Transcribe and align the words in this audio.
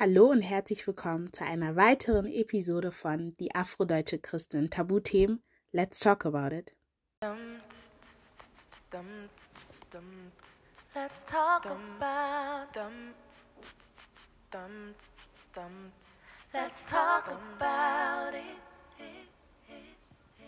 Hallo 0.00 0.26
und 0.26 0.42
herzlich 0.42 0.86
willkommen 0.86 1.32
zu 1.32 1.44
einer 1.44 1.74
weiteren 1.74 2.26
Episode 2.26 2.92
von 2.92 3.36
Die 3.38 3.52
Afrodeutsche 3.56 4.20
Christin 4.20 4.70
Tabuthemen. 4.70 5.42
Let's 5.72 5.98
talk 5.98 6.24
about 6.24 6.54
it. 6.54 6.72
Let's 10.94 11.24
talk 11.24 11.66
about 11.66 12.80
Let's 16.52 16.86
talk 16.86 17.28
about 17.28 18.36
it. 18.36 18.44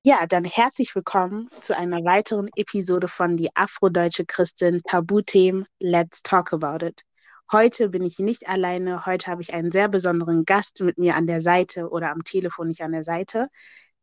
Ja, 0.05 0.29
dann 0.29 0.45
herzlich 0.45 0.95
willkommen 0.95 1.49
zu 1.61 1.77
einer 1.77 2.05
weiteren 2.05 2.49
Episode 2.55 3.09
von 3.09 3.37
Die 3.37 3.51
Afrodeutsche 3.57 4.25
Christin 4.25 4.81
Tabuthemen. 4.85 5.67
Let's 5.81 6.23
talk 6.23 6.53
about 6.53 6.87
it. 6.87 7.05
Heute 7.53 7.89
bin 7.89 8.05
ich 8.05 8.21
nicht 8.21 8.49
alleine. 8.49 9.07
Heute 9.07 9.27
habe 9.27 9.43
ich 9.43 9.53
einen 9.53 9.73
sehr 9.73 9.89
besonderen 9.89 10.45
Gast 10.45 10.81
mit 10.83 10.99
mir 10.99 11.17
an 11.17 11.27
der 11.27 11.41
Seite 11.41 11.91
oder 11.91 12.13
am 12.13 12.23
Telefon 12.23 12.69
nicht 12.69 12.83
an 12.83 12.93
der 12.93 13.03
Seite. 13.03 13.49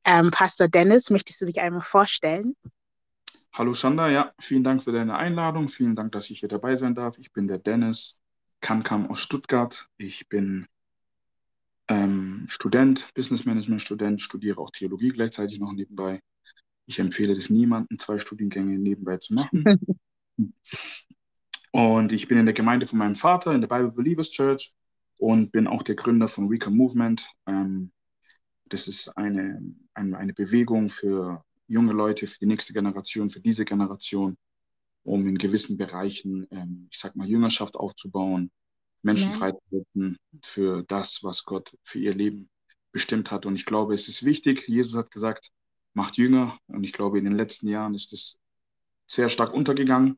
Ähm, 0.03 0.31
Pastor 0.31 0.67
Dennis, 0.67 1.09
möchtest 1.09 1.41
du 1.41 1.45
dich 1.45 1.61
einmal 1.61 1.81
vorstellen? 1.81 2.57
Hallo 3.53 3.73
Shanda, 3.73 4.09
ja, 4.09 4.33
vielen 4.37 4.65
Dank 4.65 4.83
für 4.83 4.91
deine 4.91 5.15
Einladung. 5.15 5.69
Vielen 5.69 5.95
Dank, 5.95 6.11
dass 6.11 6.29
ich 6.29 6.41
hier 6.41 6.49
dabei 6.49 6.75
sein 6.75 6.93
darf. 6.93 7.17
Ich 7.19 7.31
bin 7.31 7.47
der 7.47 7.57
Dennis 7.57 8.21
Kankam 8.59 9.09
aus 9.09 9.21
Stuttgart. 9.21 9.87
Ich 9.97 10.27
bin 10.27 10.67
ähm, 11.87 12.47
Student, 12.49 13.13
Business 13.13 13.45
Management 13.45 13.81
Student, 13.81 14.19
studiere 14.19 14.59
auch 14.59 14.71
Theologie 14.71 15.09
gleichzeitig 15.09 15.59
noch 15.59 15.71
nebenbei. 15.71 16.21
Ich 16.85 16.99
empfehle 16.99 17.33
das 17.33 17.49
niemandem, 17.49 17.97
zwei 17.97 18.19
Studiengänge 18.19 18.77
nebenbei 18.77 19.17
zu 19.17 19.35
machen. 19.35 19.63
Und 21.71 22.11
ich 22.11 22.27
bin 22.27 22.37
in 22.37 22.45
der 22.45 22.53
Gemeinde 22.53 22.87
von 22.87 22.99
meinem 22.99 23.15
Vater 23.15 23.53
in 23.53 23.61
der 23.61 23.67
Bible 23.67 23.91
Believers 23.91 24.29
Church 24.29 24.73
und 25.17 25.51
bin 25.51 25.67
auch 25.67 25.83
der 25.83 25.95
Gründer 25.95 26.27
von 26.27 26.47
Recall 26.47 26.73
Movement. 26.73 27.27
Ähm, 27.45 27.91
das 28.65 28.87
ist 28.87 29.09
eine, 29.17 29.61
eine, 29.93 30.17
eine, 30.17 30.33
Bewegung 30.33 30.89
für 30.89 31.43
junge 31.67 31.93
Leute, 31.93 32.27
für 32.27 32.39
die 32.39 32.45
nächste 32.45 32.73
Generation, 32.73 33.29
für 33.29 33.39
diese 33.39 33.65
Generation, 33.65 34.37
um 35.03 35.27
in 35.27 35.37
gewissen 35.37 35.77
Bereichen, 35.77 36.47
ähm, 36.51 36.87
ich 36.91 36.99
sag 36.99 37.15
mal, 37.15 37.27
Jüngerschaft 37.27 37.75
aufzubauen, 37.75 38.51
Menschen 39.03 39.31
ja. 39.31 39.37
freizusetzen 39.37 40.17
für 40.43 40.83
das, 40.83 41.23
was 41.23 41.45
Gott 41.45 41.75
für 41.83 41.99
ihr 41.99 42.13
Leben 42.13 42.49
bestimmt 42.91 43.31
hat. 43.31 43.45
Und 43.45 43.55
ich 43.55 43.65
glaube, 43.65 43.93
es 43.93 44.07
ist 44.07 44.23
wichtig. 44.23 44.67
Jesus 44.67 44.97
hat 44.97 45.11
gesagt, 45.11 45.51
macht 45.93 46.17
Jünger. 46.17 46.57
Und 46.67 46.83
ich 46.83 46.93
glaube, 46.93 47.17
in 47.19 47.25
den 47.25 47.35
letzten 47.35 47.67
Jahren 47.67 47.93
ist 47.93 48.13
es 48.13 48.39
sehr 49.07 49.29
stark 49.29 49.53
untergegangen 49.53 50.17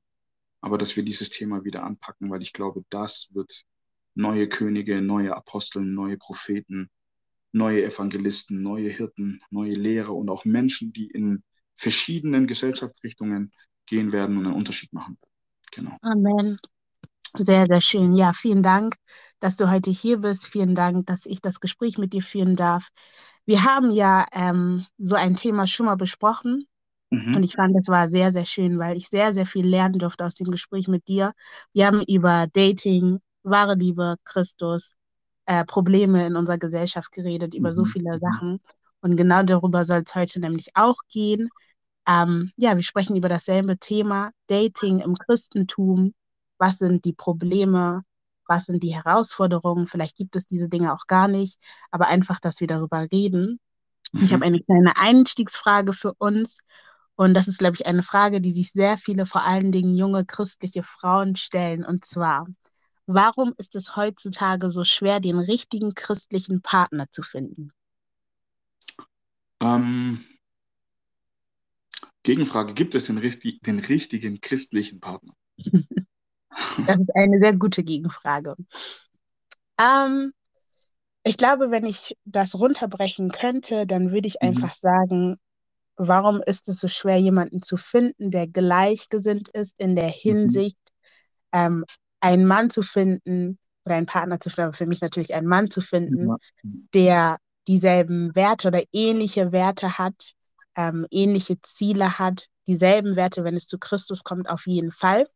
aber 0.61 0.77
dass 0.77 0.95
wir 0.95 1.03
dieses 1.03 1.29
Thema 1.29 1.63
wieder 1.63 1.83
anpacken, 1.83 2.29
weil 2.29 2.41
ich 2.41 2.53
glaube, 2.53 2.83
das 2.89 3.29
wird 3.33 3.63
neue 4.15 4.47
Könige, 4.49 5.01
neue 5.01 5.35
Apostel, 5.35 5.83
neue 5.83 6.17
Propheten, 6.17 6.89
neue 7.51 7.83
Evangelisten, 7.83 8.61
neue 8.61 8.89
Hirten, 8.89 9.41
neue 9.49 9.73
Lehrer 9.73 10.13
und 10.13 10.29
auch 10.29 10.45
Menschen, 10.45 10.93
die 10.93 11.07
in 11.07 11.43
verschiedenen 11.75 12.45
Gesellschaftsrichtungen 12.45 13.51
gehen 13.85 14.11
werden 14.11 14.37
und 14.37 14.45
einen 14.45 14.55
Unterschied 14.55 14.93
machen. 14.93 15.17
Genau. 15.71 15.97
Amen. 16.01 16.59
Sehr, 17.37 17.67
sehr 17.67 17.81
schön. 17.81 18.13
Ja, 18.15 18.33
vielen 18.33 18.63
Dank, 18.63 18.95
dass 19.39 19.55
du 19.55 19.69
heute 19.69 19.91
hier 19.91 20.17
bist. 20.17 20.47
Vielen 20.47 20.75
Dank, 20.75 21.07
dass 21.07 21.25
ich 21.25 21.41
das 21.41 21.59
Gespräch 21.59 21.97
mit 21.97 22.13
dir 22.13 22.23
führen 22.23 22.55
darf. 22.55 22.89
Wir 23.45 23.63
haben 23.63 23.91
ja 23.91 24.25
ähm, 24.31 24.85
so 24.97 25.15
ein 25.15 25.35
Thema 25.35 25.67
schon 25.67 25.85
mal 25.85 25.95
besprochen 25.95 26.67
Mhm. 27.09 27.35
Und 27.35 27.43
ich 27.43 27.55
fand, 27.55 27.75
das 27.75 27.87
war 27.87 28.07
sehr, 28.07 28.31
sehr 28.31 28.45
schön, 28.45 28.77
weil 28.79 28.97
ich 28.97 29.09
sehr, 29.09 29.33
sehr 29.33 29.45
viel 29.45 29.65
lernen 29.65 29.99
durfte 29.99 30.25
aus 30.25 30.35
dem 30.35 30.51
Gespräch 30.51 30.87
mit 30.87 31.07
dir. 31.07 31.33
Wir 31.73 31.87
haben 31.87 32.03
über 32.03 32.47
Dating, 32.53 33.19
wahre 33.43 33.75
Liebe, 33.75 34.15
Christus, 34.25 34.93
äh, 35.45 35.65
Probleme 35.65 36.27
in 36.27 36.35
unserer 36.35 36.59
Gesellschaft 36.59 37.11
geredet, 37.11 37.53
über 37.53 37.71
mhm. 37.71 37.75
so 37.75 37.85
viele 37.85 38.13
mhm. 38.13 38.19
Sachen. 38.19 38.59
Und 39.01 39.15
genau 39.15 39.43
darüber 39.43 39.85
soll 39.85 40.03
es 40.05 40.13
heute 40.13 40.39
nämlich 40.39 40.69
auch 40.75 40.97
gehen. 41.09 41.49
Ähm, 42.07 42.51
ja, 42.57 42.75
wir 42.75 42.83
sprechen 42.83 43.15
über 43.15 43.29
dasselbe 43.29 43.77
Thema, 43.77 44.31
Dating 44.47 44.99
im 44.99 45.15
Christentum. 45.15 46.13
Was 46.57 46.77
sind 46.79 47.05
die 47.05 47.13
Probleme? 47.13 48.03
Was 48.47 48.65
sind 48.65 48.83
die 48.83 48.93
Herausforderungen? 48.93 49.87
Vielleicht 49.87 50.17
gibt 50.17 50.35
es 50.35 50.47
diese 50.47 50.69
Dinge 50.69 50.93
auch 50.93 51.07
gar 51.07 51.27
nicht, 51.27 51.59
aber 51.91 52.07
einfach, 52.07 52.39
dass 52.39 52.59
wir 52.59 52.67
darüber 52.67 53.07
reden. 53.11 53.59
Mhm. 54.11 54.23
Ich 54.23 54.33
habe 54.33 54.45
eine 54.45 54.59
kleine 54.61 54.97
Einstiegsfrage 54.97 55.93
für 55.93 56.13
uns. 56.17 56.59
Und 57.19 57.33
das 57.33 57.49
ist, 57.49 57.59
glaube 57.59 57.75
ich, 57.75 57.85
eine 57.85 58.01
Frage, 58.01 58.39
die 58.39 58.51
sich 58.51 58.71
sehr 58.71 58.97
viele, 58.97 59.25
vor 59.25 59.43
allen 59.43 59.73
Dingen 59.73 59.97
junge 59.97 60.23
christliche 60.23 60.83
Frauen 60.83 61.35
stellen. 61.35 61.83
Und 61.83 62.05
zwar, 62.05 62.47
warum 63.07 63.53
ist 63.57 63.75
es 63.75 63.97
heutzutage 63.97 64.71
so 64.71 64.85
schwer, 64.85 65.19
den 65.19 65.37
richtigen 65.37 65.93
christlichen 65.95 66.61
Partner 66.61 67.11
zu 67.11 67.21
finden? 67.21 67.73
Ähm, 69.61 70.23
Gegenfrage, 72.23 72.73
gibt 72.73 72.95
es 72.95 73.07
den, 73.07 73.17
richtig, 73.17 73.59
den 73.63 73.79
richtigen 73.79 74.39
christlichen 74.39 75.01
Partner? 75.01 75.33
das 75.57 77.01
ist 77.01 77.15
eine 77.15 77.39
sehr 77.41 77.57
gute 77.57 77.83
Gegenfrage. 77.83 78.55
Ähm, 79.77 80.31
ich 81.25 81.35
glaube, 81.35 81.69
wenn 81.69 81.85
ich 81.85 82.15
das 82.23 82.55
runterbrechen 82.55 83.29
könnte, 83.29 83.85
dann 83.85 84.13
würde 84.13 84.29
ich 84.29 84.35
mhm. 84.35 84.47
einfach 84.47 84.73
sagen, 84.73 85.37
warum 85.99 86.41
ist 86.41 86.69
es 86.69 86.79
so 86.79 86.87
schwer, 86.87 87.17
jemanden 87.17 87.61
zu 87.61 87.77
finden, 87.77 88.31
der 88.31 88.47
gleichgesinnt 88.47 89.49
ist 89.49 89.75
in 89.77 89.95
der 89.95 90.07
mhm. 90.07 90.13
Hinsicht, 90.13 90.77
mhm. 91.53 91.59
ähm, 91.59 91.85
einen 92.21 92.45
Mann 92.45 92.69
zu 92.69 92.81
finden 92.81 93.59
oder 93.85 93.95
einen 93.95 94.05
Partner 94.05 94.39
zu 94.39 94.49
finden, 94.49 94.69
aber 94.69 94.73
für 94.73 94.85
mich 94.85 95.01
natürlich 95.01 95.33
einen 95.33 95.47
Mann 95.47 95.69
zu 95.69 95.81
finden, 95.81 96.35
der 96.93 97.37
dieselben 97.67 98.33
Werte 98.35 98.69
oder 98.69 98.81
ähnliche 98.93 99.51
Werte 99.51 99.97
hat, 99.97 100.33
ähm, 100.75 101.05
ähnliche 101.11 101.61
Ziele 101.61 102.17
hat, 102.17 102.47
dieselben 102.67 103.15
Werte, 103.15 103.43
wenn 103.43 103.55
es 103.55 103.67
zu 103.67 103.77
Christus 103.77 104.23
kommt, 104.23 104.49
auf 104.49 104.65
jeden 104.67 104.91
Fall. 104.91 105.27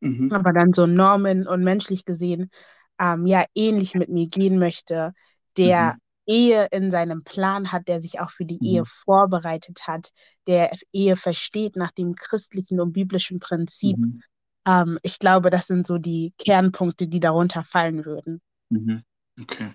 Mhm. 0.00 0.32
Aber 0.32 0.52
dann 0.52 0.72
so 0.72 0.86
Normen 0.86 1.46
und 1.46 1.62
menschlich 1.62 2.04
gesehen, 2.04 2.50
ähm, 2.98 3.26
ja, 3.26 3.44
ähnlich 3.54 3.94
mit 3.94 4.08
mir 4.10 4.28
gehen 4.28 4.58
möchte, 4.58 5.12
der 5.56 5.94
mhm. 5.94 6.00
Ehe 6.30 6.68
in 6.70 6.90
seinem 6.90 7.24
Plan 7.24 7.72
hat, 7.72 7.88
der 7.88 8.00
sich 8.00 8.20
auch 8.20 8.30
für 8.30 8.44
die 8.44 8.58
mhm. 8.60 8.66
Ehe 8.66 8.84
vorbereitet 8.84 9.88
hat, 9.88 10.12
der 10.46 10.70
Ehe 10.92 11.16
versteht 11.16 11.76
nach 11.76 11.90
dem 11.90 12.14
christlichen 12.14 12.80
und 12.80 12.92
biblischen 12.92 13.40
Prinzip. 13.40 13.98
Mhm. 13.98 14.22
Ähm, 14.66 14.98
ich 15.02 15.18
glaube, 15.18 15.50
das 15.50 15.66
sind 15.66 15.86
so 15.86 15.98
die 15.98 16.32
Kernpunkte, 16.38 17.08
die 17.08 17.20
darunter 17.20 17.64
fallen 17.64 18.04
würden. 18.04 18.40
Mhm. 18.70 19.02
Okay. 19.40 19.72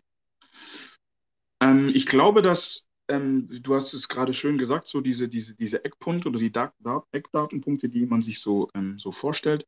Ähm, 1.61 1.89
ich 1.93 2.05
glaube, 2.05 2.41
dass 2.41 2.87
ähm, 3.07 3.47
du 3.61 3.75
hast 3.75 3.93
es 3.93 4.07
gerade 4.07 4.33
schön 4.33 4.57
gesagt, 4.57 4.87
so 4.87 5.01
diese, 5.01 5.27
diese, 5.27 5.55
diese 5.55 5.83
Eckpunkte 5.83 6.29
oder 6.29 6.39
die 6.39 6.51
Dat 6.51 6.73
Dat 6.79 7.03
Eckdatenpunkte, 7.11 7.89
die 7.89 8.05
man 8.05 8.21
sich 8.21 8.41
so, 8.41 8.69
ähm, 8.73 8.97
so 8.97 9.11
vorstellt. 9.11 9.65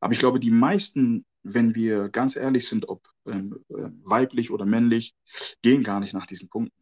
Aber 0.00 0.12
ich 0.12 0.18
glaube, 0.18 0.38
die 0.38 0.50
meisten, 0.50 1.24
wenn 1.54 1.74
wir 1.74 2.08
ganz 2.08 2.36
ehrlich 2.36 2.66
sind, 2.66 2.88
ob 2.88 3.06
ähm, 3.26 3.64
äh, 3.68 3.88
weiblich 4.02 4.50
oder 4.50 4.66
männlich, 4.66 5.14
gehen 5.62 5.82
gar 5.82 6.00
nicht 6.00 6.14
nach 6.14 6.26
diesen 6.26 6.48
Punkten. 6.48 6.76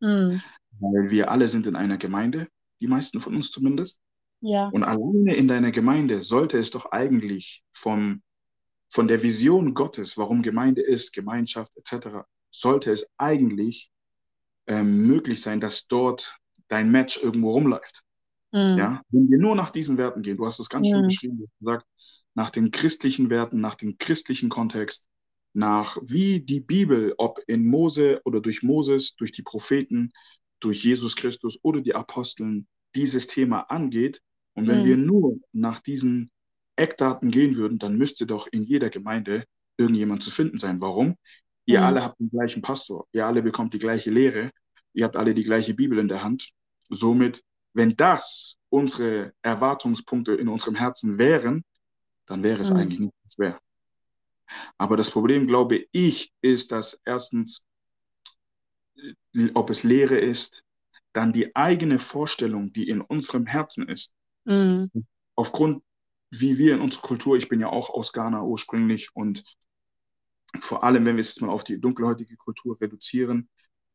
Mhm. 0.00 0.42
Weil 0.80 1.10
wir 1.10 1.30
alle 1.30 1.48
sind 1.48 1.66
in 1.66 1.76
einer 1.76 1.96
Gemeinde, 1.96 2.48
die 2.80 2.88
meisten 2.88 3.20
von 3.20 3.34
uns 3.34 3.50
zumindest. 3.50 4.00
Ja. 4.40 4.68
Und 4.68 4.82
alleine 4.82 5.34
in 5.36 5.48
deiner 5.48 5.70
Gemeinde 5.70 6.22
sollte 6.22 6.58
es 6.58 6.70
doch 6.70 6.86
eigentlich 6.86 7.62
vom, 7.70 8.22
von 8.90 9.08
der 9.08 9.22
Vision 9.22 9.74
Gottes, 9.74 10.18
warum 10.18 10.42
Gemeinde 10.42 10.82
ist, 10.82 11.12
Gemeinschaft 11.12 11.72
etc., 11.76 12.24
sollte 12.50 12.92
es 12.92 13.06
eigentlich 13.16 13.90
ähm, 14.66 15.06
möglich 15.06 15.40
sein, 15.40 15.60
dass 15.60 15.86
dort 15.86 16.36
dein 16.68 16.90
Match 16.90 17.22
irgendwo 17.22 17.52
rumläuft. 17.52 18.02
Mhm. 18.52 18.76
Ja, 18.76 19.02
wenn 19.08 19.30
wir 19.30 19.38
nur 19.38 19.56
nach 19.56 19.70
diesen 19.70 19.96
Werten 19.96 20.22
gehen, 20.22 20.36
du 20.36 20.44
hast 20.44 20.58
es 20.58 20.68
ganz 20.68 20.88
mhm. 20.88 20.92
schön 20.92 21.02
beschrieben, 21.04 21.38
du 21.38 21.44
hast 21.44 21.58
gesagt, 21.58 21.86
nach 22.34 22.50
den 22.50 22.70
christlichen 22.70 23.30
Werten, 23.30 23.60
nach 23.60 23.74
dem 23.74 23.98
christlichen 23.98 24.48
Kontext, 24.48 25.08
nach 25.52 25.98
wie 26.02 26.40
die 26.40 26.60
Bibel, 26.60 27.14
ob 27.18 27.40
in 27.46 27.66
Mose 27.66 28.20
oder 28.24 28.40
durch 28.40 28.62
Moses, 28.62 29.16
durch 29.16 29.32
die 29.32 29.42
Propheten, 29.42 30.12
durch 30.60 30.84
Jesus 30.84 31.16
Christus 31.16 31.58
oder 31.62 31.80
die 31.80 31.94
Aposteln 31.94 32.66
dieses 32.94 33.26
Thema 33.26 33.70
angeht. 33.70 34.20
Und 34.54 34.68
wenn 34.68 34.80
mhm. 34.80 34.84
wir 34.84 34.96
nur 34.96 35.40
nach 35.52 35.80
diesen 35.80 36.30
Eckdaten 36.76 37.30
gehen 37.30 37.56
würden, 37.56 37.78
dann 37.78 37.96
müsste 37.96 38.26
doch 38.26 38.46
in 38.50 38.62
jeder 38.62 38.88
Gemeinde 38.88 39.44
irgendjemand 39.76 40.22
zu 40.22 40.30
finden 40.30 40.58
sein. 40.58 40.80
Warum? 40.80 41.16
Ihr 41.66 41.80
mhm. 41.80 41.86
alle 41.86 42.02
habt 42.04 42.20
den 42.20 42.30
gleichen 42.30 42.62
Pastor, 42.62 43.06
ihr 43.12 43.26
alle 43.26 43.42
bekommt 43.42 43.74
die 43.74 43.78
gleiche 43.78 44.10
Lehre, 44.10 44.50
ihr 44.94 45.04
habt 45.04 45.16
alle 45.16 45.34
die 45.34 45.44
gleiche 45.44 45.74
Bibel 45.74 45.98
in 45.98 46.08
der 46.08 46.22
Hand. 46.22 46.50
Somit, 46.88 47.42
wenn 47.74 47.96
das 47.96 48.56
unsere 48.68 49.32
Erwartungspunkte 49.42 50.34
in 50.34 50.48
unserem 50.48 50.74
Herzen 50.74 51.18
wären, 51.18 51.64
dann 52.32 52.42
wäre 52.42 52.62
es 52.62 52.70
mhm. 52.70 52.76
eigentlich 52.76 53.00
nicht 53.00 53.14
schwer. 53.28 53.60
Aber 54.78 54.96
das 54.96 55.10
Problem, 55.10 55.46
glaube 55.46 55.84
ich, 55.92 56.32
ist, 56.40 56.72
dass 56.72 56.98
erstens, 57.04 57.66
äh, 58.96 59.50
ob 59.52 59.68
es 59.68 59.82
Lehre 59.82 60.18
ist, 60.18 60.64
dann 61.12 61.32
die 61.32 61.54
eigene 61.54 61.98
Vorstellung, 61.98 62.72
die 62.72 62.88
in 62.88 63.02
unserem 63.02 63.44
Herzen 63.44 63.86
ist, 63.86 64.14
mhm. 64.44 64.90
aufgrund, 65.34 65.82
wie 66.30 66.56
wir 66.56 66.74
in 66.74 66.80
unserer 66.80 67.02
Kultur, 67.02 67.36
ich 67.36 67.50
bin 67.50 67.60
ja 67.60 67.68
auch 67.68 67.90
aus 67.90 68.14
Ghana 68.14 68.42
ursprünglich 68.42 69.10
und 69.14 69.44
vor 70.58 70.84
allem, 70.84 71.04
wenn 71.04 71.16
wir 71.16 71.20
es 71.20 71.34
jetzt 71.34 71.42
mal 71.42 71.50
auf 71.50 71.64
die 71.64 71.78
dunkelhäutige 71.78 72.36
Kultur 72.36 72.78
reduzieren, 72.80 73.50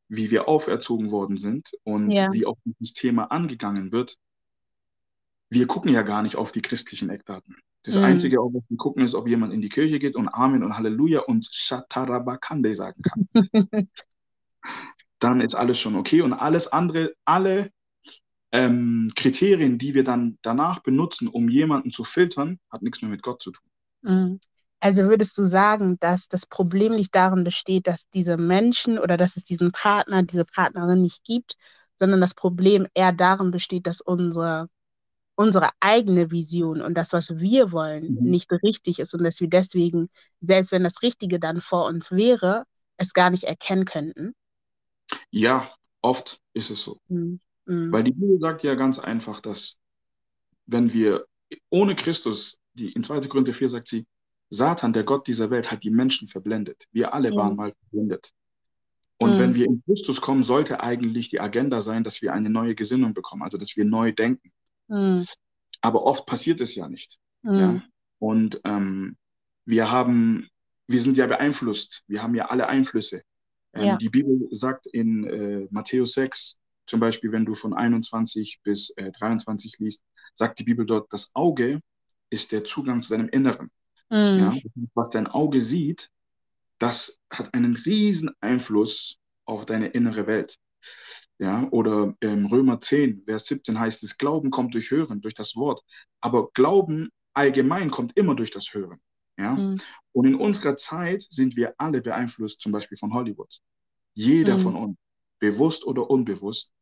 wie 0.10 0.30
wir 0.30 0.48
auferzogen 0.48 1.10
worden 1.10 1.38
sind 1.38 1.72
und 1.84 2.12
Ja. 2.12 2.32
wie 2.32 2.46
auch 2.46 2.58
dieses 2.66 2.94
Thema 2.94 3.32
angegangen 3.32 3.92
wird, 3.92 4.18
wir 5.50 5.68
gucken 5.68 5.94
ja 5.94 6.02
gar 6.02 6.22
nicht 6.22 6.36
auf 6.36 6.52
die 6.52 6.62
christlichen 6.62 7.10
Eckdaten. 7.10 7.56
Das 7.84 7.96
Mhm. 7.96 8.04
Einzige, 8.04 8.42
auf 8.42 8.54
was 8.54 8.64
wir 8.68 8.78
gucken, 8.78 9.04
ist, 9.04 9.16
ob 9.16 9.28
jemand 9.28 9.54
in 9.54 9.62
die 9.62 9.70
Kirche 9.70 10.00
geht 10.00 10.16
und 10.16 10.28
Amen 10.28 10.64
und 10.64 10.76
Halleluja 10.78 11.22
und 11.22 11.48
Shatarabakande 11.52 12.76
sagen 12.76 13.02
kann. 13.02 13.28
Dann 15.20 15.42
ist 15.42 15.56
alles 15.56 15.80
schon 15.80 15.96
okay 15.96 16.22
und 16.22 16.34
alles 16.34 16.68
andere, 16.72 17.14
alle 17.26 17.72
ähm, 18.52 19.10
Kriterien, 19.16 19.78
die 19.78 19.94
wir 19.94 20.04
dann 20.04 20.38
danach 20.42 20.80
benutzen, 20.80 21.28
um 21.28 21.50
jemanden 21.50 21.92
zu 21.92 22.04
filtern, 22.04 22.60
hat 22.70 22.82
nichts 22.82 23.02
mehr 23.02 23.12
mit 23.12 23.24
Gott 23.24 23.42
zu 23.42 23.52
tun. 23.52 23.70
Mhm. 24.02 24.40
Also 24.80 25.04
würdest 25.04 25.38
du 25.38 25.46
sagen, 25.46 25.98
dass 26.00 26.28
das 26.28 26.46
Problem 26.46 26.94
nicht 26.94 27.16
darin 27.16 27.44
besteht, 27.44 27.88
dass 27.88 28.08
diese 28.10 28.38
Menschen 28.38 29.00
oder 29.00 29.18
dass 29.18 29.36
es 29.36 29.44
diesen 29.44 29.72
Partner, 29.72 30.22
diese 30.24 30.46
Partnerin 30.46 31.02
nicht 31.02 31.24
gibt, 31.24 31.56
sondern 31.98 32.22
das 32.22 32.36
Problem 32.36 32.88
eher 32.94 33.12
darin 33.12 33.50
besteht, 33.50 33.88
dass 33.88 34.02
unsere, 34.02 34.70
unsere 35.38 35.70
eigene 35.80 36.32
Vision 36.32 36.82
und 36.82 36.96
das, 36.96 37.14
was 37.14 37.38
wir 37.40 37.72
wollen, 37.72 38.16
Mhm. 38.16 38.30
nicht 38.32 38.52
richtig 38.52 39.00
ist 39.00 39.14
und 39.14 39.24
dass 39.24 39.40
wir 39.40 39.50
deswegen, 39.50 40.10
selbst 40.42 40.72
wenn 40.72 40.84
das 40.84 41.02
Richtige 41.04 41.40
dann 41.40 41.62
vor 41.62 41.86
uns 41.86 42.12
wäre, 42.12 42.66
es 42.98 43.14
gar 43.14 43.30
nicht 43.30 43.44
erkennen 43.44 43.86
könnten? 43.86 44.34
Ja, 45.32 45.70
oft 46.02 46.42
ist 46.54 46.72
es 46.72 46.84
so. 46.84 47.00
Mhm. 47.08 47.40
Mhm. 47.66 47.92
Weil 47.92 48.04
die 48.04 48.12
Bibel 48.14 48.40
sagt 48.40 48.64
ja 48.64 48.76
ganz 48.76 49.00
einfach, 49.00 49.40
dass 49.40 49.78
wenn 50.66 50.92
wir 50.92 51.26
ohne 51.70 51.96
Christus, 51.96 52.58
die 52.74 52.92
in 52.92 53.04
2. 53.04 53.30
Korinther 53.30 53.54
4 53.54 53.70
sagt 53.70 53.88
sie, 53.88 54.06
Satan, 54.50 54.94
der 54.94 55.04
Gott 55.04 55.28
dieser 55.28 55.50
Welt, 55.50 55.72
hat 55.72 55.84
die 55.84 55.92
Menschen 55.92 56.28
verblendet. 56.28 56.86
Wir 56.92 57.14
alle 57.14 57.30
Ja. 57.30 57.36
waren 57.36 57.56
mal 57.56 57.72
verblendet. 57.72 58.32
Und 59.20 59.36
Mhm. 59.36 59.40
wenn 59.40 59.56
wir 59.56 59.66
in 59.66 59.84
Christus 59.86 60.22
kommen, 60.22 60.44
sollte 60.44 60.82
eigentlich 60.82 61.30
die 61.30 61.40
Agenda 61.40 61.82
sein, 61.82 62.04
dass 62.04 62.22
wir 62.22 62.34
eine 62.34 62.50
neue 62.50 62.76
Gesinnung 62.76 63.14
bekommen, 63.14 63.44
also 63.44 63.58
dass 63.58 63.76
wir 63.78 63.86
neu 63.86 64.12
denken. 64.12 64.52
Mhm. 64.88 65.26
Aber 65.82 66.04
oft 66.04 66.26
passiert 66.26 66.62
es 66.62 66.76
ja 66.76 66.88
nicht. 66.88 67.18
Mhm. 67.44 67.58
Ja? 67.58 67.84
Und 68.20 68.62
ähm, 68.64 69.18
wir 69.66 69.92
haben, 69.92 70.50
wir 70.88 71.00
sind 71.02 71.18
ja 71.18 71.28
beeinflusst. 71.28 72.04
Wir 72.08 72.24
haben 72.24 72.36
ja 72.36 72.48
alle 72.48 72.68
Einflüsse. 72.68 73.22
Ähm, 73.74 73.84
Ja. 73.86 73.98
Die 73.98 74.10
Bibel 74.10 74.48
sagt 74.52 74.88
in 74.88 75.26
äh, 75.26 75.68
Matthäus 75.70 76.14
6, 76.14 76.60
zum 76.86 77.00
Beispiel, 77.00 77.32
wenn 77.32 77.46
du 77.46 77.54
von 77.54 77.74
21 77.74 78.62
bis 78.64 78.92
äh, 78.92 79.12
23 79.12 79.78
liest, 79.80 80.06
sagt 80.34 80.60
die 80.60 80.64
Bibel 80.64 80.86
dort, 80.86 81.12
das 81.12 81.32
Auge 81.36 81.82
ist 82.30 82.52
der 82.52 82.64
Zugang 82.64 83.02
zu 83.02 83.10
seinem 83.10 83.30
Inneren. 83.30 83.70
Mhm. 84.10 84.40
Ja? 84.40 84.56
Was 84.94 85.10
dein 85.10 85.28
Auge 85.28 85.62
sieht, 85.62 86.10
das 86.80 87.20
hat 87.30 87.54
einen 87.54 87.76
riesen 87.76 88.32
Einfluss 88.40 89.18
auf 89.46 89.66
deine 89.66 89.88
innere 89.88 90.28
Welt. 90.28 90.56
Ja, 91.40 91.68
oder 91.72 92.16
ähm, 92.22 92.48
Römer 92.48 92.80
10, 92.80 93.24
Vers 93.26 93.46
17 93.46 93.80
heißt 93.80 94.04
es, 94.04 94.18
Glauben 94.18 94.50
kommt 94.50 94.74
durch 94.74 94.90
Hören, 94.92 95.22
durch 95.22 95.36
das 95.36 95.56
Wort. 95.56 95.82
Aber 96.20 96.50
Glauben 96.54 97.10
allgemein 97.34 97.92
kommt 97.92 98.18
immer 98.18 98.36
durch 98.36 98.50
das 98.52 98.74
Hören. 98.74 99.00
Ja? 99.38 99.54
Mhm. 99.54 99.78
Und 100.14 100.26
in 100.26 100.36
unserer 100.36 100.78
Zeit 100.78 101.22
sind 101.30 101.56
wir 101.56 101.76
alle 101.78 102.02
beeinflusst, 102.02 102.62
zum 102.62 102.72
Beispiel 102.72 102.98
von 102.98 103.14
Hollywood. 103.14 103.60
Jeder 104.16 104.58
Mhm. 104.58 104.62
von 104.62 104.76
uns, 104.76 104.98
bewusst 105.40 105.86
oder 105.86 106.10
unbewusst. 106.10 106.74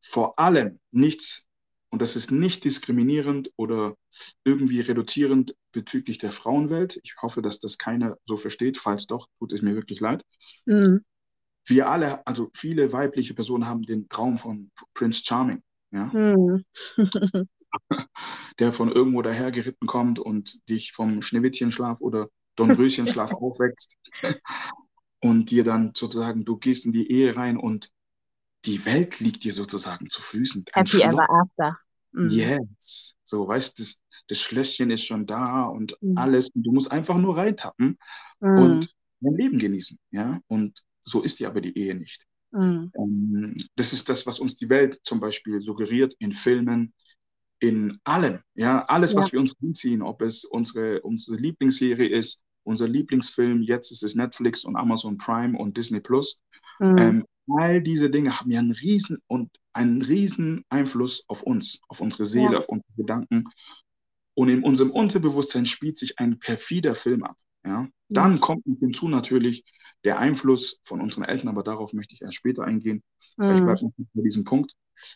Vor 0.00 0.38
allem 0.38 0.78
nichts, 0.92 1.48
und 1.90 2.00
das 2.00 2.14
ist 2.14 2.30
nicht 2.30 2.62
diskriminierend 2.62 3.50
oder 3.56 3.96
irgendwie 4.44 4.80
reduzierend 4.80 5.56
bezüglich 5.72 6.18
der 6.18 6.30
Frauenwelt. 6.30 7.00
Ich 7.02 7.16
hoffe, 7.22 7.42
dass 7.42 7.58
das 7.58 7.76
keiner 7.78 8.16
so 8.24 8.36
versteht. 8.36 8.76
Falls 8.78 9.06
doch, 9.06 9.26
tut 9.40 9.52
es 9.52 9.62
mir 9.62 9.74
wirklich 9.74 9.98
leid. 9.98 10.22
Mhm. 10.66 11.04
Wir 11.66 11.88
alle, 11.90 12.26
also 12.26 12.48
viele 12.54 12.92
weibliche 12.92 13.34
Personen 13.34 13.66
haben 13.66 13.82
den 13.82 14.08
Traum 14.08 14.36
von 14.36 14.70
Prince 14.94 15.22
Charming, 15.24 15.62
ja, 15.90 16.06
Mhm. 16.06 16.64
der 18.58 18.72
von 18.72 18.90
irgendwo 18.90 19.22
dahergeritten 19.22 19.86
kommt 19.86 20.18
und 20.18 20.68
dich 20.68 20.92
vom 20.92 21.20
Schneewittchenschlaf 21.20 22.00
oder 22.00 22.28
Dornröschenschlaf 22.56 23.32
aufwächst 23.34 23.96
und 25.20 25.50
dir 25.50 25.64
dann 25.64 25.92
sozusagen, 25.94 26.44
du 26.44 26.56
gehst 26.56 26.86
in 26.86 26.92
die 26.92 27.10
Ehe 27.10 27.36
rein 27.36 27.56
und 27.56 27.90
die 28.64 28.84
Welt 28.86 29.20
liegt 29.20 29.44
dir 29.44 29.52
sozusagen 29.52 30.08
zu 30.08 30.22
Füßen. 30.22 30.64
Happy 30.72 31.00
ever 31.02 31.28
after. 31.30 31.78
Mhm. 32.12 32.30
Yes. 32.30 33.16
So, 33.24 33.46
weißt 33.46 33.78
du, 33.78 33.82
das, 33.82 33.96
das 34.28 34.40
Schlösschen 34.40 34.90
ist 34.90 35.04
schon 35.04 35.26
da 35.26 35.64
und 35.64 35.96
Mhm. 36.00 36.18
alles. 36.18 36.50
Und 36.50 36.62
du 36.62 36.72
musst 36.72 36.90
einfach 36.90 37.16
nur 37.16 37.36
reintappen 37.36 37.98
Mhm. 38.40 38.58
und 38.58 38.94
dein 39.20 39.36
Leben 39.36 39.58
genießen. 39.58 39.98
Ja, 40.10 40.40
und 40.48 40.82
so 41.06 41.22
ist 41.22 41.38
ja 41.40 41.48
aber 41.48 41.60
die 41.60 41.76
Ehe 41.78 41.94
nicht. 41.94 42.26
Mhm. 42.52 42.90
Ähm, 42.96 43.54
das 43.76 43.92
ist 43.92 44.08
das, 44.08 44.26
was 44.26 44.40
uns 44.40 44.56
die 44.56 44.68
Welt 44.68 45.00
zum 45.04 45.20
Beispiel 45.20 45.60
suggeriert 45.60 46.14
in 46.18 46.32
Filmen, 46.32 46.92
in 47.60 47.98
allem. 48.04 48.40
Ja, 48.54 48.84
alles, 48.86 49.14
was 49.14 49.26
Ja. 49.26 49.32
wir 49.34 49.40
uns 49.40 49.54
anziehen, 49.62 50.02
ob 50.02 50.22
es 50.22 50.44
unsere, 50.44 51.00
unsere 51.02 51.36
Lieblingsserie 51.36 52.08
ist, 52.08 52.42
unser 52.64 52.88
Lieblingsfilm, 52.88 53.62
jetzt 53.62 53.92
ist 53.92 54.02
es 54.02 54.14
Netflix 54.14 54.64
und 54.64 54.76
Amazon 54.76 55.16
Prime 55.18 55.56
und 55.56 55.76
Disney 55.76 56.00
Plus. 56.00 56.42
Mhm. 56.80 56.98
Ähm, 56.98 57.24
all 57.48 57.80
diese 57.80 58.10
Dinge 58.10 58.38
haben 58.38 58.50
ja 58.50 58.58
einen 58.58 58.72
riesen 58.72 59.18
und 59.28 59.50
einen 59.72 60.02
riesen 60.02 60.64
Einfluss 60.68 61.24
auf 61.28 61.42
uns, 61.42 61.80
auf 61.88 62.00
unsere 62.00 62.24
Seele, 62.24 62.54
Ja. 62.54 62.58
auf 62.58 62.68
unsere 62.68 62.92
Gedanken. 62.96 63.44
Und 64.34 64.48
in 64.48 64.62
unserem 64.64 64.90
Unterbewusstsein 64.90 65.64
spielt 65.64 65.98
sich 65.98 66.18
ein 66.18 66.38
perfider 66.38 66.94
Film 66.94 67.22
ab. 67.22 67.36
Ja? 67.64 67.88
Dann 68.08 68.40
kommt 68.40 68.64
hinzu 68.80 69.08
natürlich 69.08 69.64
der 70.06 70.18
Einfluss 70.18 70.80
von 70.84 71.00
unseren 71.00 71.24
Eltern, 71.24 71.48
aber 71.48 71.62
darauf 71.62 71.92
möchte 71.92 72.14
ich 72.14 72.22
erst 72.22 72.36
später 72.36 72.64
eingehen. 72.64 73.02
weil 73.36 73.54
Ich 73.54 73.60
Mhm. 73.60 73.64
bleibe 73.64 73.84
noch 73.84 73.92
bei 74.14 74.22
diesem 74.22 74.44
Punkt. 74.44 74.72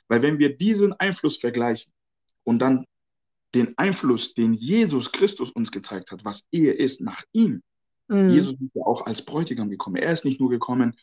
Weil 0.09 0.21
wenn 0.23 0.39
wir 0.39 0.57
diesen 0.57 0.93
Einfluss 0.95 1.39
vergleichen 1.39 1.93
und 2.45 2.61
dann 2.61 2.85
den 3.55 3.77
Einfluss, 3.79 4.35
den 4.35 4.53
Jesus 4.55 5.11
Christus 5.11 5.51
uns 5.51 5.73
gezeigt 5.73 6.13
hat, 6.13 6.25
was 6.25 6.47
Ehe 6.53 6.73
ist 6.73 7.01
nach 7.01 7.23
ihm, 7.33 7.63
Mhm. 8.09 8.31
Jesus 8.31 8.55
ist 8.61 8.75
ja 8.75 8.83
auch 8.85 9.07
als 9.07 9.25
Bräutigam 9.25 9.71
gekommen. 9.71 9.97
Er 9.97 10.13
ist 10.13 10.25
nicht 10.25 10.41
nur 10.41 10.51
gekommen, 10.51 10.95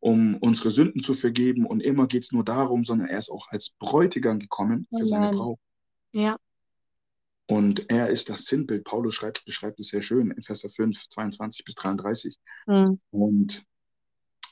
um 0.00 0.36
unsere 0.36 0.70
Sünden 0.70 1.02
zu 1.02 1.14
vergeben 1.14 1.66
und 1.66 1.82
immer 1.82 2.06
geht 2.06 2.24
es 2.24 2.32
nur 2.32 2.44
darum, 2.44 2.84
sondern 2.84 3.08
er 3.08 3.18
ist 3.18 3.30
auch 3.30 3.48
als 3.48 3.70
Bräutigam 3.78 4.38
gekommen 4.38 4.86
für 4.96 5.06
seine 5.06 5.26
Amen. 5.26 5.36
Braut. 5.36 5.58
Ja. 6.12 6.36
Und 7.48 7.90
er 7.90 8.10
ist 8.10 8.28
das 8.28 8.46
Sinnbild. 8.46 8.84
Paulus 8.84 9.14
schreibt, 9.14 9.44
beschreibt 9.44 9.78
es 9.78 9.88
sehr 9.88 10.02
schön 10.02 10.30
in 10.32 10.42
Vers 10.42 10.66
5, 10.68 11.08
22 11.08 11.64
bis 11.64 11.74
33. 11.76 12.36
Mhm. 12.66 13.00
Und, 13.10 13.62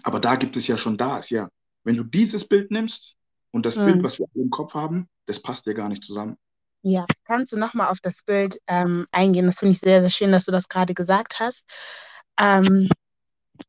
aber 0.05 0.21
da 0.21 0.37
gibt 0.37 0.57
es 0.57 0.67
ja 0.69 0.79
schon 0.79 0.97
da, 0.97 1.19
ist 1.19 1.31
ja, 1.31 1.49
wenn 1.83 1.97
du 1.97 2.05
dieses 2.05 2.47
Bild 2.47 2.71
nimmst 2.71 3.17
und 3.51 3.67
das 3.67 3.77
Mhm. 3.77 3.85
Bild, 3.87 4.03
was 4.05 4.19
wir 4.19 4.27
im 4.35 4.51
Kopf 4.51 4.75
haben, 4.75 5.09
das 5.27 5.43
passt 5.43 5.67
ja 5.67 5.73
gar 5.73 5.89
nicht 5.89 6.05
zusammen. 6.05 6.37
Ja, 6.83 7.05
kannst 7.25 7.53
du 7.53 7.59
nochmal 7.59 7.89
auf 7.89 7.99
das 8.01 8.23
Bild 8.25 8.59
ähm, 8.67 9.07
eingehen? 9.11 9.47
Das 9.47 9.59
finde 9.59 9.73
ich 9.73 9.81
sehr, 9.81 10.03
sehr 10.03 10.11
schön, 10.11 10.33
dass 10.33 10.45
du 10.45 10.53
das 10.53 10.69
gerade 10.69 10.93
gesagt 10.93 11.41
hast. 11.41 11.65
Ähm, 12.39 12.89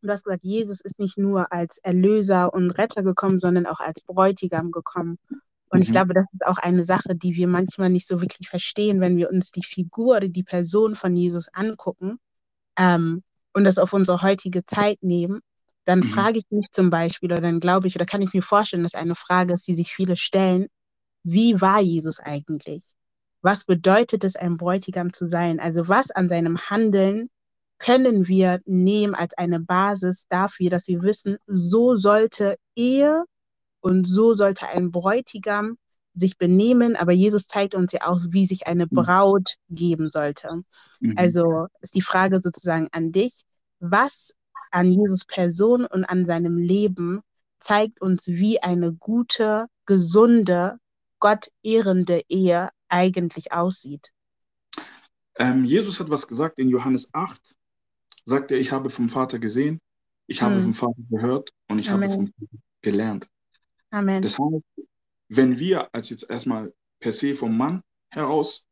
du 0.02 0.12
hast 0.12 0.24
gesagt, 0.26 0.44
Jesus 0.44 0.82
ist 0.82 1.00
nicht 1.00 1.18
nur 1.18 1.52
als 1.52 1.78
Erlöser 1.80 2.54
und 2.54 2.72
Retter 2.72 3.04
gekommen, 3.04 3.40
sondern 3.40 3.68
auch 3.68 3.80
als 3.80 4.02
Bräutigam 4.02 4.72
gekommen. 4.72 5.18
Und 5.75 5.84
ich 5.84 5.89
Mhm. 5.89 5.94
glaube, 5.94 6.13
das 6.15 6.25
ist 6.34 6.46
auch 6.48 6.58
eine 6.60 6.86
Sache, 6.86 7.15
die 7.15 7.36
wir 7.36 7.48
manchmal 7.50 7.89
nicht 7.91 8.08
so 8.08 8.22
wirklich 8.22 8.50
verstehen, 8.50 9.01
wenn 9.01 9.17
wir 9.17 9.29
uns 9.29 9.51
die 9.51 9.63
Figur 9.63 10.17
oder 10.17 10.29
die 10.29 10.44
Person 10.44 10.96
von 10.96 11.15
Jesus 11.17 11.50
angucken 11.53 12.20
ähm, 12.77 13.24
und 13.53 13.65
das 13.65 13.77
auf 13.79 13.94
unsere 13.94 14.22
heutige 14.22 14.65
Zeit 14.65 15.03
nehmen. 15.03 15.41
Dann 15.86 16.03
Mhm. 16.03 16.05
frage 16.05 16.39
ich 16.39 16.46
mich 16.51 16.67
zum 16.72 16.89
Beispiel, 16.91 17.32
oder 17.32 17.41
dann 17.41 17.60
glaube 17.60 17.88
ich, 17.88 17.96
oder 17.96 18.05
kann 18.05 18.22
ich 18.24 18.34
mir 18.34 18.44
vorstellen, 18.44 18.84
dass 18.84 18.96
eine 18.96 19.15
Frage 19.15 19.53
ist, 19.53 19.67
die 19.67 19.75
sich 19.75 19.94
viele 19.94 20.15
stellen, 20.17 20.67
wie 21.24 21.62
war 21.62 21.82
Jesus 21.82 22.20
eigentlich? 22.20 22.94
Was 23.41 23.65
bedeutet 23.65 24.24
es, 24.24 24.36
ein 24.38 24.58
Bräutigam 24.58 25.13
zu 25.13 25.27
sein? 25.27 25.60
Also 25.60 25.88
was 25.89 26.12
an 26.12 26.29
seinem 26.29 26.58
Handeln 26.60 27.29
können 27.79 28.27
wir 28.27 28.62
nehmen 28.65 29.15
als 29.15 29.36
eine 29.38 29.60
Basis 29.60 30.25
dafür, 30.29 30.70
dass 30.72 30.88
wir 30.88 31.03
wissen, 31.03 31.38
so 31.48 31.96
sollte 31.96 32.58
Ehe 32.75 33.25
und 33.86 34.08
so 34.08 34.34
sollte 34.34 34.68
ein 34.68 34.89
Bräutigam 34.89 35.77
sich 36.15 36.39
benehmen, 36.39 36.96
aber 36.96 37.12
Jesus 37.12 37.46
zeigt 37.46 37.75
uns 37.75 37.92
ja 37.92 38.08
auch, 38.08 38.20
wie 38.30 38.48
sich 38.48 38.65
eine 38.65 38.88
Braut 38.88 39.58
geben 39.70 40.10
sollte. 40.10 40.63
Mhm. 41.01 41.13
Also 41.15 41.68
ist 41.82 41.94
die 41.94 42.01
Frage 42.01 42.39
sozusagen 42.42 42.88
an 42.94 43.12
dich, 43.12 43.44
was 43.80 44.34
an 44.72 44.92
Jesus 44.92 45.25
Person 45.25 45.86
und 45.86 46.04
an 46.04 46.25
seinem 46.25 46.58
Leben 46.58 47.22
zeigt 47.60 48.01
uns, 48.01 48.25
wie 48.25 48.60
eine 48.60 48.92
gute, 48.92 49.68
gesunde, 49.86 50.80
Gott 51.20 51.50
ehrende 51.62 52.24
Ehe 52.27 52.70
eigentlich 52.89 53.51
aussieht. 53.51 54.12
Ähm, 55.38 55.63
Jesus 55.63 56.00
hat 56.00 56.10
was 56.10 56.27
gesagt 56.27 56.58
in 56.58 56.70
Johannes 56.70 57.13
8, 57.13 57.56
sagt 58.25 58.50
er, 58.50 58.58
ich 58.58 58.72
habe 58.72 58.89
vom 58.89 59.10
Vater 59.10 59.38
gesehen, 59.38 59.80
ich 60.25 60.42
habe 60.42 60.56
Hm. 60.56 60.63
vom 60.63 60.74
Vater 60.74 61.04
gehört 61.08 61.51
und 61.68 61.77
ich 61.77 61.92
Amen. 61.92 62.01
habe 62.01 62.13
vom 62.15 62.27
Vater 62.27 62.58
gelernt. 62.82 63.30
Amen. 63.96 64.22
Das 64.22 64.38
heißt, 64.38 64.90
wenn 65.30 65.58
wir 65.58 65.94
als 65.94 66.10
jetzt 66.10 66.30
erstmal 66.30 66.74
per 67.00 67.14
se 67.14 67.34
vom 67.34 67.56
Mann 67.56 67.82
heraus, 68.10 68.68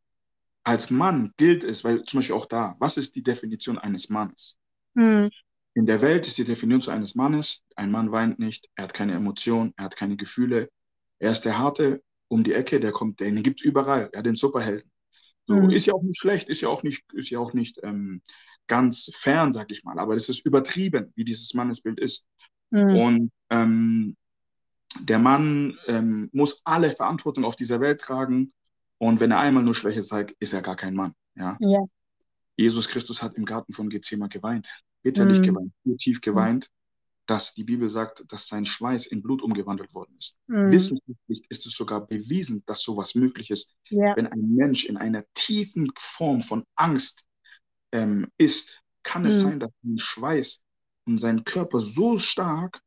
als 0.65 0.89
Mann 0.91 1.31
gilt 1.37 1.63
es, 1.63 1.83
weil 1.83 2.03
zum 2.03 2.19
Beispiel 2.19 2.35
auch 2.35 2.45
da, 2.45 2.75
was 2.79 2.97
ist 2.97 3.15
die 3.15 3.23
Definition 3.23 3.77
eines 3.77 4.09
Mannes? 4.09 4.59
Hm. 4.95 5.29
In 5.75 5.85
der 5.85 6.01
Welt 6.01 6.27
ist 6.27 6.37
die 6.37 6.43
Definition 6.43 6.93
eines 6.93 7.15
Mannes, 7.15 7.63
ein 7.77 7.89
Mann 7.89 8.11
weint 8.11 8.37
nicht, 8.37 8.69
er 8.75 8.83
hat 8.83 8.93
keine 8.93 9.13
Emotionen, 9.13 9.73
er 9.77 9.85
hat 9.85 9.95
keine 9.95 10.17
Gefühle, 10.17 10.69
er 11.19 11.31
ist 11.31 11.45
der 11.45 11.57
Harte 11.57 12.03
um 12.27 12.43
die 12.43 12.53
Ecke, 12.53 12.81
der 12.81 12.91
kommt, 12.91 13.21
den 13.21 13.41
gibt 13.43 13.61
es 13.61 13.65
überall, 13.65 14.09
er 14.11 14.19
hat 14.19 14.25
den 14.25 14.35
Superhelden. 14.35 14.91
So, 15.47 15.55
mhm. 15.55 15.69
Ist 15.69 15.85
ja 15.85 15.93
auch 15.93 16.03
nicht 16.03 16.19
schlecht, 16.19 16.49
ist 16.49 16.61
ja 16.61 16.69
auch 16.69 16.83
nicht, 16.83 17.11
ist 17.13 17.29
ja 17.29 17.39
auch 17.39 17.53
nicht 17.53 17.79
ähm, 17.83 18.21
ganz 18.67 19.09
fern, 19.17 19.53
sag 19.53 19.71
ich 19.71 19.83
mal, 19.83 19.99
aber 19.99 20.15
es 20.15 20.27
ist 20.27 20.45
übertrieben, 20.45 21.13
wie 21.15 21.23
dieses 21.23 21.53
Mannesbild 21.53 21.99
ist. 21.99 22.29
Mhm. 22.71 22.95
Und 22.97 23.31
ähm, 23.49 24.17
der 25.01 25.19
Mann 25.19 25.77
ähm, 25.87 26.29
muss 26.33 26.61
alle 26.65 26.95
Verantwortung 26.95 27.45
auf 27.45 27.55
dieser 27.55 27.79
Welt 27.79 28.01
tragen. 28.01 28.49
Und 28.97 29.19
wenn 29.19 29.31
er 29.31 29.39
einmal 29.39 29.63
nur 29.63 29.75
Schwäche 29.75 30.01
zeigt, 30.01 30.31
ist 30.39 30.53
er 30.53 30.61
gar 30.61 30.75
kein 30.75 30.95
Mann. 30.95 31.13
Ja? 31.35 31.57
ja. 31.59 31.83
Jesus 32.55 32.87
Christus 32.87 33.21
hat 33.21 33.35
im 33.35 33.45
Garten 33.45 33.73
von 33.73 33.89
Gethsemane 33.89 34.29
geweint, 34.29 34.81
bitterlich 35.01 35.39
mhm. 35.39 35.43
geweint, 35.43 35.73
tief 35.99 36.21
geweint, 36.21 36.69
dass 37.25 37.53
die 37.53 37.63
Bibel 37.63 37.89
sagt, 37.89 38.31
dass 38.31 38.47
sein 38.47 38.65
Schweiß 38.65 39.07
in 39.07 39.21
Blut 39.21 39.41
umgewandelt 39.41 39.93
worden 39.93 40.15
ist. 40.17 40.39
Mhm. 40.47 40.71
Wissenschaftlich 40.71 41.43
ist 41.49 41.65
es 41.65 41.73
sogar 41.73 42.05
bewiesen, 42.05 42.63
dass 42.65 42.81
sowas 42.81 43.15
möglich 43.15 43.49
ist, 43.49 43.75
ja. 43.89 44.15
wenn 44.15 44.27
ein 44.27 44.55
Mensch 44.55 44.85
in 44.85 44.97
einer 44.97 45.23
tiefen 45.33 45.91
Form 45.97 46.41
von 46.41 46.65
Angst 46.75 47.27
ähm, 47.91 48.27
ist, 48.37 48.81
kann 49.03 49.25
es 49.25 49.37
mhm. 49.37 49.47
sein, 49.47 49.59
dass 49.59 49.71
sein 49.81 49.97
Schweiß 49.97 50.63
und 51.05 51.19
sein 51.19 51.43
Körper 51.43 51.79
so 51.79 52.17
stark 52.17 52.81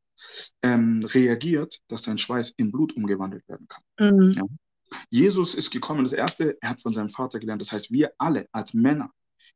ähm, 0.62 1.00
reagiert, 1.04 1.80
dass 1.88 2.04
sein 2.04 2.18
Schweiß 2.18 2.54
in 2.56 2.73
Blut 2.73 2.97
umgewandelt 2.97 3.47
werden 3.49 3.66
kann. 3.68 4.16
Mhm. 4.16 4.33
Ja. 4.33 4.42
Jesus 5.11 5.54
ist 5.54 5.71
gekommen, 5.71 6.04
das 6.04 6.12
Erste, 6.12 6.56
er 6.61 6.71
hat 6.71 6.83
von 6.83 6.92
seinem 6.92 7.11
Vater 7.11 7.38
gelernt. 7.38 7.61
Das 7.61 7.73
heißt, 7.73 7.90
wir 7.90 8.12
alle 8.18 8.47
als 8.52 8.75
Männer, 8.75 9.11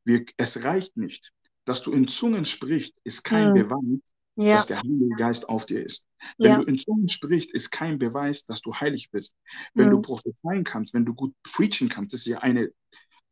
wir, 0.04 0.24
es 0.36 0.64
reicht 0.64 0.96
nicht, 0.96 1.32
dass 1.64 1.82
du 1.82 1.92
in 1.92 2.08
Zungen 2.08 2.44
sprichst, 2.44 2.94
ist 3.04 3.22
kein 3.22 3.50
mhm. 3.50 3.54
Beweis, 3.54 4.14
ja. 4.36 4.52
dass 4.52 4.66
der 4.66 4.78
Heilige 4.78 5.14
Geist 5.16 5.48
auf 5.48 5.66
dir 5.66 5.84
ist. 5.84 6.06
Wenn 6.38 6.50
ja. 6.50 6.58
du 6.58 6.64
in 6.64 6.78
Zungen 6.78 7.08
sprichst, 7.08 7.52
ist 7.52 7.70
kein 7.70 7.98
Beweis, 7.98 8.44
dass 8.44 8.60
du 8.60 8.74
heilig 8.74 9.10
bist. 9.10 9.36
Wenn 9.74 9.86
mhm. 9.86 9.92
du 9.92 10.00
prophezeien 10.02 10.64
kannst, 10.64 10.94
wenn 10.94 11.04
du 11.04 11.14
gut 11.14 11.34
preachen 11.42 11.88
kannst, 11.88 12.12
das 12.12 12.20
ist 12.20 12.26
ja 12.26 12.38
eine, 12.38 12.70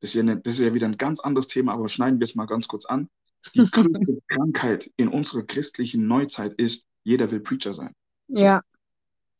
das 0.00 0.10
ist 0.10 0.14
ja, 0.14 0.22
eine, 0.22 0.40
das 0.40 0.54
ist 0.54 0.60
ja 0.60 0.74
wieder 0.74 0.86
ein 0.86 0.96
ganz 0.96 1.20
anderes 1.20 1.48
Thema, 1.48 1.72
aber 1.72 1.88
schneiden 1.88 2.20
wir 2.20 2.24
es 2.24 2.34
mal 2.34 2.46
ganz 2.46 2.68
kurz 2.68 2.84
an. 2.86 3.08
Die 3.54 3.70
größte 3.70 4.22
Krankheit 4.28 4.90
in 4.96 5.08
unserer 5.08 5.42
christlichen 5.42 6.06
Neuzeit 6.06 6.54
ist, 6.54 6.86
jeder 7.04 7.30
will 7.30 7.40
Preacher 7.40 7.72
sein. 7.72 7.94
So. 8.28 8.42
Ja. 8.42 8.62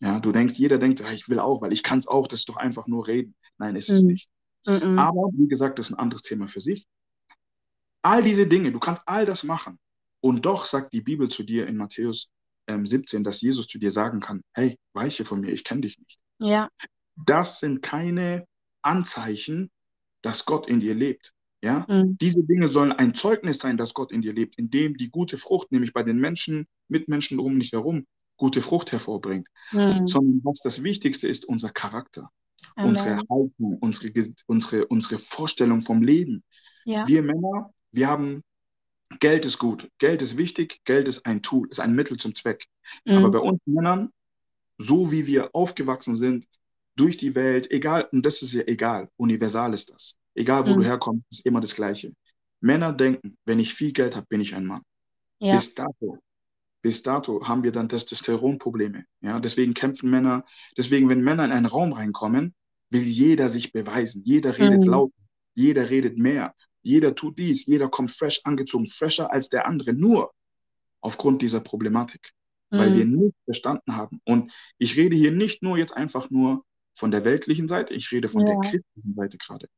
Ja, 0.01 0.21
du 0.21 0.31
denkst, 0.31 0.55
jeder 0.55 0.79
denkt, 0.79 1.01
ich 1.01 1.29
will 1.29 1.41
auch, 1.41 1.61
weil 1.61 1.73
ich 1.73 1.83
kann 1.83 1.99
es 1.99 2.07
auch, 2.07 2.29
das 2.29 2.41
ist 2.41 2.49
doch 2.49 2.57
einfach 2.57 2.87
nur 2.87 3.09
reden. 3.09 3.35
Nein, 3.59 3.75
ist 3.75 3.91
es 3.91 4.03
mhm. 4.03 4.09
nicht. 4.09 4.31
Mhm. 4.67 4.99
Aber 4.99 5.31
wie 5.33 5.49
gesagt, 5.49 5.79
das 5.79 5.91
ist 5.91 5.97
ein 5.97 5.99
anderes 5.99 6.23
Thema 6.23 6.47
für 6.47 6.61
sich. 6.61 6.87
All 8.03 8.23
diese 8.23 8.47
Dinge, 8.47 8.71
du 8.71 8.79
kannst 8.79 9.03
all 9.07 9.27
das 9.27 9.43
machen. 9.43 9.79
Und 10.21 10.47
doch 10.47 10.65
sagt 10.67 10.93
die 10.93 11.01
Bibel 11.01 11.29
zu 11.29 11.43
dir 11.43 11.67
in 11.67 11.77
Matthäus 11.77 12.31
ähm, 12.69 12.87
17, 12.87 13.25
dass 13.25 13.41
Jesus 13.41 13.67
zu 13.67 13.79
dir 13.79 13.91
sagen 13.91 14.21
kann, 14.21 14.43
hey, 14.55 14.79
weiche 14.93 15.25
von 15.25 15.41
mir, 15.41 15.51
ich 15.51 15.65
kenne 15.65 15.83
dich 15.83 15.99
nicht. 15.99 16.21
Ja. 16.39 16.69
Das 17.17 17.61
sind 17.61 17.83
keine 17.83 18.47
Anzeichen, 18.83 19.71
dass 20.23 20.45
Gott 20.45 20.69
in 20.69 20.81
dir 20.81 20.95
lebt. 20.95 21.35
Ja, 21.61 21.87
mhm. 21.89 22.17
diese 22.19 22.43
Dinge 22.45 22.69
sollen 22.69 22.93
ein 22.93 23.15
Zeugnis 23.15 23.59
sein, 23.59 23.77
dass 23.77 23.95
Gott 23.95 24.13
in 24.13 24.21
dir 24.21 24.33
lebt, 24.33 24.57
indem 24.57 24.97
die 24.97 25.11
gute 25.11 25.37
Frucht, 25.37 25.73
nämlich 25.73 25.93
bei 25.93 26.05
den 26.05 26.19
Menschen, 26.19 26.69
Mitmenschen 26.87 27.41
um 27.41 27.59
dich 27.59 27.73
herum, 27.73 28.07
gute 28.37 28.63
Frucht 28.63 28.93
hervorbringt. 28.93 29.49
Mhm. 29.73 30.07
Sondern 30.07 30.41
was 30.45 30.61
das 30.61 30.83
Wichtigste 30.83 31.27
ist, 31.27 31.47
unser 31.47 31.71
Charakter, 31.71 32.31
Amen. 32.77 32.91
unsere 32.91 33.17
Haltung, 33.29 33.79
unsere, 33.81 34.13
unsere, 34.47 34.87
unsere 34.87 35.19
Vorstellung 35.19 35.81
vom 35.81 36.03
Leben. 36.03 36.45
Ja. 36.85 37.07
Wir 37.07 37.23
Männer, 37.23 37.75
wir 37.91 38.09
haben 38.09 38.43
Geld 39.21 39.45
ist 39.47 39.59
gut, 39.59 39.91
Geld 39.99 40.23
ist 40.23 40.37
wichtig, 40.37 40.81
Geld 40.85 41.09
ist 41.09 41.25
ein 41.27 41.43
Tool, 41.43 41.69
ist 41.71 41.81
ein 41.81 41.95
Mittel 41.95 42.19
zum 42.19 42.35
Zweck. 42.35 42.67
Mhm. 43.05 43.15
Aber 43.15 43.31
bei 43.31 43.39
uns 43.39 43.61
Männern, 43.65 44.11
so 44.77 45.11
wie 45.11 45.27
wir 45.27 45.55
aufgewachsen 45.55 46.17
sind, 46.17 46.47
durch 46.95 47.17
die 47.17 47.35
Welt, 47.35 47.71
egal, 47.71 48.09
und 48.13 48.25
das 48.27 48.43
ist 48.43 48.53
ja 48.53 48.63
egal, 48.67 49.09
universal 49.17 49.73
ist 49.73 49.91
das. 49.91 50.18
Egal, 50.35 50.67
wo 50.67 50.73
mhm. 50.73 50.77
du 50.79 50.85
herkommst, 50.85 51.25
ist 51.31 51.47
immer 51.47 51.61
das 51.61 51.75
Gleiche. 51.75 52.13
Männer 52.61 52.93
denken, 52.93 53.37
wenn 53.45 53.61
ich 53.61 53.75
viel 53.75 53.93
Geld 53.93 54.17
habe, 54.17 54.27
bin 54.29 54.41
ich 54.41 54.55
ein 54.55 54.67
Mann. 54.67 54.83
Ja. 55.39 55.55
Bis 55.55 55.75
dato, 55.75 56.19
bis 56.83 57.03
dato 57.03 57.47
haben 57.47 57.63
wir 57.63 57.73
dann 57.73 57.89
Testosteronprobleme. 57.89 59.05
Ja, 59.21 59.39
deswegen 59.39 59.75
kämpfen 59.75 60.11
Männer, 60.11 60.45
deswegen, 60.77 61.09
wenn 61.09 61.23
Männer 61.23 61.45
in 61.45 61.53
einen 61.53 61.67
Raum 61.67 61.93
reinkommen, 61.93 62.55
will 62.91 63.03
jeder 63.03 63.49
sich 63.49 63.73
beweisen. 63.73 64.23
Jeder 64.25 64.57
redet 64.59 64.83
mhm. 64.83 64.91
laut, 64.91 65.13
jeder 65.55 65.91
redet 65.91 66.19
mehr, 66.19 66.55
jeder 66.83 67.15
tut 67.15 67.39
dies, 67.39 67.67
jeder 67.67 67.89
kommt 67.89 68.11
fresh 68.11 68.41
angezogen, 68.45 68.87
fresher 68.87 69.33
als 69.33 69.49
der 69.49 69.67
andere, 69.67 69.93
nur 69.93 70.33
aufgrund 71.01 71.43
dieser 71.43 71.61
Problematik, 71.61 72.33
mhm. 72.71 72.79
weil 72.79 72.97
wir 72.97 73.05
nicht 73.05 73.37
verstanden 73.45 73.97
haben. 73.97 74.21
Und 74.25 74.53
ich 74.79 74.97
rede 74.97 75.17
hier 75.17 75.33
nicht 75.33 75.63
nur 75.63 75.77
jetzt 75.79 75.93
einfach 75.93 76.31
nur 76.31 76.65
von 76.95 77.11
der 77.11 77.25
weltlichen 77.25 77.69
Seite, 77.69 77.95
ich 77.95 78.11
rede 78.11 78.29
von 78.29 78.47
ja. 78.47 78.55
der 78.55 78.71
christlichen 78.71 79.15
Seite 79.15 79.39
gerade. 79.39 79.69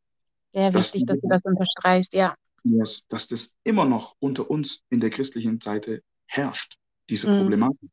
Sehr 0.50 0.75
wichtig, 0.75 1.07
dass, 1.07 1.16
dass 1.16 1.23
du 1.23 1.28
das 1.28 1.42
unterstreichst, 1.45 2.14
ja. 2.14 2.35
Yes, 2.64 3.07
dass 3.09 3.28
das 3.28 3.57
immer 3.64 3.85
noch 3.85 4.16
unter 4.19 4.50
uns 4.50 4.83
in 4.90 5.00
der 5.00 5.11
christlichen 5.11 5.61
Seite 5.61 6.02
herrscht, 6.26 6.76
diese 7.09 7.30
mhm. 7.30 7.38
Problematik. 7.38 7.90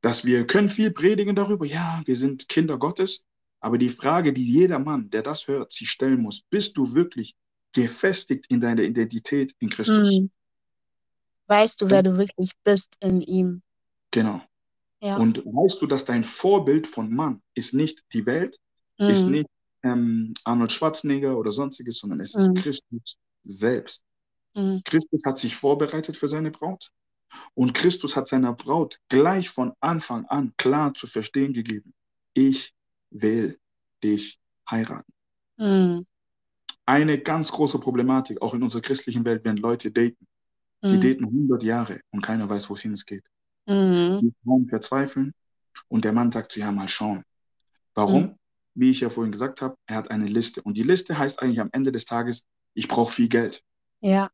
Dass 0.00 0.24
wir 0.24 0.46
können 0.46 0.68
viel 0.68 0.90
predigen 0.90 1.36
darüber, 1.36 1.64
ja, 1.64 2.02
wir 2.04 2.16
sind 2.16 2.48
Kinder 2.48 2.78
Gottes, 2.78 3.24
aber 3.60 3.78
die 3.78 3.88
Frage, 3.88 4.32
die 4.32 4.44
jeder 4.44 4.78
Mann, 4.78 5.10
der 5.10 5.22
das 5.22 5.48
hört, 5.48 5.72
sich 5.72 5.90
stellen 5.90 6.20
muss, 6.20 6.42
bist 6.50 6.76
du 6.76 6.94
wirklich 6.94 7.34
gefestigt 7.72 8.46
in 8.48 8.60
deiner 8.60 8.82
Identität 8.82 9.54
in 9.58 9.70
Christus? 9.70 10.18
Mhm. 10.18 10.30
Weißt 11.46 11.80
du, 11.80 11.90
wer 11.90 12.02
du 12.02 12.16
wirklich 12.16 12.52
bist 12.62 12.96
in 13.00 13.20
ihm? 13.20 13.62
Genau. 14.10 14.40
Ja. 15.00 15.16
Und 15.16 15.44
weißt 15.44 15.82
du, 15.82 15.86
dass 15.86 16.04
dein 16.04 16.24
Vorbild 16.24 16.86
von 16.86 17.14
Mann 17.14 17.42
ist 17.54 17.74
nicht 17.74 18.04
die 18.12 18.24
Welt, 18.26 18.58
mhm. 18.98 19.08
ist 19.08 19.24
nicht 19.24 19.46
ähm, 19.84 20.34
Arnold 20.44 20.72
Schwarzenegger 20.72 21.36
oder 21.38 21.50
sonstiges, 21.50 21.98
sondern 21.98 22.20
es 22.20 22.34
ist 22.34 22.48
mhm. 22.48 22.54
Christus 22.54 23.16
selbst. 23.42 24.04
Mhm. 24.54 24.82
Christus 24.84 25.24
hat 25.24 25.38
sich 25.38 25.54
vorbereitet 25.54 26.16
für 26.16 26.28
seine 26.28 26.50
Braut 26.50 26.90
und 27.54 27.74
Christus 27.74 28.16
hat 28.16 28.28
seiner 28.28 28.52
Braut 28.54 29.00
gleich 29.08 29.50
von 29.50 29.72
Anfang 29.80 30.24
an 30.26 30.52
klar 30.56 30.94
zu 30.94 31.06
verstehen 31.06 31.52
gegeben, 31.52 31.92
ich 32.32 32.74
will 33.10 33.58
dich 34.02 34.38
heiraten. 34.68 35.12
Mhm. 35.56 36.06
Eine 36.86 37.18
ganz 37.18 37.50
große 37.50 37.78
Problematik, 37.78 38.42
auch 38.42 38.54
in 38.54 38.62
unserer 38.62 38.82
christlichen 38.82 39.24
Welt, 39.24 39.44
wenn 39.44 39.56
Leute 39.56 39.90
daten. 39.90 40.26
Die 40.82 40.94
mhm. 40.94 41.00
daten 41.00 41.24
100 41.24 41.62
Jahre 41.62 42.00
und 42.10 42.20
keiner 42.20 42.48
weiß, 42.48 42.68
wohin 42.68 42.92
es 42.92 43.06
geht. 43.06 43.24
Mhm. 43.66 44.20
Die 44.20 44.34
Frauen 44.44 44.66
verzweifeln 44.66 45.32
und 45.88 46.04
der 46.04 46.12
Mann 46.12 46.30
sagt 46.30 46.52
zu 46.52 46.60
ja, 46.60 46.70
mal 46.70 46.88
schauen. 46.88 47.24
Warum? 47.94 48.36
Wie 48.74 48.90
ich 48.90 49.00
ja 49.00 49.10
vorhin 49.10 49.32
gesagt 49.32 49.62
habe, 49.62 49.76
er 49.86 49.96
hat 49.96 50.10
eine 50.10 50.26
Liste. 50.26 50.62
Und 50.62 50.74
die 50.74 50.82
Liste 50.82 51.16
heißt 51.16 51.40
eigentlich 51.40 51.60
am 51.60 51.70
Ende 51.72 51.92
des 51.92 52.06
Tages, 52.06 52.46
ich 52.74 52.88
brauche 52.88 53.12
viel 53.12 53.28
Geld. 53.28 53.62
Ja. 54.00 54.30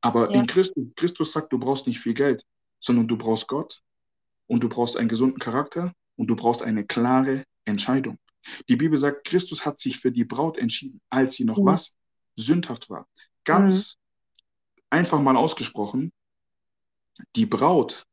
Aber 0.00 0.30
ja. 0.30 0.40
in 0.40 0.46
Christus, 0.46 0.84
Christus 0.96 1.32
sagt, 1.32 1.52
du 1.52 1.58
brauchst 1.58 1.86
nicht 1.86 2.00
viel 2.00 2.14
Geld, 2.14 2.44
sondern 2.80 3.06
du 3.06 3.16
brauchst 3.16 3.46
Gott 3.48 3.80
und 4.48 4.62
du 4.62 4.68
brauchst 4.68 4.96
einen 4.96 5.08
gesunden 5.08 5.38
Charakter 5.38 5.94
und 6.16 6.26
du 6.26 6.36
brauchst 6.36 6.62
eine 6.62 6.84
klare 6.84 7.44
Entscheidung. 7.64 8.18
Die 8.68 8.76
Bibel 8.76 8.98
sagt, 8.98 9.24
Christus 9.24 9.64
hat 9.64 9.80
sich 9.80 9.98
für 9.98 10.10
die 10.10 10.24
Braut 10.24 10.58
entschieden, 10.58 11.00
als 11.10 11.34
sie 11.34 11.44
noch 11.44 11.58
mhm. 11.58 11.66
was 11.66 11.94
sündhaft 12.34 12.90
war. 12.90 13.06
Ganz 13.44 13.96
mhm. 13.96 14.42
einfach 14.90 15.20
mal 15.20 15.36
ausgesprochen, 15.36 16.12
die 17.36 17.46
Braut, 17.46 18.04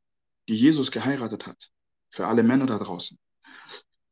die 0.48 0.56
Jesus 0.56 0.92
geheiratet 0.92 1.48
hat, 1.48 1.72
für 2.12 2.28
alle 2.28 2.44
Männer 2.44 2.68
da 2.68 2.78
draußen, 2.78 3.18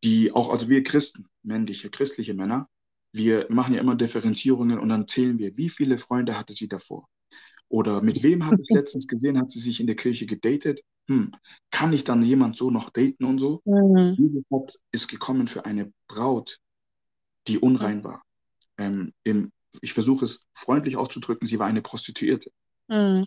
die 0.08 0.32
auch, 0.32 0.50
also 0.50 0.70
wir 0.70 0.84
Christen, 0.84 1.28
männliche, 1.44 1.90
christliche 1.90 2.34
Männer, 2.34 2.70
wir 3.12 3.46
machen 3.50 3.74
ja 3.74 3.82
immer 3.82 3.96
Differenzierungen 3.96 4.80
und 4.80 4.88
dann 4.88 5.06
zählen 5.06 5.38
wir, 5.38 5.58
wie 5.58 5.70
viele 5.70 5.98
Freunde 5.98 6.38
hatte 6.38 6.54
sie 6.54 6.70
davor? 6.70 7.10
Oder 7.68 8.02
mit 8.02 8.24
wem 8.24 8.46
habe 8.46 8.62
ich 8.62 8.70
letztens 8.70 9.08
gesehen, 9.08 9.38
hat 9.38 9.52
sie 9.52 9.60
sich 9.60 9.82
in 9.82 9.88
der 9.88 9.98
Kirche 9.98 10.26
gedatet? 10.26 10.82
Hm, 11.10 11.34
kann 11.72 11.92
ich 11.92 12.06
dann 12.06 12.24
jemand 12.24 12.56
so 12.56 12.72
noch 12.72 12.90
daten 12.90 13.26
und 13.26 13.40
so? 13.40 13.62
Mhm. 13.66 14.16
Jesus 14.18 14.44
hat, 14.54 14.74
ist 14.94 15.10
gekommen 15.10 15.48
für 15.48 15.66
eine 15.66 15.92
Braut, 16.08 16.58
die 17.50 17.60
unrein 17.60 18.06
war. 18.06 18.24
Ähm, 18.78 19.14
im, 19.26 19.52
ich 19.82 19.92
versuche 19.92 20.24
es 20.24 20.48
freundlich 20.54 20.96
auszudrücken, 20.96 21.48
sie 21.48 21.60
war 21.60 21.68
eine 21.68 21.82
Prostituierte. 21.82 22.50
Mhm. 22.88 23.26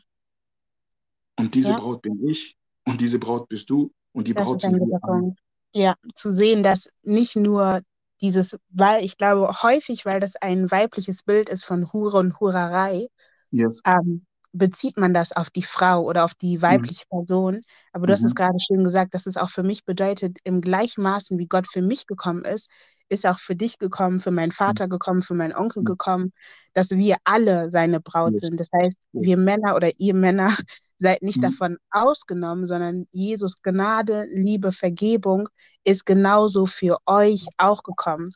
Und 1.39 1.55
diese 1.55 1.73
ja. 1.73 1.77
Braut 1.77 2.01
bin 2.01 2.27
ich 2.27 2.57
und 2.87 3.03
diese 3.03 3.19
Braut 3.19 3.51
bist 3.51 3.69
du 3.69 3.93
und 4.13 4.29
die 4.29 4.35
das 4.35 4.47
Braut 4.47 4.63
sind 4.63 4.77
wir 4.77 5.37
ja, 5.75 5.95
zu 6.15 6.35
sehen, 6.35 6.63
dass 6.63 6.91
nicht 7.03 7.37
nur 7.37 7.83
dieses, 8.21 8.57
weil 8.71 9.05
ich 9.05 9.17
glaube 9.19 9.63
häufig, 9.63 10.05
weil 10.07 10.21
das 10.21 10.37
ein 10.37 10.71
weibliches 10.71 11.23
Bild 11.23 11.49
ist 11.49 11.65
von 11.65 11.93
Hure 11.93 12.19
und 12.19 12.41
Hurerei, 12.41 13.09
yes. 13.53 13.83
ähm, 13.85 14.27
bezieht 14.53 14.97
man 14.99 15.15
das 15.15 15.33
auf 15.33 15.51
die 15.51 15.63
Frau 15.63 16.03
oder 16.05 16.25
auf 16.25 16.35
die 16.35 16.61
weibliche 16.63 17.05
Person. 17.09 17.61
Aber 17.93 18.07
du 18.07 18.13
hast 18.13 18.25
es 18.25 18.35
Mhm. 18.35 18.35
gerade 18.35 18.59
schön 18.67 18.83
gesagt, 18.85 19.15
dass 19.15 19.27
es 19.27 19.37
auch 19.37 19.51
für 19.51 19.63
mich 19.63 19.85
bedeutet, 19.85 20.39
im 20.45 20.61
gleichen 20.61 21.03
Maßen, 21.03 21.39
wie 21.39 21.47
Gott 21.47 21.69
für 21.73 21.83
mich 21.83 22.07
gekommen 22.07 22.45
ist, 22.45 22.69
ist 23.09 23.27
auch 23.27 23.39
für 23.39 23.57
dich 23.57 23.79
gekommen, 23.79 24.21
für 24.21 24.33
meinen 24.33 24.53
Vater 24.53 24.89
gekommen, 24.89 25.23
für 25.23 25.35
meinen 25.35 25.55
Onkel 25.55 25.83
Mhm. 25.83 25.87
gekommen, 25.87 26.33
dass 26.75 26.91
wir 26.91 27.17
alle 27.25 27.71
seine 27.71 28.01
Braut 28.01 28.35
Yes. 28.35 28.41
sind. 28.41 28.59
Das 28.61 28.71
heißt, 28.73 29.01
wir 29.13 29.37
Männer 29.37 29.77
oder 29.77 29.93
ihr 30.01 30.15
Männer 30.15 30.57
seid 31.01 31.23
nicht 31.23 31.43
Mhm. 31.43 31.45
davon 31.45 31.79
ausgenommen, 31.91 32.67
sondern 32.67 33.09
Jesus 33.13 33.63
Gnade, 33.63 34.27
Liebe, 34.33 34.73
Vergebung 34.73 35.49
ist 35.85 36.07
genauso 36.07 36.67
für 36.67 36.99
euch 37.07 37.47
auch 37.59 37.83
gekommen. 37.83 38.35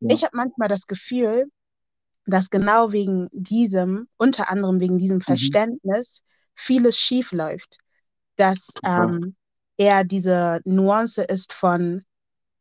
Ja. 0.00 0.08
Ich 0.08 0.24
habe 0.24 0.36
manchmal 0.36 0.68
das 0.68 0.86
Gefühl, 0.86 1.46
dass 2.26 2.50
genau 2.50 2.92
wegen 2.92 3.28
diesem, 3.32 4.08
unter 4.16 4.50
anderem 4.50 4.80
wegen 4.80 4.98
diesem 4.98 5.20
Mhm. 5.28 5.56
Verständnis, 5.60 6.22
vieles 6.54 6.98
schief 6.98 7.32
läuft. 7.32 7.78
Dass 8.36 8.74
ähm, 8.84 9.36
eher 9.76 10.04
diese 10.04 10.60
Nuance 10.64 11.22
ist 11.24 11.52
von, 11.52 12.02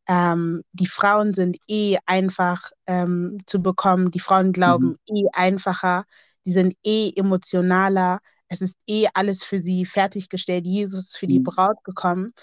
ähm, 0.08 0.64
die 0.74 0.88
Frauen 0.88 1.34
sind 1.34 1.58
eh 1.68 1.98
einfach 2.06 2.72
ähm, 2.88 3.40
zu 3.48 3.62
bekommen, 3.62 4.12
die 4.12 4.20
Frauen 4.20 4.54
glauben 4.54 4.96
Mhm. 4.96 4.98
eh 5.08 5.26
einfacher, 5.34 6.06
die 6.46 6.54
sind 6.54 6.76
eh 6.84 7.12
emotionaler, 7.16 8.20
es 8.62 8.72
ist 8.72 8.78
eh 8.88 9.08
alles 9.14 9.44
für 9.44 9.62
sie 9.62 9.86
fertiggestellt, 9.86 10.66
Jesus 10.66 11.06
ist 11.08 11.18
für 11.18 11.28
die 11.28 11.40
Mhm. 11.40 11.42
Braut 11.42 11.84
gekommen. 11.84 12.34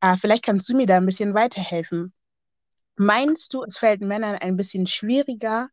Äh, 0.00 0.16
vielleicht 0.16 0.44
kannst 0.44 0.68
du 0.70 0.76
mir 0.76 0.86
da 0.86 0.96
ein 0.98 1.06
bisschen 1.06 1.34
weiterhelfen. 1.34 2.12
Meinst 2.96 3.54
du, 3.54 3.62
es 3.64 3.78
fällt 3.78 4.00
Männern 4.02 4.36
ein 4.36 4.56
bisschen 4.56 4.86
schwieriger, 4.86 5.68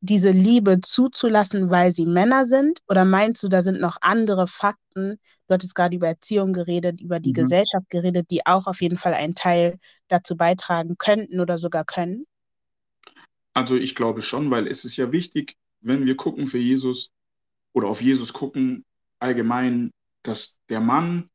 diese 0.00 0.30
Liebe 0.32 0.80
zuzulassen, 0.82 1.70
weil 1.70 1.92
sie 1.92 2.06
Männer 2.06 2.46
sind? 2.46 2.80
Oder 2.88 3.04
meinst 3.04 3.42
du, 3.42 3.48
da 3.48 3.62
sind 3.62 3.80
noch 3.80 3.98
andere 4.02 4.48
Fakten? 4.48 5.20
Du 5.48 5.54
hattest 5.54 5.74
gerade 5.74 5.96
über 5.96 6.08
Erziehung 6.08 6.52
geredet, 6.54 7.00
über 7.00 7.20
die 7.20 7.32
Mhm. 7.32 7.34
Gesellschaft 7.34 7.90
geredet, 7.90 8.30
die 8.30 8.46
auch 8.46 8.66
auf 8.68 8.80
jeden 8.82 8.98
Fall 8.98 9.14
einen 9.14 9.34
Teil 9.34 9.78
dazu 10.08 10.36
beitragen 10.36 10.96
könnten 10.98 11.40
oder 11.40 11.58
sogar 11.58 11.84
können? 11.84 12.26
Also 13.54 13.76
ich 13.76 13.94
glaube 13.94 14.22
schon, 14.22 14.50
weil 14.50 14.66
es 14.68 14.84
ist 14.84 14.96
ja 14.96 15.12
wichtig, 15.12 15.56
wenn 15.80 16.06
wir 16.06 16.16
gucken 16.16 16.46
für 16.46 16.58
Jesus 16.58 17.10
oder 17.74 17.88
auf 17.88 18.02
Jesus 18.02 18.32
gucken, 18.32 18.84
allgemein, 19.20 19.92
dass 20.22 20.60
der 20.68 20.80
Mann 20.80 21.30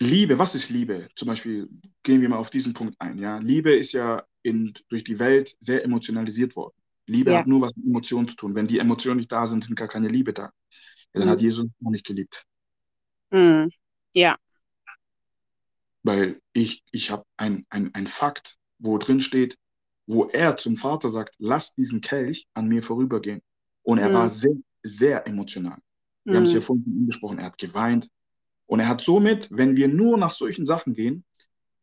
Liebe, 0.00 0.38
was 0.38 0.54
ist 0.54 0.70
Liebe? 0.70 1.08
Zum 1.16 1.26
Beispiel 1.28 1.68
gehen 2.02 2.20
wir 2.20 2.28
mal 2.28 2.36
auf 2.36 2.50
diesen 2.50 2.72
Punkt 2.72 2.94
ein. 3.00 3.18
Ja, 3.18 3.38
Liebe 3.38 3.72
ist 3.74 3.92
ja 3.92 4.24
in, 4.42 4.72
durch 4.88 5.02
die 5.04 5.18
Welt 5.18 5.56
sehr 5.60 5.84
emotionalisiert 5.84 6.54
worden. 6.56 6.76
Liebe 7.08 7.30
Ja. 7.30 7.34
hat 7.34 7.46
nur 7.46 7.60
was 7.62 7.74
mit 7.74 7.86
Emotionen 7.86 8.28
zu 8.28 8.36
tun. 8.36 8.54
Wenn 8.54 8.66
die 8.68 8.78
Emotionen 8.78 9.16
nicht 9.18 9.32
da 9.32 9.46
sind, 9.46 9.64
sind 9.64 9.76
gar 9.76 9.88
keine 9.88 10.08
Liebe 10.08 10.32
da. 10.32 10.44
Ja, 11.14 11.20
dann 11.20 11.30
hat 11.30 11.40
Mhm. 11.40 11.42
Jesus 11.42 11.66
auch 11.84 11.90
nicht 11.90 12.06
geliebt. 12.06 12.44
Mhm. 13.30 13.70
Ja. 14.14 14.38
Weil 16.02 16.40
ich, 16.52 16.82
ich 16.90 17.10
habe 17.10 17.24
ein, 17.36 17.66
ein, 17.70 17.94
ein 17.94 18.06
Fakt, 18.06 18.56
wo 18.78 18.98
drin 18.98 19.20
steht, 19.20 19.56
wo 20.06 20.26
er 20.26 20.56
zum 20.56 20.76
Vater 20.76 21.10
sagt, 21.10 21.34
lass 21.38 21.74
diesen 21.74 22.00
Kelch 22.00 22.46
an 22.54 22.68
mir 22.68 22.82
vorübergehen. 22.82 23.42
Und 23.82 23.98
er 23.98 24.08
Mhm. 24.08 24.14
war 24.14 24.28
sehr, 24.28 24.56
sehr 24.82 25.26
emotional. 25.26 25.78
Wir 26.24 26.36
haben 26.36 26.44
es 26.44 26.52
ja 26.52 26.58
Mhm. 26.58 26.62
vorhin 26.62 27.06
besprochen, 27.06 27.38
er 27.38 27.46
hat 27.46 27.58
geweint. 27.58 28.08
Und 28.66 28.80
er 28.80 28.88
hat 28.88 29.00
somit, 29.00 29.48
wenn 29.50 29.76
wir 29.76 29.88
nur 29.88 30.18
nach 30.18 30.30
solchen 30.30 30.66
Sachen 30.66 30.92
gehen, 30.92 31.24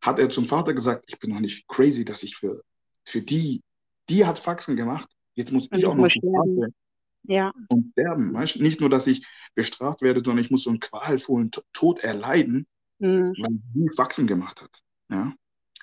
hat 0.01 0.19
er 0.19 0.29
zum 0.29 0.45
Vater 0.45 0.73
gesagt, 0.73 1.05
ich 1.07 1.17
bin 1.19 1.31
noch 1.31 1.39
nicht 1.39 1.67
crazy, 1.67 2.05
dass 2.05 2.21
ich 2.23 2.35
für, 2.35 2.63
für 3.05 3.21
die, 3.21 3.63
die 4.09 4.25
hat 4.25 4.37
Faxen 4.37 4.75
gemacht, 4.75 5.09
jetzt 5.33 5.51
muss 5.51 5.67
Und 5.67 5.77
ich 5.79 5.85
auch 5.87 5.95
noch 5.95 6.09
sterben. 6.09 6.57
werden 6.57 6.75
Ja. 7.23 7.51
und 7.69 7.91
sterben. 7.93 8.33
Weißt? 8.33 8.59
Nicht 8.61 8.79
nur, 8.81 8.89
dass 8.89 9.07
ich 9.07 9.25
bestraft 9.55 10.03
werde, 10.03 10.21
sondern 10.23 10.45
ich 10.45 10.51
muss 10.51 10.63
so 10.63 10.69
einen 10.69 10.79
qualvollen 10.79 11.49
To- 11.49 11.63
Tod 11.73 11.99
erleiden, 12.01 12.67
Mhm. 12.99 13.33
weil 13.39 13.59
sie 13.73 13.89
Faxen 13.95 14.27
gemacht 14.27 14.61
hat. 14.61 14.83
Ja? 15.09 15.33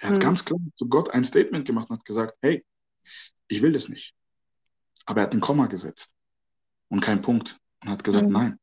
Er 0.01 0.09
hat 0.11 0.17
Mhm. 0.19 0.21
ganz 0.21 0.45
klar 0.45 0.61
zu 0.77 0.87
Gott 0.89 1.11
ein 1.11 1.25
Statement 1.25 1.67
gemacht 1.67 1.91
und 1.91 1.99
hat 1.99 2.05
gesagt, 2.05 2.35
hey, 2.43 2.65
ich 3.49 3.61
will 3.61 3.73
das 3.73 3.89
nicht. 3.89 4.15
Aber 5.07 5.21
er 5.23 5.25
hat 5.27 5.35
ein 5.35 5.41
Komma 5.41 5.67
gesetzt 5.67 6.15
und 6.93 7.01
keinen 7.01 7.23
Punkt 7.23 7.59
und 7.83 7.91
hat 7.91 8.05
gesagt, 8.05 8.27
Mhm. 8.27 8.33
nein. 8.33 8.59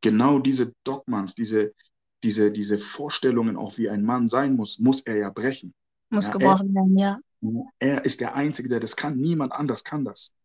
Genau 0.00 0.38
diese 0.38 0.72
Dogmans, 0.84 1.34
diese, 1.34 1.74
diese, 2.22 2.52
diese 2.52 2.78
Vorstellungen, 2.78 3.56
auch 3.56 3.76
wie 3.78 3.90
ein 3.90 4.04
Mann 4.04 4.28
sein 4.28 4.54
muss, 4.54 4.78
muss 4.78 5.00
er 5.00 5.16
ja 5.16 5.30
brechen. 5.30 5.74
Muss 6.10 6.26
Ja, 6.28 6.34
er, 6.34 6.38
gebrochen 6.38 6.72
werden, 6.72 6.96
ja. 6.96 7.18
er 7.80 8.04
ist 8.04 8.20
der 8.20 8.36
Einzige, 8.36 8.68
der 8.68 8.78
das 8.78 8.94
kann. 8.94 9.16
Niemand 9.16 9.52
anders 9.52 9.82
kann 9.82 10.04
das. 10.04 10.36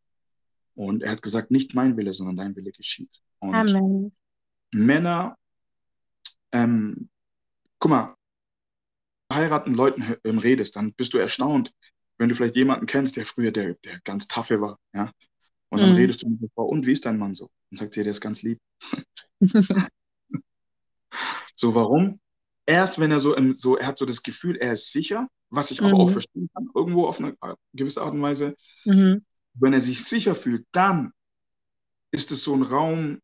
Und 0.74 1.04
er 1.04 1.12
hat 1.12 1.22
gesagt, 1.22 1.52
nicht 1.52 1.76
mein 1.76 1.96
Wille, 1.98 2.16
sondern 2.16 2.36
dein 2.36 2.56
Wille 2.56 2.72
geschieht. 2.72 3.22
Und 3.38 3.54
Amen. 3.54 4.12
Männer, 4.74 5.38
ähm, 6.52 7.10
guck 7.78 7.92
mal, 7.92 8.16
heiraten 9.32 9.76
Leuten 9.76 10.16
ähm, 10.24 10.40
redest, 10.40 10.76
dann 10.78 10.94
bist 10.94 11.14
du 11.14 11.20
erstaunt, 11.20 11.72
wenn 12.18 12.30
du 12.30 12.34
vielleicht 12.34 12.56
jemanden 12.56 12.88
kennst, 12.88 13.18
der 13.18 13.26
früher 13.26 13.52
der, 13.52 13.76
der 13.86 14.00
ganz 14.04 14.28
taffe 14.28 14.62
war, 14.62 14.80
ja. 14.96 15.12
Und 15.74 15.82
dann 15.82 15.92
Mhm. 15.92 15.96
redest 15.98 16.24
du 16.24 16.30
mit 16.30 16.42
der 16.42 16.50
Frau, 16.56 16.66
und 16.66 16.86
wie 16.86 16.94
ist 16.94 17.06
dein 17.06 17.18
Mann 17.18 17.34
so? 17.34 17.50
Und 17.72 17.78
sagt 17.78 17.96
dir, 17.96 18.04
der 18.04 18.12
ist 18.12 18.22
ganz 18.22 18.44
lieb. 18.44 18.60
So, 21.56 21.74
warum? 21.76 22.20
Erst 22.66 23.00
wenn 23.00 23.12
er 23.12 23.20
so, 23.20 23.36
im, 23.36 23.54
so, 23.54 23.78
er 23.78 23.88
hat 23.88 23.98
so 23.98 24.06
das 24.06 24.24
Gefühl, 24.24 24.58
er 24.58 24.74
ist 24.74 24.92
sicher, 24.92 25.28
was 25.50 25.72
ich 25.72 25.84
aber 25.84 26.00
auch 26.00 26.10
Mhm. 26.10 26.14
verstehen 26.14 26.50
kann, 26.54 26.70
irgendwo 26.76 27.08
auf 27.08 27.20
eine 27.20 27.36
gewisse 27.74 28.02
Art 28.02 28.14
und 28.14 28.22
Weise. 28.22 28.56
Mhm. 28.86 29.24
Wenn 29.56 29.74
er 29.74 29.82
sich 29.82 30.04
sicher 30.04 30.36
fühlt, 30.36 30.66
dann 30.72 31.12
ist 32.12 32.32
es 32.32 32.44
so 32.44 32.56
ein 32.56 32.64
Raum, 32.64 33.20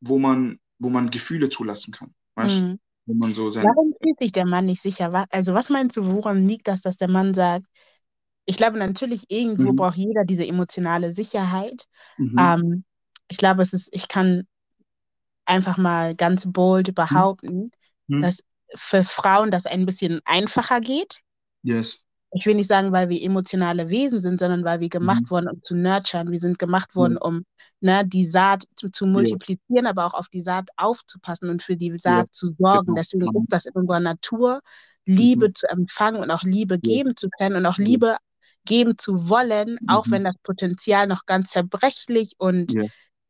wo 0.00 0.18
man, 0.18 0.58
wo 0.78 0.88
man 0.90 1.10
Gefühle 1.10 1.48
zulassen 1.48 1.92
kann. 1.92 2.14
Weißt 2.34 2.60
du? 2.62 2.64
Mhm. 2.70 2.78
Wo 3.06 3.14
man 3.14 3.34
so 3.34 3.50
sein, 3.50 3.66
Warum 3.66 3.94
fühlt 4.02 4.18
sich 4.20 4.32
der 4.32 4.46
Mann 4.46 4.66
nicht 4.66 4.82
sicher? 4.82 5.26
Also 5.30 5.54
was 5.54 5.70
meinst 5.70 5.96
du, 5.96 6.04
woran 6.06 6.46
liegt 6.48 6.68
das, 6.68 6.82
dass 6.82 6.96
der 6.96 7.08
Mann 7.08 7.34
sagt, 7.34 7.66
ich 8.46 8.56
glaube 8.56 8.78
natürlich, 8.78 9.24
irgendwo 9.28 9.72
Mhm. 9.72 9.76
braucht 9.76 9.96
jeder 9.96 10.24
diese 10.24 10.46
emotionale 10.46 11.12
Sicherheit. 11.12 11.86
Mhm. 12.18 12.36
Ähm, 12.38 12.84
ich 13.28 13.38
glaube, 13.38 13.62
es 13.62 13.72
ist, 13.72 13.88
ich 13.92 14.08
kann 14.08 14.46
einfach 15.44 15.76
mal 15.78 16.14
ganz 16.14 16.50
bold 16.52 16.94
behaupten, 16.94 17.70
Mhm. 18.08 18.20
dass 18.20 18.38
für 18.74 19.04
Frauen 19.04 19.50
das 19.50 19.66
ein 19.66 19.86
bisschen 19.86 20.20
einfacher 20.24 20.80
geht. 20.80 21.20
Yes. 21.62 22.02
Ich 22.32 22.44
will 22.44 22.54
nicht 22.56 22.68
sagen, 22.68 22.92
weil 22.92 23.08
wir 23.08 23.22
emotionale 23.22 23.88
Wesen 23.88 24.20
sind, 24.20 24.40
sondern 24.40 24.64
weil 24.64 24.80
wir 24.80 24.88
gemacht 24.88 25.22
Mhm. 25.22 25.30
wurden, 25.30 25.48
um 25.48 25.62
zu 25.62 25.74
nurturen. 25.76 26.30
Wir 26.30 26.40
sind 26.40 26.58
gemacht 26.58 26.90
Ja. 26.94 26.96
worden, 26.96 27.16
um 27.16 27.44
ne, 27.80 28.04
die 28.04 28.26
Saat 28.26 28.64
zu, 28.76 28.90
zu 28.90 29.06
Ja. 29.06 29.12
multiplizieren, 29.12 29.86
aber 29.86 30.06
auch 30.06 30.14
auf 30.14 30.28
die 30.28 30.40
Saat 30.40 30.68
aufzupassen 30.76 31.48
und 31.48 31.62
für 31.62 31.76
die 31.76 31.88
Ja. 31.90 31.98
Saat 31.98 32.34
zu 32.34 32.48
sorgen. 32.58 32.86
Genau. 32.86 32.94
Deswegen 32.94 33.24
Mhm. 33.26 33.42
ist 33.44 33.52
das 33.52 33.66
in 33.66 33.72
unserer 33.72 34.00
Natur, 34.00 34.60
Liebe 35.06 35.48
Mhm. 35.48 35.54
zu 35.54 35.68
empfangen 35.68 36.20
und 36.22 36.30
auch 36.30 36.42
Liebe 36.42 36.74
Ja. 36.74 36.80
geben 36.82 37.16
zu 37.16 37.28
können 37.30 37.56
und 37.56 37.64
auch 37.66 37.78
Ja. 37.78 37.84
Liebe 37.84 38.16
geben 38.66 38.98
zu 38.98 39.28
wollen, 39.28 39.78
auch 39.86 40.06
Mhm. 40.06 40.12
wenn 40.12 40.24
das 40.24 40.36
Potenzial 40.42 41.06
noch 41.06 41.26
ganz 41.26 41.50
zerbrechlich 41.50 42.34
und 42.38 42.74
Ja. 42.74 42.82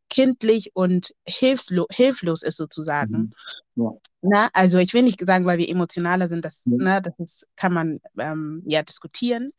kindlich 0.09 0.71
und 0.75 1.15
hilflo 1.27 1.87
hilflos 1.91 2.43
ist 2.43 2.57
sozusagen. 2.57 3.29
Mhm. 3.29 3.33
Ja. 3.77 3.93
Ne? 4.23 4.49
Also 4.55 4.79
ich 4.79 4.95
will 4.95 5.03
nicht 5.03 5.25
sagen, 5.27 5.47
weil 5.47 5.59
wir 5.59 5.69
emotionaler 5.69 6.29
sind, 6.29 6.45
das, 6.45 6.67
Ja. 6.67 6.77
ne, 6.79 7.03
das 7.03 7.15
ist, 7.19 7.47
kann 7.57 7.73
man 7.73 8.01
ähm, 8.19 8.63
ja 8.67 8.83
diskutieren, 8.83 9.51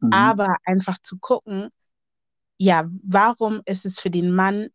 Mhm. 0.00 0.12
aber 0.12 0.56
einfach 0.64 0.98
zu 1.02 1.18
gucken, 1.18 1.68
ja, 2.58 2.88
warum 3.02 3.62
ist 3.64 3.86
es 3.86 4.00
für 4.00 4.10
den 4.10 4.34
Mann 4.34 4.68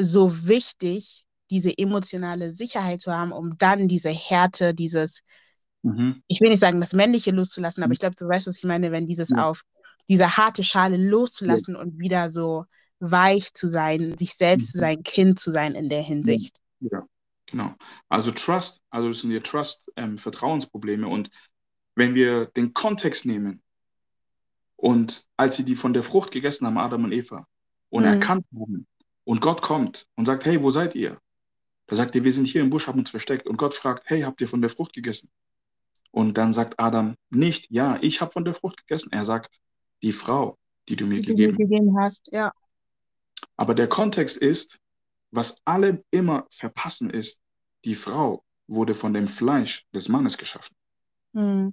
so 0.00 0.46
wichtig, 0.46 1.26
diese 1.50 1.76
emotionale 1.76 2.50
Sicherheit 2.50 3.00
zu 3.00 3.12
haben, 3.12 3.32
um 3.32 3.56
dann 3.58 3.88
diese 3.88 4.10
Härte, 4.10 4.74
dieses, 4.74 5.22
Mhm. 5.84 6.22
ich 6.28 6.40
will 6.40 6.50
nicht 6.50 6.60
sagen, 6.60 6.80
das 6.80 6.92
Männliche 6.94 7.30
loszulassen, 7.30 7.82
aber 7.82 7.90
Mhm. 7.90 7.92
ich 7.92 7.98
glaube, 7.98 8.16
du 8.16 8.26
weißt, 8.26 8.46
was 8.46 8.58
ich 8.58 8.64
meine, 8.64 8.90
wenn 8.92 9.06
dieses 9.06 9.30
Ja. 9.30 9.44
auf 9.44 9.62
diese 10.12 10.36
harte 10.36 10.62
Schale 10.62 10.96
Ja. 10.96 11.10
loszulassen 11.10 11.74
und 11.74 11.98
wieder 11.98 12.30
so 12.30 12.66
weich 13.00 13.54
zu 13.54 13.66
sein, 13.66 14.16
sich 14.18 14.34
selbst 14.34 14.76
Mhm. 14.76 14.80
sein 14.80 15.02
Kind 15.02 15.38
zu 15.38 15.50
sein 15.50 15.74
in 15.74 15.88
der 15.88 16.00
Ja. 16.00 16.06
Hinsicht. 16.06 16.58
Ja. 16.80 17.06
Genau. 17.46 17.74
Also 18.08 18.30
Trust, 18.30 18.80
also 18.90 19.08
das 19.08 19.20
sind 19.20 19.30
ja 19.32 19.40
Trust, 19.40 19.90
ähm, 19.96 20.18
Vertrauensprobleme. 20.18 21.08
Und 21.08 21.30
wenn 21.96 22.14
wir 22.14 22.46
den 22.46 22.74
Kontext 22.74 23.26
nehmen 23.26 23.62
und 24.76 25.24
als 25.36 25.56
sie 25.56 25.64
die 25.64 25.76
von 25.76 25.92
der 25.94 26.02
Frucht 26.02 26.30
gegessen 26.30 26.66
haben, 26.66 26.78
Adam 26.78 27.04
und 27.04 27.12
Eva, 27.12 27.46
und 27.90 28.04
Mhm. 28.04 28.10
erkannt 28.10 28.46
haben, 28.54 28.86
und 29.24 29.40
Gott 29.40 29.62
kommt 29.62 30.06
und 30.16 30.26
sagt, 30.26 30.44
hey, 30.44 30.62
wo 30.62 30.70
seid 30.70 30.94
ihr? 30.94 31.18
Da 31.86 31.96
sagt 31.96 32.14
ihr, 32.14 32.24
wir 32.24 32.32
sind 32.32 32.48
hier 32.48 32.62
im 32.62 32.70
Busch, 32.70 32.86
haben 32.86 32.98
uns 32.98 33.10
versteckt. 33.10 33.46
Und 33.46 33.56
Gott 33.56 33.74
fragt, 33.74 34.04
hey, 34.10 34.22
habt 34.22 34.40
ihr 34.40 34.48
von 34.48 34.60
der 34.60 34.70
Frucht 34.70 34.94
gegessen? 34.94 35.30
Und 36.10 36.36
dann 36.38 36.52
sagt 36.52 36.78
Adam 36.78 37.14
nicht, 37.30 37.70
ja, 37.70 37.98
ich 38.02 38.20
habe 38.20 38.30
von 38.30 38.44
der 38.44 38.54
Frucht 38.54 38.78
gegessen. 38.78 39.12
Er 39.12 39.24
sagt, 39.24 39.60
die 40.02 40.12
Frau, 40.12 40.58
die 40.88 40.96
du 40.96 41.06
mir 41.06 41.20
Die 41.20 41.26
du 41.26 41.34
mir 41.34 41.52
gegeben 41.52 41.98
hast. 41.98 42.24
gegeben 42.26 42.44
ja. 42.44 42.52
Aber 43.56 43.74
der 43.74 43.88
Kontext 43.88 44.36
ist, 44.36 44.78
was 45.30 45.60
alle 45.64 46.04
immer 46.10 46.46
verpassen 46.50 47.10
ist, 47.10 47.40
die 47.84 47.94
Frau 47.94 48.44
wurde 48.66 48.94
von 48.94 49.12
dem 49.12 49.28
Fleisch 49.28 49.86
des 49.94 50.08
Mannes 50.08 50.38
geschaffen. 50.38 50.76
Mhm. 51.32 51.72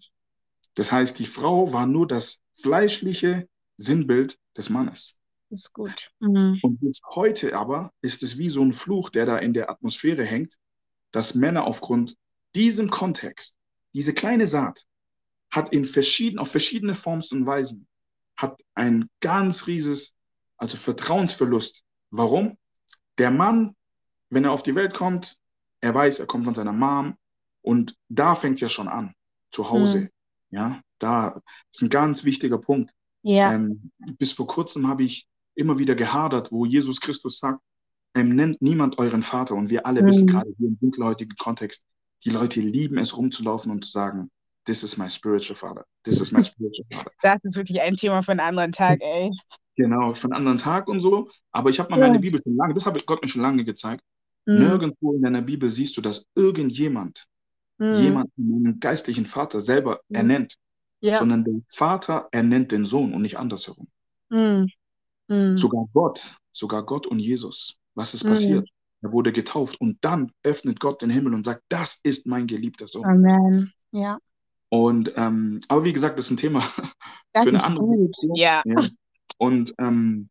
Das 0.76 0.92
heißt, 0.92 1.20
die 1.20 1.26
Frau 1.26 1.72
war 1.74 1.86
nur 1.86 2.08
das 2.08 2.42
fleischliche 2.54 3.48
Sinnbild 3.78 4.40
des 4.56 4.70
Mannes. 4.70 5.20
ist 5.50 5.74
gut. 5.74 6.12
Mhm. 6.20 6.60
Und 6.62 6.80
bis 6.80 7.02
heute 7.14 7.56
aber 7.56 7.92
ist 8.02 8.24
es 8.24 8.38
wie 8.38 8.50
so 8.50 8.64
ein 8.64 8.74
Fluch, 8.74 9.10
der 9.10 9.26
da 9.26 9.38
in 9.38 9.54
der 9.54 9.70
Atmosphäre 9.70 10.26
hängt, 10.26 10.56
dass 11.12 11.36
Männer 11.36 11.66
aufgrund 11.66 12.16
diesem 12.56 12.90
Kontext, 12.90 13.58
diese 13.94 14.14
kleine 14.14 14.48
Saat, 14.48 14.86
hat 15.52 15.74
in 15.74 15.86
verschieden, 15.86 16.40
auf 16.40 16.52
verschiedene 16.52 16.96
Formen 16.96 17.24
und 17.32 17.48
Weisen, 17.48 17.88
hat 18.40 18.64
ein 18.74 19.10
ganz 19.20 19.68
rieses, 19.68 20.16
also 20.58 20.78
Vertrauensverlust. 20.78 21.84
Warum? 22.12 22.58
Der 23.18 23.32
Mann, 23.32 23.76
wenn 24.30 24.46
er 24.46 24.52
auf 24.52 24.64
die 24.64 24.76
Welt 24.76 24.94
kommt, 24.94 25.38
er 25.82 25.94
weiß, 25.94 26.20
er 26.20 26.26
kommt 26.26 26.46
von 26.46 26.56
seiner 26.56 26.74
Mom 26.74 27.16
und 27.62 27.96
da 28.08 28.36
fängt 28.36 28.56
es 28.56 28.62
ja 28.62 28.70
schon 28.70 28.88
an, 28.88 29.14
zu 29.52 29.70
Hause. 29.70 30.02
Mhm. 30.02 30.10
Ja, 30.52 30.82
da 31.00 31.42
ist 31.72 31.82
ein 31.82 31.90
ganz 31.90 32.24
wichtiger 32.24 32.58
Punkt. 32.58 32.92
Ja. 33.22 33.54
Ähm, 33.54 33.92
bis 34.18 34.32
vor 34.32 34.48
kurzem 34.48 34.88
habe 34.88 35.04
ich 35.04 35.28
immer 35.56 35.78
wieder 35.78 35.96
gehadert, 35.96 36.52
wo 36.52 36.66
Jesus 36.66 37.02
Christus 37.02 37.40
sagt, 37.40 37.62
ähm, 38.16 38.36
nennt 38.36 38.62
niemand 38.62 38.98
euren 38.98 39.22
Vater. 39.22 39.56
Und 39.56 39.70
wir 39.70 39.86
alle 39.86 40.02
mhm. 40.02 40.08
wissen 40.08 40.28
gerade 40.28 40.54
hier 40.58 40.68
im 40.68 40.80
dunkelhäutigen 40.80 41.36
Kontext, 41.38 41.86
die 42.24 42.30
Leute 42.30 42.62
lieben 42.62 42.98
es 42.98 43.16
rumzulaufen 43.16 43.72
und 43.72 43.86
zu 43.86 43.92
sagen, 43.92 44.32
this 44.70 44.84
is 44.84 44.98
my 44.98 45.10
spiritual 45.10 45.56
father. 45.56 45.84
This 46.04 46.22
is 46.22 46.32
my 46.32 46.44
spiritual 46.44 46.86
father. 46.94 47.12
Das 47.24 47.40
ist 47.44 47.58
wirklich 47.58 47.82
ein 47.82 47.96
Thema 47.96 48.22
für 48.22 48.32
einen 48.32 48.40
anderen 48.40 48.72
Tag, 48.72 49.00
ey. 49.02 49.32
Genau, 49.76 50.14
für 50.14 50.26
einen 50.26 50.34
anderen 50.34 50.58
Tag 50.60 50.88
und 50.88 51.02
so. 51.02 51.30
Aber 51.52 51.72
ich 51.72 51.80
habe 51.80 51.90
mal 51.90 52.00
ja. 52.00 52.08
meine 52.08 52.20
Bibel 52.20 52.40
schon 52.42 52.56
lange, 52.56 52.76
das 52.76 52.86
hat 52.86 53.04
Gott 53.06 53.22
mir 53.22 53.28
schon 53.28 53.42
lange 53.42 53.66
gezeigt. 53.66 54.04
Mhm. 54.46 54.58
Nirgendwo 54.60 55.14
in 55.14 55.24
deiner 55.24 55.42
Bibel 55.42 55.70
siehst 55.70 55.98
du, 55.98 56.02
dass 56.02 56.26
irgendjemand 56.36 57.26
mhm. 57.80 57.96
jemanden 57.96 58.54
einen 58.54 58.80
geistlichen 58.80 59.26
Vater 59.26 59.60
selber 59.60 60.02
mhm. 60.10 60.16
ernennt, 60.16 60.56
ja. 61.02 61.16
sondern 61.16 61.44
der 61.44 61.62
Vater 61.68 62.28
ernennt 62.32 62.72
den 62.72 62.86
Sohn 62.86 63.14
und 63.14 63.24
nicht 63.24 63.40
andersherum. 63.40 63.88
Mhm. 64.30 64.68
Mhm. 65.30 65.58
Sogar 65.58 65.88
Gott, 65.94 66.36
sogar 66.52 66.86
Gott 66.86 67.08
und 67.08 67.20
Jesus. 67.20 67.80
Was 67.96 68.14
ist 68.14 68.24
passiert? 68.24 68.66
Mhm. 68.66 69.08
Er 69.08 69.14
wurde 69.14 69.32
getauft 69.32 69.80
und 69.82 69.98
dann 70.02 70.32
öffnet 70.44 70.80
Gott 70.80 71.02
den 71.02 71.10
Himmel 71.10 71.34
und 71.34 71.46
sagt, 71.46 71.64
das 71.70 72.00
ist 72.04 72.28
mein 72.28 72.46
geliebter 72.46 72.88
Sohn. 72.88 73.06
Amen. 73.06 73.72
Ja. 73.92 74.20
Und 74.70 75.14
ähm, 75.16 75.60
aber 75.68 75.84
wie 75.84 75.94
gesagt, 75.94 76.18
das 76.18 76.26
ist 76.26 76.32
ein 76.32 76.38
Thema 76.38 76.60
das 77.34 77.44
für 77.44 77.50
eine 77.50 77.64
andere. 77.64 77.86
Gut. 77.86 78.16
Ja. 78.36 78.62
ja. 78.66 78.88
Und 79.38 79.74
ähm, 79.80 80.30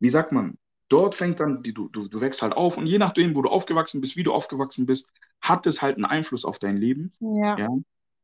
wie 0.00 0.10
sagt 0.10 0.32
man, 0.32 0.58
dort 0.88 1.14
fängt 1.14 1.40
dann, 1.40 1.62
die, 1.62 1.72
du, 1.72 1.88
du, 1.88 2.08
du 2.08 2.20
wächst 2.20 2.42
halt 2.42 2.52
auf 2.52 2.76
und 2.76 2.86
je 2.86 2.98
nachdem, 2.98 3.34
wo 3.34 3.42
du 3.42 3.48
aufgewachsen 3.48 4.00
bist, 4.00 4.16
wie 4.16 4.22
du 4.22 4.32
aufgewachsen 4.32 4.86
bist, 4.86 5.12
hat 5.40 5.66
es 5.66 5.80
halt 5.80 5.96
einen 5.96 6.04
Einfluss 6.04 6.44
auf 6.44 6.58
dein 6.58 6.76
Leben. 6.76 7.10
Ja. 7.20 7.56
ja? 7.56 7.68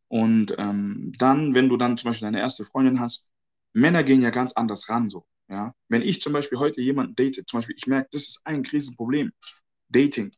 Und 0.08 0.54
ähm, 0.58 1.12
dann, 1.18 1.54
wenn 1.54 1.68
du 1.68 1.76
dann 1.76 1.96
zum 1.96 2.10
Beispiel 2.10 2.26
deine 2.26 2.40
erste 2.40 2.64
Freundin 2.64 3.00
hast, 3.00 3.32
Männer 3.72 4.02
gehen 4.02 4.22
ja 4.22 4.30
ganz 4.30 4.52
anders 4.52 4.88
ran 4.88 5.10
so. 5.10 5.26
Ja? 5.48 5.74
Wenn 5.88 6.02
ich 6.02 6.20
zum 6.20 6.32
Beispiel 6.32 6.58
heute 6.58 6.80
jemanden 6.80 7.14
date, 7.14 7.44
zum 7.46 7.58
Beispiel, 7.58 7.76
ich 7.78 7.86
merke, 7.86 8.08
das 8.12 8.22
ist 8.22 8.40
ein 8.44 8.62
Krisenproblem. 8.62 9.32
Dating. 9.88 10.30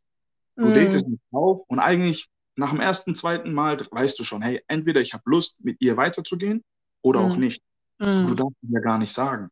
Du 0.55 0.67
mm. 0.67 0.73
datest 0.73 1.07
eine 1.07 1.17
Frau 1.31 1.65
und 1.67 1.79
eigentlich 1.79 2.29
nach 2.59 2.71
dem 2.71 2.81
ersten, 2.81 3.15
zweiten 3.15 3.53
Mal 3.53 3.77
weißt 3.89 4.19
du 4.19 4.23
schon, 4.23 4.41
hey, 4.41 4.61
entweder 4.67 5.01
ich 5.01 5.13
habe 5.13 5.23
Lust, 5.25 5.63
mit 5.63 5.77
ihr 5.79 5.97
weiterzugehen 5.97 6.63
oder 7.01 7.21
mm. 7.21 7.25
auch 7.25 7.37
nicht. 7.37 7.63
Mm. 7.99 8.25
Du 8.25 8.35
darfst 8.35 8.57
ja 8.61 8.79
gar 8.81 8.97
nicht 8.97 9.11
sagen. 9.11 9.49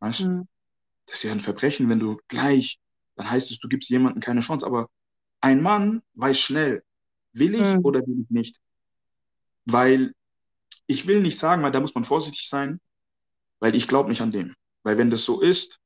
Weißt 0.00 0.20
du? 0.20 0.28
Mm. 0.28 0.48
Das 1.06 1.16
ist 1.16 1.22
ja 1.24 1.32
ein 1.32 1.40
Verbrechen, 1.40 1.88
wenn 1.88 1.98
du 1.98 2.20
gleich, 2.28 2.78
dann 3.16 3.30
heißt 3.30 3.50
es, 3.50 3.58
du 3.58 3.68
gibst 3.68 3.88
jemandem 3.90 4.20
keine 4.20 4.40
Chance. 4.40 4.66
Aber 4.66 4.88
ein 5.40 5.62
Mann 5.62 6.02
weiß 6.14 6.38
schnell, 6.38 6.84
will 7.32 7.54
ich 7.54 7.76
mm. 7.76 7.84
oder 7.84 8.00
will 8.06 8.20
ich 8.20 8.30
nicht. 8.30 8.60
Weil 9.64 10.14
ich 10.86 11.06
will 11.06 11.22
nicht 11.22 11.38
sagen, 11.38 11.62
weil 11.62 11.72
da 11.72 11.80
muss 11.80 11.94
man 11.94 12.04
vorsichtig 12.04 12.46
sein, 12.48 12.80
weil 13.60 13.74
ich 13.74 13.88
glaube 13.88 14.10
nicht 14.10 14.20
an 14.20 14.30
dem. 14.30 14.54
Weil 14.82 14.98
wenn 14.98 15.10
das 15.10 15.24
so 15.24 15.40
ist, 15.40 15.80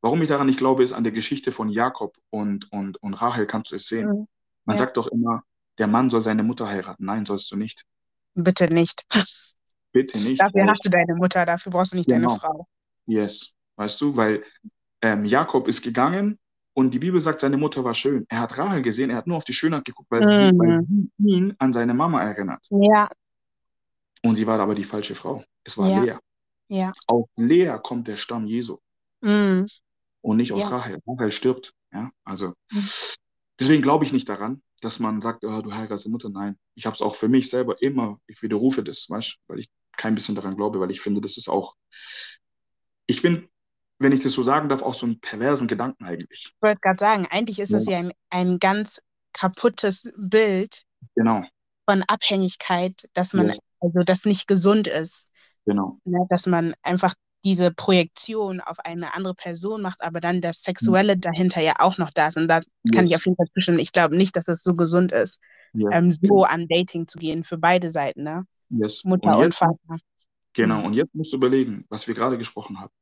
warum 0.00 0.22
ich 0.22 0.28
daran 0.28 0.46
nicht 0.46 0.58
glaube, 0.58 0.82
ist 0.82 0.92
an 0.92 1.04
der 1.04 1.12
Geschichte 1.12 1.52
von 1.52 1.68
Jakob 1.68 2.16
und, 2.30 2.72
und, 2.72 3.00
und 3.00 3.14
Rahel 3.14 3.46
kannst 3.46 3.70
du 3.70 3.76
es 3.76 3.86
sehen. 3.86 4.08
Mhm. 4.08 4.28
Man 4.64 4.76
ja. 4.76 4.78
sagt 4.78 4.96
doch 4.96 5.06
immer, 5.08 5.44
der 5.80 5.88
Mann 5.88 6.10
soll 6.10 6.20
seine 6.20 6.42
Mutter 6.42 6.68
heiraten. 6.68 7.04
Nein, 7.04 7.26
sollst 7.26 7.50
du 7.50 7.56
nicht. 7.56 7.84
Bitte 8.34 8.72
nicht. 8.72 9.04
Bitte 9.92 10.18
nicht. 10.18 10.40
Dafür 10.40 10.66
hast 10.68 10.84
du 10.84 10.90
deine 10.90 11.14
Mutter, 11.16 11.44
dafür 11.44 11.72
brauchst 11.72 11.92
du 11.92 11.96
nicht 11.96 12.08
genau. 12.08 12.28
deine 12.28 12.40
Frau. 12.40 12.68
Yes, 13.06 13.54
weißt 13.76 14.00
du, 14.00 14.16
weil 14.16 14.44
ähm, 15.02 15.24
Jakob 15.24 15.66
ist 15.66 15.82
gegangen 15.82 16.38
und 16.74 16.94
die 16.94 16.98
Bibel 16.98 17.18
sagt, 17.18 17.40
seine 17.40 17.56
Mutter 17.56 17.82
war 17.82 17.94
schön. 17.94 18.24
Er 18.28 18.40
hat 18.40 18.56
Rahel 18.56 18.82
gesehen, 18.82 19.10
er 19.10 19.16
hat 19.16 19.26
nur 19.26 19.36
auf 19.36 19.44
die 19.44 19.52
Schönheit 19.52 19.84
geguckt, 19.84 20.10
weil, 20.10 20.20
mhm. 20.20 20.26
sie, 20.26 20.58
weil 20.58 20.86
sie 20.86 21.10
ihn 21.18 21.54
an 21.58 21.72
seine 21.72 21.94
Mama 21.94 22.22
erinnert. 22.22 22.64
Ja. 22.70 23.08
Und 24.22 24.34
sie 24.36 24.46
war 24.46 24.60
aber 24.60 24.74
die 24.74 24.84
falsche 24.84 25.14
Frau. 25.14 25.42
Es 25.64 25.76
war 25.76 25.88
ja. 25.88 26.02
Lea. 26.02 26.16
Ja. 26.68 26.92
Aus 27.06 27.26
Lea 27.36 27.74
kommt 27.82 28.06
der 28.06 28.16
Stamm 28.16 28.46
Jesu. 28.46 28.78
Mhm. 29.22 29.66
Und 30.20 30.36
nicht 30.36 30.52
aus 30.52 30.62
ja. 30.62 30.68
Rahel. 30.68 31.00
Rahel 31.06 31.30
stirbt. 31.32 31.72
Ja, 31.92 32.10
also 32.22 32.48
mhm. 32.70 32.88
deswegen 33.58 33.82
glaube 33.82 34.04
ich 34.04 34.12
nicht 34.12 34.28
daran, 34.28 34.62
dass 34.80 34.98
man 34.98 35.20
sagt, 35.20 35.44
oh, 35.44 35.62
du 35.62 35.72
heiratest 35.72 36.08
Mutter. 36.08 36.28
Nein, 36.30 36.58
ich 36.74 36.86
habe 36.86 36.94
es 36.94 37.02
auch 37.02 37.14
für 37.14 37.28
mich 37.28 37.50
selber 37.50 37.80
immer, 37.82 38.20
ich 38.26 38.42
widerrufe 38.42 38.82
das, 38.82 39.08
weißt, 39.08 39.36
weil 39.46 39.60
ich 39.60 39.70
kein 39.96 40.14
bisschen 40.14 40.34
daran 40.34 40.56
glaube, 40.56 40.80
weil 40.80 40.90
ich 40.90 41.00
finde, 41.00 41.20
das 41.20 41.36
ist 41.36 41.48
auch, 41.48 41.74
ich 43.06 43.20
finde, 43.20 43.48
wenn 43.98 44.12
ich 44.12 44.20
das 44.20 44.32
so 44.32 44.42
sagen 44.42 44.68
darf, 44.68 44.82
auch 44.82 44.94
so 44.94 45.06
einen 45.06 45.20
perversen 45.20 45.68
Gedanken 45.68 46.04
eigentlich. 46.04 46.52
Ich 46.54 46.62
wollte 46.62 46.80
gerade 46.80 46.98
sagen, 46.98 47.26
eigentlich 47.30 47.60
ist 47.60 47.72
es 47.72 47.84
ja, 47.86 47.92
ja 47.92 47.98
ein, 47.98 48.12
ein 48.30 48.58
ganz 48.58 49.02
kaputtes 49.32 50.10
Bild 50.16 50.84
genau. 51.14 51.44
von 51.88 52.02
Abhängigkeit, 52.04 53.08
dass 53.12 53.34
man, 53.34 53.48
yes. 53.48 53.58
also 53.80 54.00
das 54.00 54.24
nicht 54.24 54.48
gesund 54.48 54.86
ist. 54.86 55.28
Genau. 55.66 55.98
Ne, 56.04 56.26
dass 56.30 56.46
man 56.46 56.74
einfach 56.82 57.14
diese 57.44 57.70
Projektion 57.70 58.60
auf 58.60 58.78
eine 58.80 59.14
andere 59.14 59.34
Person 59.34 59.82
macht, 59.82 60.02
aber 60.02 60.20
dann 60.20 60.40
das 60.40 60.62
Sexuelle 60.62 61.16
mhm. 61.16 61.20
dahinter 61.22 61.60
ja 61.60 61.74
auch 61.78 61.98
noch 61.98 62.10
da 62.10 62.28
ist. 62.28 62.36
Und 62.36 62.48
da 62.48 62.56
yes. 62.56 62.66
kann 62.94 63.06
ich 63.06 63.16
auf 63.16 63.24
jeden 63.24 63.36
Fall 63.36 63.46
zustimmen. 63.54 63.78
Ich 63.78 63.92
glaube 63.92 64.16
nicht, 64.16 64.36
dass 64.36 64.48
es 64.48 64.62
so 64.62 64.74
gesund 64.74 65.12
ist, 65.12 65.40
yes. 65.72 65.90
ähm, 65.92 66.12
so 66.12 66.44
an 66.44 66.68
Dating 66.68 67.08
zu 67.08 67.18
gehen 67.18 67.44
für 67.44 67.58
beide 67.58 67.90
Seiten, 67.90 68.22
ne? 68.22 68.46
Yes. 68.68 69.04
Mutter 69.04 69.36
und, 69.36 69.44
jetzt, 69.44 69.46
und 69.46 69.54
Vater. 69.54 70.02
Genau, 70.52 70.80
mhm. 70.80 70.84
und 70.86 70.96
jetzt 70.96 71.14
musst 71.14 71.32
du 71.32 71.38
überlegen, 71.38 71.84
was 71.88 72.06
wir 72.06 72.14
gerade 72.14 72.36
gesprochen 72.36 72.80
haben. 72.80 72.92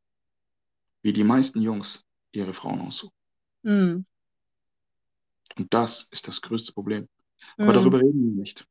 Wie 1.02 1.12
die 1.12 1.24
meisten 1.24 1.60
Jungs 1.60 2.04
ihre 2.32 2.52
Frauen 2.52 2.80
aussuchen. 2.80 3.14
Mhm. 3.62 4.06
Und 5.56 5.74
das 5.74 6.08
ist 6.12 6.28
das 6.28 6.40
größte 6.40 6.72
Problem. 6.72 7.08
Aber 7.56 7.70
mhm. 7.70 7.74
darüber 7.74 7.98
reden 7.98 8.22
wir 8.22 8.40
nicht. 8.40 8.66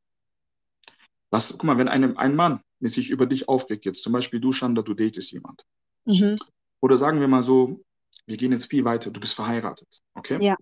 Was, 1.30 1.52
guck 1.52 1.64
mal, 1.66 1.78
wenn 1.78 1.90
einem, 1.90 2.18
ein 2.18 2.36
Mann 2.36 2.62
sich 2.80 3.10
über 3.10 3.26
dich 3.26 3.48
aufregt, 3.48 3.86
jetzt 3.86 4.04
zum 4.04 4.14
Beispiel 4.14 4.40
du, 4.40 4.52
Shanda, 4.52 4.82
du 4.82 4.94
datest 4.94 5.32
jemand. 5.32 5.66
Mhm. 6.06 6.36
Oder 6.80 6.98
sagen 6.98 7.20
wir 7.20 7.28
mal 7.28 7.42
so, 7.42 7.84
wir 8.26 8.38
gehen 8.38 8.52
jetzt 8.52 8.70
viel 8.70 8.86
weiter, 8.86 9.10
du 9.10 9.20
bist 9.20 9.34
verheiratet, 9.34 10.02
okay? 10.14 10.44
Ja. 10.44 10.56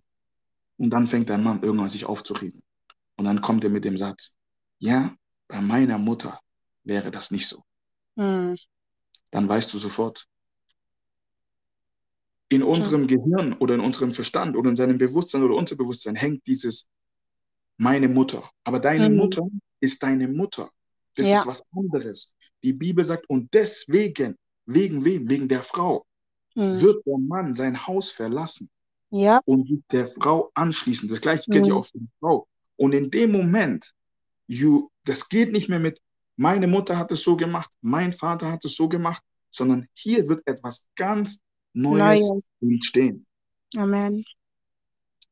Und 0.77 0.89
dann 0.91 1.07
fängt 1.07 1.29
dein 1.29 1.43
Mann 1.43 1.63
irgendwann 1.63 1.89
sich 1.89 2.05
aufzuregen. 2.05 2.61
Und 3.17 3.25
dann 3.25 3.41
kommt 3.41 3.63
er 3.63 3.69
mit 3.69 3.85
dem 3.85 3.97
Satz, 3.97 4.37
ja, 4.79 5.15
bei 5.47 5.61
meiner 5.61 5.97
Mutter 5.97 6.39
wäre 6.83 7.11
das 7.11 7.31
nicht 7.31 7.47
so. 7.47 7.63
Mhm. 8.15 8.57
Dann 9.31 9.49
weißt 9.49 9.73
du 9.73 9.77
sofort, 9.77 10.27
in 12.49 12.63
unserem 12.63 13.01
mhm. 13.01 13.07
Gehirn 13.07 13.53
oder 13.53 13.75
in 13.75 13.81
unserem 13.81 14.13
Verstand 14.13 14.55
oder 14.55 14.69
in 14.69 14.75
seinem 14.75 14.97
Bewusstsein 14.97 15.43
oder 15.43 15.55
Unterbewusstsein 15.55 16.15
hängt 16.15 16.45
dieses 16.47 16.87
meine 17.77 18.07
Mutter. 18.07 18.49
Aber 18.63 18.79
deine 18.79 19.09
mhm. 19.09 19.17
Mutter 19.17 19.41
ist 19.79 20.01
deine 20.03 20.27
Mutter. 20.27 20.69
Das 21.15 21.27
ja. 21.27 21.37
ist 21.37 21.47
was 21.47 21.63
anderes. 21.75 22.35
Die 22.63 22.73
Bibel 22.73 23.03
sagt, 23.03 23.29
und 23.29 23.53
deswegen, 23.53 24.35
wegen 24.65 25.05
wem? 25.05 25.29
Wegen 25.29 25.47
der 25.47 25.63
Frau, 25.63 26.05
hm. 26.53 26.81
wird 26.81 27.05
der 27.05 27.17
Mann 27.17 27.55
sein 27.55 27.87
Haus 27.87 28.11
verlassen 28.11 28.69
ja. 29.09 29.39
und 29.45 29.83
der 29.91 30.07
Frau 30.07 30.51
anschließen. 30.53 31.07
Das 31.09 31.21
gleiche 31.21 31.49
gilt 31.49 31.65
hm. 31.65 31.71
ja 31.71 31.75
auch 31.75 31.85
für 31.85 31.99
die 31.99 32.09
Frau. 32.19 32.47
Und 32.75 32.93
in 32.93 33.09
dem 33.09 33.31
Moment, 33.31 33.93
you, 34.47 34.89
das 35.05 35.29
geht 35.29 35.51
nicht 35.51 35.69
mehr 35.69 35.79
mit, 35.79 36.01
meine 36.35 36.67
Mutter 36.67 36.97
hat 36.97 37.11
es 37.11 37.23
so 37.23 37.37
gemacht, 37.37 37.71
mein 37.81 38.11
Vater 38.11 38.51
hat 38.51 38.65
es 38.65 38.75
so 38.75 38.89
gemacht, 38.89 39.23
sondern 39.49 39.87
hier 39.93 40.27
wird 40.27 40.41
etwas 40.45 40.89
ganz 40.95 41.39
Neues, 41.73 42.21
Neues. 42.21 42.43
entstehen. 42.61 43.25
Amen. 43.77 44.23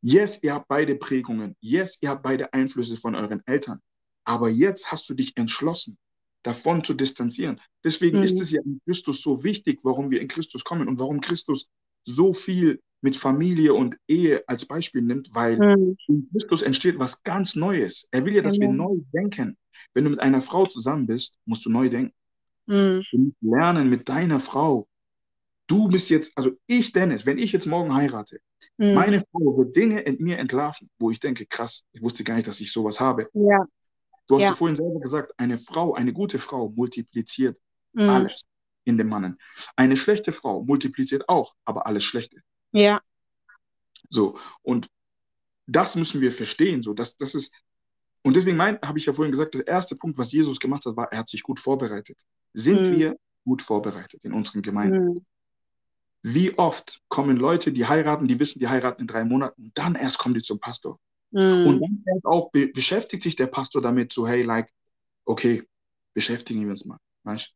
Yes, 0.02 0.42
ihr 0.44 0.54
habt 0.54 0.68
beide 0.68 0.96
Prägungen. 0.96 1.56
Yes, 1.62 2.02
ihr 2.02 2.10
habt 2.10 2.24
beide 2.24 2.54
Einflüsse 2.54 2.98
von 2.98 3.16
euren 3.16 3.42
Eltern. 3.46 3.80
Aber 4.26 4.50
jetzt 4.50 4.92
hast 4.92 5.10
du 5.10 5.14
dich 5.14 5.36
entschlossen, 5.38 5.98
davon 6.44 6.84
zu 6.84 6.94
distanzieren. 6.94 7.60
Deswegen 7.84 8.18
mhm. 8.18 8.24
ist 8.24 8.40
es 8.40 8.52
ja 8.52 8.62
in 8.64 8.82
Christus 8.86 9.22
so 9.22 9.44
wichtig, 9.44 9.80
warum 9.84 10.12
wir 10.12 10.22
in 10.22 10.28
Christus 10.28 10.64
kommen 10.64 10.88
und 10.88 11.00
warum 11.00 11.22
Christus 11.22 11.70
so 12.06 12.34
viel 12.34 12.82
mit 13.02 13.16
Familie 13.16 13.74
und 13.74 13.98
Ehe 14.08 14.44
als 14.48 14.66
Beispiel 14.66 15.02
nimmt, 15.02 15.34
weil 15.34 15.58
mhm. 15.58 15.98
in 16.08 16.30
Christus 16.32 16.62
entsteht 16.62 17.00
was 17.00 17.24
ganz 17.24 17.56
Neues. 17.56 18.08
Er 18.12 18.26
will 18.26 18.36
ja, 18.36 18.42
dass 18.42 18.58
mhm. 18.58 18.62
wir 18.62 18.70
neu 18.70 18.96
denken. 19.14 19.58
Wenn 19.94 20.06
du 20.06 20.10
mit 20.10 20.20
einer 20.20 20.42
Frau 20.42 20.66
zusammen 20.66 21.06
bist, 21.08 21.38
musst 21.46 21.66
du 21.66 21.70
neu 21.70 21.90
denken. 21.90 22.14
Mhm. 22.68 23.04
Du 23.12 23.18
musst 23.18 23.38
lernen 23.42 23.90
mit 23.90 24.08
deiner 24.10 24.40
Frau. 24.40 24.88
Du 25.68 25.88
bist 25.88 26.10
jetzt, 26.10 26.38
also 26.38 26.52
ich, 26.68 26.92
Dennis, 26.92 27.26
wenn 27.26 27.38
ich 27.38 27.52
jetzt 27.52 27.66
morgen 27.66 27.94
heirate, 27.94 28.40
mhm. 28.78 28.94
meine 28.94 29.20
Frau 29.20 29.58
wird 29.58 29.76
Dinge 29.76 30.02
in 30.02 30.22
mir 30.22 30.38
entlarven, 30.38 30.90
wo 31.00 31.10
ich 31.10 31.20
denke, 31.20 31.46
krass, 31.46 31.86
ich 31.94 32.02
wusste 32.02 32.24
gar 32.24 32.36
nicht, 32.36 32.48
dass 32.48 32.60
ich 32.60 32.72
sowas 32.72 33.00
habe. 33.00 33.30
Ja. 33.34 33.66
Du 34.28 34.36
hast 34.36 34.44
ja. 34.44 34.54
vorhin 34.54 34.76
selber 34.76 35.00
gesagt, 35.00 35.34
eine 35.38 35.58
Frau, 35.60 35.94
eine 35.94 36.14
gute 36.14 36.40
Frau 36.40 36.70
multipliziert 36.70 37.60
mhm. 37.94 38.10
alles. 38.10 38.44
in 38.86 38.98
dem 38.98 39.10
Mannen. 39.10 39.40
Eine 39.76 39.98
schlechte 39.98 40.32
Frau 40.32 40.64
multipliziert 40.64 41.28
auch, 41.30 41.56
aber 41.66 41.88
alles 41.88 42.04
Schlechte. 42.04 42.42
Ja. 42.72 43.00
So, 44.10 44.38
und 44.62 44.90
das 45.68 45.96
müssen 45.96 46.22
wir 46.22 46.32
verstehen. 46.32 46.84
So, 46.84 46.94
dass, 46.94 47.16
das 47.18 47.36
ist, 47.36 47.54
und 48.22 48.36
deswegen 48.36 48.62
habe 48.62 48.98
ich 48.98 49.06
ja 49.06 49.14
vorhin 49.14 49.32
gesagt, 49.32 49.56
der 49.56 49.68
erste 49.68 49.96
Punkt, 49.96 50.18
was 50.18 50.32
Jesus 50.32 50.60
gemacht 50.60 50.86
hat, 50.86 50.96
war, 50.96 51.12
er 51.12 51.20
hat 51.20 51.30
sich 51.30 51.44
gut 51.44 51.60
vorbereitet. 51.60 52.26
Sind 52.54 52.90
mhm. 52.90 52.96
wir 52.96 53.18
gut 53.46 53.62
vorbereitet 53.62 54.24
in 54.26 54.34
unseren 54.34 54.62
Gemeinden? 54.62 55.06
Mhm. 55.06 55.26
Wie 56.22 56.58
oft 56.58 57.02
kommen 57.10 57.36
Leute, 57.36 57.74
die 57.74 57.86
heiraten, 57.86 58.28
die 58.28 58.40
wissen, 58.40 58.60
die 58.60 58.70
heiraten 58.70 59.02
in 59.02 59.08
drei 59.08 59.26
Monaten, 59.26 59.72
dann 59.74 59.96
erst 59.96 60.20
kommen 60.20 60.36
die 60.36 60.42
zum 60.42 60.60
Pastor. 60.60 61.00
Mhm. 61.34 61.68
Und 61.68 61.82
dann 61.82 62.20
auch 62.24 62.52
be 62.52 62.68
beschäftigt 62.68 63.24
sich 63.24 63.36
der 63.36 63.48
Pastor 63.48 63.82
damit, 63.82 64.14
so, 64.14 64.28
hey, 64.28 64.44
like, 64.44 64.70
okay, 65.26 65.64
beschäftigen 66.14 66.62
wir 66.62 66.70
uns 66.70 66.86
mal. 66.86 67.00
Weißt? 67.24 67.56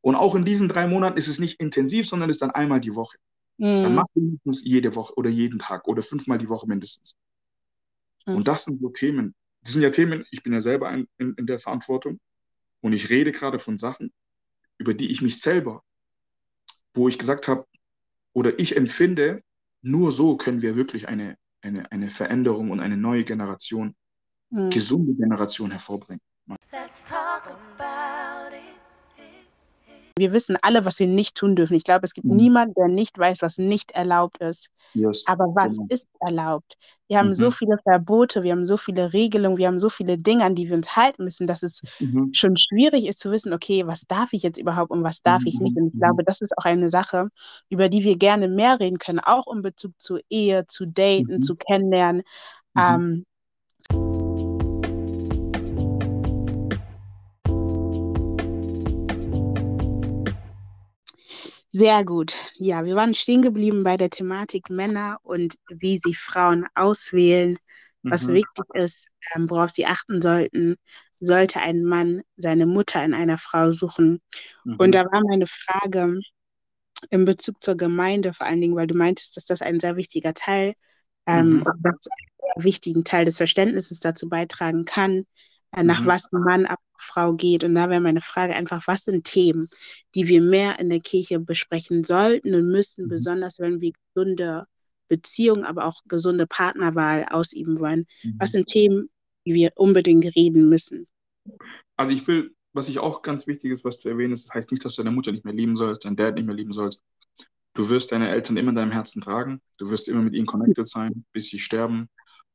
Und 0.00 0.14
auch 0.14 0.34
in 0.34 0.44
diesen 0.44 0.68
drei 0.68 0.86
Monaten 0.86 1.18
ist 1.18 1.28
es 1.28 1.38
nicht 1.38 1.60
intensiv, 1.60 2.08
sondern 2.08 2.30
ist 2.30 2.40
dann 2.40 2.52
einmal 2.52 2.80
die 2.80 2.94
Woche. 2.94 3.18
Mhm. 3.58 3.82
Dann 3.82 3.94
macht 3.94 4.08
mindestens 4.14 4.64
jede 4.64 4.94
Woche 4.94 5.14
oder 5.16 5.28
jeden 5.28 5.58
Tag 5.58 5.88
oder 5.88 6.02
fünfmal 6.02 6.38
die 6.38 6.48
Woche 6.48 6.68
mindestens. 6.68 7.16
Mhm. 8.26 8.36
Und 8.36 8.48
das 8.48 8.64
sind 8.64 8.80
so 8.80 8.88
Themen. 8.90 9.34
Das 9.62 9.72
sind 9.72 9.82
ja 9.82 9.90
Themen, 9.90 10.24
ich 10.30 10.42
bin 10.42 10.52
ja 10.52 10.60
selber 10.60 10.90
in, 10.92 11.08
in, 11.18 11.34
in 11.34 11.46
der 11.46 11.58
Verantwortung 11.58 12.20
und 12.80 12.92
ich 12.92 13.10
rede 13.10 13.32
gerade 13.32 13.58
von 13.58 13.76
Sachen, 13.76 14.12
über 14.78 14.94
die 14.94 15.10
ich 15.10 15.20
mich 15.20 15.40
selber, 15.40 15.82
wo 16.94 17.08
ich 17.08 17.18
gesagt 17.18 17.48
habe, 17.48 17.66
oder 18.32 18.56
ich 18.60 18.76
empfinde, 18.76 19.42
nur 19.82 20.12
so 20.12 20.36
können 20.36 20.62
wir 20.62 20.76
wirklich 20.76 21.08
eine, 21.08 21.36
eine, 21.68 21.90
eine 21.92 22.10
Veränderung 22.10 22.70
und 22.70 22.80
eine 22.80 22.96
neue 22.96 23.24
Generation, 23.24 23.94
mhm. 24.50 24.70
gesunde 24.70 25.14
Generation 25.14 25.70
hervorbringen. 25.70 26.20
Let's 26.72 27.04
talk 27.04 27.46
about. 27.78 28.07
Wir 30.18 30.32
wissen 30.32 30.56
alle, 30.60 30.84
was 30.84 30.98
wir 30.98 31.06
nicht 31.06 31.36
tun 31.36 31.56
dürfen. 31.56 31.74
Ich 31.74 31.84
glaube, 31.84 32.04
es 32.04 32.12
gibt 32.12 32.26
mhm. 32.26 32.36
niemanden, 32.36 32.74
der 32.74 32.88
nicht 32.88 33.18
weiß, 33.18 33.42
was 33.42 33.58
nicht 33.58 33.92
erlaubt 33.92 34.38
ist. 34.38 34.70
Yes, 34.94 35.26
Aber 35.28 35.46
was 35.54 35.76
genau. 35.76 35.86
ist 35.90 36.08
erlaubt? 36.20 36.76
Wir 37.08 37.18
haben 37.18 37.28
mhm. 37.28 37.34
so 37.34 37.50
viele 37.50 37.78
Verbote, 37.82 38.42
wir 38.42 38.52
haben 38.52 38.66
so 38.66 38.76
viele 38.76 39.12
Regelungen, 39.12 39.58
wir 39.58 39.66
haben 39.66 39.80
so 39.80 39.88
viele 39.88 40.18
Dinge, 40.18 40.44
an 40.44 40.54
die 40.54 40.68
wir 40.68 40.76
uns 40.76 40.96
halten 40.96 41.24
müssen, 41.24 41.46
dass 41.46 41.62
es 41.62 41.82
mhm. 42.00 42.30
schon 42.32 42.56
schwierig 42.56 43.06
ist 43.06 43.20
zu 43.20 43.30
wissen, 43.30 43.52
okay, 43.52 43.86
was 43.86 44.02
darf 44.06 44.32
ich 44.32 44.42
jetzt 44.42 44.58
überhaupt 44.58 44.90
und 44.90 45.02
was 45.02 45.22
darf 45.22 45.42
ich 45.44 45.60
nicht? 45.60 45.76
Und 45.76 45.88
ich 45.88 45.94
mhm. 45.94 46.00
glaube, 46.00 46.24
das 46.24 46.40
ist 46.40 46.56
auch 46.58 46.64
eine 46.64 46.88
Sache, 46.88 47.28
über 47.68 47.88
die 47.88 48.04
wir 48.04 48.16
gerne 48.16 48.48
mehr 48.48 48.80
reden 48.80 48.98
können, 48.98 49.20
auch 49.20 49.52
in 49.52 49.62
Bezug 49.62 49.92
zu 49.98 50.18
Ehe, 50.28 50.66
zu 50.66 50.86
Daten, 50.86 51.34
mhm. 51.34 51.42
zu 51.42 51.56
Kennenlernen. 51.56 52.22
Mhm. 52.74 53.24
Ähm, 53.90 54.47
Sehr 61.78 62.04
gut. 62.04 62.34
Ja, 62.56 62.84
wir 62.84 62.96
waren 62.96 63.14
stehen 63.14 63.40
geblieben 63.40 63.84
bei 63.84 63.96
der 63.96 64.10
Thematik 64.10 64.68
Männer 64.68 65.18
und 65.22 65.54
wie 65.68 66.00
sie 66.02 66.12
Frauen 66.12 66.66
auswählen, 66.74 67.56
was 68.02 68.26
mhm. 68.26 68.34
wichtig 68.34 68.64
ist, 68.74 69.06
ähm, 69.32 69.48
worauf 69.48 69.70
sie 69.70 69.86
achten 69.86 70.20
sollten. 70.20 70.74
Sollte 71.20 71.60
ein 71.60 71.84
Mann 71.84 72.22
seine 72.36 72.66
Mutter 72.66 73.04
in 73.04 73.14
einer 73.14 73.38
Frau 73.38 73.70
suchen? 73.70 74.20
Mhm. 74.64 74.74
Und 74.74 74.92
da 74.92 75.04
war 75.04 75.22
meine 75.28 75.46
Frage 75.46 76.18
in 77.10 77.24
Bezug 77.24 77.62
zur 77.62 77.76
Gemeinde 77.76 78.34
vor 78.34 78.48
allen 78.48 78.60
Dingen, 78.60 78.74
weil 78.74 78.88
du 78.88 78.98
meintest, 78.98 79.36
dass 79.36 79.44
das 79.44 79.62
ein 79.62 79.78
sehr 79.78 79.94
wichtiger 79.94 80.34
Teil, 80.34 80.74
ähm, 81.28 81.58
mhm. 81.58 81.64
einen 81.64 81.94
wichtigen 82.56 83.04
Teil 83.04 83.24
des 83.24 83.36
Verständnisses 83.36 84.00
dazu 84.00 84.28
beitragen 84.28 84.84
kann, 84.84 85.26
nach 85.76 86.02
mhm. 86.02 86.06
was 86.06 86.32
Mann 86.32 86.66
ab 86.66 86.80
Frau 86.98 87.34
geht. 87.34 87.64
Und 87.64 87.74
da 87.74 87.88
wäre 87.88 88.00
meine 88.00 88.20
Frage 88.20 88.54
einfach, 88.54 88.86
was 88.86 89.04
sind 89.04 89.24
Themen, 89.24 89.68
die 90.14 90.28
wir 90.28 90.40
mehr 90.40 90.78
in 90.78 90.88
der 90.88 91.00
Kirche 91.00 91.38
besprechen 91.38 92.04
sollten 92.04 92.54
und 92.54 92.68
müssen, 92.68 93.04
mhm. 93.04 93.08
besonders 93.08 93.58
wenn 93.58 93.80
wir 93.80 93.92
gesunde 94.14 94.66
Beziehungen, 95.08 95.64
aber 95.64 95.86
auch 95.86 96.02
gesunde 96.06 96.46
Partnerwahl 96.46 97.26
ausüben 97.30 97.80
wollen? 97.80 98.06
Mhm. 98.22 98.36
Was 98.38 98.52
sind 98.52 98.68
Themen, 98.68 99.10
die 99.46 99.54
wir 99.54 99.72
unbedingt 99.76 100.24
reden 100.36 100.68
müssen? 100.68 101.06
Also 101.96 102.14
ich 102.14 102.26
will, 102.26 102.54
was 102.72 102.88
ich 102.88 102.98
auch 102.98 103.22
ganz 103.22 103.46
wichtig 103.46 103.72
ist, 103.72 103.84
was 103.84 103.98
zu 103.98 104.08
erwähnen 104.08 104.32
ist, 104.32 104.48
das 104.48 104.54
heißt 104.54 104.72
nicht, 104.72 104.84
dass 104.84 104.96
du 104.96 105.02
deine 105.02 105.14
Mutter 105.14 105.32
nicht 105.32 105.44
mehr 105.44 105.54
lieben 105.54 105.76
sollst, 105.76 106.04
deinen 106.04 106.16
Dad 106.16 106.34
nicht 106.34 106.46
mehr 106.46 106.56
lieben 106.56 106.72
sollst. 106.72 107.02
Du 107.74 107.88
wirst 107.90 108.12
deine 108.12 108.28
Eltern 108.28 108.56
immer 108.56 108.70
in 108.70 108.76
deinem 108.76 108.92
Herzen 108.92 109.22
tragen. 109.22 109.60
Du 109.78 109.88
wirst 109.90 110.08
immer 110.08 110.22
mit 110.22 110.34
ihnen 110.34 110.46
connected 110.46 110.88
sein, 110.88 111.24
bis 111.32 111.48
sie 111.48 111.60
sterben. 111.60 112.08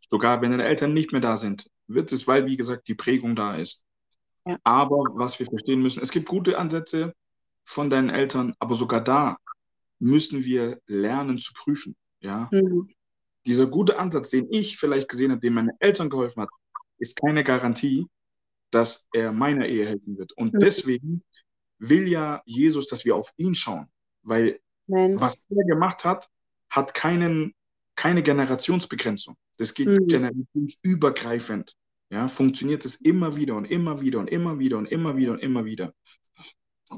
Sogar 0.10 0.42
wenn 0.42 0.52
deine 0.52 0.66
Eltern 0.66 0.94
nicht 0.94 1.12
mehr 1.12 1.22
da 1.22 1.38
sind, 1.38 1.70
wird 1.88 2.12
es, 2.12 2.28
weil, 2.28 2.46
wie 2.46 2.58
gesagt, 2.58 2.88
die 2.88 2.96
Prägung 2.96 3.36
da 3.36 3.56
ist. 3.56 3.86
Ja. 4.46 4.58
Aber 4.64 4.98
was 5.14 5.40
wir 5.40 5.46
verstehen 5.46 5.82
müssen, 5.82 6.02
es 6.02 6.12
gibt 6.12 6.28
gute 6.28 6.58
Ansätze 6.58 7.14
von 7.64 7.90
deinen 7.90 8.10
Eltern, 8.10 8.54
aber 8.60 8.76
sogar 8.76 9.02
da 9.02 9.38
müssen 10.00 10.44
wir 10.44 10.80
lernen 10.86 11.38
zu 11.38 11.54
prüfen. 11.54 11.96
Ja? 12.20 12.50
Mhm. 12.52 12.90
Dieser 13.46 13.68
gute 13.68 14.00
Ansatz, 14.00 14.30
den 14.30 14.48
ich 14.52 14.78
vielleicht 14.78 15.10
gesehen 15.10 15.32
habe, 15.32 15.42
den 15.42 15.54
meine 15.54 15.76
Eltern 15.80 16.10
geholfen 16.10 16.42
hat, 16.42 16.50
ist 16.98 17.16
keine 17.16 17.44
Garantie, 17.44 18.06
dass 18.72 19.08
er 19.14 19.32
meiner 19.32 19.68
Ehe 19.68 19.86
helfen 19.86 20.18
wird. 20.18 20.34
Und 20.34 20.54
mhm. 20.54 20.60
deswegen 20.60 21.24
will 21.80 22.08
ja 22.08 22.42
Jesus, 22.46 22.88
dass 22.88 23.06
wir 23.06 23.16
auf 23.16 23.32
ihn 23.38 23.56
schauen, 23.56 23.88
weil 24.24 24.60
Nein. 24.88 25.20
was 25.20 25.46
er 25.50 25.66
gemacht 25.66 26.06
hat, 26.06 26.30
hat 26.70 26.94
keinen, 26.94 27.54
keine 27.96 28.24
Generationsbegrenzung. 28.24 29.36
Das 29.58 29.74
geht 29.74 29.88
mhm. 29.88 30.08
generationsübergreifend 30.08 31.76
ja, 32.14 32.28
funktioniert 32.28 32.86
es 32.86 32.96
immer 32.96 33.36
wieder 33.38 33.56
und 33.56 33.66
immer 33.66 34.00
wieder 34.00 34.20
und 34.20 34.28
immer 34.28 34.60
wieder 34.60 34.78
und 34.78 34.86
immer 34.86 35.18
wieder 35.18 35.32
und 35.32 35.40
immer 35.40 35.66
wieder. 35.66 35.96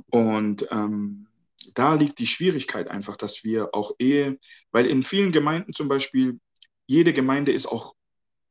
Und 0.09 0.67
ähm, 0.71 1.27
da 1.73 1.93
liegt 1.93 2.19
die 2.19 2.27
Schwierigkeit 2.27 2.89
einfach, 2.89 3.15
dass 3.15 3.45
wir 3.45 3.73
auch 3.73 3.93
Ehe, 3.97 4.37
weil 4.71 4.85
in 4.87 5.03
vielen 5.03 5.31
Gemeinden 5.31 5.71
zum 5.71 5.87
Beispiel, 5.87 6.41
jede 6.85 7.13
Gemeinde 7.13 7.53
ist 7.53 7.65
auch 7.65 7.95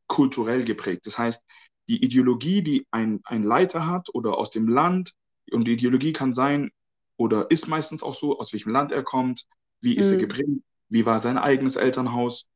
kulturell 0.07 0.65
geprägt. 0.65 1.07
Das 1.07 1.19
heißt, 1.19 1.45
die 1.89 2.03
Ideologie, 2.03 2.63
die 2.63 2.87
ein, 2.91 3.21
ein 3.25 3.43
Leiter 3.43 3.87
hat 3.87 4.09
oder 4.15 4.39
aus 4.39 4.51
dem 4.51 4.67
Land, 4.67 5.13
und 5.53 5.69
die 5.69 5.75
Ideologie 5.75 6.15
kann 6.15 6.33
sein 6.33 6.71
oder 7.19 7.51
ist 7.51 7.69
meistens 7.69 8.03
auch 8.03 8.15
so, 8.15 8.39
aus 8.39 8.55
welchem 8.55 8.73
Land 8.73 8.91
er 8.91 9.03
kommt, 9.03 9.45
wie 9.83 9.99
ist 9.99 10.07
mhm. 10.07 10.15
er 10.15 10.19
geprägt, 10.21 10.63
wie 10.95 11.05
war 11.05 11.19
sein 11.19 11.37
eigenes 11.39 11.75
Elternhaus, 11.75 12.51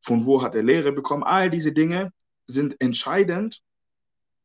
von 0.00 0.24
wo 0.24 0.40
hat 0.40 0.54
er 0.54 0.62
Lehre 0.62 0.92
bekommen, 0.92 1.24
all 1.24 1.50
diese 1.50 1.72
Dinge 1.72 2.12
sind 2.46 2.80
entscheidend, 2.80 3.60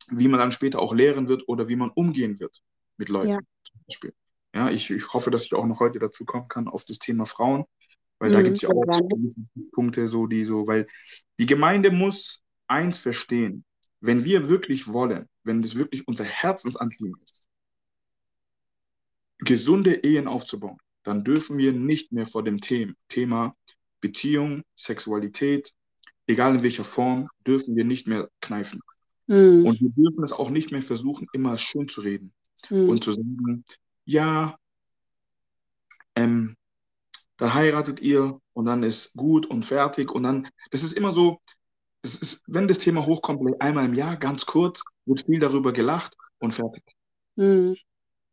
wie 0.10 0.28
man 0.28 0.40
dann 0.40 0.52
später 0.52 0.80
auch 0.80 0.94
lehren 0.94 1.30
wird 1.30 1.48
oder 1.48 1.70
wie 1.70 1.76
man 1.76 1.92
umgehen 1.92 2.40
wird 2.40 2.64
mit 2.98 3.10
Leuten 3.10 3.30
ja. 3.30 3.40
zum 3.64 3.80
Beispiel. 3.86 4.14
Ja, 4.56 4.72
ich, 4.72 4.90
ich 4.90 5.14
hoffe, 5.14 5.30
dass 5.30 5.46
ich 5.46 5.54
auch 5.54 5.68
noch 5.68 5.80
heute 5.80 6.00
dazu 6.00 6.26
kommen 6.26 6.48
kann 6.48 6.68
auf 6.68 6.84
das 6.84 6.98
Thema 6.98 7.26
Frauen, 7.26 7.66
weil 8.18 8.30
mhm, 8.30 8.34
da 8.34 8.42
gibt 8.42 8.56
es 8.56 8.64
ja 8.64 8.70
auch 8.70 8.84
Punkte, 9.72 10.08
so 10.08 10.26
die 10.26 10.44
so, 10.44 10.66
weil 10.66 10.88
die 11.40 11.46
Gemeinde 11.46 11.92
muss 11.92 12.44
eins 12.68 13.00
verstehen, 13.00 13.64
wenn 14.00 14.26
wir 14.26 14.50
wirklich 14.50 14.92
wollen, 14.92 15.30
wenn 15.44 15.62
das 15.62 15.76
wirklich 15.76 16.08
unser 16.08 16.24
Herzensanliegen 16.24 17.22
ist, 17.24 17.50
gesunde 19.40 19.94
Ehen 20.04 20.28
aufzubauen, 20.28 20.80
dann 21.08 21.24
dürfen 21.24 21.58
wir 21.58 21.72
nicht 21.72 22.12
mehr 22.12 22.28
vor 22.28 22.44
dem 22.44 22.60
Thema 22.60 23.56
Beziehung, 24.02 24.64
Sexualität, 24.76 25.74
egal 26.28 26.56
in 26.56 26.64
welcher 26.64 26.84
Form, 26.84 27.30
dürfen 27.48 27.78
wir 27.78 27.86
nicht 27.86 28.08
mehr 28.08 28.30
kneifen. 28.42 28.82
Mhm. 29.28 29.66
Und 29.66 29.80
wir 29.80 29.90
dürfen 29.90 30.24
es 30.26 30.34
auch 30.34 30.50
nicht 30.50 30.72
mehr 30.72 30.84
versuchen, 30.84 31.28
immer 31.32 31.58
schön 31.58 31.88
zu 31.88 32.02
reden 32.02 32.34
mhm. 32.70 32.90
und 32.90 33.06
zu 33.06 33.14
sagen, 33.14 33.64
ja, 34.04 34.58
ähm, 36.16 36.58
da 37.38 37.54
heiratet 37.54 38.02
ihr 38.02 38.42
und 38.52 38.66
dann 38.66 38.84
ist 38.84 39.16
gut 39.16 39.46
und 39.46 39.66
fertig 39.66 40.12
und 40.12 40.24
dann, 40.24 40.50
das 40.72 40.84
ist 40.84 40.92
immer 40.92 41.14
so, 41.14 41.40
das 42.02 42.16
ist, 42.16 42.44
wenn 42.48 42.68
das 42.68 42.80
Thema 42.80 43.06
hochkommt, 43.06 43.62
einmal 43.62 43.86
im 43.86 43.94
Jahr, 43.94 44.18
ganz 44.18 44.46
kurz, 44.46 44.84
wird 45.06 45.26
viel 45.26 45.40
darüber 45.40 45.72
gelacht 45.72 46.18
und 46.40 46.54
fertig. 46.54 46.84
Mhm. 47.38 47.78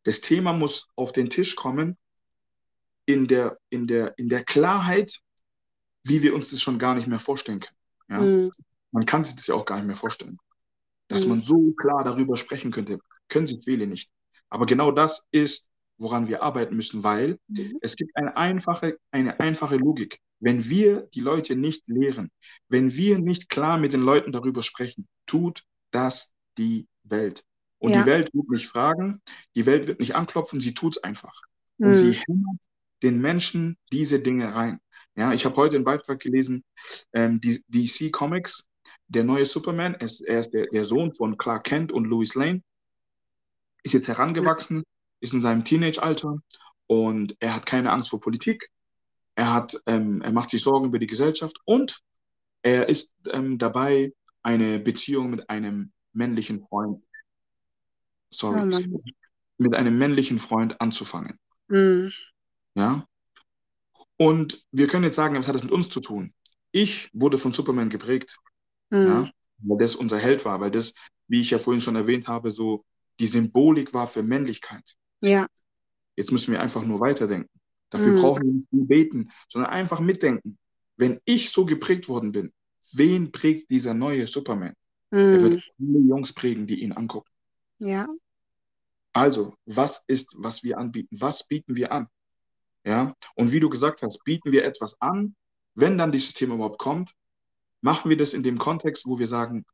Das 0.03 0.21
Thema 0.21 0.53
muss 0.53 0.89
auf 0.97 1.13
den 1.13 1.31
Tisch 1.31 1.55
kommen 1.55 1.97
in 3.07 3.27
der, 3.27 3.59
in 3.71 3.87
der, 3.87 4.17
in 4.19 4.29
der 4.29 4.45
Klarheit, 4.45 5.21
wie 6.05 6.23
wir 6.23 6.35
uns 6.35 6.51
das 6.51 6.63
schon 6.63 6.79
gar 6.79 6.95
nicht 6.95 7.07
mehr 7.07 7.21
vorstellen 7.21 7.61
können. 7.61 7.77
Ja? 8.09 8.21
Mhm. 8.21 8.51
Man 8.93 9.07
kann 9.07 9.25
sich 9.25 9.37
das 9.37 9.47
ja 9.47 9.55
auch 9.55 9.65
gar 9.65 9.77
nicht 9.77 9.87
mehr 9.87 9.97
vorstellen. 9.97 10.39
Dass 11.09 11.25
mhm. 11.25 11.31
man 11.31 11.43
so 11.43 11.73
klar 11.73 12.05
darüber 12.05 12.37
sprechen 12.37 12.71
könnte, 12.71 12.99
können 13.29 13.47
sich 13.47 13.65
viele 13.65 13.87
nicht. 13.87 14.11
Aber 14.49 14.67
genau 14.67 14.93
das 14.93 15.27
ist, 15.33 15.71
woran 15.99 16.29
wir 16.29 16.43
arbeiten 16.43 16.77
müssen, 16.77 17.03
weil 17.03 17.39
mhm. 17.49 17.79
es 17.81 17.97
gibt 17.97 18.17
eine 18.17 18.37
einfache, 18.37 18.99
eine 19.11 19.39
einfache 19.41 19.77
Logik. 19.77 20.19
Wenn 20.41 20.69
wir 20.69 21.03
die 21.15 21.21
Leute 21.21 21.57
nicht 21.57 21.89
lehren, 21.89 22.31
wenn 22.69 22.95
wir 22.95 23.19
nicht 23.19 23.49
klar 23.49 23.79
mit 23.79 23.93
den 23.93 24.03
Leuten 24.03 24.33
darüber 24.33 24.63
sprechen, 24.63 25.09
tut 25.27 25.65
das 25.91 26.35
die 26.59 26.87
Welt. 27.05 27.45
Und 27.79 27.93
ja. 27.93 28.03
die 28.03 28.07
Welt 28.07 28.35
wird 28.35 28.49
nicht 28.49 28.67
fragen, 28.67 29.21
die 29.55 29.67
Welt 29.67 29.87
wird 29.87 30.01
nicht 30.01 30.15
anklopfen, 30.15 30.61
sie 30.61 30.75
tut 30.75 30.97
es 30.97 31.03
einfach. 31.03 31.41
Und 31.79 31.91
mhm. 31.91 31.95
sie 31.95 32.13
hämmert 32.13 32.63
den 33.05 33.21
Menschen 33.21 33.79
diese 33.93 34.19
Dinge 34.19 34.55
rein. 34.55 34.81
Ja, 35.17 35.33
ich 35.33 35.45
habe 35.45 35.57
heute 35.57 35.77
einen 35.77 35.85
Beitrag 35.85 36.19
gelesen, 36.19 36.65
ähm, 37.13 37.41
die 37.41 37.63
DC 37.69 38.11
Comics, 38.11 38.67
der 39.07 39.23
neue 39.23 39.47
Superman, 39.47 39.95
er 39.95 40.03
ist, 40.03 40.23
er 40.23 40.41
ist 40.41 40.51
der, 40.51 40.67
der, 40.67 40.85
Sohn 40.85 41.13
von 41.15 41.37
Clark 41.37 41.65
Kent 41.65 41.93
und 41.93 42.07
Louis 42.07 42.35
Lane, 42.35 42.63
ist 43.85 43.93
jetzt 43.93 44.09
herangewachsen, 44.09 44.83
ist 45.21 45.35
in 45.35 45.43
seinem 45.43 45.63
Teenage-Alter 45.63 46.39
und 46.87 47.37
er 47.39 47.55
hat 47.55 47.67
keine 47.67 47.93
Angst 47.93 48.11
vor 48.11 48.21
Politik. 48.21 48.71
Er, 49.37 49.53
hat, 49.53 49.77
ähm, 49.87 50.21
er 50.23 50.33
macht 50.33 50.51
sich 50.51 50.63
Sorgen 50.63 50.87
über 50.87 50.99
die 50.99 51.07
Gesellschaft 51.07 51.57
und 51.65 52.01
er 52.63 52.89
ist 52.89 53.15
ähm, 53.31 53.59
dabei, 53.59 54.13
eine 54.43 54.79
Beziehung 54.79 55.31
mit 55.31 55.49
einem 55.49 55.93
männlichen 56.13 56.67
Freund, 56.67 57.03
sorry, 58.31 58.85
oh 58.85 59.01
mit 59.57 59.75
einem 59.75 59.97
männlichen 59.97 60.39
Freund 60.39 60.81
anzufangen. 60.81 61.39
Mhm. 61.69 62.13
Ja. 62.75 63.07
Und 64.17 64.65
wir 64.71 64.87
können 64.87 65.05
jetzt 65.05 65.17
sagen, 65.17 65.37
was 65.37 65.49
hat 65.49 65.55
das 65.55 65.63
mit 65.63 65.73
uns 65.73 65.89
zu 65.89 66.01
tun? 66.01 66.33
Ich 66.73 67.09
wurde 67.13 67.39
von 67.39 67.53
Superman 67.53 67.89
geprägt, 67.89 68.37
mhm. 68.91 69.07
ja, 69.07 69.31
weil 69.59 69.79
das 69.79 69.97
unser 69.97 70.19
Held 70.19 70.45
war, 70.45 70.61
weil 70.61 70.71
das, 70.71 70.95
wie 71.29 71.41
ich 71.41 71.51
ja 71.51 71.59
vorhin 71.59 71.81
schon 71.81 71.97
erwähnt 71.97 72.29
habe, 72.29 72.51
so 72.51 72.85
die 73.21 73.27
Symbolik 73.27 73.95
war 73.95 74.09
für 74.09 74.23
Männlichkeit. 74.23 74.97
Ja. 75.21 75.47
Jetzt 76.17 76.33
müssen 76.33 76.53
wir 76.53 76.61
einfach 76.61 76.83
nur 76.83 77.01
weiterdenken. 77.01 77.51
Dafür 77.91 78.13
mhm. 78.13 78.21
brauchen 78.21 78.43
wir 78.43 78.79
nicht 78.79 78.89
beten, 78.89 79.31
sondern 79.49 79.71
einfach 79.71 80.01
mitdenken. 80.01 80.59
Wenn 80.97 81.21
ich 81.25 81.51
so 81.51 81.65
geprägt 81.65 82.09
worden 82.09 82.33
bin, 82.33 82.53
wen 82.93 83.33
prägt 83.33 83.71
dieser 83.71 83.95
neue 83.95 84.27
Superman? 84.27 84.75
Mhm. 85.11 85.19
Er 85.19 85.43
wird 85.43 85.65
viele 85.77 85.99
Jungs 86.01 86.33
prägen, 86.33 86.67
die 86.67 86.83
ihn 86.83 86.93
angucken. 86.93 87.31
Ja. 87.79 88.09
Also, 89.13 89.55
was 89.65 90.03
ist, 90.09 90.35
was 90.37 90.65
wir 90.65 90.79
anbieten? 90.79 91.17
Was 91.21 91.47
bieten 91.47 91.77
wir 91.77 91.93
an? 91.93 92.09
Ja, 92.85 93.15
und 93.35 93.53
wie 93.53 93.61
du 93.61 93.69
gesagt 93.71 94.03
hast, 94.03 94.23
bieten 94.25 94.53
wir 94.53 94.65
etwas 94.65 95.01
an, 95.01 95.35
wenn 95.75 95.99
dann 95.99 96.13
dieses 96.13 96.35
Thema 96.35 96.55
überhaupt 96.55 96.79
kommt, 96.79 97.13
machen 97.81 98.11
wir 98.11 98.17
das 98.17 98.35
in 98.35 98.43
dem 98.43 98.59
Kontext, 98.59 99.07
wo 99.07 99.19
wir 99.19 99.29
sagen, 99.29 99.65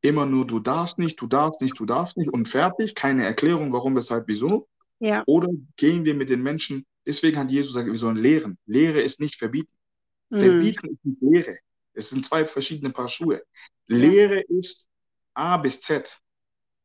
immer 0.00 0.26
nur 0.26 0.46
du 0.46 0.60
darfst 0.60 0.98
nicht, 0.98 1.20
du 1.20 1.26
darfst 1.26 1.60
nicht, 1.60 1.78
du 1.78 1.84
darfst 1.84 2.16
nicht 2.16 2.30
und 2.32 2.46
fertig, 2.46 2.94
keine 2.94 3.24
Erklärung, 3.24 3.72
warum, 3.72 3.96
weshalb, 3.96 4.28
wieso. 4.28 4.68
Ja. 5.00 5.22
Oder 5.26 5.48
gehen 5.76 6.04
wir 6.04 6.14
mit 6.14 6.30
den 6.30 6.42
Menschen, 6.42 6.86
deswegen 7.06 7.38
hat 7.38 7.50
Jesus 7.50 7.74
gesagt, 7.74 7.86
wir 7.86 7.98
sollen 7.98 8.16
lehren. 8.16 8.58
Lehre 8.66 9.00
ist 9.00 9.20
nicht 9.20 9.36
verbieten. 9.36 9.72
Mhm. 10.30 10.38
Verbieten 10.38 10.86
ist 10.88 11.04
nicht 11.04 11.22
Lehre. 11.22 11.58
Es 11.94 12.10
sind 12.10 12.26
zwei 12.26 12.44
verschiedene 12.44 12.90
Paar 12.90 13.08
Schuhe. 13.08 13.42
Ja. 13.88 13.96
Lehre 13.96 14.40
ist 14.42 14.88
A 15.34 15.56
bis 15.56 15.80
Z. 15.80 16.20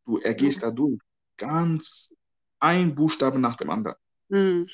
Du 0.06 0.18
ergehst 0.20 0.62
ja. 0.62 0.70
da 0.70 0.76
durch. 0.76 1.00
Ganz 1.38 2.14
ein 2.60 2.96
Buchstabe 2.96 3.40
nach 3.40 3.56
dem 3.56 3.70
anderen. 3.70 3.98
Mhm. 4.30 4.68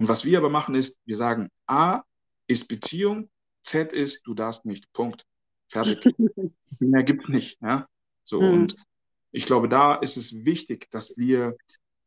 Und 0.00 0.08
was 0.08 0.24
wir 0.24 0.38
aber 0.38 0.48
machen 0.48 0.74
ist, 0.74 0.98
wir 1.04 1.14
sagen, 1.14 1.50
A 1.66 2.00
ist 2.46 2.68
Beziehung, 2.68 3.28
Z 3.62 3.92
ist, 3.92 4.26
du 4.26 4.32
darfst 4.32 4.64
nicht. 4.64 4.90
Punkt. 4.94 5.26
Fertig. 5.68 6.14
Mehr 6.80 7.02
gibt 7.02 7.24
es 7.24 7.28
nicht. 7.28 7.58
Ja? 7.60 7.86
So, 8.24 8.40
mhm. 8.40 8.48
und 8.48 8.76
ich 9.30 9.44
glaube, 9.44 9.68
da 9.68 9.96
ist 9.96 10.16
es 10.16 10.46
wichtig, 10.46 10.90
dass 10.90 11.18
wir 11.18 11.54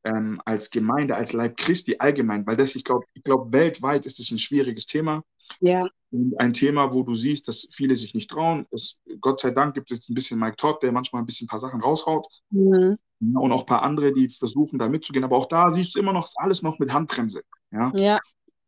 ähm, 0.06 0.42
als 0.44 0.72
Gemeinde, 0.72 1.16
als 1.16 1.34
Leib 1.34 1.56
Christi 1.56 1.98
allgemein, 2.00 2.48
weil 2.48 2.56
das, 2.56 2.76
ich 2.76 2.84
glaube, 2.84 3.06
ich 3.14 3.24
glaube, 3.24 3.54
weltweit 3.54 4.08
ist 4.08 4.20
es 4.20 4.32
ein 4.32 4.40
schwieriges 4.40 4.88
Thema. 4.88 5.24
Ja. 5.60 5.88
Und 6.10 6.38
ein 6.40 6.52
Thema, 6.52 6.94
wo 6.96 7.04
du 7.04 7.14
siehst, 7.14 7.48
dass 7.48 7.68
viele 7.72 7.96
sich 7.96 8.16
nicht 8.16 8.32
trauen. 8.32 8.66
Es, 8.72 9.02
Gott 9.22 9.40
sei 9.40 9.52
Dank 9.52 9.76
gibt 9.76 9.92
es 9.92 9.98
jetzt 9.98 10.10
ein 10.10 10.16
bisschen 10.16 10.40
Mike 10.40 10.56
Todd, 10.58 10.82
der 10.82 10.92
manchmal 10.92 11.22
ein 11.22 11.28
bisschen 11.28 11.46
ein 11.46 11.50
paar 11.50 11.60
Sachen 11.60 11.80
raushaut. 11.80 12.28
Mhm. 12.50 12.98
Und 13.20 13.52
auch 13.52 13.62
ein 13.62 13.66
paar 13.68 13.84
andere, 13.84 14.14
die 14.14 14.30
versuchen, 14.30 14.80
da 14.80 14.90
mitzugehen. 14.90 15.24
Aber 15.24 15.38
auch 15.38 15.48
da 15.48 15.70
siehst 15.70 15.96
du 15.96 16.00
immer 16.00 16.12
noch 16.12 16.30
alles 16.36 16.64
noch 16.64 16.80
mit 16.80 16.92
Handbremse. 16.92 17.44
Ja. 17.74 17.92
ja. 17.96 18.20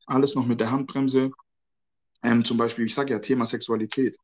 Alles 0.08 0.36
noch 0.36 0.46
mit 0.46 0.60
der 0.60 0.72
Handbremse. 0.72 1.32
Ähm, 2.24 2.44
zum 2.44 2.58
Beispiel, 2.58 2.86
ich 2.86 2.96
sage 2.96 3.14
ja, 3.14 3.20
Thema 3.20 3.46
Sexualität. 3.46 4.18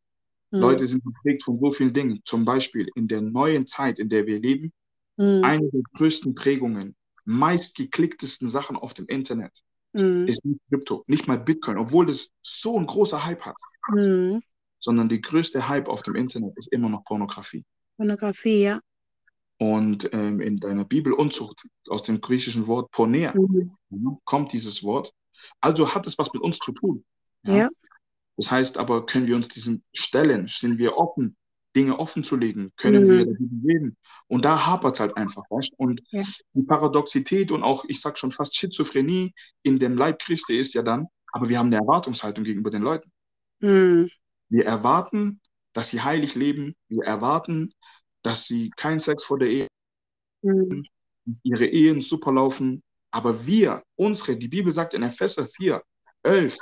Mhm. 0.52 0.60
Leute 0.60 0.86
sind 0.86 1.04
geprägt 1.04 1.44
von 1.44 1.60
so 1.60 1.70
vielen 1.70 1.94
Dingen. 1.94 2.22
Zum 2.26 2.44
Beispiel 2.44 2.88
in 2.96 3.08
der 3.08 3.22
neuen 3.22 3.65
Zeit, 3.67 4.00
in 4.00 4.10
der 4.10 4.26
wir 4.26 4.39
leben, 4.39 4.74
mhm. 5.17 5.44
eine 5.44 5.70
der 5.70 5.82
größten 5.94 6.36
Prägungen, 6.36 6.96
meistgeklicktesten 7.26 8.50
Sachen 8.50 8.76
auf 8.76 8.94
dem 8.94 9.06
Internet 9.08 9.63
mhm. 9.94 10.28
ist 10.28 10.44
nicht 10.46 10.60
Krypto, 10.70 11.04
nicht 11.08 11.28
mal 11.28 11.39
Bitcoin, 11.39 11.78
obwohl 11.78 12.06
das 12.06 12.32
so 12.41 12.78
ein 12.78 12.88
großer 12.88 13.24
Hype 13.24 13.46
hat. 13.46 13.58
Mhm. 13.89 14.41
Sondern 14.80 15.10
die 15.10 15.22
größte 15.22 15.67
Hype 15.67 15.88
auf 15.88 16.02
dem 16.02 16.15
Internet 16.15 16.58
ist 16.58 16.72
immer 16.74 16.89
noch 16.89 17.04
Pornografie. 17.06 17.63
Pornografie, 17.98 18.63
ja. 18.63 18.80
Und 19.62 20.12
ähm, 20.12 20.41
in 20.41 20.58
deiner 20.58 20.86
Bibel 20.86 21.13
Unzucht, 21.13 21.67
aus 21.88 22.02
dem 22.02 22.19
griechischen 22.19 22.65
Wort 22.65 22.89
Poner, 22.89 23.32
mhm. 23.36 24.17
kommt 24.26 24.54
dieses 24.54 24.82
Wort. 24.82 25.13
Also 25.60 25.93
hat 25.93 26.08
es 26.08 26.17
was 26.17 26.34
mit 26.34 26.41
uns 26.41 26.58
zu 26.58 26.71
tun. 26.71 27.06
Ja? 27.43 27.56
ja. 27.56 27.69
Das 28.38 28.50
heißt 28.50 28.80
aber, 28.80 29.06
können 29.06 29.28
wir 29.28 29.36
uns 29.36 29.50
diesem 29.50 29.84
stellen? 29.93 30.47
Sind 30.47 30.80
wir 30.80 30.97
offen, 30.97 31.38
Dinge 31.76 32.00
offen 32.00 32.24
zu 32.24 32.38
legen? 32.38 32.71
Können 32.76 33.04
mhm. 33.04 33.10
wir 33.10 33.17
darüber 33.19 33.67
reden? 33.67 33.97
Und 34.26 34.45
da 34.45 34.65
hapert 34.65 34.95
es 34.95 35.00
halt 35.00 35.15
einfach. 35.15 35.43
Weißt? 35.52 35.76
Und 35.78 36.02
ja. 36.10 36.24
die 36.56 36.63
Paradoxität 36.63 37.52
und 37.52 37.62
auch, 37.62 37.86
ich 37.88 38.02
sag 38.02 38.17
schon 38.17 38.32
fast 38.32 38.56
Schizophrenie 38.56 39.32
in 39.62 39.78
dem 39.78 39.95
Leib 39.95 40.17
Christi 40.24 40.58
ist 40.58 40.74
ja 40.74 40.82
dann, 40.82 41.06
aber 41.34 41.50
wir 41.50 41.60
haben 41.60 41.67
eine 41.67 41.76
Erwartungshaltung 41.76 42.45
gegenüber 42.45 42.71
den 42.71 42.82
Leuten. 42.82 43.12
Mhm. 43.60 44.10
Wir 44.50 44.65
erwarten, 44.65 45.39
dass 45.74 45.89
sie 45.89 46.02
heilig 46.02 46.34
leben. 46.34 46.76
Wir 46.88 47.04
erwarten, 47.04 47.71
dass 48.23 48.45
sie 48.45 48.69
keinen 48.75 48.99
Sex 48.99 49.23
vor 49.23 49.39
der 49.39 49.49
Ehe 49.49 49.67
mhm. 50.41 50.86
ihre 51.43 51.65
Ehen 51.65 52.01
super 52.01 52.31
laufen. 52.31 52.84
Aber 53.12 53.45
wir, 53.45 53.84
unsere, 53.95 54.38
die 54.38 54.47
Bibel 54.47 54.71
sagt 54.71 54.93
in 54.93 55.03
Epheser 55.03 55.47
4, 55.47 55.81
11, 56.23 56.57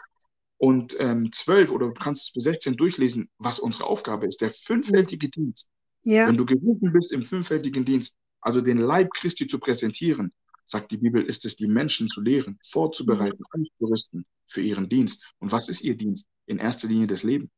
und 0.59 0.97
ähm, 0.99 1.31
12 1.31 1.71
oder 1.71 1.87
du 1.87 1.93
kannst 1.93 2.23
es 2.23 2.31
bis 2.33 2.43
16 2.43 2.75
durchlesen, 2.75 3.29
was 3.37 3.59
unsere 3.59 3.85
Aufgabe 3.85 4.27
ist. 4.27 4.41
Der 4.41 4.49
fünffältige 4.49 5.29
Dienst. 5.29 5.71
Ja. 6.03 6.27
Wenn 6.27 6.37
du 6.37 6.45
gerufen 6.45 6.91
bist 6.91 7.13
im 7.13 7.23
fünffältigen 7.23 7.85
Dienst, 7.85 8.17
also 8.41 8.59
den 8.59 8.77
Leib 8.77 9.09
Christi 9.13 9.47
zu 9.47 9.57
präsentieren, 9.57 10.33
sagt 10.65 10.91
die 10.91 10.97
Bibel, 10.97 11.23
ist 11.23 11.45
es, 11.45 11.55
die 11.55 11.67
Menschen 11.67 12.09
zu 12.09 12.21
lehren, 12.21 12.59
vorzubereiten, 12.61 13.41
mhm. 13.53 13.61
auszurüsten 13.61 14.25
für 14.45 14.61
ihren 14.61 14.89
Dienst. 14.89 15.23
Und 15.39 15.51
was 15.51 15.69
ist 15.69 15.81
ihr 15.81 15.95
Dienst? 15.95 16.27
In 16.45 16.59
erster 16.59 16.89
Linie 16.89 17.07
das 17.07 17.23
Leben. 17.23 17.49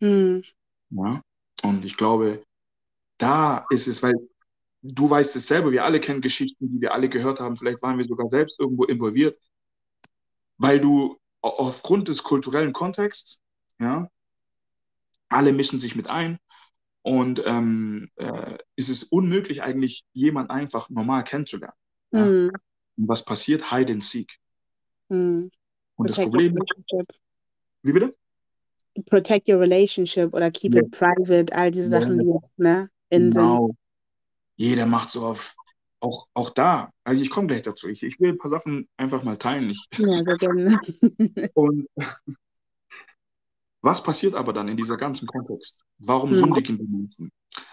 Mhm. 0.00 0.44
Ja? 0.90 1.22
Und 1.62 1.84
ich 1.84 1.96
glaube, 1.96 2.44
da 3.18 3.66
ist 3.70 3.86
es, 3.86 4.02
weil 4.02 4.14
du 4.82 5.08
weißt 5.08 5.34
es 5.36 5.48
selber, 5.48 5.72
wir 5.72 5.84
alle 5.84 6.00
kennen 6.00 6.20
Geschichten, 6.20 6.70
die 6.70 6.80
wir 6.80 6.92
alle 6.92 7.08
gehört 7.08 7.40
haben, 7.40 7.56
vielleicht 7.56 7.82
waren 7.82 7.98
wir 7.98 8.04
sogar 8.04 8.28
selbst 8.28 8.60
irgendwo 8.60 8.84
involviert, 8.84 9.38
weil 10.58 10.80
du 10.80 11.18
aufgrund 11.40 12.08
des 12.08 12.22
kulturellen 12.22 12.72
Kontexts, 12.72 13.40
ja, 13.78 14.08
alle 15.28 15.52
mischen 15.52 15.80
sich 15.80 15.96
mit 15.96 16.06
ein 16.06 16.38
und 17.02 17.42
ähm, 17.44 18.10
äh, 18.16 18.56
ist 18.76 18.88
es 18.88 19.04
unmöglich 19.04 19.62
eigentlich, 19.62 20.04
jemanden 20.12 20.50
einfach 20.50 20.88
normal 20.90 21.24
kennenzulernen. 21.24 21.76
Ja? 22.12 22.24
Mhm. 22.24 22.50
Und 22.96 23.08
was 23.08 23.24
passiert? 23.24 23.70
Hide 23.70 23.92
and 23.92 24.02
Seek. 24.02 24.38
Mhm. 25.08 25.50
Und 25.96 26.06
Protect 26.06 26.18
das 26.18 26.24
Problem 26.24 26.56
ist, 26.56 27.08
wie 27.82 27.92
bitte? 27.92 28.16
Protect 29.06 29.48
your 29.48 29.60
relationship 29.60 30.32
oder 30.34 30.50
keep 30.50 30.74
ja. 30.74 30.82
it 30.82 30.90
private, 30.92 31.54
all 31.54 31.70
diese 31.70 31.90
Sachen, 31.90 32.16
ne, 32.56 32.88
in 33.14 33.30
genau. 33.30 33.74
Jeder 34.56 34.86
macht 34.86 35.10
so 35.10 35.26
auf 35.26 35.54
auch, 36.04 36.28
auch 36.34 36.50
da, 36.50 36.92
also 37.02 37.22
ich 37.22 37.30
komme 37.30 37.46
gleich 37.46 37.62
dazu. 37.62 37.88
Ich, 37.88 38.02
ich 38.02 38.20
will 38.20 38.32
ein 38.32 38.38
paar 38.38 38.50
Sachen 38.50 38.88
einfach 38.96 39.22
mal 39.22 39.36
teilen. 39.36 39.70
Ich, 39.70 39.88
ja, 39.96 40.22
sehr 40.22 40.36
gerne. 40.36 40.78
Und 41.54 41.88
was 43.80 44.02
passiert 44.02 44.34
aber 44.34 44.52
dann 44.52 44.68
in 44.68 44.76
dieser 44.76 44.96
ganzen 44.96 45.26
Kontext? 45.26 45.82
Warum 45.98 46.30
mhm. 46.30 46.34
sündigen 46.34 46.78
die 46.78 46.86
Menschen? 46.86 47.32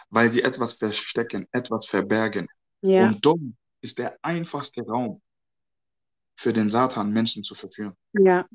Weil 0.10 0.30
sie 0.30 0.44
etwas 0.44 0.74
verstecken, 0.74 1.48
etwas 1.52 1.86
verbergen. 1.86 2.48
Ja. 2.82 3.08
Und 3.08 3.26
dumm 3.26 3.56
ist 3.82 4.00
der 4.00 4.18
einfachste 4.22 4.82
Raum 4.82 5.22
für 6.36 6.54
den 6.54 6.70
Satan, 6.70 7.12
Menschen 7.12 7.44
zu 7.44 7.56
verführen. 7.56 7.96
Ja. 8.14 8.46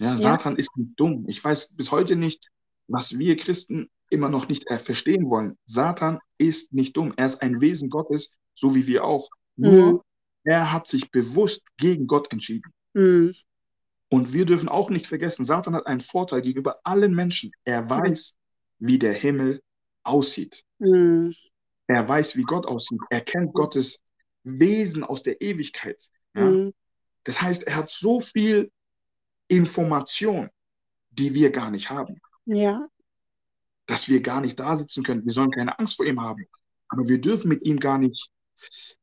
Ja, 0.00 0.18
Satan 0.18 0.54
ja. 0.54 0.58
ist 0.58 0.76
nicht 0.76 0.90
dumm. 0.96 1.24
Ich 1.28 1.42
weiß 1.42 1.74
bis 1.74 1.92
heute 1.92 2.16
nicht, 2.16 2.48
was 2.88 3.18
wir 3.18 3.36
Christen 3.36 3.90
immer 4.10 4.28
noch 4.28 4.48
nicht 4.48 4.66
verstehen 4.80 5.30
wollen. 5.30 5.58
Satan 5.64 6.18
ist 6.38 6.72
nicht 6.72 6.96
dumm. 6.96 7.12
Er 7.16 7.26
ist 7.26 7.42
ein 7.42 7.60
Wesen 7.60 7.90
Gottes 7.90 8.36
so 8.54 8.74
wie 8.74 8.86
wir 8.86 9.04
auch. 9.04 9.28
Nur 9.56 9.92
mhm. 9.92 10.00
er 10.44 10.72
hat 10.72 10.86
sich 10.86 11.10
bewusst 11.10 11.66
gegen 11.76 12.06
Gott 12.06 12.32
entschieden. 12.32 12.72
Mhm. 12.94 13.34
Und 14.08 14.32
wir 14.32 14.46
dürfen 14.46 14.68
auch 14.68 14.90
nicht 14.90 15.06
vergessen, 15.06 15.44
Satan 15.44 15.74
hat 15.74 15.86
einen 15.86 16.00
Vorteil 16.00 16.42
gegenüber 16.42 16.78
allen 16.84 17.14
Menschen. 17.14 17.50
Er 17.64 17.88
weiß, 17.88 18.36
wie 18.78 18.98
der 18.98 19.12
Himmel 19.12 19.60
aussieht. 20.04 20.62
Mhm. 20.78 21.34
Er 21.86 22.08
weiß, 22.08 22.36
wie 22.36 22.44
Gott 22.44 22.66
aussieht. 22.66 23.00
Er 23.10 23.20
kennt 23.20 23.52
Gottes 23.54 24.02
Wesen 24.44 25.04
aus 25.04 25.22
der 25.22 25.40
Ewigkeit. 25.40 26.02
Ja? 26.34 26.44
Mhm. 26.44 26.72
Das 27.24 27.40
heißt, 27.40 27.64
er 27.64 27.76
hat 27.76 27.90
so 27.90 28.20
viel 28.20 28.70
Information, 29.48 30.50
die 31.10 31.34
wir 31.34 31.50
gar 31.50 31.70
nicht 31.70 31.90
haben. 31.90 32.20
Ja. 32.46 32.86
Dass 33.86 34.08
wir 34.08 34.22
gar 34.22 34.40
nicht 34.40 34.58
da 34.58 34.76
sitzen 34.76 35.02
können. 35.02 35.24
Wir 35.24 35.32
sollen 35.32 35.50
keine 35.50 35.78
Angst 35.78 35.96
vor 35.96 36.06
ihm 36.06 36.20
haben. 36.20 36.46
Aber 36.88 37.06
wir 37.08 37.20
dürfen 37.20 37.48
mit 37.48 37.66
ihm 37.66 37.78
gar 37.78 37.98
nicht 37.98 38.30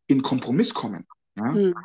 in 0.07 0.21
Kompromiss 0.21 0.73
kommen. 0.73 1.05
Ja? 1.35 1.51
Mhm. 1.51 1.75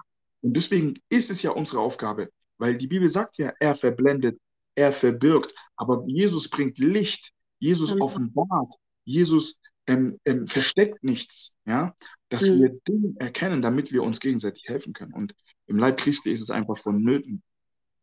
Und 0.42 0.57
deswegen 0.57 0.94
ist 1.09 1.30
es 1.30 1.42
ja 1.42 1.50
unsere 1.50 1.80
Aufgabe, 1.80 2.30
weil 2.59 2.76
die 2.76 2.86
Bibel 2.86 3.09
sagt 3.09 3.38
ja, 3.38 3.52
er 3.59 3.74
verblendet, 3.74 4.38
er 4.74 4.92
verbirgt, 4.92 5.54
aber 5.76 6.04
Jesus 6.07 6.48
bringt 6.48 6.78
Licht, 6.78 7.32
Jesus 7.59 7.94
mhm. 7.94 8.02
offenbart, 8.02 8.74
Jesus 9.04 9.59
ähm, 9.86 10.20
ähm, 10.24 10.46
versteckt 10.46 11.02
nichts, 11.02 11.57
ja, 11.64 11.94
dass 12.28 12.42
Mhm. 12.42 12.61
wir 12.61 12.80
Dinge 12.86 13.14
erkennen, 13.18 13.62
damit 13.62 13.92
wir 13.92 14.02
uns 14.02 14.20
gegenseitig 14.20 14.64
helfen 14.68 14.92
können. 14.92 15.14
Und 15.14 15.34
im 15.66 15.78
Leib 15.78 15.98
Christi 15.98 16.32
ist 16.32 16.42
es 16.42 16.50
einfach 16.50 16.78
vonnöten, 16.78 17.42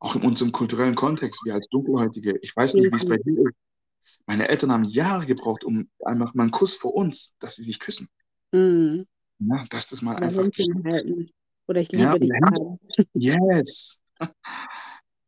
auch 0.04 0.16
in 0.18 0.24
unserem 0.24 0.52
kulturellen 0.52 0.96
Kontext, 0.96 1.40
wir 1.46 1.54
als 1.54 1.68
Dunkelhäutige, 1.70 2.38
ich 2.42 2.54
weiß 2.54 2.74
nicht, 2.74 2.92
wie 2.92 2.96
es 2.96 3.06
bei 3.08 3.18
dir 3.18 3.48
ist. 3.48 4.22
Meine 4.28 4.50
Eltern 4.50 4.72
haben 4.74 4.84
Jahre 4.84 5.26
gebraucht, 5.26 5.64
um 5.64 5.90
einfach 6.04 6.34
mal 6.34 6.44
einen 6.44 6.52
Kuss 6.52 6.76
vor 6.76 6.94
uns, 6.94 7.38
dass 7.40 7.56
sie 7.56 7.64
sich 7.64 7.80
küssen. 7.80 8.10
Mhm. 8.52 9.08
Ja, 9.40 9.66
dass 9.70 9.88
das 9.88 10.02
mal 10.02 10.18
Oder 10.18 10.28
einfach 10.28 10.44
halten. 10.84 11.30
Oder 11.68 11.80
ich 11.80 11.90
liebe 11.94 12.04
Ja, 12.04 12.18
dich. 12.20 12.30
Händchen- 12.32 12.80
Yes. 13.14 14.02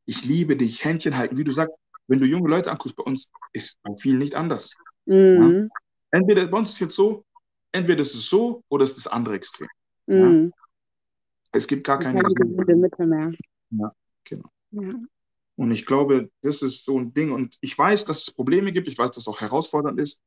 Ich 0.07 0.23
liebe 0.23 0.55
dich, 0.55 0.83
Händchen 0.83 1.17
halten. 1.17 1.35
Wie 1.37 1.43
du 1.43 1.51
sagst, 1.51 1.73
wenn 2.07 2.19
du 2.19 2.27
junge 2.27 2.47
Leute 2.47 2.69
anguckst 2.69 2.95
bei 2.95 3.01
uns, 3.03 3.31
ist 3.53 3.81
bei 3.81 3.91
vielen 3.97 4.19
nicht 4.19 4.35
anders. 4.35 4.75
Mhm. 5.07 5.71
Entweder 6.11 6.45
bei 6.45 6.57
uns 6.59 6.69
ist 6.69 6.73
es 6.75 6.79
jetzt 6.81 6.95
so, 6.95 7.25
entweder 7.71 8.01
ist 8.01 8.13
es 8.13 8.25
so 8.25 8.61
oder 8.69 8.83
ist 8.83 8.97
das 8.97 9.07
andere 9.07 9.33
Extrem. 9.35 9.67
Mhm. 10.05 10.53
Es 11.53 11.65
gibt 11.65 11.85
gar 11.85 11.97
keine. 11.97 12.21
Keine 12.21 12.75
Mitte 12.75 13.05
mehr. 13.07 13.31
Ja, 13.71 13.91
genau. 14.25 14.49
Ja. 14.75 14.93
Und 15.57 15.71
ich 15.71 15.85
glaube, 15.85 16.29
das 16.41 16.61
ist 16.61 16.83
so 16.83 16.99
ein 16.99 17.13
Ding. 17.13 17.31
Und 17.31 17.57
ich 17.61 17.77
weiß, 17.77 18.05
dass 18.05 18.27
es 18.27 18.31
Probleme 18.31 18.71
gibt. 18.73 18.87
Ich 18.87 18.97
weiß, 18.97 19.11
dass 19.11 19.19
es 19.23 19.27
auch 19.27 19.39
herausfordernd 19.41 19.99
ist. 19.99 20.21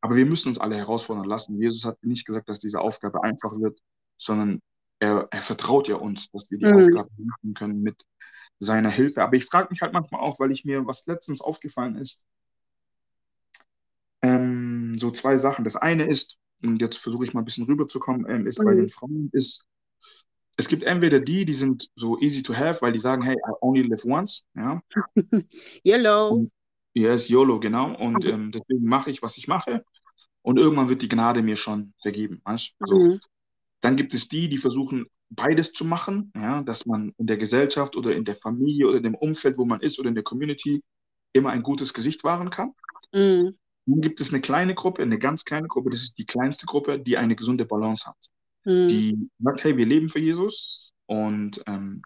Aber 0.00 0.16
wir 0.16 0.26
müssen 0.26 0.48
uns 0.48 0.58
alle 0.58 0.76
herausfordern 0.76 1.24
lassen. 1.24 1.60
Jesus 1.60 1.84
hat 1.84 2.02
nicht 2.04 2.26
gesagt, 2.26 2.48
dass 2.48 2.60
diese 2.60 2.80
Aufgabe 2.80 3.22
einfach 3.24 3.58
wird, 3.58 3.80
sondern 4.16 4.60
er, 5.00 5.26
er 5.30 5.42
vertraut 5.42 5.88
ja 5.88 5.96
uns, 5.96 6.30
dass 6.30 6.50
wir 6.50 6.58
die 6.58 6.66
Mhm. 6.66 6.78
Aufgabe 6.78 7.10
machen 7.18 7.54
können 7.54 7.82
mit 7.82 8.04
seiner 8.60 8.90
Hilfe. 8.90 9.22
Aber 9.22 9.34
ich 9.36 9.46
frage 9.46 9.68
mich 9.70 9.80
halt 9.82 9.92
manchmal 9.92 10.20
auch, 10.20 10.38
weil 10.38 10.52
ich 10.52 10.64
mir 10.64 10.86
was 10.86 11.06
letztens 11.06 11.40
aufgefallen 11.40 11.96
ist, 11.96 12.26
ähm, 14.22 14.94
so 14.94 15.10
zwei 15.10 15.36
Sachen. 15.36 15.64
Das 15.64 15.76
eine 15.76 16.04
ist, 16.06 16.38
und 16.62 16.80
jetzt 16.80 16.98
versuche 16.98 17.24
ich 17.24 17.34
mal 17.34 17.40
ein 17.42 17.44
bisschen 17.44 17.64
rüberzukommen, 17.64 18.26
ähm, 18.28 18.46
ist 18.46 18.58
bei 18.58 18.72
Mhm. 18.74 18.78
den 18.78 18.88
Frauen, 18.88 19.30
ist, 19.32 19.66
es 20.56 20.68
gibt 20.68 20.82
entweder 20.84 21.20
die, 21.20 21.44
die 21.44 21.52
sind 21.52 21.90
so 21.96 22.18
easy 22.20 22.42
to 22.42 22.54
have, 22.54 22.80
weil 22.82 22.92
die 22.92 22.98
sagen, 22.98 23.22
hey, 23.22 23.34
I 23.34 23.52
only 23.60 23.82
live 23.82 24.04
once, 24.04 24.46
ja, 24.54 24.80
Yellow. 25.84 26.46
yes, 26.94 27.28
YOLO, 27.28 27.58
genau, 27.60 27.94
und 27.96 28.24
Mhm. 28.24 28.30
ähm, 28.30 28.50
deswegen 28.52 28.84
mache 28.86 29.10
ich, 29.10 29.22
was 29.22 29.36
ich 29.38 29.48
mache, 29.48 29.84
und 30.42 30.58
irgendwann 30.58 30.88
wird 30.88 31.02
die 31.02 31.08
Gnade 31.08 31.42
mir 31.42 31.56
schon 31.56 31.94
vergeben, 31.98 32.40
weißt? 32.44 32.76
So. 32.80 32.98
Mhm. 32.98 33.20
Dann 33.80 33.96
gibt 33.96 34.14
es 34.14 34.28
die, 34.28 34.48
die 34.48 34.58
versuchen, 34.58 35.06
beides 35.30 35.72
zu 35.72 35.84
machen, 35.84 36.32
ja, 36.36 36.62
dass 36.62 36.86
man 36.86 37.12
in 37.18 37.26
der 37.26 37.36
Gesellschaft 37.36 37.96
oder 37.96 38.14
in 38.14 38.24
der 38.24 38.34
Familie 38.36 38.88
oder 38.88 38.98
in 38.98 39.02
dem 39.02 39.14
Umfeld, 39.14 39.58
wo 39.58 39.64
man 39.64 39.80
ist 39.80 39.98
oder 39.98 40.08
in 40.08 40.14
der 40.14 40.24
Community 40.24 40.82
immer 41.32 41.50
ein 41.50 41.62
gutes 41.62 41.92
Gesicht 41.92 42.24
wahren 42.24 42.50
kann. 42.50 42.72
Mhm. 43.12 43.56
Dann 43.86 44.00
gibt 44.00 44.20
es 44.20 44.32
eine 44.32 44.40
kleine 44.40 44.74
Gruppe, 44.74 45.02
eine 45.02 45.18
ganz 45.18 45.44
kleine 45.44 45.68
Gruppe, 45.68 45.90
das 45.90 46.02
ist 46.02 46.18
die 46.18 46.24
kleinste 46.24 46.64
Gruppe, 46.66 46.98
die 46.98 47.16
eine 47.18 47.34
gesunde 47.36 47.66
Balance 47.66 48.06
hat. 48.06 48.16
Mhm. 48.64 48.88
Die 48.90 49.30
sagt, 49.38 49.64
hey, 49.64 49.76
wir 49.76 49.86
leben 49.86 50.08
für 50.10 50.18
Jesus 50.20 50.92
und 51.06 51.62
ähm, 51.66 52.02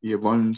wir 0.00 0.22
wollen 0.22 0.48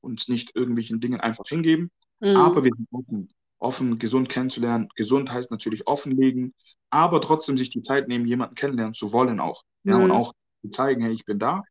uns, 0.00 0.28
nicht 0.28 0.54
irgendwelchen 0.56 1.00
Dingen 1.00 1.20
einfach 1.20 1.44
hingeben, 1.48 1.90
Mhm. 2.20 2.34
aber 2.34 2.64
wir 2.64 2.72
sind 2.74 2.88
offen, 2.92 3.28
offen, 3.58 3.98
gesund 3.98 4.28
kennenzulernen. 4.28 4.88
Gesund 4.96 5.32
heißt 5.32 5.50
natürlich 5.50 5.86
offenlegen, 5.86 6.54
aber 6.90 7.20
trotzdem 7.20 7.58
sich 7.58 7.70
die 7.70 7.82
Zeit 7.82 8.08
nehmen, 8.08 8.26
jemanden 8.26 8.54
kennenlernen 8.54 8.94
zu 8.94 9.12
wollen 9.12 9.40
auch. 9.40 9.62
Ja, 9.86 9.96
und 9.98 10.10
Mhm. 10.10 10.10
auch 10.10 10.32
zu 10.62 10.70
zeigen, 10.70 11.02
hey, 11.02 11.12
ich 11.12 11.24
bin 11.24 11.38
da. 11.38 11.62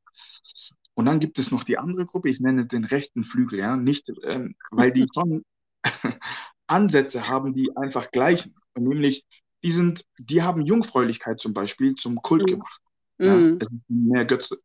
Und 0.93 1.05
dann 1.05 1.19
gibt 1.19 1.39
es 1.39 1.51
noch 1.51 1.63
die 1.63 1.77
andere 1.77 2.05
Gruppe, 2.05 2.29
ich 2.29 2.39
nenne 2.41 2.65
den 2.65 2.83
rechten 2.83 3.23
Flügel, 3.23 3.59
ja, 3.59 3.77
nicht, 3.77 4.11
ähm, 4.23 4.55
weil 4.71 4.91
die 4.91 5.07
schon 5.13 5.43
Ansätze 6.67 7.27
haben, 7.27 7.53
die 7.53 7.75
einfach 7.77 8.11
gleichen. 8.11 8.55
Und 8.73 8.83
nämlich, 8.83 9.25
die 9.63 9.71
sind, 9.71 10.05
die 10.19 10.43
haben 10.43 10.61
Jungfräulichkeit 10.61 11.39
zum 11.39 11.53
Beispiel 11.53 11.95
zum 11.95 12.17
Kult 12.17 12.43
Mhm. 12.43 12.47
gemacht. 12.47 12.81
Ja, 13.19 13.35
Mhm. 13.35 13.57
es 13.59 13.67
ist 13.67 13.81
mehr 13.87 14.25
Götze, 14.25 14.57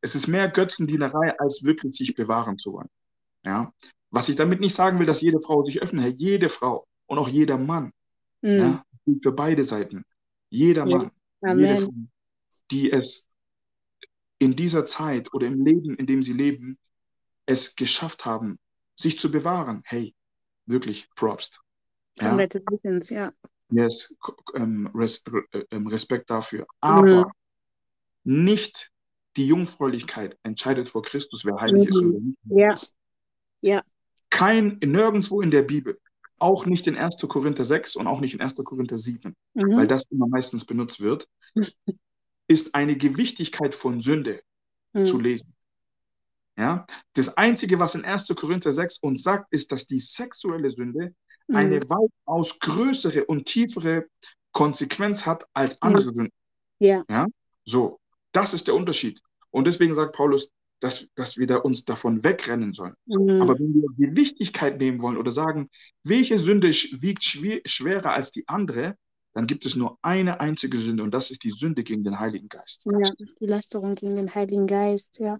es 0.00 0.14
ist 0.14 0.26
mehr 0.28 0.48
Götzendienerei, 0.48 1.38
als 1.38 1.64
wirklich 1.64 1.94
sich 1.96 2.14
bewahren 2.14 2.58
zu 2.58 2.72
wollen. 2.72 2.88
Ja, 3.44 3.72
was 4.10 4.28
ich 4.28 4.36
damit 4.36 4.60
nicht 4.60 4.74
sagen 4.74 4.98
will, 4.98 5.06
dass 5.06 5.20
jede 5.20 5.40
Frau 5.40 5.64
sich 5.64 5.82
öffnet, 5.82 6.04
hey, 6.04 6.14
jede 6.16 6.48
Frau 6.48 6.86
und 7.06 7.18
auch 7.18 7.28
jeder 7.28 7.58
Mann, 7.58 7.92
Mhm. 8.42 8.58
ja, 8.58 8.84
für 9.22 9.32
beide 9.32 9.64
Seiten. 9.64 10.04
Jeder. 10.50 10.86
Mann, 10.86 11.10
jede 11.42 11.50
Amen. 11.50 11.78
Frau, 11.78 11.92
die 12.70 12.90
es 12.90 13.28
in 14.38 14.54
dieser 14.56 14.86
Zeit 14.86 15.32
oder 15.34 15.46
im 15.46 15.64
Leben, 15.64 15.96
in 15.96 16.06
dem 16.06 16.22
sie 16.22 16.32
leben, 16.32 16.78
es 17.46 17.74
geschafft 17.76 18.24
haben, 18.24 18.58
sich 18.96 19.18
zu 19.18 19.30
bewahren. 19.30 19.82
Hey, 19.84 20.14
wirklich 20.66 21.08
Props. 21.14 21.60
Ja, 22.20 22.30
Congratulations, 22.30 23.10
ja. 23.10 23.32
yes, 23.70 24.16
ähm, 24.54 24.90
äh, 24.94 25.64
ähm, 25.70 25.86
Respekt 25.86 26.30
dafür. 26.30 26.66
Aber 26.80 27.30
nicht 28.24 28.90
die 29.36 29.46
Jungfräulichkeit 29.46 30.36
entscheidet 30.42 30.88
vor 30.88 31.02
Christus, 31.02 31.44
wer 31.44 31.60
heilig 31.60 31.88
ist 31.88 31.98
und 32.00 32.12
wer 32.12 32.20
nicht 32.20 32.38
Ja. 32.66 32.72
ist. 32.72 32.94
Ja. 33.60 33.82
Kein, 34.30 34.78
nirgendwo 34.84 35.40
in 35.40 35.50
der 35.50 35.62
Bibel, 35.62 35.98
auch 36.38 36.66
nicht 36.66 36.86
in 36.86 36.96
1. 36.96 37.26
Korinther 37.28 37.64
6 37.64 37.96
und 37.96 38.06
auch 38.06 38.20
nicht 38.20 38.34
in 38.34 38.40
1. 38.40 38.62
Korinther 38.64 38.98
7, 38.98 39.34
Mhm. 39.54 39.76
weil 39.76 39.86
das 39.86 40.04
immer 40.10 40.26
meistens 40.28 40.64
benutzt 40.64 41.00
wird, 41.00 41.28
ist 42.48 42.74
eine 42.74 42.96
Gewichtigkeit 42.96 43.74
von 43.74 44.00
Sünde 44.02 44.40
zu 45.04 45.16
Mhm. 45.18 45.22
lesen. 45.24 45.54
Ja? 46.56 46.86
Das 47.14 47.36
Einzige, 47.36 47.78
was 47.78 47.94
in 47.94 48.04
1. 48.04 48.34
Korinther 48.34 48.72
6 48.72 48.98
uns 48.98 49.22
sagt, 49.22 49.52
ist, 49.52 49.70
dass 49.72 49.86
die 49.86 49.98
sexuelle 49.98 50.70
Sünde 50.70 51.14
eine 51.52 51.76
Mhm. 51.76 51.88
weitaus 51.88 52.58
größere 52.58 53.24
und 53.26 53.46
tiefere 53.46 54.06
Konsequenz 54.52 55.24
hat 55.26 55.44
als 55.54 55.80
andere 55.82 56.12
Sünden. 56.14 56.32
Ja. 56.80 57.04
So, 57.64 58.00
das 58.38 58.54
ist 58.54 58.68
der 58.68 58.76
Unterschied. 58.76 59.20
Und 59.50 59.66
deswegen 59.66 59.94
sagt 59.94 60.14
Paulus, 60.14 60.52
dass, 60.78 61.08
dass 61.16 61.36
wir 61.38 61.48
da 61.48 61.56
uns 61.56 61.84
davon 61.84 62.22
wegrennen 62.22 62.72
sollen. 62.72 62.94
Mhm. 63.06 63.42
Aber 63.42 63.58
wenn 63.58 63.74
wir 63.74 63.88
die 63.96 64.16
Wichtigkeit 64.16 64.78
nehmen 64.78 65.02
wollen 65.02 65.16
oder 65.16 65.32
sagen, 65.32 65.68
welche 66.04 66.38
Sünde 66.38 66.68
wiegt 66.68 67.24
schwer, 67.24 67.60
schwerer 67.64 68.12
als 68.12 68.30
die 68.30 68.46
andere, 68.46 68.96
dann 69.32 69.48
gibt 69.48 69.66
es 69.66 69.74
nur 69.74 69.98
eine 70.02 70.38
einzige 70.38 70.78
Sünde 70.78 71.02
und 71.02 71.12
das 71.12 71.32
ist 71.32 71.42
die 71.42 71.50
Sünde 71.50 71.82
gegen 71.82 72.04
den 72.04 72.20
Heiligen 72.20 72.48
Geist. 72.48 72.86
ja, 72.86 73.12
die 73.40 73.46
Lästerung 73.46 73.96
gegen 73.96 74.14
den 74.14 74.32
Heiligen 74.32 74.68
Geist, 74.68 75.18
ja. 75.18 75.38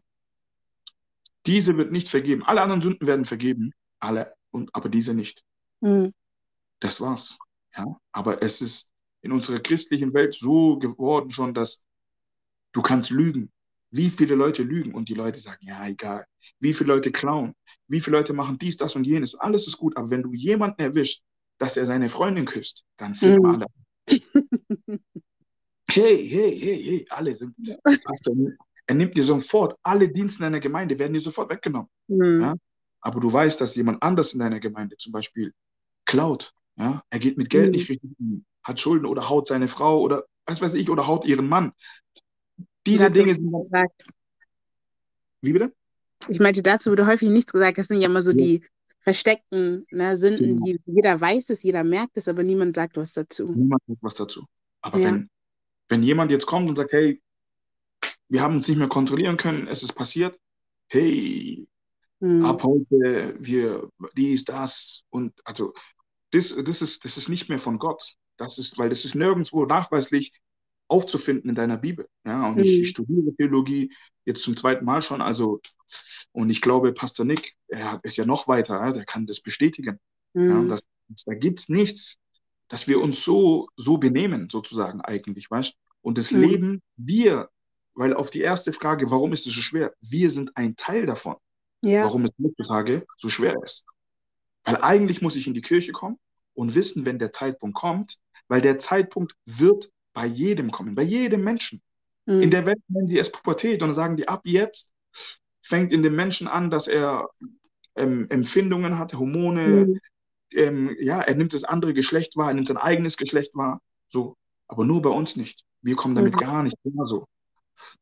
Diese 1.46 1.76
wird 1.76 1.92
nicht 1.92 2.08
vergeben. 2.08 2.42
Alle 2.42 2.62
anderen 2.62 2.82
Sünden 2.82 3.06
werden 3.06 3.24
vergeben, 3.24 3.72
alle, 4.00 4.34
und, 4.50 4.74
aber 4.74 4.88
diese 4.88 5.14
nicht. 5.14 5.44
Mhm. 5.80 6.12
Das 6.80 7.00
war's. 7.00 7.38
Ja? 7.76 7.86
Aber 8.10 8.42
es 8.42 8.60
ist 8.60 8.90
in 9.22 9.30
unserer 9.30 9.58
christlichen 9.60 10.12
Welt 10.14 10.34
so 10.34 10.78
geworden 10.78 11.30
schon, 11.30 11.54
dass 11.54 11.84
du 12.72 12.82
kannst 12.82 13.10
lügen. 13.10 13.50
Wie 13.90 14.10
viele 14.10 14.34
Leute 14.34 14.62
lügen 14.62 14.94
und 14.94 15.08
die 15.08 15.14
Leute 15.14 15.40
sagen, 15.40 15.64
ja, 15.64 15.86
egal. 15.86 16.26
Wie 16.60 16.74
viele 16.74 16.92
Leute 16.92 17.10
klauen. 17.10 17.54
Wie 17.86 18.00
viele 18.00 18.18
Leute 18.18 18.34
machen 18.34 18.58
dies, 18.58 18.76
das 18.76 18.94
und 18.96 19.06
jenes. 19.06 19.34
Alles 19.34 19.66
ist 19.66 19.78
gut. 19.78 19.96
Aber 19.96 20.10
wenn 20.10 20.22
du 20.22 20.32
jemanden 20.32 20.80
erwischt, 20.82 21.22
dass 21.58 21.76
er 21.76 21.86
seine 21.86 22.08
Freundin 22.08 22.44
küsst, 22.44 22.84
dann 22.98 23.14
flippen 23.14 23.46
Mhm. 23.46 23.54
alle. 23.54 23.66
Hey, 25.90 26.28
hey, 26.28 26.54
hey, 26.54 26.82
hey, 26.84 27.06
alle 27.08 27.34
sind, 27.34 27.56
Pastor, 28.04 28.34
er 28.86 28.94
nimmt 28.94 29.16
dir 29.16 29.24
sofort, 29.24 29.74
alle 29.82 30.06
Dienste 30.06 30.40
in 30.40 30.42
deiner 30.44 30.60
Gemeinde 30.60 30.98
werden 30.98 31.14
dir 31.14 31.20
sofort 31.20 31.48
weggenommen. 31.48 31.88
Mhm. 32.08 32.40
Ja? 32.40 32.54
Aber 33.00 33.20
du 33.20 33.32
weißt, 33.32 33.58
dass 33.58 33.74
jemand 33.74 34.02
anders 34.02 34.34
in 34.34 34.40
deiner 34.40 34.60
Gemeinde 34.60 34.98
zum 34.98 35.12
Beispiel 35.12 35.52
klaut. 36.04 36.52
Ja? 36.76 37.02
Er 37.08 37.18
geht 37.18 37.38
mit 37.38 37.48
Geld 37.48 37.66
Mhm. 37.66 37.70
nicht 37.72 37.88
richtig 37.88 38.10
um, 38.18 38.44
hat 38.64 38.78
Schulden 38.78 39.06
oder 39.06 39.30
haut 39.30 39.46
seine 39.46 39.66
Frau 39.66 40.00
oder 40.02 40.24
was 40.44 40.60
weiß 40.60 40.74
ich 40.74 40.90
oder 40.90 41.06
haut 41.06 41.24
ihren 41.24 41.48
Mann. 41.48 41.72
Diese 42.88 43.04
Dazu 43.06 43.18
Dinge 43.20 43.34
sind. 43.34 43.52
gesagt. 43.52 44.04
Wie 45.42 45.52
bitte? 45.52 45.72
Ich 46.28 46.40
meinte, 46.40 46.62
dazu 46.62 46.90
wurde 46.90 47.06
häufig 47.06 47.28
nichts 47.28 47.52
gesagt. 47.52 47.78
Das 47.78 47.86
sind 47.88 48.00
ja 48.00 48.06
immer 48.08 48.22
so 48.22 48.32
Ja. 48.32 48.36
die 48.38 48.64
versteckten 49.00 49.86
ne, 49.90 50.16
Sünden, 50.16 50.56
Genau. 50.56 50.64
die 50.66 50.80
jeder 50.86 51.20
weiß 51.20 51.50
es, 51.50 51.62
jeder 51.62 51.84
merkt 51.84 52.16
es, 52.16 52.28
aber 52.28 52.42
niemand 52.42 52.74
sagt 52.76 52.96
was 52.96 53.12
dazu. 53.12 53.46
Niemand 53.52 53.82
sagt 53.86 54.02
was 54.02 54.14
dazu. 54.14 54.44
Aber 54.82 54.98
Ja. 54.98 55.06
wenn, 55.06 55.30
wenn 55.88 56.02
jemand 56.02 56.30
jetzt 56.30 56.46
kommt 56.46 56.68
und 56.68 56.76
sagt, 56.76 56.92
hey, 56.92 57.22
wir 58.28 58.42
haben 58.42 58.54
uns 58.54 58.68
nicht 58.68 58.76
mehr 58.78 58.88
kontrollieren 58.88 59.36
können, 59.36 59.68
es 59.68 59.82
ist 59.82 59.92
passiert, 59.94 60.38
hey, 60.88 61.66
Mhm. 62.20 62.44
ab 62.44 62.62
heute, 62.64 63.36
wir, 63.38 63.88
dies, 64.16 64.44
das 64.44 65.04
und 65.10 65.32
also 65.44 65.72
das, 66.32 66.56
das, 66.62 66.82
ist, 66.82 67.04
das 67.04 67.16
ist 67.16 67.28
nicht 67.28 67.48
mehr 67.48 67.60
von 67.60 67.78
Gott. 67.78 68.16
Das 68.36 68.58
ist, 68.58 68.76
weil 68.76 68.88
das 68.88 69.04
ist 69.04 69.14
nirgendwo 69.14 69.64
nachweislich 69.66 70.32
aufzufinden 70.88 71.50
in 71.50 71.54
deiner 71.54 71.76
Bibel. 71.76 72.08
Ja, 72.26 72.48
und 72.48 72.58
ich, 72.60 72.78
Mhm. 72.78 72.82
ich 72.82 72.88
studiere 72.88 73.34
Theologie 73.36 73.92
jetzt 74.24 74.42
zum 74.42 74.56
zweiten 74.56 74.84
Mal 74.84 75.02
schon, 75.02 75.20
also 75.22 75.60
und 76.32 76.50
ich 76.50 76.60
glaube, 76.60 76.92
Pastor 76.92 77.24
Nick, 77.26 77.54
er 77.68 78.00
ist 78.02 78.16
ja 78.16 78.26
noch 78.26 78.48
weiter, 78.48 78.74
ja, 78.74 78.92
der 78.92 79.04
kann 79.04 79.26
das 79.26 79.40
bestätigen. 79.40 79.98
Ja, 80.34 80.62
Mhm. 80.62 80.68
das, 80.68 80.82
das, 81.08 81.24
da 81.24 81.34
gibt's 81.34 81.68
nichts, 81.68 82.18
dass 82.68 82.88
wir 82.88 83.00
uns 83.00 83.24
so, 83.24 83.68
so 83.76 83.98
benehmen, 83.98 84.48
sozusagen 84.50 85.00
eigentlich, 85.00 85.50
weißt 85.50 85.74
Und 86.02 86.18
das 86.18 86.32
Mhm. 86.32 86.40
Leben, 86.42 86.82
wir, 86.96 87.48
weil 87.94 88.14
auf 88.14 88.30
die 88.30 88.40
erste 88.40 88.72
Frage, 88.72 89.10
warum 89.10 89.32
ist 89.32 89.46
es 89.46 89.54
so 89.54 89.60
schwer? 89.62 89.94
Wir 90.00 90.30
sind 90.30 90.56
ein 90.56 90.76
Teil 90.76 91.06
davon 91.06 91.36
Ja. 91.82 92.02
warum 92.04 92.24
es 92.24 92.30
heutzutage 92.42 93.06
so 93.16 93.28
schwer 93.28 93.56
ist. 93.64 93.86
Weil 94.64 94.76
eigentlich 94.82 95.22
muss 95.22 95.36
ich 95.36 95.46
in 95.46 95.54
die 95.54 95.60
Kirche 95.60 95.92
kommen 95.92 96.18
und 96.54 96.74
wissen, 96.74 97.06
wenn 97.06 97.18
der 97.18 97.32
Zeitpunkt 97.32 97.76
kommt, 97.76 98.18
weil 98.48 98.60
der 98.60 98.78
Zeitpunkt 98.78 99.34
wird 99.46 99.90
bei 100.18 100.26
jedem 100.26 100.72
kommen, 100.72 100.96
bei 100.96 101.04
jedem 101.04 101.44
Menschen. 101.44 101.80
Mhm. 102.26 102.42
In 102.42 102.50
der 102.50 102.66
Welt 102.66 102.82
nennen 102.88 103.06
sie 103.06 103.18
es 103.20 103.30
Pubertät 103.30 103.82
und 103.82 103.94
sagen 103.94 104.16
die, 104.16 104.26
ab 104.26 104.40
jetzt 104.44 104.92
fängt 105.62 105.92
in 105.92 106.02
dem 106.02 106.16
Menschen 106.16 106.48
an, 106.48 106.70
dass 106.70 106.88
er 106.88 107.28
ähm, 107.94 108.26
Empfindungen 108.30 108.98
hat, 108.98 109.14
Hormone, 109.14 109.86
Mhm. 109.86 110.00
ähm, 110.54 110.96
ja, 110.98 111.20
er 111.20 111.36
nimmt 111.36 111.52
das 111.54 111.62
andere 111.62 111.92
Geschlecht 111.92 112.36
wahr, 112.36 112.48
er 112.48 112.54
nimmt 112.54 112.66
sein 112.66 112.78
eigenes 112.78 113.16
Geschlecht 113.16 113.54
wahr, 113.54 113.80
so, 114.08 114.36
aber 114.66 114.84
nur 114.84 115.00
bei 115.02 115.10
uns 115.10 115.36
nicht. 115.36 115.64
Wir 115.82 115.94
kommen 115.94 116.16
damit 116.16 116.34
Ja. 116.40 116.48
gar 116.48 116.62
nicht 116.64 116.76
klar 116.82 117.06
so. 117.06 117.24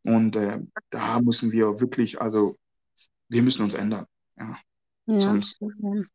Und 0.02 0.36
äh, 0.36 0.58
da 0.88 1.20
müssen 1.20 1.52
wir 1.52 1.80
wirklich, 1.80 2.18
also, 2.18 2.56
wir 3.28 3.42
müssen 3.42 3.62
uns 3.62 3.74
ändern. 3.74 4.06
Ja, 4.38 4.58
Ja. 5.06 5.20
sonst 5.20 5.60
Hm. 5.60 6.08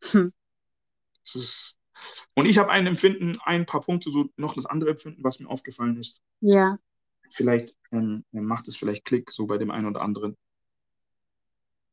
es 1.23 1.35
ist. 1.35 1.77
Und 2.33 2.45
ich 2.45 2.57
habe 2.57 2.69
ein 2.71 2.87
Empfinden, 2.87 3.37
ein 3.43 3.65
paar 3.65 3.81
Punkte, 3.81 4.11
so 4.11 4.29
noch 4.35 4.53
das 4.55 4.65
andere 4.65 4.91
Empfinden, 4.91 5.23
was 5.23 5.39
mir 5.39 5.49
aufgefallen 5.49 5.97
ist. 5.97 6.21
Ja. 6.41 6.77
Vielleicht 7.29 7.77
ähm, 7.91 8.23
macht 8.31 8.67
es 8.67 8.75
vielleicht 8.75 9.05
Klick, 9.05 9.31
so 9.31 9.45
bei 9.45 9.57
dem 9.57 9.71
einen 9.71 9.87
oder 9.87 10.01
anderen. 10.01 10.37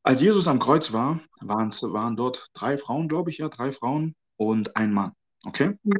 Als 0.03 0.21
Jesus 0.21 0.47
am 0.47 0.59
Kreuz 0.59 0.91
war, 0.91 1.19
waren, 1.41 1.69
waren 1.69 2.15
dort 2.15 2.49
drei 2.53 2.77
Frauen, 2.77 3.07
glaube 3.07 3.29
ich, 3.29 3.37
ja, 3.37 3.49
drei 3.49 3.71
Frauen 3.71 4.15
und 4.37 4.75
ein 4.75 4.93
Mann. 4.93 5.13
Okay? 5.45 5.77
Mhm. 5.83 5.99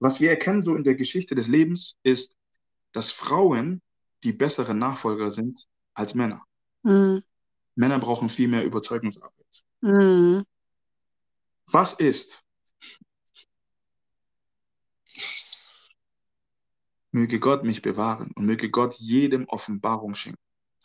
Was 0.00 0.20
wir 0.20 0.30
erkennen 0.30 0.64
so 0.64 0.74
in 0.74 0.84
der 0.84 0.94
Geschichte 0.94 1.34
des 1.34 1.48
Lebens 1.48 1.96
ist, 2.02 2.36
dass 2.92 3.10
Frauen 3.10 3.82
die 4.22 4.32
besseren 4.32 4.78
Nachfolger 4.78 5.30
sind 5.30 5.64
als 5.94 6.14
Männer. 6.14 6.42
Mhm. 6.82 7.22
Männer 7.74 7.98
brauchen 7.98 8.28
viel 8.28 8.48
mehr 8.48 8.64
Überzeugungsarbeit. 8.64 9.64
Mhm. 9.80 10.44
Was 11.72 11.94
ist? 11.94 12.43
Möge 17.14 17.38
Gott 17.38 17.62
mich 17.62 17.80
bewahren 17.80 18.32
und 18.34 18.44
möge 18.44 18.70
Gott 18.70 18.96
jedem 18.96 19.44
Offenbarung 19.48 20.14
schenken 20.14 20.42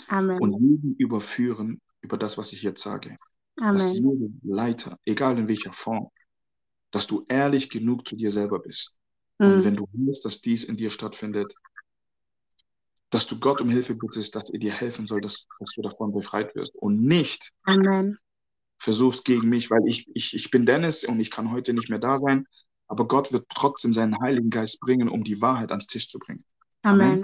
Amen. 0.09 0.39
und 0.39 0.53
jeden 0.61 0.95
überführen 0.97 1.81
über 2.01 2.17
das, 2.17 2.37
was 2.37 2.53
ich 2.53 2.61
jetzt 2.61 2.83
sage. 2.83 3.15
Dass 3.55 3.93
Amen. 3.93 3.95
jedem 3.95 4.39
Leiter, 4.43 4.99
egal 5.05 5.39
in 5.39 5.47
welcher 5.47 5.73
Form, 5.73 6.11
dass 6.91 7.07
du 7.07 7.25
ehrlich 7.29 7.71
genug 7.71 8.07
zu 8.07 8.15
dir 8.15 8.29
selber 8.29 8.59
bist. 8.59 8.99
Und 9.39 9.57
Mhm. 9.57 9.63
wenn 9.63 9.75
du 9.75 9.87
willst, 9.93 10.23
dass 10.23 10.39
dies 10.39 10.65
in 10.65 10.77
dir 10.77 10.91
stattfindet, 10.91 11.51
dass 13.09 13.25
du 13.25 13.39
Gott 13.39 13.59
um 13.61 13.69
Hilfe 13.69 13.95
bittest, 13.95 14.35
dass 14.35 14.51
er 14.51 14.59
dir 14.59 14.71
helfen 14.71 15.07
soll, 15.07 15.21
dass, 15.21 15.47
dass 15.57 15.73
du 15.73 15.81
davon 15.81 16.13
befreit 16.13 16.53
wirst. 16.53 16.75
Und 16.75 17.01
nicht 17.01 17.51
Amen. 17.63 18.19
versuchst 18.77 19.25
gegen 19.25 19.49
mich, 19.49 19.71
weil 19.71 19.81
ich, 19.87 20.07
ich, 20.13 20.35
ich 20.35 20.51
bin 20.51 20.67
Dennis 20.67 21.05
und 21.05 21.19
ich 21.19 21.31
kann 21.31 21.51
heute 21.51 21.73
nicht 21.73 21.89
mehr 21.89 21.97
da 21.97 22.19
sein. 22.19 22.45
Aber 22.89 23.07
Gott 23.07 23.31
wird 23.31 23.47
trotzdem 23.53 23.93
seinen 23.93 24.19
Heiligen 24.19 24.49
Geist 24.49 24.79
bringen, 24.81 25.09
um 25.09 25.23
die 25.23 25.41
Wahrheit 25.41 25.71
ans 25.71 25.87
Tisch 25.87 26.09
zu 26.09 26.19
bringen. 26.19 26.43
Amen. 26.81 27.23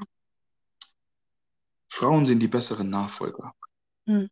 Frauen 1.89 2.25
sind 2.25 2.39
die 2.39 2.47
besseren 2.47 2.89
Nachfolger. 2.89 3.53
Hm. 4.05 4.29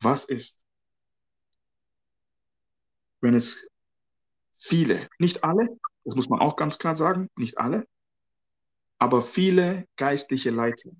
Was 0.00 0.24
ist, 0.24 0.64
wenn 3.20 3.34
es 3.34 3.68
viele, 4.54 5.08
nicht 5.18 5.42
alle, 5.42 5.68
das 6.04 6.14
muss 6.14 6.28
man 6.28 6.40
auch 6.40 6.54
ganz 6.56 6.78
klar 6.78 6.94
sagen, 6.94 7.28
nicht 7.36 7.58
alle, 7.58 7.86
aber 8.98 9.20
viele 9.20 9.86
geistliche 9.96 10.50
Leiter 10.50 10.90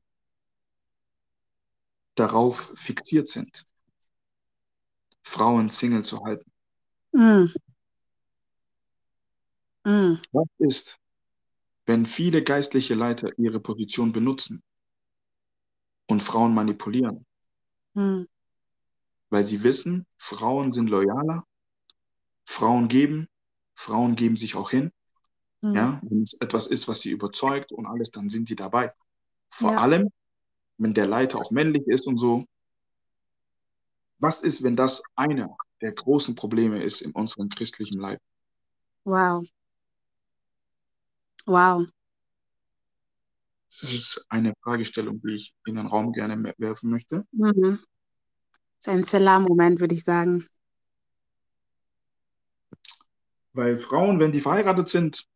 darauf 2.17 2.73
fixiert 2.75 3.29
sind, 3.29 3.65
Frauen 5.23 5.71
Single 5.71 6.03
zu 6.03 6.25
halten. 6.25 6.51
Mhm. 7.13 7.53
Mhm. 9.85 10.23
Was 10.33 10.47
ist, 10.59 10.99
wenn 11.87 12.07
viele 12.07 12.43
geistliche 12.43 12.95
Leiter 12.95 13.31
ihre 13.39 13.61
Position 13.61 14.13
benutzen 14.13 14.63
und 16.09 16.23
Frauen 16.23 16.55
manipulieren, 16.55 17.27
Mhm. 17.95 18.27
weil 19.31 19.45
sie 19.45 19.65
wissen, 19.65 20.07
Frauen 20.19 20.73
sind 20.73 20.89
loyaler, 20.89 21.45
Frauen 22.45 22.89
geben, 22.89 23.27
Frauen 23.75 24.15
geben 24.15 24.37
sich 24.37 24.55
auch 24.55 24.71
hin. 24.71 24.93
Mhm. 25.63 25.75
Ja, 25.75 26.01
wenn 26.05 26.23
es 26.23 26.35
etwas 26.41 26.67
ist, 26.69 26.89
was 26.89 27.01
sie 27.01 27.11
überzeugt 27.11 27.73
und 27.73 27.87
alles, 27.87 28.11
dann 28.11 28.29
sind 28.29 28.49
die 28.49 28.57
dabei. 28.57 28.93
Vor 29.51 29.73
Ja. 29.73 29.79
allem, 29.79 30.11
wenn 30.79 30.95
der 30.95 31.07
Leiter 31.07 31.39
auch 31.39 31.51
männlich 31.53 31.87
ist 31.89 32.07
und 32.07 32.19
so. 32.19 32.47
Was 34.21 34.41
ist, 34.41 34.63
wenn 34.63 34.75
das 34.75 35.03
einer 35.17 35.55
der 35.83 35.93
großen 35.93 36.35
Probleme 36.35 36.83
ist 36.83 37.03
in 37.03 37.13
unserem 37.13 37.51
christlichen 37.51 38.01
Leib? 38.01 38.21
Wow. 39.05 39.45
Wow. 41.47 41.87
Das 43.69 43.91
ist 43.91 44.27
eine 44.29 44.53
Fragestellung, 44.63 45.21
die 45.23 45.35
ich 45.37 45.55
in 45.67 45.77
den 45.77 45.87
Raum 45.87 46.13
gerne 46.13 46.53
werfen 46.59 46.91
möchte. 46.91 47.27
Mhm. 47.33 47.81
Das 48.79 48.87
ist 48.87 48.89
ein 48.89 49.05
Selah-Moment, 49.05 49.81
würde 49.81 49.95
ich 49.95 50.05
sagen. 50.05 50.47
Weil 53.55 53.77
Frauen, 53.77 54.19
wenn 54.19 54.33
die 54.33 54.41
verheiratet 54.41 54.89
sind, 54.89 55.27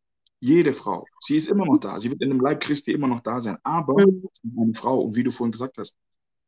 jede 0.40 0.74
Frau, 0.74 1.06
sie 1.20 1.36
ist 1.36 1.48
immer 1.48 1.64
noch 1.64 1.78
da. 1.78 1.98
Sie 1.98 2.10
wird 2.10 2.22
in 2.22 2.28
dem 2.30 2.40
Leib 2.40 2.60
Christi 2.60 2.92
immer 2.92 3.08
noch 3.08 3.20
da 3.20 3.40
sein. 3.40 3.58
Aber 3.62 3.94
Mhm. 3.94 4.28
eine 4.58 4.74
Frau. 4.74 5.00
Und 5.00 5.16
wie 5.16 5.22
du 5.22 5.30
vorhin 5.30 5.52
gesagt 5.52 5.78
hast, 5.78 5.96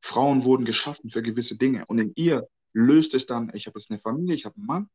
Frauen 0.01 0.45
wurden 0.45 0.65
geschaffen 0.65 1.11
für 1.11 1.23
gewisse 1.23 1.57
Dinge. 1.57 1.85
Und 1.89 1.99
in 1.99 2.13
ihr 2.17 2.47
löst 2.73 3.15
es 3.15 3.27
dann, 3.27 3.51
ich 3.55 3.67
habe 3.67 3.79
jetzt 3.79 3.91
eine 3.91 3.99
Familie, 3.99 4.35
ich 4.35 4.45
habe 4.45 4.57
einen 4.57 4.67
Mann, 4.67 4.89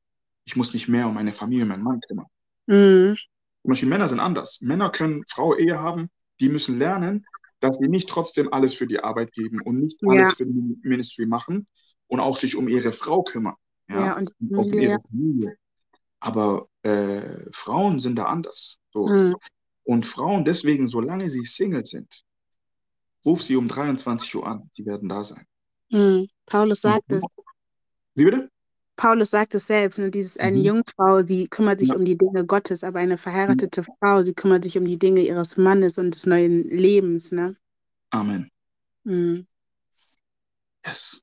ich 0.45 0.55
muss 0.55 0.73
mich 0.73 0.87
mehr 0.87 1.07
um 1.07 1.15
meine 1.15 1.33
Familie, 1.33 1.65
meinen 1.65 1.83
Mann 1.83 1.99
kümmern. 2.01 2.27
Mhm. 2.67 3.17
Zum 3.63 3.69
Beispiel 3.69 3.89
Männer 3.89 4.07
sind 4.07 4.19
anders. 4.19 4.61
Männer 4.61 4.91
können 4.91 5.23
Frau 5.27 5.55
Ehe 5.55 5.79
haben, 5.79 6.09
die 6.39 6.49
müssen 6.49 6.77
lernen, 6.77 7.25
dass 7.61 7.77
sie 7.77 7.87
nicht 7.87 8.09
trotzdem 8.09 8.51
alles 8.51 8.75
für 8.75 8.87
die 8.87 8.99
Arbeit 8.99 9.31
geben 9.31 9.61
und 9.61 9.79
nicht 9.79 10.01
Ja. 10.01 10.09
alles 10.09 10.33
für 10.33 10.45
die 10.45 10.77
Ministry 10.83 11.25
machen 11.25 11.65
und 12.07 12.19
auch 12.19 12.37
sich 12.37 12.55
um 12.57 12.67
ihre 12.67 12.91
Frau 12.93 13.23
kümmern. 13.23 13.55
Ja, 13.89 14.05
Ja, 14.05 14.17
und 14.17 14.31
und 14.39 14.55
auch 14.57 14.65
um 14.65 14.73
ihre 14.73 14.99
Familie. 15.09 15.55
Aber 16.19 16.67
äh, 16.83 17.45
Frauen 17.51 17.99
sind 17.99 18.17
da 18.17 18.25
anders. 18.25 18.79
So. 18.91 19.07
Mhm. 19.07 19.35
Und 19.85 20.05
Frauen 20.05 20.45
deswegen, 20.45 20.87
solange 20.87 21.29
sie 21.29 21.45
Single 21.45 21.85
sind, 21.85 22.23
ruf 23.25 23.41
sie 23.41 23.55
um 23.55 23.67
23 23.67 24.35
Uhr 24.35 24.45
an. 24.45 24.69
Sie 24.73 24.85
werden 24.85 25.07
da 25.09 25.23
sein. 25.23 25.45
Mhm. 25.89 26.27
Paulus 26.45 26.81
sagt 26.81 27.11
es. 27.11 27.23
Wie 28.15 28.25
bitte? 28.25 28.49
Paulus 29.03 29.31
sagt 29.31 29.53
es 29.53 29.67
selbst, 29.67 29.99
ne, 29.99 30.09
dieses, 30.09 30.37
eine 30.37 30.59
Mhm. 30.59 30.63
Jungfrau, 30.63 31.23
sie 31.23 31.49
kümmert 31.49 31.77
sich 31.79 31.89
Ja. 31.89 31.95
um 31.95 32.05
die 32.05 32.17
Dinge 32.17 32.45
Gottes, 32.45 32.85
aber 32.85 32.99
eine 32.99 33.17
verheiratete 33.17 33.83
Frau, 33.83 34.23
sie 34.23 34.33
kümmert 34.33 34.63
sich 34.63 34.77
um 34.77 34.85
die 34.85 34.97
Dinge 34.97 35.19
ihres 35.19 35.57
Mannes 35.57 35.97
und 35.97 36.11
des 36.11 36.25
neuen 36.25 36.63
Lebens, 36.69 37.33
ne? 37.33 37.57
Amen. 38.11 38.49
Mhm. 39.03 39.45
Yes. 40.85 41.21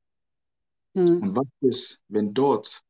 Mhm. 0.94 1.22
Und 1.22 1.34
was 1.36 1.46
ist, 1.62 2.04
wenn 2.08 2.34
dort 2.34 2.82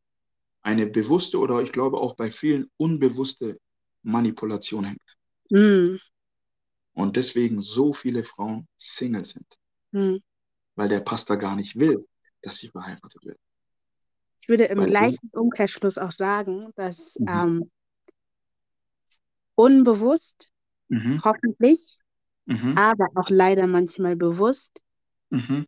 eine 0.62 0.88
bewusste 0.88 1.38
oder 1.38 1.60
ich 1.60 1.70
glaube 1.70 1.98
auch 1.98 2.16
bei 2.16 2.32
vielen 2.32 2.68
unbewusste 2.76 3.60
Manipulation 4.02 4.86
hängt 4.86 5.16
Mhm. 5.52 6.00
und 6.94 7.14
deswegen 7.14 7.62
so 7.62 7.92
viele 7.92 8.24
Frauen 8.24 8.66
Single 8.76 9.24
sind, 9.24 9.46
Mhm. 9.92 10.18
weil 10.74 10.88
der 10.88 11.00
Pastor 11.00 11.36
gar 11.36 11.54
nicht 11.54 11.78
will, 11.78 12.08
dass 12.42 12.56
sie 12.56 12.70
verheiratet 12.70 13.24
werden. 13.24 13.38
Ich 14.40 14.48
würde 14.48 14.64
im 14.64 14.84
gleichen 14.86 15.30
Umkehrschluss 15.32 15.98
auch 15.98 16.10
sagen, 16.10 16.70
dass 16.76 17.16
Mhm. 17.20 17.28
ähm, 17.28 17.70
unbewusst, 19.54 20.50
Mhm. 20.88 21.20
hoffentlich, 21.22 21.98
Mhm. 22.46 22.74
aber 22.76 23.08
auch 23.14 23.28
leider 23.30 23.66
manchmal 23.66 24.16
bewusst, 24.16 24.80
Mhm. 25.30 25.66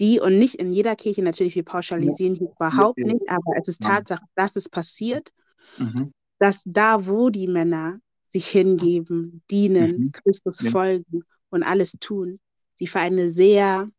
die 0.00 0.18
und 0.18 0.38
nicht 0.38 0.56
in 0.56 0.72
jeder 0.72 0.96
Kirche 0.96 1.22
natürlich, 1.22 1.54
wir 1.54 1.64
pauschalisieren 1.64 2.34
hier 2.34 2.50
überhaupt 2.50 2.98
Ja, 2.98 3.06
ja. 3.06 3.12
nicht, 3.14 3.30
aber 3.30 3.56
es 3.60 3.68
ist 3.68 3.82
Ja. 3.82 3.90
Tatsache, 3.90 4.24
dass 4.34 4.56
es 4.56 4.68
passiert, 4.68 5.32
Mhm. 5.78 6.12
dass 6.38 6.62
da, 6.64 7.06
wo 7.06 7.30
die 7.30 7.46
Männer 7.46 8.00
sich 8.28 8.48
hingeben, 8.48 9.42
dienen, 9.50 9.96
Mhm. 9.98 10.12
Christus 10.12 10.60
Ja. 10.60 10.70
folgen 10.70 11.22
und 11.50 11.62
alles 11.62 11.92
tun, 12.00 12.40
sie 12.76 12.86
für 12.86 13.00
eine 13.00 13.28
sehr 13.28 13.90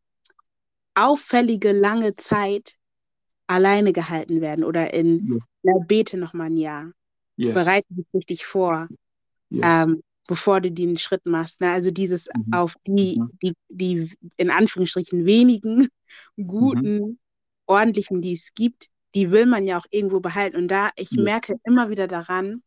auffällige 0.94 1.72
lange 1.72 2.14
Zeit 2.16 2.74
alleine 3.52 3.92
gehalten 3.92 4.40
werden 4.40 4.64
oder 4.64 4.92
in, 4.94 5.28
Yes. 5.34 5.42
na, 5.62 5.72
bete 5.86 6.16
noch 6.16 6.32
mal 6.34 6.44
ein 6.44 6.56
Jahr, 6.56 6.92
Yes. 7.36 7.54
bereite 7.54 7.86
dich 7.90 8.06
richtig 8.14 8.44
vor, 8.46 8.88
Yes. 9.50 9.64
ähm, 9.64 10.02
bevor 10.26 10.60
du 10.60 10.70
den 10.70 10.96
Schritt 10.96 11.26
machst. 11.26 11.60
Ne? 11.60 11.70
Also 11.70 11.90
dieses 11.90 12.28
Mhm. 12.34 12.52
auf 12.54 12.74
die, 12.86 13.18
Mhm. 13.18 13.30
die, 13.42 13.52
die 13.68 14.12
in 14.36 14.50
Anführungsstrichen 14.50 15.24
wenigen 15.26 15.88
guten, 16.36 17.18
ordentlichen, 17.66 18.20
die 18.20 18.34
es 18.34 18.54
gibt, 18.54 18.86
die 19.14 19.30
will 19.30 19.46
man 19.46 19.66
ja 19.66 19.78
auch 19.78 19.86
irgendwo 19.90 20.20
behalten. 20.20 20.56
Und 20.56 20.68
da, 20.68 20.90
ich 20.96 21.10
Ja. 21.12 21.22
merke 21.22 21.56
immer 21.64 21.90
wieder 21.90 22.06
daran, 22.06 22.62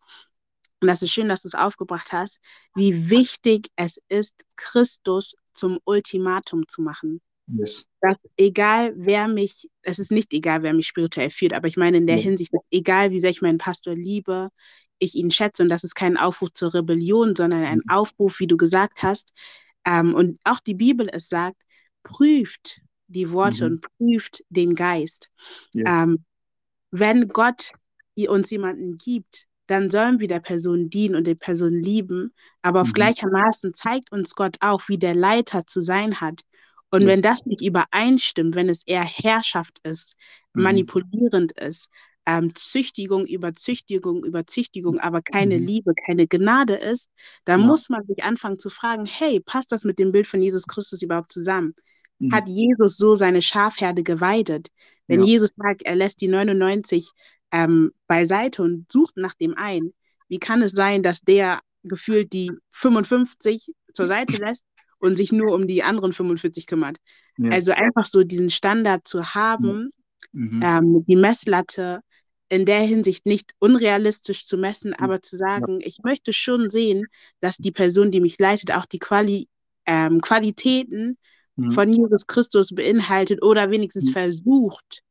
und 0.81 0.87
das 0.87 1.01
ist 1.01 1.11
schön, 1.11 1.29
dass 1.29 1.41
du 1.41 1.47
es 1.47 1.55
aufgebracht 1.55 2.11
hast, 2.11 2.39
wie 2.75 3.09
wichtig 3.09 3.69
es 3.75 3.99
ist, 4.09 4.35
Christus 4.55 5.35
zum 5.53 5.79
Ultimatum 5.85 6.67
zu 6.67 6.81
machen. 6.81 7.21
Yes. 7.47 7.85
Dass 8.01 8.17
egal 8.37 8.93
wer 8.97 9.27
mich, 9.27 9.69
es 9.81 9.99
ist 9.99 10.11
nicht 10.11 10.33
egal, 10.33 10.61
wer 10.63 10.73
mich 10.73 10.87
spirituell 10.87 11.29
führt, 11.29 11.53
aber 11.53 11.67
ich 11.67 11.77
meine 11.77 11.97
in 11.97 12.07
der 12.07 12.17
Ja. 12.17 12.23
Hinsicht, 12.23 12.53
dass 12.53 12.61
egal 12.71 13.11
wie 13.11 13.19
sehr 13.19 13.29
ich 13.31 13.41
meinen 13.41 13.57
Pastor 13.57 13.95
liebe, 13.95 14.49
ich 14.99 15.15
ihn 15.15 15.31
schätze. 15.31 15.63
Und 15.63 15.69
das 15.69 15.83
ist 15.83 15.95
kein 15.95 16.17
Aufruf 16.17 16.53
zur 16.53 16.73
Rebellion, 16.73 17.35
sondern 17.35 17.63
ein 17.63 17.79
Mhm. 17.79 17.89
Aufruf, 17.89 18.39
wie 18.39 18.47
du 18.47 18.57
gesagt 18.57 19.03
hast. 19.03 19.31
Ähm, 19.85 20.13
und 20.13 20.39
auch 20.43 20.59
die 20.59 20.73
Bibel 20.75 21.07
es 21.11 21.29
sagt, 21.29 21.61
prüft 22.03 22.81
die 23.07 23.31
Worte 23.31 23.65
Mhm. 23.65 23.71
und 23.71 23.85
prüft 23.97 24.43
den 24.49 24.75
Geist. 24.75 25.29
Ja. 25.73 25.85
Ähm, 26.03 26.25
wenn 26.91 27.27
Gott 27.29 27.71
uns 28.29 28.49
jemanden 28.51 28.97
gibt, 28.97 29.47
dann 29.67 29.89
sollen 29.89 30.19
wir 30.19 30.27
der 30.27 30.39
Person 30.41 30.89
dienen 30.89 31.15
und 31.15 31.27
die 31.27 31.35
Person 31.35 31.73
lieben. 31.73 32.33
Aber 32.61 32.81
auf 32.81 32.89
Mhm. 32.89 32.93
gleichermaßen 32.93 33.73
zeigt 33.73 34.11
uns 34.11 34.35
Gott 34.35 34.57
auch, 34.61 34.83
wie 34.87 34.97
der 34.97 35.15
Leiter 35.15 35.65
zu 35.67 35.81
sein 35.81 36.21
hat. 36.21 36.41
Und 36.95 37.03
Yes. 37.03 37.15
wenn 37.17 37.21
das 37.21 37.45
nicht 37.45 37.61
übereinstimmt, 37.61 38.55
wenn 38.55 38.69
es 38.69 38.83
eher 38.85 39.03
Herrschaft 39.03 39.79
ist, 39.83 40.15
Mhm. 40.53 40.63
manipulierend 40.63 41.51
ist, 41.53 41.89
ähm, 42.25 42.55
Züchtigung 42.55 43.25
über 43.27 43.53
Züchtigung 43.53 44.23
über 44.23 44.47
Züchtigung, 44.47 44.99
aber 44.99 45.21
keine 45.21 45.57
Mhm. 45.57 45.65
Liebe, 45.65 45.93
keine 46.07 46.25
Gnade 46.27 46.75
ist, 46.75 47.09
dann 47.43 47.61
Ja. 47.61 47.67
muss 47.67 47.89
man 47.89 48.05
sich 48.07 48.23
anfangen 48.23 48.57
zu 48.59 48.69
fragen, 48.69 49.05
hey, 49.05 49.39
passt 49.41 49.71
das 49.71 49.83
mit 49.83 49.99
dem 49.99 50.11
Bild 50.11 50.25
von 50.25 50.41
Jesus 50.41 50.65
Christus 50.67 51.01
überhaupt 51.01 51.31
zusammen? 51.31 51.75
Mhm. 52.19 52.31
Hat 52.31 52.47
Jesus 52.47 52.97
so 52.97 53.15
seine 53.15 53.41
Schafherde 53.41 54.01
geweidet? 54.03 54.69
Wenn 55.07 55.19
Ja. 55.19 55.25
Jesus 55.25 55.51
sagt, 55.55 55.81
er 55.83 55.95
lässt 55.95 56.21
die 56.21 56.27
99 56.29 57.09
ähm, 57.51 57.91
beiseite 58.07 58.63
und 58.63 58.91
sucht 58.91 59.17
nach 59.17 59.33
dem 59.35 59.55
einen, 59.57 59.93
wie 60.29 60.39
kann 60.39 60.61
es 60.61 60.71
sein, 60.71 61.03
dass 61.03 61.21
der 61.21 61.59
gefühlt 61.83 62.33
die 62.33 62.51
55 62.71 63.71
zur 63.93 64.07
Seite 64.07 64.37
lässt 64.37 64.63
und 65.05 65.17
sich 65.17 65.31
nur 65.31 65.53
um 65.53 65.67
die 65.67 65.83
anderen 65.83 66.13
45 66.13 66.67
kümmert? 66.67 66.97
Ja. 67.37 67.51
Also 67.51 67.71
einfach 67.73 68.05
so 68.05 68.23
diesen 68.23 68.49
Standard 68.49 69.07
zu 69.07 69.35
haben, 69.35 69.91
Mhm. 70.31 70.59
ähm, 70.63 71.05
die 71.07 71.15
Messlatte 71.15 72.01
in 72.49 72.65
der 72.65 72.81
Hinsicht 72.81 73.25
nicht 73.25 73.53
unrealistisch 73.59 74.45
zu 74.45 74.57
messen, 74.57 74.91
Mhm. 74.91 75.03
aber 75.03 75.21
zu 75.21 75.37
sagen, 75.37 75.79
ich 75.81 75.99
möchte 76.03 76.33
schon 76.33 76.69
sehen, 76.69 77.05
dass 77.39 77.57
die 77.57 77.71
Person, 77.71 78.11
die 78.11 78.21
mich 78.21 78.37
leitet, 78.39 78.71
auch 78.71 78.85
die 78.85 78.99
Quali 78.99 79.47
ähm, 79.85 80.21
Qualitäten 80.21 81.17
Mhm. 81.55 81.71
von 81.71 81.91
Jesus 81.91 82.27
Christus 82.27 82.73
beinhaltet 82.73 83.41
oder 83.43 83.71
wenigstens 83.71 84.09
Mhm. 84.09 84.13
versucht, 84.13 85.01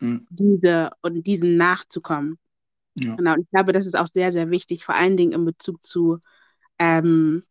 Mhm. 0.00 0.26
diese 0.30 0.90
und 1.02 1.26
diesen 1.26 1.56
nachzukommen. 1.56 2.38
Ja. 3.00 3.16
Genau, 3.16 3.34
und 3.34 3.40
ich 3.42 3.50
glaube, 3.50 3.72
das 3.72 3.86
ist 3.86 3.98
auch 3.98 4.06
sehr, 4.06 4.32
sehr 4.32 4.50
wichtig, 4.50 4.84
vor 4.84 4.94
allen 4.94 5.16
Dingen 5.16 5.32
in 5.32 5.44
Bezug 5.44 5.82
zu 5.84 6.18
ähm, 6.78 7.42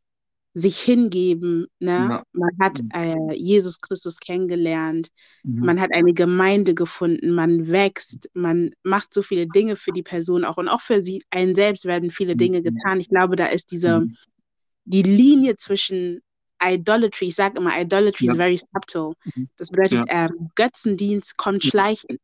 sich 0.54 0.80
hingeben. 0.82 1.68
Ne? 1.80 2.10
Ja. 2.10 2.24
Man 2.34 2.52
hat 2.60 2.82
Mhm. 2.82 2.90
äh, 2.94 3.34
Jesus 3.36 3.80
Christus 3.80 4.20
kennengelernt, 4.20 5.10
Mhm. 5.44 5.66
man 5.66 5.82
hat 5.82 5.92
eine 5.94 6.14
Gemeinde 6.14 6.76
gefunden, 6.76 7.32
man 7.32 7.68
wächst, 7.70 8.30
man 8.34 8.72
macht 8.84 9.14
so 9.14 9.22
viele 9.22 9.48
Dinge 9.48 9.76
für 9.76 9.92
die 9.92 10.04
Person 10.04 10.44
auch 10.44 10.58
und 10.58 10.68
auch 10.68 10.82
für 10.82 11.04
sie 11.04 11.24
einen 11.30 11.56
selbst 11.56 11.86
werden 11.86 12.12
viele 12.12 12.34
Mhm. 12.34 12.40
Dinge 12.40 12.62
getan. 12.64 13.00
Ich 13.00 13.10
glaube, 13.10 13.36
da 13.36 13.46
ist 13.48 13.72
diese 13.72 14.02
Mhm. 14.02 14.16
die 14.86 15.04
Linie 15.04 15.56
zwischen 15.56 16.22
Idolatry, 16.64 17.28
ich 17.28 17.36
sage 17.36 17.58
immer, 17.60 17.80
Idolatry 17.80 18.26
Ja. 18.26 18.34
is 18.34 18.38
very 18.38 18.58
subtle. 18.58 19.14
Mhm. 19.36 19.50
Das 19.58 19.70
bedeutet, 19.70 20.06
ähm, 20.10 20.50
Götzendienst 20.56 21.38
kommt 21.38 21.64
Ja. 21.64 21.70
schleichend. 21.70 22.20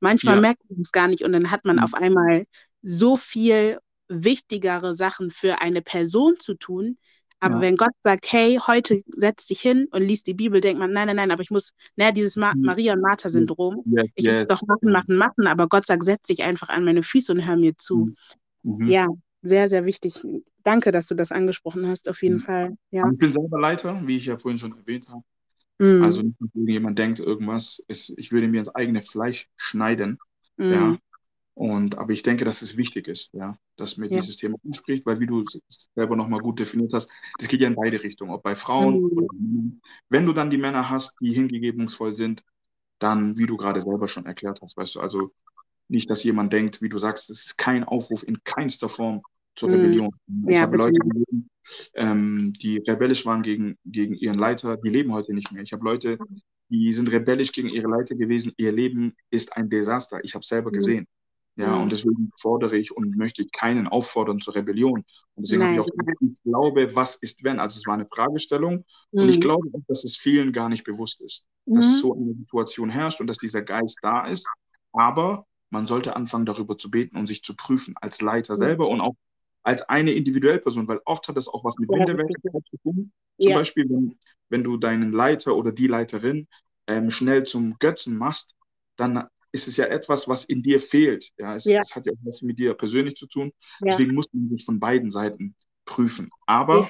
Manchmal 0.00 0.36
Ja. 0.36 0.40
merkt 0.40 0.62
man 0.70 0.80
es 0.80 0.92
gar 0.92 1.08
nicht 1.08 1.22
und 1.24 1.32
dann 1.32 1.50
hat 1.50 1.64
man 1.64 1.76
Mhm. 1.76 1.82
auf 1.82 1.94
einmal 1.94 2.44
so 2.82 3.16
viel 3.16 3.78
wichtigere 4.08 4.94
Sachen 4.94 5.30
für 5.30 5.60
eine 5.60 5.82
Person 5.82 6.34
zu 6.38 6.54
tun. 6.54 6.98
Aber 7.40 7.56
Ja. 7.56 7.60
wenn 7.62 7.76
Gott 7.76 7.92
sagt, 8.02 8.30
hey, 8.32 8.58
heute 8.66 9.00
setz 9.08 9.46
dich 9.46 9.60
hin 9.60 9.86
und 9.90 10.02
liest 10.02 10.26
die 10.26 10.34
Bibel, 10.34 10.60
denkt 10.60 10.78
man, 10.78 10.92
nein, 10.92 11.06
nein, 11.06 11.16
nein, 11.16 11.30
aber 11.30 11.42
ich 11.42 11.50
muss, 11.50 11.72
ne, 11.96 12.12
dieses 12.12 12.36
Ma 12.36 12.54
Mhm. 12.54 12.62
Maria- 12.62 12.92
und 12.92 13.00
Martha-Syndrom. 13.00 13.82
Yes, 13.86 14.06
Ich 14.14 14.26
muss 14.26 14.34
yes. 14.34 14.46
doch 14.48 14.62
machen, 14.66 14.92
machen, 14.92 15.16
machen, 15.16 15.46
aber 15.46 15.66
Gott 15.68 15.86
sagt, 15.86 16.04
setz 16.04 16.26
dich 16.26 16.42
einfach 16.42 16.68
an 16.68 16.84
meine 16.84 17.02
Füße 17.02 17.32
und 17.32 17.46
hör 17.46 17.56
mir 17.56 17.76
zu. 17.76 18.14
Mhm. 18.62 18.76
Mhm. 18.78 18.86
Ja, 18.88 19.06
sehr, 19.42 19.68
sehr 19.70 19.86
wichtig. 19.86 20.22
Danke, 20.64 20.92
dass 20.92 21.06
du 21.06 21.14
das 21.14 21.32
angesprochen 21.32 21.86
hast, 21.86 22.08
auf 22.08 22.22
jeden 22.22 22.36
Mhm. 22.36 22.40
Fall. 22.40 22.76
Ja. 22.90 23.08
Ich 23.10 23.18
bin 23.18 23.32
selber 23.32 23.58
Leiter, 23.58 24.00
wie 24.06 24.16
ich 24.18 24.26
ja 24.26 24.36
vorhin 24.38 24.58
schon 24.58 24.76
erwähnt 24.76 25.08
habe. 25.08 25.22
Mhm. 25.78 26.02
Also 26.04 26.20
nicht, 26.20 26.36
dass 26.38 26.50
irgendjemand 26.54 26.98
denkt, 26.98 27.20
irgendwas 27.20 27.82
ist, 27.88 28.12
ich 28.18 28.32
würde 28.32 28.48
mir 28.48 28.58
ins 28.58 28.74
eigene 28.74 29.00
Fleisch 29.00 29.48
schneiden. 29.56 30.18
Ja. 30.58 30.98
Und, 31.60 31.98
aber 31.98 32.12
ich 32.14 32.22
denke, 32.22 32.46
dass 32.46 32.62
es 32.62 32.78
wichtig 32.78 33.06
ist, 33.06 33.34
ja, 33.34 33.54
dass 33.76 33.98
mir 33.98 34.08
Ja. 34.08 34.16
dieses 34.16 34.38
Thema 34.38 34.56
anspricht, 34.64 35.04
weil 35.04 35.20
wie 35.20 35.26
du 35.26 35.42
es 35.42 35.60
selber 35.94 36.16
nochmal 36.16 36.40
gut 36.40 36.58
definiert 36.58 36.94
hast, 36.94 37.12
das 37.38 37.48
geht 37.48 37.60
ja 37.60 37.68
in 37.68 37.74
beide 37.74 38.02
Richtungen, 38.02 38.30
ob 38.32 38.42
bei 38.42 38.56
Frauen 38.56 38.94
Mhm. 38.94 39.04
oder 39.04 39.26
bei 39.26 39.34
Männern. 39.38 39.82
Wenn 40.08 40.24
du 40.24 40.32
dann 40.32 40.48
die 40.48 40.56
Männer 40.56 40.88
hast, 40.88 41.20
die 41.20 41.34
hingegebungsvoll 41.34 42.14
sind, 42.14 42.42
dann, 42.98 43.36
wie 43.38 43.46
du 43.46 43.58
gerade 43.58 43.80
selber 43.80 44.08
schon 44.08 44.26
erklärt 44.26 44.60
hast, 44.62 44.76
weißt 44.76 44.94
du, 44.96 45.00
also 45.00 45.32
nicht, 45.88 46.10
dass 46.10 46.24
jemand 46.24 46.52
denkt, 46.52 46.82
wie 46.82 46.88
du 46.88 46.98
sagst, 46.98 47.30
es 47.30 47.46
ist 47.46 47.58
kein 47.58 47.84
Aufruf 47.84 48.22
in 48.26 48.42
keinster 48.44 48.88
Form 48.88 49.22
zur 49.56 49.68
Mhm. 49.68 49.74
Rebellion. 49.74 50.10
Ich 50.48 50.56
Ja, 50.56 50.62
habe 50.62 50.72
bitte 50.72 50.88
Leute 50.88 51.00
gesehen, 51.00 51.50
ähm, 51.94 52.52
die 52.62 52.78
rebellisch 52.78 53.26
waren 53.26 53.42
gegen, 53.42 53.76
gegen 53.84 54.14
ihren 54.14 54.38
Leiter, 54.38 54.76
die 54.78 54.88
leben 54.90 55.12
heute 55.12 55.34
nicht 55.34 55.52
mehr. 55.52 55.62
Ich 55.62 55.72
habe 55.72 55.84
Leute, 55.84 56.18
die 56.70 56.92
sind 56.92 57.12
rebellisch 57.12 57.52
gegen 57.52 57.68
ihre 57.68 57.88
Leiter 57.88 58.14
gewesen. 58.14 58.52
Ihr 58.56 58.72
Leben 58.72 59.14
ist 59.30 59.56
ein 59.56 59.68
Desaster. 59.68 60.20
Ich 60.22 60.34
habe 60.34 60.44
selber 60.44 60.70
Mhm. 60.70 61.04
Ja, 61.56 61.74
Mhm. 61.74 61.82
und 61.82 61.92
deswegen 61.92 62.30
fordere 62.38 62.76
ich 62.76 62.96
und 62.96 63.16
möchte 63.16 63.46
keinen 63.46 63.86
auffordern 63.88 64.40
zur 64.40 64.54
Rebellion. 64.54 65.00
Und 65.34 65.44
deswegen 65.46 65.62
habe 65.62 65.72
ich 65.72 65.80
auch 65.80 65.86
gesagt, 65.90 66.18
ich 66.22 66.42
glaube, 66.42 66.94
was 66.94 67.16
ist 67.16 67.44
wenn? 67.44 67.60
Also 67.60 67.78
es 67.78 67.86
war 67.86 67.94
eine 67.94 68.06
Fragestellung 68.06 68.84
und 69.18 69.28
ich 69.28 69.36
Mhm. 69.36 69.40
glaube 69.40 69.68
auch, 69.72 69.80
dass 69.88 70.04
es 70.04 70.16
vielen 70.16 70.52
gar 70.52 70.68
nicht 70.68 70.84
bewusst 70.84 71.20
ist, 71.20 71.46
dass 71.72 71.86
Mhm. 71.86 72.00
so 72.00 72.14
eine 72.14 72.34
Situation 72.34 72.88
herrscht 72.90 73.20
und 73.20 73.26
dass 73.26 73.38
dieser 73.38 73.62
Geist 73.62 73.98
da 74.02 74.26
ist. 74.26 74.48
Aber 74.92 75.46
man 75.70 75.86
sollte 75.86 76.16
anfangen, 76.16 76.46
darüber 76.46 76.76
zu 76.76 76.90
beten 76.90 77.16
und 77.16 77.26
sich 77.26 77.42
zu 77.42 77.54
prüfen, 77.56 77.94
als 78.00 78.20
Leiter 78.20 78.54
Ja. 78.54 78.58
selber 78.58 78.88
und 78.88 79.00
auch 79.00 79.14
als 79.62 79.82
eine 79.88 80.12
individuelle 80.12 80.58
Person, 80.58 80.88
weil 80.88 81.00
oft 81.04 81.28
hat 81.28 81.36
das 81.36 81.48
auch 81.48 81.64
was 81.64 81.78
mit 81.78 81.90
Minderwertigkeit 81.90 82.66
zu 82.66 82.76
tun. 82.78 83.12
Zum 83.38 83.52
Ja. 83.52 83.58
Beispiel, 83.60 83.88
wenn, 83.88 84.18
wenn 84.48 84.64
du 84.64 84.76
deinen 84.78 85.12
Leiter 85.12 85.54
oder 85.54 85.72
die 85.72 85.86
Leiterin 85.86 86.48
ähm, 86.86 87.10
schnell 87.10 87.44
zum 87.44 87.76
Götzen 87.78 88.16
machst, 88.16 88.56
dann 88.96 89.24
ist 89.52 89.66
es 89.68 89.76
ja 89.76 89.86
etwas, 89.86 90.28
was 90.28 90.44
in 90.44 90.62
dir 90.62 90.78
fehlt. 90.80 91.30
Ja, 91.38 91.54
es, 91.56 91.64
Ja. 91.64 91.80
es 91.80 91.94
hat 91.96 92.06
ja 92.06 92.12
auch 92.12 92.18
was 92.22 92.42
mit 92.42 92.58
dir 92.58 92.74
persönlich 92.74 93.16
zu 93.16 93.26
tun. 93.26 93.52
Ja. 93.80 93.88
Deswegen 93.90 94.14
muss 94.14 94.26
man 94.32 94.48
sich 94.50 94.64
von 94.64 94.78
beiden 94.78 95.10
Seiten 95.10 95.54
prüfen. 95.84 96.30
Aber 96.46 96.88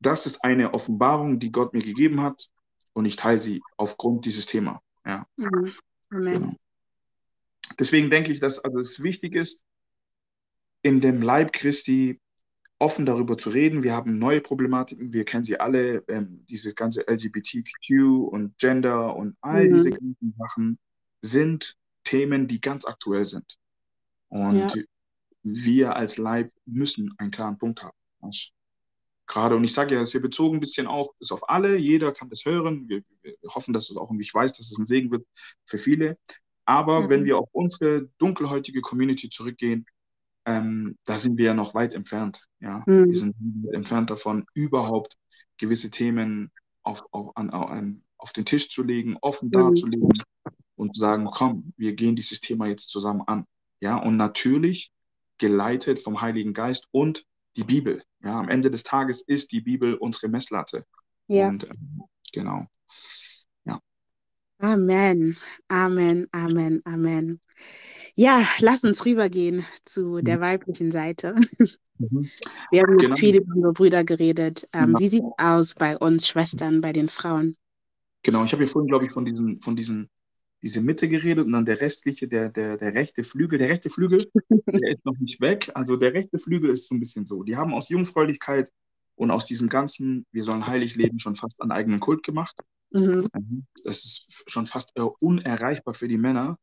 das 0.00 0.26
ist 0.26 0.44
eine 0.44 0.74
Offenbarung, 0.74 1.38
die 1.38 1.50
Gott 1.52 1.72
mir 1.72 1.82
gegeben 1.82 2.20
hat 2.22 2.48
und 2.92 3.06
ich 3.06 3.16
teile 3.16 3.40
sie 3.40 3.62
aufgrund 3.76 4.24
dieses 4.26 4.46
Thema. 4.46 4.82
Ja, 5.06 5.26
Mhm. 5.36 5.72
Genau. 6.10 6.52
Deswegen 7.78 8.10
denke 8.10 8.30
ich, 8.32 8.38
dass 8.40 8.58
also 8.58 8.78
es 8.78 9.02
wichtig 9.02 9.34
ist, 9.34 9.64
in 10.82 11.00
dem 11.00 11.22
Leib 11.22 11.52
Christi 11.52 12.20
offen 12.78 13.06
darüber 13.06 13.38
zu 13.38 13.48
reden. 13.50 13.82
Wir 13.82 13.94
haben 13.94 14.18
neue 14.18 14.40
Problematiken, 14.40 15.12
wir 15.12 15.24
kennen 15.24 15.44
sie 15.44 15.58
alle, 15.58 16.04
ähm, 16.08 16.44
diese 16.48 16.74
ganze 16.74 17.06
LGBTQ 17.08 18.28
und 18.30 18.56
Gender 18.58 19.16
und 19.16 19.36
all 19.40 19.64
Mhm. 19.66 19.74
diese 19.76 19.90
ganzen 19.90 20.34
Sachen 20.38 20.78
sind 21.24 21.74
Themen, 22.04 22.46
die 22.46 22.60
ganz 22.60 22.84
aktuell 22.84 23.24
sind. 23.24 23.56
Und 24.28 24.58
Ja. 24.58 24.82
wir 25.42 25.96
als 25.96 26.18
Leib 26.18 26.50
müssen 26.66 27.08
einen 27.18 27.30
klaren 27.30 27.58
Punkt 27.58 27.82
haben. 27.82 27.96
Das- 28.20 28.50
Gerade, 29.26 29.56
und 29.56 29.64
ich 29.64 29.72
sage 29.72 29.94
ja, 29.94 30.00
das 30.00 30.08
ist 30.08 30.12
hier 30.12 30.20
bezogen 30.20 30.58
ein 30.58 30.60
bisschen 30.60 30.86
auch, 30.86 31.14
ist 31.18 31.32
auf 31.32 31.48
alle, 31.48 31.78
jeder 31.78 32.12
kann 32.12 32.28
das 32.28 32.44
hören. 32.44 32.86
Wir, 32.88 33.02
wir 33.22 33.34
hoffen, 33.54 33.72
dass 33.72 33.88
es 33.90 33.96
auch 33.96 34.10
irgendwie, 34.10 34.24
ich 34.24 34.34
weiß, 34.34 34.52
dass 34.52 34.70
es 34.70 34.78
ein 34.78 34.84
Segen 34.84 35.10
wird 35.10 35.26
für 35.64 35.78
viele. 35.78 36.18
Aber 36.66 37.00
Mhm. 37.00 37.08
wenn 37.08 37.24
wir 37.24 37.38
auf 37.38 37.48
unsere 37.52 38.10
dunkelhäutige 38.18 38.82
Community 38.82 39.30
zurückgehen, 39.30 39.86
ähm, 40.44 40.98
da 41.06 41.16
sind 41.16 41.38
wir 41.38 41.46
ja 41.46 41.54
noch 41.54 41.74
weit 41.74 41.94
entfernt. 41.94 42.44
Ja? 42.60 42.82
Mhm. 42.86 43.06
Wir 43.08 43.16
sind 43.16 43.34
entfernt 43.72 44.10
davon, 44.10 44.44
überhaupt 44.52 45.16
gewisse 45.56 45.90
Themen 45.90 46.50
auf, 46.82 47.02
auf, 47.12 47.34
an, 47.34 47.48
an, 47.48 48.02
auf 48.18 48.32
den 48.34 48.44
Tisch 48.44 48.68
zu 48.68 48.82
legen, 48.82 49.16
offen 49.22 49.48
Mhm. 49.48 49.52
darzulegen 49.52 50.22
und 50.88 50.96
sagen, 50.96 51.26
komm, 51.26 51.72
wir 51.76 51.94
gehen 51.94 52.16
dieses 52.16 52.40
Thema 52.40 52.66
jetzt 52.66 52.88
zusammen 52.90 53.22
an. 53.26 53.46
Ja, 53.80 53.96
und 53.96 54.16
natürlich 54.16 54.92
geleitet 55.38 56.00
vom 56.00 56.20
Heiligen 56.20 56.52
Geist 56.52 56.88
und 56.90 57.24
die 57.56 57.64
Bibel. 57.64 58.02
Ja, 58.22 58.38
am 58.38 58.48
Ende 58.48 58.70
des 58.70 58.84
Tages 58.84 59.22
ist 59.22 59.52
die 59.52 59.60
Bibel 59.60 59.94
unsere 59.94 60.28
Messlatte. 60.28 60.84
Ja. 61.28 61.48
Und 61.48 61.64
ähm, 61.64 62.02
genau. 62.32 62.66
Amen. 64.64 65.36
Amen. 65.68 66.26
Amen. 66.32 66.80
Amen. 66.86 67.40
Ja, 68.16 68.42
lass 68.60 68.84
uns 68.84 69.04
rübergehen 69.04 69.64
zu 69.84 70.22
der 70.22 70.40
weiblichen 70.40 70.90
Seite. 70.90 71.34
Mhm. 71.96 72.28
Wir 72.72 72.82
haben 72.82 72.96
Genau. 72.96 73.14
viel 73.14 73.36
über 73.36 73.54
unsere 73.54 73.72
Brüder 73.72 74.02
geredet. 74.02 74.66
Ähm, 74.72 74.86
Genau. 74.86 74.98
Wie 74.98 75.08
sieht 75.08 75.22
es 75.22 75.32
aus 75.38 75.74
bei 75.76 75.96
uns 75.96 76.26
Schwestern, 76.26 76.80
bei 76.80 76.92
den 76.92 77.08
Frauen? 77.08 77.56
Genau, 78.24 78.42
ich 78.42 78.52
habe 78.52 78.64
ja 78.64 78.68
vorhin, 78.68 78.88
glaube 78.88 79.06
ich, 79.06 79.12
von 79.12 79.24
diesen, 79.24 79.60
von 79.60 79.76
diesen, 79.76 80.10
diese 80.64 80.80
Mitte 80.80 81.10
geredet 81.10 81.44
und 81.44 81.52
dann 81.52 81.66
der 81.66 81.82
restliche, 81.82 82.26
der, 82.26 82.48
der, 82.48 82.78
der 82.78 82.94
rechte 82.94 83.22
Flügel. 83.22 83.58
Der 83.58 83.68
rechte 83.68 83.90
Flügel, 83.90 84.30
der 84.50 84.92
ist 84.92 85.04
noch 85.04 85.18
nicht 85.18 85.38
weg. 85.42 85.70
Also 85.74 85.96
der 85.96 86.14
rechte 86.14 86.38
Flügel 86.38 86.70
ist 86.70 86.88
so 86.88 86.94
ein 86.94 87.00
bisschen 87.00 87.26
so. 87.26 87.42
Die 87.42 87.54
haben 87.56 87.74
aus 87.74 87.90
Jungfräulichkeit 87.90 88.72
und 89.14 89.30
aus 89.30 89.44
diesem 89.44 89.68
ganzen, 89.68 90.24
wir 90.32 90.42
sollen 90.42 90.66
heilig 90.66 90.96
leben, 90.96 91.18
schon 91.18 91.36
fast 91.36 91.60
einen 91.60 91.70
eigenen 91.70 92.00
Kult 92.00 92.24
gemacht. 92.24 92.56
Mhm. 92.92 93.28
Das 93.84 93.98
ist 94.04 94.44
schon 94.46 94.64
fast 94.64 94.90
äh, 94.94 95.02
unerreichbar 95.20 95.92
für 95.92 96.08
die 96.08 96.16
Männer. 96.18 96.58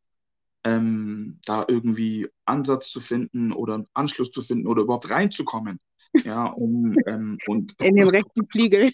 ähm, 0.63 1.39
da 1.45 1.65
irgendwie 1.67 2.27
Ansatz 2.45 2.89
zu 2.89 2.99
finden 2.99 3.51
oder 3.51 3.75
einen 3.75 3.87
Anschluss 3.93 4.31
zu 4.31 4.41
finden 4.41 4.67
oder 4.67 4.83
überhaupt 4.83 5.09
reinzukommen. 5.11 5.79
Ja, 6.23 6.47
um, 6.47 6.95
ähm, 7.05 7.37
und, 7.47 7.75
In 7.81 7.95
den 7.95 8.09
rechten 8.09 8.47
Flügel. 8.47 8.89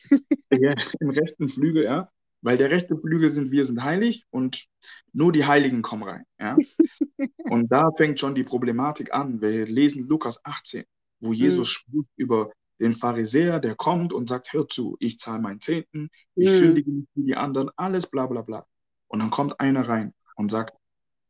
ja, 0.51 0.75
im 0.99 1.09
rechten 1.09 1.49
Flügel, 1.49 1.83
ja. 1.85 2.09
Weil 2.41 2.57
der 2.57 2.69
rechte 2.69 2.97
Flügel 2.97 3.29
sind, 3.29 3.51
wir 3.51 3.63
sind 3.63 3.83
heilig 3.83 4.25
und 4.29 4.65
nur 5.13 5.31
die 5.31 5.45
Heiligen 5.45 5.81
kommen 5.81 6.03
rein. 6.03 6.23
Ja? 6.39 6.57
und 7.49 7.71
da 7.71 7.89
fängt 7.97 8.19
schon 8.19 8.35
die 8.35 8.43
Problematik 8.43 9.13
an. 9.13 9.41
Wir 9.41 9.65
lesen 9.65 10.07
Lukas 10.07 10.43
18, 10.45 10.83
wo 11.19 11.33
Jesus 11.33 11.69
mhm. 11.69 12.01
spricht 12.01 12.11
über 12.15 12.51
den 12.79 12.93
Pharisäer, 12.93 13.59
der 13.59 13.75
kommt 13.75 14.13
und 14.13 14.29
sagt, 14.29 14.53
hör 14.53 14.67
zu, 14.67 14.97
ich 14.99 15.17
zahle 15.17 15.41
meinen 15.41 15.61
Zehnten, 15.61 16.09
ich 16.35 16.51
mhm. 16.51 16.57
sündige 16.57 16.91
nicht 16.91 17.09
wie 17.15 17.25
die 17.25 17.35
anderen, 17.35 17.71
alles 17.75 18.07
bla 18.07 18.27
bla 18.27 18.41
bla. 18.41 18.65
Und 19.07 19.19
dann 19.19 19.29
kommt 19.29 19.59
einer 19.59 19.87
rein 19.87 20.13
und 20.35 20.51
sagt, 20.51 20.77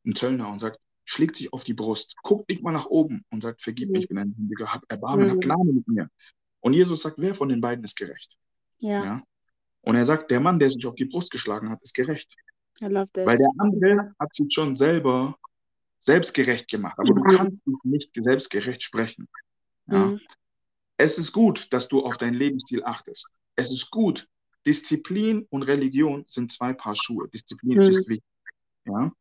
ein 0.06 0.16
Zöllner 0.16 0.50
und 0.50 0.60
sagt, 0.60 0.80
schlägt 1.06 1.38
sich 1.38 1.54
auf 1.54 1.64
die 1.64 1.74
Brust, 1.74 2.16
guckt 2.22 2.50
nicht 2.50 2.64
mal 2.64 2.74
nach 2.74 2.88
oben 2.88 3.24
und 3.30 3.42
sagt, 3.42 3.62
vergib 3.62 3.90
mich, 3.90 4.04
ich 4.04 4.10
bin 4.10 4.18
ein 4.18 4.34
Sündiger, 4.36 4.74
hab 4.74 4.84
Erbarmen, 4.90 5.28
mhm. 5.28 5.32
hab 5.32 5.42
Gnade 5.42 5.74
mit 5.74 5.88
mir. 5.88 6.10
Und 6.60 6.74
Jesus 6.74 7.02
sagt, 7.02 7.18
wer 7.18 7.34
von 7.34 7.48
den 7.48 7.62
beiden 7.62 7.84
ist 7.86 7.96
gerecht? 7.96 8.38
Ja. 8.80 9.04
ja. 9.04 9.24
Und 9.82 9.96
er 9.96 10.06
sagt, 10.06 10.32
der 10.32 10.40
Mann, 10.40 10.60
der 10.60 10.70
sich 10.70 10.86
auf 10.86 10.96
die 10.96 11.06
Brust 11.06 11.32
geschlagen 11.32 11.70
hat, 11.70 11.82
ist 11.82 11.94
gerecht. 11.94 12.34
Weil 13.26 13.38
der 13.38 13.52
andere 13.58 14.14
hat 14.20 14.36
sich 14.36 14.48
schon 14.52 14.76
selber 14.76 15.38
selbstgerecht 16.00 16.70
gemacht. 16.70 16.98
Aber 17.00 17.10
mhm. 17.10 17.16
du 17.16 17.38
kannst 17.38 17.58
nicht 17.84 18.12
selbstgerecht 18.16 18.84
sprechen. 18.84 19.28
Ja. 19.88 20.08
Mhm. 20.08 20.22
Es 20.98 21.18
ist 21.18 21.32
gut, 21.32 21.72
dass 21.74 21.88
du 21.88 22.04
auf 22.04 22.18
deinen 22.18 22.34
Lebensstil 22.34 22.84
achtest. 22.84 23.30
Es 23.56 23.72
ist 23.72 23.92
gut. 23.92 24.28
Disziplin 24.66 25.46
und 25.50 25.64
Religion 25.64 26.26
sind 26.28 26.52
zwei 26.52 26.74
Paar 26.74 26.96
Schuhe. 26.96 27.30
Disziplin 27.30 27.78
mhm. 27.78 27.88
ist 27.88 28.10
wichtig. 28.10 28.26
Ja? 28.86 29.12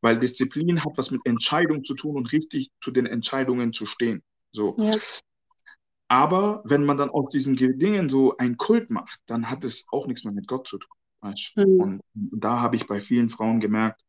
Weil 0.00 0.18
Disziplin 0.18 0.84
hat 0.84 0.96
was 0.96 1.10
mit 1.10 1.22
Entscheidung 1.24 1.84
zu 1.84 1.94
tun 1.94 2.16
und 2.16 2.32
richtig 2.32 2.70
zu 2.80 2.90
den 2.90 3.06
Entscheidungen 3.06 3.72
zu 3.72 3.86
stehen. 3.86 4.22
So. 4.52 4.76
Ja. 4.78 4.96
Aber 6.14 6.62
wenn 6.64 6.84
man 6.84 6.96
dann 6.96 7.10
aus 7.10 7.28
diesen 7.30 7.56
Dingen 7.56 8.08
so 8.08 8.36
einen 8.36 8.56
Kult 8.56 8.88
macht, 8.88 9.18
dann 9.26 9.50
hat 9.50 9.64
es 9.64 9.88
auch 9.90 10.06
nichts 10.06 10.22
mehr 10.22 10.32
mit 10.32 10.46
Gott 10.46 10.68
zu 10.68 10.78
tun. 10.78 10.96
Mhm. 11.56 11.80
Und 11.80 12.02
da 12.14 12.60
habe 12.60 12.76
ich 12.76 12.86
bei 12.86 13.00
vielen 13.00 13.30
Frauen 13.30 13.58
gemerkt, 13.58 14.00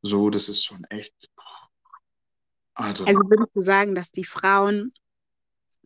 so, 0.00 0.30
das 0.30 0.48
ist 0.48 0.64
schon 0.64 0.84
echt. 0.84 1.12
Also, 2.72 3.04
also 3.04 3.20
würdest 3.28 3.54
du 3.54 3.60
sagen, 3.60 3.94
dass 3.94 4.10
die 4.10 4.24
Frauen 4.24 4.94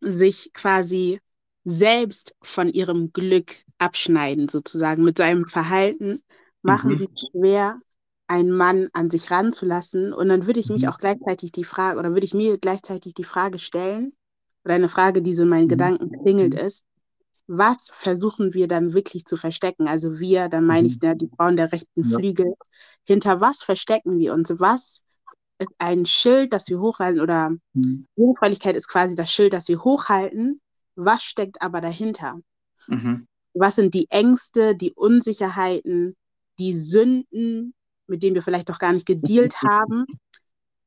sich 0.01 0.53
quasi 0.53 1.21
selbst 1.65 2.37
von 2.43 2.69
ihrem 2.69 3.13
Glück 3.13 3.57
abschneiden, 3.79 4.49
sozusagen. 4.49 5.03
Mit 5.03 5.19
seinem 5.19 5.47
Verhalten 5.47 6.23
machen 6.63 6.93
mhm. 6.93 6.97
sie 6.97 7.09
schwer, 7.33 7.81
einen 8.29 8.53
Mann 8.53 8.89
an 8.93 9.11
sich 9.11 9.33
ranzulassen. 9.33 10.13
Und 10.13 10.29
dann 10.29 10.47
würde 10.47 10.61
ich 10.61 10.69
mich 10.69 10.83
mhm. 10.83 10.91
auch 10.91 10.99
gleichzeitig 10.99 11.51
die 11.51 11.65
Frage, 11.65 11.99
oder 11.99 12.11
würde 12.11 12.25
ich 12.25 12.35
mir 12.35 12.57
gleichzeitig 12.57 13.15
die 13.15 13.25
Frage 13.25 13.59
stellen, 13.59 14.13
oder 14.65 14.75
eine 14.75 14.89
Frage, 14.89 15.23
die 15.23 15.35
so 15.35 15.45
in 15.45 15.49
meinen 15.49 15.65
mhm. 15.65 15.71
Gedanken 15.71 16.23
klingelt, 16.23 16.55
mhm. 16.55 16.61
ist, 16.61 16.85
was 17.47 17.91
versuchen 17.93 18.55
wir 18.55 18.69
dann 18.69 18.93
wirklich 18.93 19.25
zu 19.25 19.37
verstecken? 19.37 19.89
Also 19.89 20.21
wir, 20.21 20.49
dann 20.49 20.67
meine 20.67 20.87
ich 20.87 20.99
ja, 21.03 21.15
mhm. 21.15 21.19
die 21.19 21.31
Frauen 21.37 21.57
der 21.57 21.73
rechten. 21.73 22.05
Flügel. 22.05 22.55
Hinter 23.05 23.41
was 23.41 23.65
verstecken 23.65 24.19
wir 24.19 24.33
uns? 24.35 24.53
Was 24.59 25.03
ist 25.59 25.71
ein 25.79 26.07
Schild, 26.07 26.53
das 26.53 26.69
wir 26.69 26.81
hochhalten 26.81 27.21
oder 27.21 27.51
mhm. 27.75 28.07
Jungfräulichkeit 28.17 28.77
ist 28.77 28.89
quasi 28.89 29.15
das 29.15 29.31
Schild, 29.31 29.53
das 29.53 29.69
wir 29.69 29.83
hochhalten. 29.85 30.61
Was 30.95 31.23
steckt 31.23 31.61
aber 31.61 31.81
dahinter? 31.81 32.41
Mhm. 32.87 33.27
Was 33.53 33.77
sind 33.77 33.95
die 33.95 34.07
Ängste, 34.11 34.77
die 34.77 34.93
Unsicherheiten, 34.93 36.17
die 36.59 36.75
Sünden, 36.75 37.75
mit 38.07 38.23
denen 38.23 38.35
wir 38.35 38.43
vielleicht 38.43 38.69
noch 38.69 38.79
gar 38.79 38.93
nicht 38.93 39.07
gedealt 39.07 39.57
haben, 39.69 40.07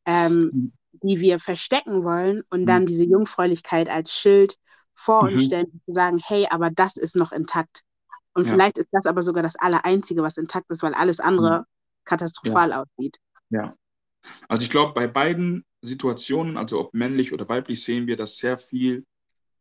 ähm, 0.06 0.52
mhm. 0.54 0.74
Die 1.04 1.20
wir 1.20 1.40
verstecken 1.40 2.04
wollen 2.04 2.44
und 2.50 2.62
mhm. 2.62 2.66
dann 2.66 2.86
diese 2.86 3.04
Jungfräulichkeit 3.04 3.90
als 3.90 4.14
Schild 4.14 4.58
vor 4.96 5.24
uns 5.24 5.44
mhm. 5.44 5.46
stellen 5.46 5.82
und 5.86 5.94
sagen, 5.94 6.20
hey, 6.24 6.48
aber 6.50 6.70
das 6.70 6.98
ist 6.98 7.16
noch 7.16 7.32
intakt. 7.32 7.84
Und 8.34 8.46
ja. 8.46 8.52
vielleicht 8.52 8.78
ist 8.78 8.90
das 8.92 9.06
aber 9.06 9.22
sogar 9.22 9.44
das 9.44 9.56
Allereinzige, 9.56 10.24
was 10.24 10.38
intakt 10.38 10.72
ist, 10.72 10.82
weil 10.82 10.94
alles 10.94 11.20
andere 11.20 11.60
mhm. 11.60 11.66
katastrophal 12.06 12.70
ja. 12.72 12.82
aussieht. 12.82 13.18
Ja, 13.50 13.76
also 14.48 14.64
ich 14.64 14.70
glaube, 14.70 14.94
bei 14.94 15.08
beiden 15.08 15.66
Situationen, 15.82 16.58
also 16.58 16.80
ob 16.80 16.94
männlich 16.94 17.34
oder 17.34 17.48
weiblich, 17.50 17.84
sehen 17.84 18.08
wir, 18.08 18.18
dass 18.18 18.38
sehr 18.38 18.58
viel 18.58 19.06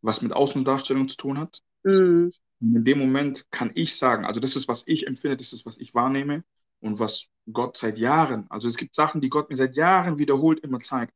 was 0.03 0.22
mit 0.22 0.32
Außendarstellung 0.32 1.09
zu 1.09 1.16
tun 1.16 1.38
hat. 1.38 1.62
Mhm. 1.84 2.32
Und 2.61 2.76
in 2.76 2.84
dem 2.84 2.99
Moment 2.99 3.51
kann 3.51 3.72
ich 3.74 3.97
sagen, 3.97 4.24
also 4.24 4.40
das 4.40 4.57
ist, 4.57 4.68
was 4.68 4.84
ich 4.86 5.07
empfinde, 5.07 5.36
das 5.36 5.53
ist, 5.53 5.66
was 5.66 5.78
ich 5.78 5.95
wahrnehme 5.95 6.45
und 6.80 7.01
was 7.01 7.26
Gott 7.53 7.76
seit 7.76 7.99
Jahren, 7.99 8.47
also 8.51 8.68
es 8.68 8.76
gibt 8.76 8.95
Sachen, 8.95 9.20
die 9.20 9.28
Gott 9.28 9.51
mir 9.51 9.57
seit 9.57 9.74
Jahren 9.74 10.18
wiederholt 10.18 10.61
immer 10.61 10.78
zeigt, 10.78 11.12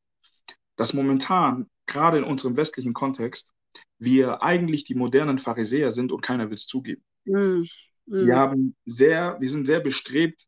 dass 0.77 0.95
momentan, 0.95 1.69
gerade 1.87 2.19
in 2.19 2.25
unserem 2.25 2.57
westlichen 2.57 2.93
Kontext, 2.93 3.53
wir 3.99 4.43
eigentlich 4.43 4.85
die 4.85 4.95
modernen 4.95 5.39
Pharisäer 5.39 5.93
sind 5.93 6.13
und 6.13 6.21
keiner 6.21 6.49
will 6.49 6.55
es 6.55 6.67
zugeben. 6.67 7.03
Mhm. 7.25 7.67
Mhm. 8.07 8.27
Wir 8.27 8.37
haben 8.37 8.77
sehr, 8.85 9.37
wir 9.41 9.49
sind 9.49 9.67
sehr 9.67 9.81
bestrebt, 9.81 10.45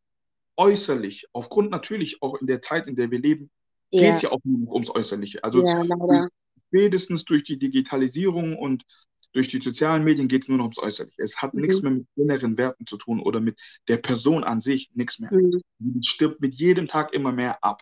äußerlich, 0.57 1.27
aufgrund 1.33 1.71
natürlich 1.71 2.21
auch 2.21 2.35
in 2.39 2.47
der 2.47 2.61
Zeit, 2.61 2.87
in 2.87 2.95
der 2.95 3.11
wir 3.11 3.19
leben, 3.19 3.49
ja. 3.91 4.03
geht 4.03 4.15
es 4.15 4.21
ja 4.23 4.31
auch 4.31 4.39
nur 4.43 4.59
noch 4.59 4.73
ums 4.73 4.93
Äußerliche. 4.93 5.43
Also 5.43 5.65
ja, 5.65 6.27
spätestens 6.67 7.25
durch 7.25 7.43
die 7.43 7.57
Digitalisierung 7.57 8.57
und 8.57 8.83
durch 9.31 9.47
die 9.47 9.61
sozialen 9.61 10.03
Medien 10.03 10.27
geht 10.27 10.43
es 10.43 10.49
nur 10.49 10.57
noch 10.57 10.65
ums 10.65 10.79
Äußerliche. 10.79 11.21
Es 11.21 11.41
hat 11.41 11.53
mhm. 11.53 11.61
nichts 11.61 11.81
mehr 11.81 11.91
mit 11.91 12.07
inneren 12.15 12.57
Werten 12.57 12.85
zu 12.85 12.97
tun 12.97 13.19
oder 13.21 13.39
mit 13.39 13.59
der 13.87 13.97
Person 13.97 14.43
an 14.43 14.59
sich, 14.59 14.89
nichts 14.93 15.19
mehr. 15.19 15.31
Mhm. 15.31 15.61
Es 15.99 16.07
stirbt 16.07 16.41
mit 16.41 16.55
jedem 16.55 16.87
Tag 16.87 17.13
immer 17.13 17.31
mehr 17.31 17.63
ab. 17.63 17.81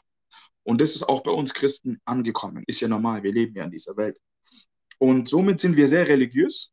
Und 0.68 0.82
das 0.82 0.96
ist 0.96 1.04
auch 1.08 1.24
bei 1.24 1.32
uns 1.32 1.54
Christen 1.54 2.02
angekommen. 2.04 2.66
Ist 2.68 2.82
ja 2.82 2.90
normal, 2.90 3.24
wir 3.24 3.32
leben 3.32 3.56
ja 3.56 3.64
in 3.64 3.72
dieser 3.72 3.96
Welt. 3.96 4.20
Und 5.00 5.30
somit 5.30 5.62
sind 5.62 5.78
wir 5.78 5.88
sehr 5.88 6.06
religiös. 6.10 6.72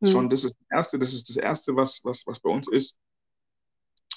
Mhm. 0.00 0.06
Schon 0.08 0.28
das 0.28 0.44
ist 0.44 0.58
das 0.60 0.76
Erste, 0.76 0.98
das 0.98 1.14
ist 1.14 1.30
das 1.30 1.36
Erste, 1.38 1.74
was, 1.74 2.04
was, 2.04 2.26
was 2.26 2.38
bei 2.38 2.50
uns 2.50 2.68
ist. 2.68 2.98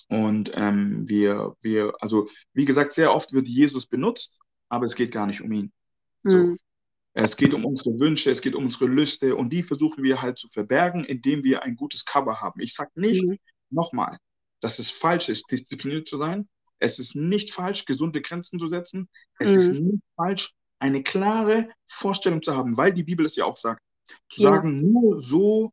Und 0.10 0.52
ähm, 0.56 1.08
wir, 1.08 1.56
wir, 1.62 1.94
also 2.02 2.28
wie 2.54 2.66
gesagt, 2.66 2.92
sehr 2.92 3.16
oft 3.16 3.32
wird 3.32 3.48
Jesus 3.48 3.86
benutzt, 3.86 4.42
aber 4.68 4.84
es 4.84 4.96
geht 4.96 5.14
gar 5.14 5.26
nicht 5.26 5.40
um 5.40 5.54
ihn. 5.54 5.72
So. 6.24 6.38
Hm. 6.38 6.58
Es 7.14 7.38
geht 7.38 7.54
um 7.54 7.64
unsere 7.64 7.98
Wünsche, 8.02 8.30
es 8.30 8.42
geht 8.42 8.56
um 8.56 8.66
unsere 8.66 8.88
Lüste 8.88 9.38
und 9.38 9.54
die 9.54 9.64
versuchen 9.64 10.04
wir 10.04 10.22
halt 10.22 10.38
zu 10.38 10.50
verbergen, 10.50 11.06
indem 11.06 11.46
wir 11.46 11.64
ein 11.64 11.78
gutes 11.78 12.04
Cover 12.04 12.42
haben. 12.42 12.60
Ich 12.60 12.74
sage 12.74 12.92
nicht 12.96 13.26
mhm. 13.26 13.38
nochmal, 13.70 14.18
dass 14.60 14.80
es 14.80 14.92
falsch 14.92 15.30
ist, 15.30 15.50
diszipliniert 15.50 16.10
zu 16.10 16.18
sein. 16.18 16.50
Es 16.80 17.00
ist 17.00 17.16
nicht 17.16 17.54
falsch, 17.54 17.86
gesunde 17.86 18.22
Grenzen 18.22 18.60
zu 18.60 18.68
setzen. 18.68 19.10
Es 19.40 19.52
mhm. 19.52 19.58
ist 19.58 19.70
nicht 19.72 20.04
falsch, 20.16 20.54
eine 20.80 21.02
klare 21.02 21.70
Vorstellung 21.86 22.42
zu 22.42 22.56
haben, 22.56 22.76
weil 22.76 22.94
die 22.94 23.04
Bibel 23.04 23.26
es 23.26 23.36
ja 23.36 23.46
auch 23.46 23.58
sagt. 23.58 23.82
Zu 24.30 24.42
ja. 24.42 24.54
sagen, 24.54 24.92
nur 24.92 25.22
so 25.22 25.72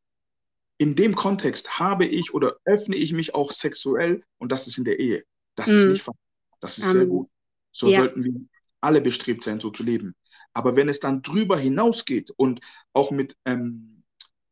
in 0.78 0.94
dem 0.94 1.14
Kontext 1.14 1.78
habe 1.78 2.06
ich 2.06 2.32
oder 2.32 2.56
öffne 2.64 2.96
ich 2.96 3.12
mich 3.12 3.34
auch 3.34 3.50
sexuell 3.52 4.24
und 4.38 4.50
das 4.52 4.66
ist 4.66 4.78
in 4.78 4.84
der 4.84 4.98
Ehe. 4.98 5.24
Das 5.56 5.68
mm. 5.68 5.72
ist 5.72 5.84
mhm. 5.84 5.92
nicht 5.92 6.02
falsch. 6.02 6.18
Das 6.60 6.78
ist 6.78 6.86
um, 6.86 6.92
sehr 6.92 7.06
gut. 7.06 7.28
So 7.72 7.88
ja. 7.88 7.98
sollten 7.98 8.24
wir 8.24 8.32
alle 8.80 9.00
bestrebt 9.00 9.42
sein, 9.42 9.60
so 9.60 9.70
zu 9.70 9.82
leben. 9.82 10.14
Aber 10.54 10.76
wenn 10.76 10.88
es 10.88 11.00
dann 11.00 11.22
drüber 11.22 11.58
hinausgeht 11.58 12.30
und 12.36 12.60
auch 12.92 13.10
mit, 13.10 13.36
ähm, 13.44 14.02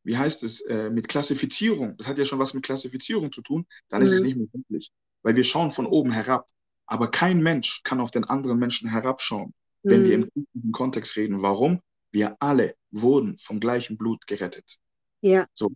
wie 0.03 0.17
heißt 0.17 0.43
es, 0.43 0.61
äh, 0.63 0.91
mit 0.91 1.09
Klassifizierung, 1.09 1.97
das 1.97 2.09
hat 2.09 2.19
ja 2.19 2.25
schon 2.25 2.39
was 2.39 2.53
mit 2.53 2.65
Klassifizierung 2.65 3.33
zu 3.33 3.43
tun, 3.43 3.67
dann 3.89 4.01
mm. 4.01 4.05
ist 4.05 4.13
es 4.13 4.21
mhm. 4.21 4.27
nicht 4.27 4.37
mehr 4.37 4.49
möglich. 4.53 4.93
Weil 5.23 5.37
wir 5.37 5.45
schauen 5.45 5.71
von 5.71 5.87
oben 5.87 6.11
herab. 6.13 6.49
Aber 6.87 7.11
kein 7.11 7.43
Mensch 7.43 7.83
kann 7.83 8.01
auf 8.01 8.11
den 8.11 8.25
anderen 8.25 8.59
Menschen 8.59 8.89
herabschauen, 8.89 9.53
mm. 9.83 9.91
wenn 9.91 10.05
wir 10.05 10.15
im 10.15 10.31
mhm. 10.35 10.73
Kontext 10.73 11.17
reden. 11.17 11.43
Warum? 11.43 11.81
Wir 12.13 12.37
alle 12.41 12.75
wurden 12.91 13.37
vom 13.37 13.61
gleichen 13.61 13.99
Blut 13.99 14.27
gerettet. 14.27 14.79
Ja. 15.21 15.47
So. 15.55 15.71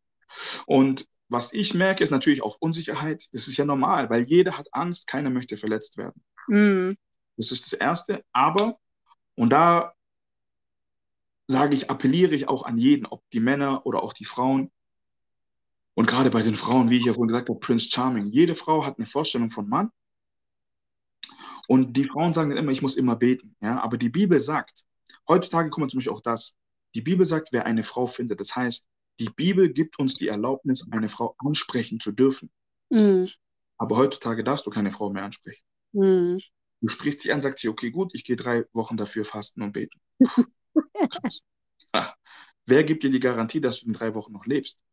Und 0.67 1.07
was 1.29 1.53
ich 1.53 1.75
merke, 1.75 2.03
ist 2.05 2.11
natürlich 2.11 2.43
auch 2.43 2.57
Unsicherheit. 2.61 3.29
Das 3.33 3.49
ist 3.49 3.57
ja 3.57 3.65
normal, 3.65 4.11
weil 4.11 4.23
jeder 4.23 4.59
hat 4.59 4.69
Angst, 4.73 5.07
keiner 5.07 5.31
möchte 5.31 5.57
verletzt 5.57 5.97
werden. 5.97 6.23
Mhm. 6.47 6.97
Das 7.37 7.51
ist 7.51 7.65
das 7.65 7.73
Erste. 7.73 8.25
Aber, 8.33 8.79
und 9.35 9.51
da 9.51 9.95
sage 11.47 11.75
ich, 11.75 11.91
appelliere 11.91 12.35
ich 12.35 12.49
auch 12.49 12.65
an 12.65 12.79
jeden, 12.79 13.07
ob 13.07 13.23
die 13.31 13.41
Männer 13.41 13.85
oder 13.87 14.03
auch 14.03 14.13
die 14.13 14.25
Frauen. 14.25 14.71
Und 15.95 16.07
gerade 16.07 16.31
bei 16.31 16.43
den 16.43 16.57
Frauen, 16.57 16.91
wie 16.91 16.99
ich 16.99 17.05
ja 17.05 17.13
vorhin 17.13 17.29
gesagt 17.29 17.49
habe, 17.51 17.61
Prince 17.61 17.89
Charming. 17.91 18.27
Jede 18.29 18.57
Frau 18.57 18.85
hat 18.85 18.99
eine 18.99 19.07
Vorstellung 19.07 19.51
von 19.51 19.69
Mann. 19.69 19.91
Und 21.69 21.97
die 21.97 22.05
Frauen 22.05 22.33
sagen 22.33 22.51
dann 22.51 22.59
immer, 22.59 22.73
ich 22.73 22.83
muss 22.83 22.97
immer 22.97 23.17
beten. 23.17 23.55
Ja? 23.61 23.81
Aber 23.83 23.99
die 23.99 24.09
Bibel 24.09 24.41
sagt, 24.41 24.85
heutzutage 25.29 25.71
kommt 25.71 25.91
zum 25.91 25.99
Beispiel 25.99 26.13
auch 26.13 26.23
das, 26.23 26.57
die 26.95 27.03
Bibel 27.03 27.25
sagt, 27.25 27.49
wer 27.53 27.67
eine 27.67 27.83
Frau 27.83 28.07
findet, 28.07 28.41
das 28.41 28.55
heißt, 28.55 28.89
die 29.21 29.31
Bibel 29.31 29.73
gibt 29.73 29.99
uns 29.99 30.15
die 30.17 30.29
Erlaubnis, 30.29 30.87
eine 30.91 31.09
Frau 31.09 31.35
ansprechen 31.39 32.01
zu 32.01 32.13
dürfen. 32.13 32.51
Mhm. 32.91 33.29
Aber 33.79 33.97
heutzutage 33.97 34.45
darfst 34.45 34.67
du 34.67 34.71
keine 34.71 34.91
Frau 34.91 35.11
mehr 35.11 35.25
ansprechen. 35.25 35.65
Mhm. 35.93 36.41
Du 36.81 36.89
sprichst 36.89 37.21
sie 37.21 37.33
an, 37.33 37.41
sagst 37.41 37.63
sie, 37.63 37.69
okay, 37.69 37.91
gut, 37.91 38.11
ich 38.15 38.25
gehe 38.25 38.37
drei 38.37 38.65
Wochen 38.73 38.97
dafür 38.97 39.25
fasten 39.25 39.63
und 39.63 39.73
beten. 39.73 40.01
Wer 42.67 42.85
gibt 42.85 43.03
dir 43.03 43.11
die 43.11 43.21
Garantie, 43.21 43.61
dass 43.61 43.81
du 43.81 43.87
in 43.87 43.93
drei 43.93 44.15
Wochen 44.15 44.33
noch 44.33 44.47
lebst? 44.47 44.85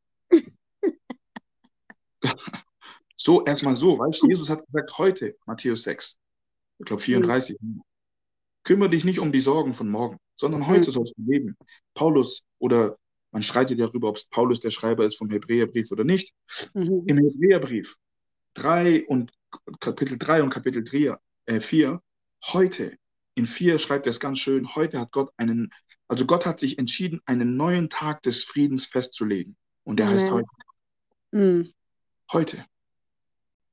So, 3.15 3.43
erstmal 3.43 3.75
so, 3.75 3.97
weißt 3.97 4.21
du, 4.21 4.27
Jesus 4.27 4.49
hat 4.49 4.65
gesagt, 4.65 4.97
heute, 4.97 5.35
Matthäus 5.45 5.83
6, 5.83 6.19
ich 6.79 6.85
glaube 6.85 7.01
34. 7.01 7.57
Mhm. 7.61 7.81
Kümmere 8.63 8.89
dich 8.89 9.05
nicht 9.05 9.19
um 9.19 9.31
die 9.31 9.39
Sorgen 9.39 9.73
von 9.73 9.89
morgen, 9.89 10.17
sondern 10.35 10.67
heute 10.67 10.89
mhm. 10.89 10.93
sollst 10.93 11.13
du 11.17 11.31
leben. 11.31 11.57
Paulus 11.93 12.43
oder 12.59 12.97
man 13.31 13.43
streitet 13.43 13.77
ja 13.77 13.87
darüber, 13.87 14.09
ob 14.09 14.15
es 14.15 14.27
Paulus 14.27 14.59
der 14.59 14.71
Schreiber 14.71 15.05
ist 15.05 15.17
vom 15.17 15.29
Hebräerbrief 15.29 15.91
oder 15.91 16.03
nicht. 16.03 16.33
Mhm. 16.73 17.03
Im 17.05 17.17
Hebräerbrief 17.17 17.95
3 18.55 19.05
und 19.05 19.31
Kapitel 19.79 20.17
3 20.17 20.43
und 20.43 20.49
Kapitel 20.49 20.83
3, 20.83 21.15
äh, 21.45 21.59
4, 21.59 22.01
heute, 22.45 22.97
in 23.35 23.45
4 23.45 23.79
schreibt 23.79 24.07
er 24.07 24.11
es 24.11 24.19
ganz 24.19 24.39
schön, 24.39 24.75
heute 24.75 24.99
hat 24.99 25.11
Gott 25.11 25.31
einen, 25.37 25.71
also 26.07 26.25
Gott 26.25 26.45
hat 26.45 26.59
sich 26.59 26.79
entschieden, 26.79 27.21
einen 27.25 27.55
neuen 27.55 27.89
Tag 27.89 28.23
des 28.23 28.43
Friedens 28.43 28.85
festzulegen. 28.87 29.55
Und 29.83 29.99
der 29.99 30.07
mhm. 30.07 30.09
heißt 30.11 30.31
heute. 30.31 30.47
Mhm. 31.31 31.73
Heute. 32.31 32.65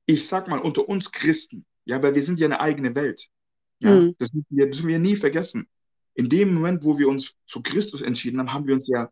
Ich 0.05 0.27
sag 0.27 0.47
mal, 0.47 0.59
unter 0.59 0.87
uns 0.87 1.11
Christen, 1.11 1.65
ja, 1.85 2.01
weil 2.01 2.15
wir 2.15 2.23
sind 2.23 2.39
ja 2.39 2.47
eine 2.47 2.59
eigene 2.59 2.95
Welt. 2.95 3.29
Ja, 3.79 3.95
mhm. 3.95 4.15
das, 4.17 4.31
dürfen 4.31 4.47
wir, 4.49 4.69
dürfen 4.69 4.87
wir 4.87 4.99
nie 4.99 5.15
vergessen. 5.15 5.67
In 6.15 6.29
dem 6.29 6.53
Moment, 6.53 6.83
wo 6.83 6.97
wir 6.97 7.07
uns 7.07 7.35
zu 7.47 7.61
Christus 7.61 8.01
entschieden 8.01 8.39
haben, 8.39 8.53
haben 8.53 8.67
wir 8.67 8.73
uns 8.73 8.87
ja 8.87 9.11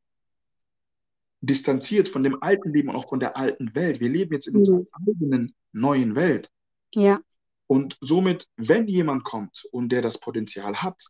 distanziert 1.42 2.10
von 2.10 2.24
dem 2.24 2.42
alten 2.42 2.74
Leben 2.74 2.90
und 2.90 2.96
auch 2.96 3.08
von 3.08 3.20
der 3.20 3.38
alten 3.38 3.76
Welt. 3.76 4.00
Wir 4.00 4.10
leben 4.10 4.34
jetzt 4.34 4.48
in 4.48 4.58
unserer 4.58 4.80
mhm. 4.80 4.88
eigenen 5.08 5.56
neuen 5.72 6.16
Welt. 6.16 6.50
Ja. 6.94 7.20
Und 7.68 7.98
somit, 8.02 8.48
wenn 8.58 8.88
jemand 8.88 9.24
kommt 9.24 9.68
und 9.72 9.90
der 9.92 10.02
das 10.02 10.20
Potenzial 10.20 10.82
hat, 10.82 11.02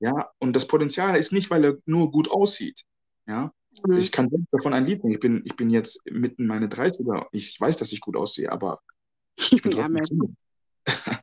ja, 0.00 0.30
und 0.38 0.54
das 0.54 0.66
Potenzial 0.66 1.16
ist 1.16 1.32
nicht, 1.32 1.50
weil 1.50 1.64
er 1.64 1.78
nur 1.86 2.10
gut 2.10 2.30
aussieht, 2.30 2.82
ja, 3.26 3.52
mhm. 3.86 3.96
ich 3.96 4.12
kann 4.12 4.28
davon 4.50 4.74
ein 4.74 4.86
Lied 4.86 5.02
nehmen. 5.02 5.14
Ich 5.14 5.20
bin, 5.20 5.42
ich 5.44 5.56
bin 5.56 5.70
jetzt 5.70 6.02
mitten 6.10 6.42
in 6.42 6.48
meine 6.48 6.66
30er. 6.66 7.26
Ich 7.32 7.60
weiß, 7.60 7.76
dass 7.76 7.92
ich 7.92 8.00
gut 8.00 8.16
aussehe, 8.16 8.50
aber 8.50 8.80
ich 9.36 9.62
bin 9.62 9.72
trotzdem 9.72 9.96
ja, 9.96 10.02
Single. 10.02 10.36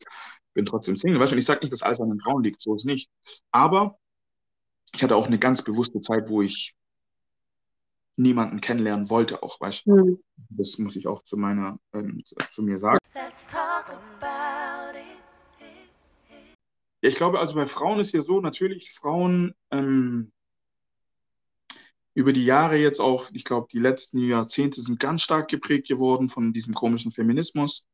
bin 0.54 0.66
trotzdem 0.66 0.97
Single. 0.97 1.20
Weißt 1.20 1.32
du, 1.32 1.38
ich 1.38 1.45
sage 1.45 1.62
nicht, 1.62 1.74
dass 1.74 1.84
alles 1.84 2.02
an 2.02 2.10
den 2.10 2.20
Frauen 2.20 2.43
liegt, 2.43 2.62
so 2.62 2.76
ist 2.76 2.86
nicht. 2.86 3.10
Aber 3.52 3.97
ich 4.93 5.04
hatte 5.04 5.16
auch 5.16 5.28
eine 5.28 5.39
ganz 5.39 5.62
bewusste 5.62 6.02
Zeit, 6.02 6.30
wo 6.30 6.41
ich 6.41 6.76
niemanden 8.18 8.62
kennenlernen 8.62 9.10
wollte, 9.10 9.41
auch, 9.41 9.60
weißt 9.60 9.88
du. 9.88 9.95
Mhm. 9.95 10.24
Das 10.49 10.78
muss 10.78 10.95
ich 10.95 11.08
auch 11.08 11.24
zu 11.24 11.38
meiner, 11.38 11.80
ähm, 11.93 12.22
zu, 12.26 12.36
zu 12.52 12.64
mir 12.64 12.78
sagen. 12.78 12.99
Ja, 17.04 17.10
ich 17.10 17.16
glaube, 17.16 17.39
also 17.39 17.56
bei 17.56 17.68
Frauen 17.68 17.99
ist 17.99 18.14
ja 18.14 18.22
so, 18.22 18.41
natürlich, 18.41 18.91
Frauen 18.91 19.56
ähm, 19.72 20.32
über 22.14 22.34
die 22.34 22.45
Jahre 22.45 22.78
jetzt 22.78 22.99
auch, 22.99 23.30
ich 23.32 23.45
glaube, 23.45 23.68
die 23.72 23.80
letzten 23.80 24.20
Jahrzehnte 24.20 24.82
sind 24.82 24.99
ganz 24.99 25.22
stark 25.22 25.49
geprägt 25.49 25.88
geworden 25.88 26.30
von 26.30 26.51
diesem 26.53 26.74
komischen 26.74 27.12
Feminismus. 27.12 27.88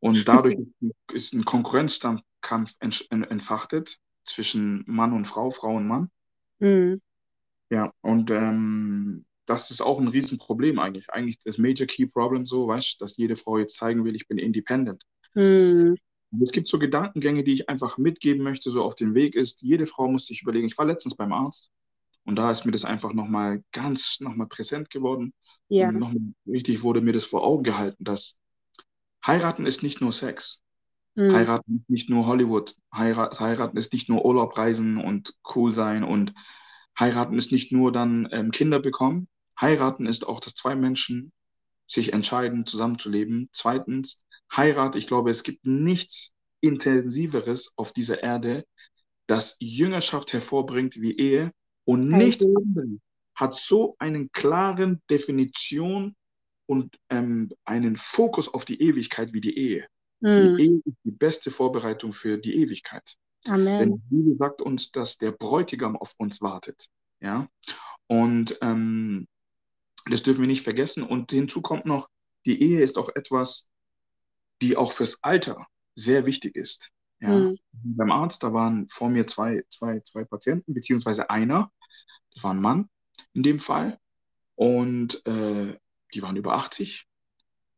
Und 0.00 0.26
dadurch 0.26 0.56
ist 1.12 1.34
ein 1.34 1.44
Konkurrenzkampf 1.44 2.22
entfachtet 2.80 3.98
zwischen 4.24 4.84
Mann 4.86 5.12
und 5.12 5.26
Frau, 5.26 5.50
Frau 5.50 5.74
und 5.76 5.86
Mann. 5.86 6.10
Mhm. 6.58 7.00
Ja, 7.70 7.92
und 8.00 8.30
ähm, 8.30 9.24
das 9.44 9.70
ist 9.70 9.80
auch 9.80 10.00
ein 10.00 10.08
Riesenproblem 10.08 10.78
eigentlich. 10.78 11.10
Eigentlich 11.10 11.38
das 11.44 11.58
Major 11.58 11.86
Key 11.86 12.06
Problem 12.06 12.46
so, 12.46 12.68
weißt 12.68 13.00
du, 13.00 13.04
dass 13.04 13.16
jede 13.16 13.36
Frau 13.36 13.58
jetzt 13.58 13.76
zeigen 13.76 14.04
will, 14.04 14.14
ich 14.14 14.28
bin 14.28 14.38
independent. 14.38 15.04
Mhm. 15.34 15.96
Es 16.40 16.52
gibt 16.52 16.68
so 16.68 16.78
Gedankengänge, 16.78 17.44
die 17.44 17.52
ich 17.52 17.68
einfach 17.68 17.98
mitgeben 17.98 18.42
möchte, 18.42 18.70
so 18.70 18.82
auf 18.82 18.94
dem 18.94 19.14
Weg 19.14 19.36
ist, 19.36 19.62
jede 19.62 19.86
Frau 19.86 20.08
muss 20.08 20.26
sich 20.26 20.42
überlegen, 20.42 20.66
ich 20.66 20.76
war 20.76 20.86
letztens 20.86 21.16
beim 21.16 21.32
Arzt 21.32 21.70
und 22.26 22.36
da 22.36 22.50
ist 22.50 22.64
mir 22.64 22.72
das 22.72 22.84
einfach 22.84 23.12
nochmal 23.12 23.62
ganz 23.72 24.20
nochmal 24.20 24.48
präsent 24.48 24.90
geworden. 24.90 25.32
Ja. 25.68 25.88
Und 25.88 25.98
nochmal 25.98 26.34
richtig 26.46 26.82
wurde 26.82 27.00
mir 27.00 27.12
das 27.12 27.24
vor 27.24 27.44
Augen 27.44 27.62
gehalten, 27.62 28.02
dass 28.04 28.38
Heiraten 29.26 29.66
ist 29.66 29.82
nicht 29.82 30.00
nur 30.00 30.12
Sex. 30.12 30.62
Mhm. 31.14 31.32
Heiraten 31.32 31.76
ist 31.76 31.90
nicht 31.90 32.10
nur 32.10 32.26
Hollywood. 32.26 32.74
Heirat, 32.94 33.40
heiraten 33.40 33.76
ist 33.76 33.92
nicht 33.92 34.08
nur 34.08 34.24
Urlaubreisen 34.24 34.98
und 34.98 35.34
cool 35.54 35.74
sein 35.74 36.04
und 36.04 36.34
heiraten 36.98 37.36
ist 37.38 37.52
nicht 37.52 37.72
nur 37.72 37.92
dann 37.92 38.28
ähm, 38.32 38.50
Kinder 38.50 38.80
bekommen. 38.80 39.28
Heiraten 39.60 40.06
ist 40.06 40.28
auch, 40.28 40.40
dass 40.40 40.54
zwei 40.54 40.76
Menschen 40.76 41.32
sich 41.86 42.12
entscheiden, 42.12 42.66
zusammenzuleben. 42.66 43.48
Zweitens, 43.52 44.24
Heirat, 44.54 44.96
ich 44.96 45.06
glaube, 45.06 45.30
es 45.30 45.42
gibt 45.42 45.66
nichts 45.66 46.34
Intensiveres 46.60 47.72
auf 47.76 47.92
dieser 47.92 48.22
Erde, 48.22 48.66
das 49.26 49.56
Jüngerschaft 49.60 50.32
hervorbringt 50.32 50.96
wie 50.96 51.16
Ehe 51.16 51.52
und 51.86 52.08
nichts 52.08 52.44
anderes 52.44 53.00
hat 53.34 53.54
so 53.54 53.96
einen 53.98 54.32
klaren 54.32 55.02
Definition 55.10 56.16
und 56.66 56.98
ähm, 57.10 57.52
einen 57.64 57.96
Fokus 57.96 58.52
auf 58.52 58.64
die 58.64 58.80
Ewigkeit 58.80 59.32
wie 59.32 59.40
die 59.40 59.56
Ehe. 59.56 59.86
Mhm. 60.20 60.56
Die 60.56 60.64
Ehe 60.64 60.82
ist 60.84 60.96
die 61.04 61.10
beste 61.10 61.50
Vorbereitung 61.50 62.12
für 62.12 62.38
die 62.38 62.56
Ewigkeit. 62.56 63.16
Amen. 63.46 63.78
Denn 63.78 63.92
die 63.92 64.16
Bibel 64.16 64.38
sagt 64.38 64.62
uns, 64.62 64.90
dass 64.90 65.18
der 65.18 65.32
Bräutigam 65.32 65.96
auf 65.96 66.14
uns 66.18 66.40
wartet. 66.42 66.88
Ja? 67.20 67.48
Und 68.08 68.58
ähm, 68.62 69.28
das 70.06 70.22
dürfen 70.22 70.42
wir 70.42 70.48
nicht 70.48 70.64
vergessen. 70.64 71.02
Und 71.02 71.30
hinzu 71.30 71.62
kommt 71.62 71.84
noch, 71.84 72.08
die 72.46 72.60
Ehe 72.62 72.80
ist 72.80 72.98
auch 72.98 73.10
etwas, 73.14 73.70
die 74.62 74.76
auch 74.76 74.92
fürs 74.92 75.22
Alter 75.22 75.66
sehr 75.94 76.26
wichtig 76.26 76.56
ist. 76.56 76.90
Ja? 77.20 77.30
Mhm. 77.30 77.58
Beim 77.72 78.10
Arzt, 78.10 78.42
da 78.42 78.52
waren 78.52 78.88
vor 78.88 79.08
mir 79.08 79.26
zwei, 79.26 79.62
zwei, 79.68 80.00
zwei 80.00 80.24
Patienten, 80.24 80.74
beziehungsweise 80.74 81.30
einer, 81.30 81.70
das 82.34 82.42
war 82.42 82.52
ein 82.52 82.60
Mann 82.60 82.88
in 83.32 83.42
dem 83.42 83.58
Fall. 83.58 83.98
Und 84.54 85.26
äh, 85.26 85.78
die 86.14 86.22
waren 86.22 86.36
über 86.36 86.54
80. 86.54 87.06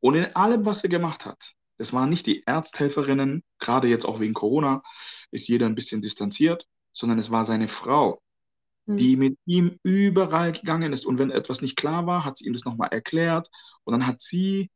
Und 0.01 0.15
in 0.15 0.35
allem, 0.37 0.65
was 0.65 0.83
er 0.85 0.91
gemacht 0.91 1.27
hat, 1.27 1.55
das 1.77 1.93
waren 1.93 2.09
nicht 2.09 2.27
die 2.27 2.43
Ärzthelferinnen, 2.45 3.43
gerade 3.59 3.89
jetzt 3.89 4.05
auch 4.05 4.21
wegen 4.21 4.35
Corona, 4.35 4.83
ist 5.31 5.49
jeder 5.49 5.67
ein 5.67 5.75
bisschen 5.75 6.03
distanziert, 6.03 6.67
sondern 6.93 7.19
es 7.19 7.31
war 7.31 7.45
seine 7.45 7.69
Frau, 7.69 8.21
hm. 8.87 8.97
die 8.97 9.17
mit 9.17 9.39
ihm 9.45 9.79
überall 9.83 10.53
gegangen 10.53 10.93
ist. 10.93 11.07
Und 11.07 11.19
wenn 11.19 11.31
etwas 11.31 11.63
nicht 11.63 11.77
klar 11.77 12.07
war, 12.07 12.25
hat 12.25 12.39
sie 12.39 12.47
ihm 12.47 12.53
das 12.53 12.65
nochmal 12.65 12.89
erklärt. 12.91 13.49
Und 13.85 13.93
dann 13.93 14.07
hat 14.07 14.21
sie 14.21 14.71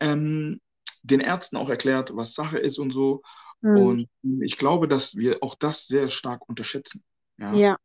ähm, 0.00 0.60
den 1.02 1.20
Ärzten 1.20 1.56
auch 1.56 1.68
erklärt, 1.68 2.16
was 2.16 2.34
Sache 2.34 2.58
ist 2.58 2.78
und 2.78 2.90
so. 2.90 3.22
Mhm. 3.60 3.76
Und 3.76 4.08
ich 4.42 4.58
glaube, 4.58 4.88
dass 4.88 5.16
wir 5.16 5.42
auch 5.42 5.54
das 5.54 5.86
sehr 5.86 6.08
stark 6.08 6.48
unterschätzen. 6.48 7.02
Ja? 7.38 7.54
ja. 7.54 7.76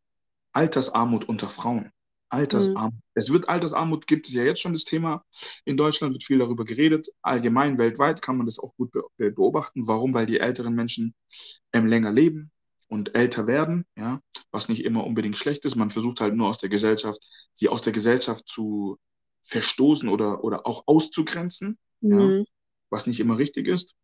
Altersarmut 0.53 1.27
unter 1.27 1.49
Frauen. 1.49 1.91
Altersarmut. 2.29 2.93
Mhm. 2.93 3.01
Es 3.13 3.31
wird 3.31 3.49
Altersarmut, 3.49 4.07
gibt 4.07 4.27
es 4.27 4.33
ja 4.33 4.43
jetzt 4.43 4.61
schon 4.61 4.73
das 4.73 4.85
Thema. 4.85 5.23
In 5.65 5.77
Deutschland 5.77 6.13
wird 6.13 6.23
viel 6.23 6.39
darüber 6.39 6.65
geredet. 6.65 7.09
Allgemein 7.21 7.77
weltweit 7.77 8.21
kann 8.21 8.37
man 8.37 8.45
das 8.45 8.59
auch 8.59 8.75
gut 8.75 8.91
beobachten. 9.17 9.87
Warum? 9.87 10.13
Weil 10.13 10.25
die 10.25 10.39
älteren 10.39 10.73
Menschen 10.73 11.13
ähm, 11.73 11.87
länger 11.87 12.11
leben 12.11 12.51
und 12.87 13.15
älter 13.15 13.47
werden, 13.47 13.85
ja, 13.97 14.21
was 14.51 14.67
nicht 14.67 14.83
immer 14.83 15.05
unbedingt 15.05 15.37
schlecht 15.37 15.63
ist. 15.65 15.75
Man 15.75 15.89
versucht 15.89 16.19
halt 16.19 16.35
nur 16.35 16.49
aus 16.49 16.57
der 16.57 16.69
Gesellschaft, 16.69 17.19
sie 17.53 17.69
aus 17.69 17.81
der 17.81 17.93
Gesellschaft 17.93 18.43
zu 18.47 18.97
verstoßen 19.43 20.09
oder, 20.09 20.43
oder 20.43 20.67
auch 20.67 20.83
auszugrenzen, 20.87 21.77
mhm. 22.01 22.19
ja, 22.19 22.43
was 22.89 23.07
nicht 23.07 23.19
immer 23.19 23.37
richtig 23.37 23.67
ist. 23.67 23.95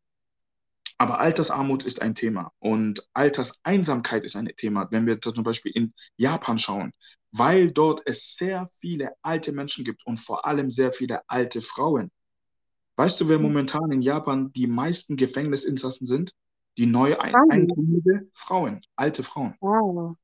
Aber 0.98 1.20
Altersarmut 1.20 1.84
ist 1.84 2.02
ein 2.02 2.16
Thema 2.16 2.52
und 2.60 3.08
Alterseinsamkeit 3.14 4.24
ist 4.24 4.36
ein 4.36 4.48
Thema. 4.58 4.88
Wenn 4.92 5.06
wir 5.06 5.22
zum 5.22 5.44
Beispiel 5.44 5.72
in 5.76 5.94
Japan 6.18 6.58
schauen, 6.58 6.92
weil 7.32 7.72
dort 7.72 8.02
es 8.06 8.36
sehr 8.36 8.70
viele 8.80 9.12
alte 9.22 9.52
Menschen 9.52 9.84
gibt 9.86 10.06
und 10.06 10.18
vor 10.18 10.46
allem 10.46 10.72
sehr 10.72 10.92
viele 10.92 11.22
alte 11.28 11.62
Frauen. 11.62 12.12
Weißt 12.96 13.22
du, 13.22 13.30
wer 13.30 13.38
hm. 13.38 13.44
momentan 13.44 13.92
in 13.92 14.02
Japan 14.02 14.52
die 14.54 14.66
meisten 14.66 15.18
Gefängnisinsassen 15.18 16.08
sind? 16.08 16.34
Die 16.78 16.88
neu 16.88 17.18
einkommende 17.18 18.28
Frauen, 18.34 18.82
alte 18.96 19.24
Frauen. 19.24 19.56
Wow. 19.60 20.16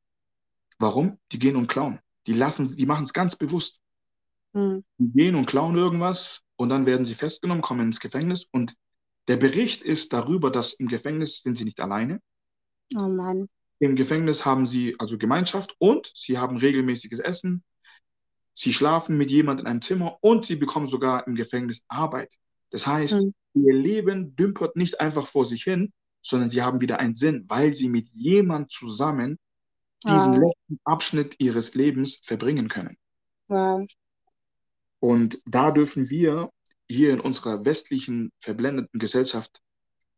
Warum? 0.80 1.18
Die 1.32 1.40
gehen 1.40 1.56
und 1.56 1.68
klauen. 1.68 2.00
Die 2.28 2.34
lassen, 2.34 2.76
die 2.76 2.86
machen 2.86 3.04
es 3.04 3.14
ganz 3.14 3.36
bewusst. 3.36 3.82
Mhm. 4.54 4.84
Die 4.98 5.12
gehen 5.12 5.36
und 5.36 5.46
klauen 5.46 5.76
irgendwas 5.76 6.42
und 6.56 6.70
dann 6.70 6.86
werden 6.86 7.06
sie 7.06 7.16
festgenommen, 7.16 7.62
kommen 7.62 7.88
ins 7.88 8.00
Gefängnis 8.00 8.48
und 8.52 8.76
der 9.28 9.38
Bericht 9.38 9.82
ist 9.82 10.14
darüber, 10.14 10.52
dass 10.52 10.74
im 10.74 10.88
Gefängnis 10.88 11.42
sind 11.42 11.58
sie 11.58 11.66
nicht 11.66 11.80
alleine. 11.80 12.20
Oh 12.96 13.08
Mann. 13.08 13.48
Im 13.80 13.96
Gefängnis 13.96 14.46
haben 14.46 14.66
sie 14.66 14.96
also 15.00 15.18
Gemeinschaft 15.18 15.76
und 15.80 16.12
sie 16.14 16.38
haben 16.38 16.58
regelmäßiges 16.58 17.20
Essen. 17.20 17.64
Sie 18.54 18.72
schlafen 18.72 19.18
mit 19.18 19.32
jemandem 19.32 19.66
in 19.66 19.72
einem 19.72 19.82
Zimmer 19.82 20.18
und 20.22 20.46
sie 20.46 20.56
bekommen 20.56 20.88
sogar 20.88 21.28
im 21.28 21.36
Gefängnis 21.36 21.84
Arbeit. 21.88 22.36
Das 22.70 22.88
heißt, 22.88 23.24
mhm. 23.24 23.34
ihr 23.56 23.74
Leben 23.74 24.36
dümpert 24.36 24.76
nicht 24.76 25.00
einfach 25.00 25.26
vor 25.26 25.46
sich 25.46 25.64
hin, 25.64 25.92
sondern 26.22 26.50
sie 26.50 26.62
haben 26.62 26.82
wieder 26.82 27.00
einen 27.00 27.16
Sinn, 27.16 27.46
weil 27.48 27.74
sie 27.74 27.90
mit 27.90 28.08
jemand 28.14 28.72
zusammen 28.72 29.38
diesen 30.06 30.34
wow. 30.34 30.40
letzten 30.40 30.80
Abschnitt 30.84 31.36
ihres 31.40 31.76
Lebens 31.76 32.20
verbringen 32.24 32.68
können. 32.68 32.98
Wow. 33.48 33.86
Und 35.00 35.40
da 35.46 35.72
dürfen 35.72 36.10
wir 36.10 36.50
hier 36.90 37.12
in 37.12 37.20
unserer 37.20 37.66
westlichen 37.66 38.32
verblendeten 38.40 39.00
Gesellschaft 39.00 39.62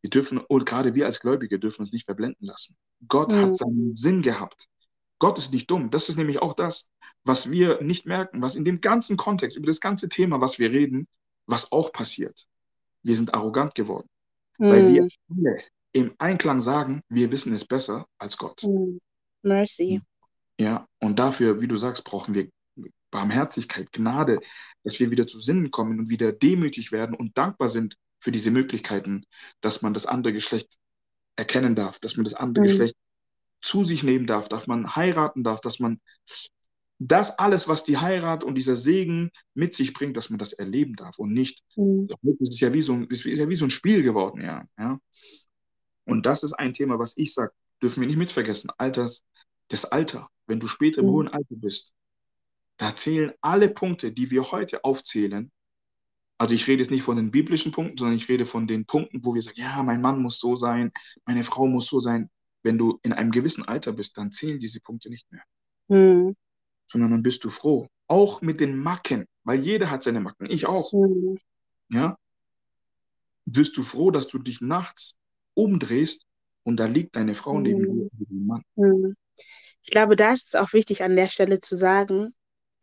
wir 0.01 0.09
dürfen, 0.11 0.37
und 0.37 0.67
gerade 0.67 0.93
wir 0.93 1.07
als 1.07 1.19
Gläubige 1.19 1.57
dürfen 1.57 1.81
uns 1.81 1.91
nicht 1.91 2.05
verblenden 2.05 2.45
lassen. 2.45 2.77
Gott 3.07 3.31
mhm. 3.31 3.37
hat 3.37 3.57
seinen 3.57 3.95
Sinn 3.95 4.21
gehabt. 4.21 4.67
Gott 5.17 5.39
ist 5.39 5.51
nicht 5.51 5.71
dumm. 5.71 5.89
Das 5.89 6.09
ist 6.09 6.17
nämlich 6.17 6.39
auch 6.39 6.53
das, 6.53 6.91
was 7.23 7.49
wir 7.49 7.81
nicht 7.81 8.05
merken, 8.05 8.39
was 8.39 8.55
in 8.55 8.65
dem 8.65 8.81
ganzen 8.81 9.17
Kontext, 9.17 9.57
über 9.57 9.65
das 9.65 9.79
ganze 9.79 10.07
Thema, 10.07 10.39
was 10.39 10.59
wir 10.59 10.69
reden, 10.69 11.07
was 11.47 11.71
auch 11.71 11.91
passiert. 11.91 12.45
Wir 13.01 13.17
sind 13.17 13.33
arrogant 13.33 13.73
geworden. 13.73 14.07
Mhm. 14.59 14.69
Weil 14.69 14.93
wir 14.93 15.09
alle 15.29 15.63
im 15.93 16.13
Einklang 16.19 16.59
sagen, 16.59 17.01
wir 17.09 17.31
wissen 17.31 17.53
es 17.53 17.65
besser 17.65 18.05
als 18.19 18.37
Gott. 18.37 18.61
Mm. 18.63 18.97
Mercy. 19.43 20.01
Ja, 20.59 20.85
und 20.99 21.17
dafür, 21.17 21.61
wie 21.61 21.67
du 21.67 21.77
sagst, 21.77 22.03
brauchen 22.03 22.35
wir 22.35 22.49
Barmherzigkeit, 23.11 23.91
Gnade, 23.93 24.39
dass 24.85 25.01
wir 25.01 25.11
wieder 25.11 25.27
zu 25.27 25.41
Sinnen 25.41 25.71
kommen 25.71 25.99
und 25.99 26.09
wieder 26.11 26.33
demütig 26.33 26.93
werden 26.93 27.15
und 27.15 27.37
dankbar 27.37 27.69
sind 27.69 27.97
für 28.21 28.31
diese 28.31 28.51
Möglichkeiten, 28.51 29.25
dass 29.61 29.83
man 29.83 29.95
das 29.95 30.07
andere 30.07 30.33
Geschlecht 30.33 30.77
erkennen 31.37 31.75
darf, 31.75 31.99
dass 31.99 32.17
man 32.17 32.25
das 32.25 32.35
andere 32.35 32.63
Mhm. 32.63 32.67
Geschlecht 32.67 32.95
zu 33.61 33.83
sich 33.83 34.03
nehmen 34.03 34.27
darf, 34.27 34.49
dass 34.49 34.67
man 34.67 34.95
heiraten 34.95 35.43
darf, 35.43 35.61
dass 35.61 35.79
man 35.79 35.99
das 36.99 37.39
alles, 37.39 37.67
was 37.67 37.83
die 37.83 37.97
Heirat 37.97 38.43
und 38.43 38.55
dieser 38.55 38.75
Segen 38.75 39.31
mit 39.53 39.75
sich 39.75 39.93
bringt, 39.93 40.15
dass 40.17 40.29
man 40.29 40.39
das 40.39 40.53
erleben 40.53 40.95
darf 40.95 41.19
und 41.19 41.33
nicht, 41.33 41.61
Mm. 41.77 42.07
es 42.41 42.51
ist 42.51 42.59
ja 42.61 42.73
wie 42.73 42.81
so 42.81 42.93
ein, 42.93 43.05
ist 43.09 43.25
ja 43.25 43.49
wie 43.49 43.55
so 43.55 43.65
ein 43.65 43.69
Spiel 43.71 44.03
geworden, 44.03 44.41
ja, 44.41 44.65
ja. 44.79 44.99
Und 46.05 46.25
das 46.25 46.43
ist 46.43 46.53
ein 46.53 46.73
Thema, 46.73 46.99
was 46.99 47.17
ich 47.17 47.33
sage, 47.33 47.53
dürfen 47.81 48.01
wir 48.01 48.07
nicht 48.07 48.17
mitvergessen, 48.17 48.69
Alters, 48.77 49.23
das 49.69 49.85
Alter, 49.85 50.29
wenn 50.47 50.59
du 50.59 50.67
später 50.67 51.01
im 51.01 51.07
Mhm. 51.07 51.11
hohen 51.11 51.27
Alter 51.27 51.55
bist, 51.55 51.93
da 52.77 52.95
zählen 52.95 53.31
alle 53.41 53.69
Punkte, 53.69 54.11
die 54.11 54.31
wir 54.31 54.43
heute 54.51 54.83
aufzählen. 54.83 55.51
Also 56.37 56.53
ich 56.53 56.67
rede 56.67 56.81
jetzt 56.81 56.91
nicht 56.91 57.03
von 57.03 57.15
den 57.15 57.31
biblischen 57.31 57.71
Punkten, 57.71 57.97
sondern 57.97 58.17
ich 58.17 58.27
rede 58.27 58.45
von 58.45 58.67
den 58.67 58.85
Punkten, 58.85 59.23
wo 59.23 59.33
wir 59.33 59.41
sagen, 59.41 59.59
ja, 59.59 59.81
mein 59.83 60.01
Mann 60.01 60.21
muss 60.21 60.39
so 60.39 60.55
sein, 60.55 60.91
meine 61.25 61.43
Frau 61.45 61.65
muss 61.67 61.87
so 61.87 61.99
sein. 62.01 62.29
Wenn 62.63 62.77
du 62.77 62.99
in 63.03 63.13
einem 63.13 63.31
gewissen 63.31 63.63
Alter 63.63 63.93
bist, 63.93 64.17
dann 64.17 64.31
zählen 64.31 64.59
diese 64.59 64.81
Punkte 64.81 65.09
nicht 65.09 65.31
mehr, 65.31 65.43
Mm. 65.87 66.35
sondern 66.87 67.11
dann 67.11 67.23
bist 67.23 67.43
du 67.45 67.49
froh. 67.49 67.87
Auch 68.07 68.41
mit 68.41 68.59
den 68.59 68.77
Macken, 68.77 69.25
weil 69.43 69.59
jeder 69.59 69.89
hat 69.91 70.03
seine 70.03 70.19
Macken, 70.19 70.49
ich 70.49 70.65
auch, 70.65 70.91
Mm. 70.91 71.35
ja. 71.89 72.17
Bist 73.45 73.77
du 73.77 73.83
froh, 73.83 74.09
dass 74.11 74.27
du 74.27 74.39
dich 74.39 74.59
nachts 74.61 75.17
umdrehst 75.53 76.25
und 76.63 76.79
da 76.79 76.87
liegt 76.87 77.15
deine 77.15 77.35
Frau 77.35 77.59
neben 77.59 77.79
Mhm. 77.81 77.85
dir, 77.85 78.09
neben 78.17 78.25
dem 78.39 78.47
Mann. 78.47 78.63
Mm. 78.75 79.13
Ich 79.83 79.91
glaube, 79.91 80.15
da 80.15 80.33
ist 80.33 80.47
es 80.47 80.55
auch 80.55 80.73
wichtig, 80.73 81.03
an 81.03 81.15
der 81.15 81.27
Stelle 81.27 81.59
zu 81.59 81.77
sagen, 81.77 82.33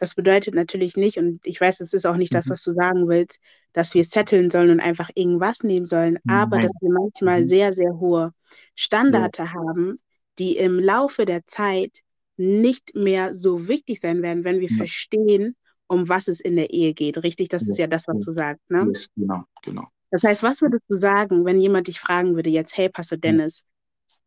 das 0.02 0.16
bedeutet 0.16 0.52
natürlich 0.56 0.96
nicht, 0.96 1.16
und 1.18 1.46
ich 1.46 1.60
weiß, 1.60 1.80
es 1.80 1.92
ist 1.94 2.06
auch 2.06 2.16
nicht 2.16 2.34
das, 2.34 2.46
Mhm. 2.46 2.50
was 2.50 2.64
du 2.64 2.72
sagen 2.72 3.08
willst, 3.08 3.38
dass 3.72 3.94
wir 3.94 4.02
setteln 4.02 4.50
sollen 4.50 4.70
und 4.70 4.80
einfach 4.80 5.10
irgendwas 5.14 5.62
nehmen 5.62 5.86
sollen, 5.86 6.18
aber 6.26 6.56
Nein. 6.56 6.62
dass 6.62 6.72
wir 6.80 6.90
manchmal 6.90 7.42
Mhm. 7.42 7.46
sehr, 7.46 7.72
sehr 7.72 8.00
hohe 8.00 8.32
Standarte 8.74 9.52
haben, 9.52 10.00
die 10.40 10.56
im 10.56 10.80
Laufe 10.80 11.24
der 11.24 11.46
Zeit 11.46 12.00
nicht 12.36 12.96
mehr 12.96 13.32
so 13.32 13.68
wichtig 13.68 14.00
sein 14.00 14.22
werden, 14.22 14.42
wenn 14.42 14.58
wir 14.58 14.68
Ja. 14.68 14.76
verstehen, 14.78 15.54
um 15.86 16.08
was 16.08 16.26
es 16.26 16.40
in 16.40 16.56
der 16.56 16.70
Ehe 16.70 16.94
geht. 16.94 17.18
Richtig? 17.22 17.48
Das 17.50 17.62
ist 17.62 17.78
Ja. 17.78 17.84
ja 17.84 17.86
das, 17.86 18.08
was 18.08 18.18
Ja. 18.18 18.24
du 18.24 18.30
sagst, 18.32 18.70
ne? 18.70 18.88
Yes, 18.88 19.08
genau, 19.14 19.44
genau. 19.62 19.86
Das 20.10 20.24
heißt, 20.24 20.42
was 20.42 20.60
würdest 20.62 20.82
du 20.88 20.94
sagen, 20.96 21.44
wenn 21.44 21.60
jemand 21.60 21.86
dich 21.86 22.00
fragen 22.00 22.34
würde, 22.34 22.50
jetzt, 22.50 22.76
hey, 22.76 22.88
Pastor 22.88 23.18
Dennis, 23.18 23.64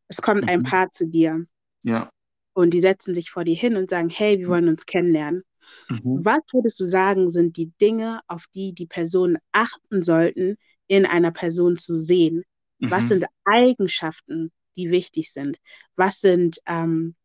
es 0.08 0.22
kommt 0.22 0.48
ein 0.48 0.60
Mhm. 0.60 0.64
Paar 0.64 0.90
zu 0.90 1.06
dir 1.06 1.46
Ja. 1.84 2.10
und 2.54 2.70
die 2.74 2.80
setzen 2.80 3.14
sich 3.14 3.30
vor 3.30 3.44
dir 3.44 3.56
hin 3.56 3.76
und 3.76 3.90
sagen, 3.90 4.10
hey, 4.10 4.40
wir 4.40 4.48
wollen 4.48 4.70
uns 4.70 4.86
kennenlernen. 4.86 5.44
Mhm. 5.90 6.24
Was 6.24 6.40
würdest 6.54 6.80
du 6.80 6.86
sagen, 6.86 7.30
sind 7.30 7.58
die 7.58 7.72
Dinge, 7.82 8.22
auf 8.28 8.46
die 8.54 8.74
die 8.74 8.86
Personen 8.88 9.38
achten 9.52 10.02
sollten, 10.02 10.58
in 10.88 11.06
einer 11.06 11.32
Person 11.32 11.78
zu 11.78 11.96
sehen? 11.96 12.44
Was 12.88 13.08
Mhm. 13.08 13.10
sind 13.10 13.26
Eigenschaften, 13.46 14.52
die 14.76 14.90
wichtig 14.92 15.32
sind? 15.34 15.58
Was 15.96 16.22
sind 16.22 16.60
ähm, 16.68 17.16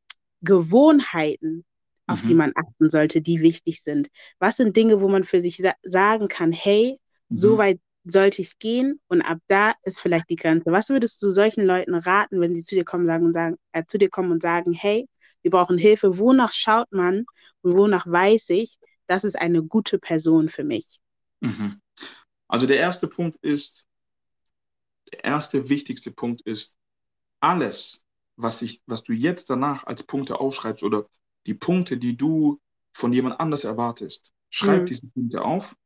Gewohnheiten, 0.43 1.65
auf 2.07 2.23
die 2.23 2.35
Mhm. 2.35 2.35
man 2.35 2.53
achten 2.57 2.89
sollte, 2.89 3.21
die 3.23 3.41
wichtig 3.41 3.83
sind? 3.83 4.09
Was 4.39 4.57
sind 4.57 4.77
Dinge, 4.77 5.01
wo 5.01 5.09
man 5.09 5.25
für 5.25 5.41
sich 5.41 5.59
sa 5.59 5.75
sagen 5.83 6.29
kann, 6.29 6.53
hey, 6.53 6.99
so 7.31 7.57
Mhm. 7.57 7.59
weit 7.59 7.81
sollte 8.05 8.43
ich 8.43 8.59
gehen 8.59 9.01
und 9.09 9.21
ab 9.23 9.39
da 9.47 9.75
ist 9.85 10.01
vielleicht 10.01 10.31
die 10.31 10.37
Grenze. 10.37 10.73
Was 10.73 10.89
würdest 10.89 11.23
du 11.23 11.31
solchen 11.31 11.65
Leuten 11.67 11.95
raten, 11.95 12.41
wenn 12.41 12.57
sie 12.57 12.65
zu 12.65 12.75
dir 12.75 12.85
kommen, 12.85 13.07
sagen 13.07 13.27
und 13.27 13.35
sagen, 13.35 13.57
äh, 13.73 13.85
zu 13.87 13.99
dir 13.99 14.09
kommen 14.11 14.33
und 14.33 14.43
sagen, 14.43 14.73
hey, 14.73 15.07
wir 15.43 15.51
brauchen 15.51 15.79
Hilfe. 15.79 16.19
Wonach 16.19 16.53
schaut 16.53 16.91
man 16.93 17.25
und 17.63 17.77
wonach 17.77 18.07
weiß 18.07 18.51
ich, 18.51 18.79
das 19.07 19.25
ist 19.25 19.37
eine 19.41 19.63
gute 19.63 19.99
Person 19.99 20.49
für 20.49 20.65
mich? 20.65 21.01
Mhm. 21.43 21.81
Also 22.49 22.67
der 22.69 22.79
erste 22.79 23.09
Punkt 23.09 23.37
ist, 23.43 23.87
der 25.13 25.25
erste 25.25 25.69
wichtigste 25.69 26.11
Punkt 26.11 26.41
ist, 26.43 26.77
alles, 27.41 28.07
was, 28.37 28.63
ich, 28.63 28.83
was 28.87 29.05
du 29.05 29.15
jetzt 29.15 29.51
danach 29.51 29.85
als 29.87 30.03
Punkte 30.05 30.41
aufschreibst 30.41 30.85
oder 30.85 31.09
die 31.47 31.55
Punkte, 31.55 31.99
die 31.99 32.17
du 32.17 32.61
von 32.95 33.13
jemand 33.13 33.41
anders 33.41 33.65
erwartest, 33.65 34.33
schreib 34.51 34.87
Mhm. 34.87 34.89
diese 34.89 35.09
Punkte 35.09 35.43
auf 35.43 35.77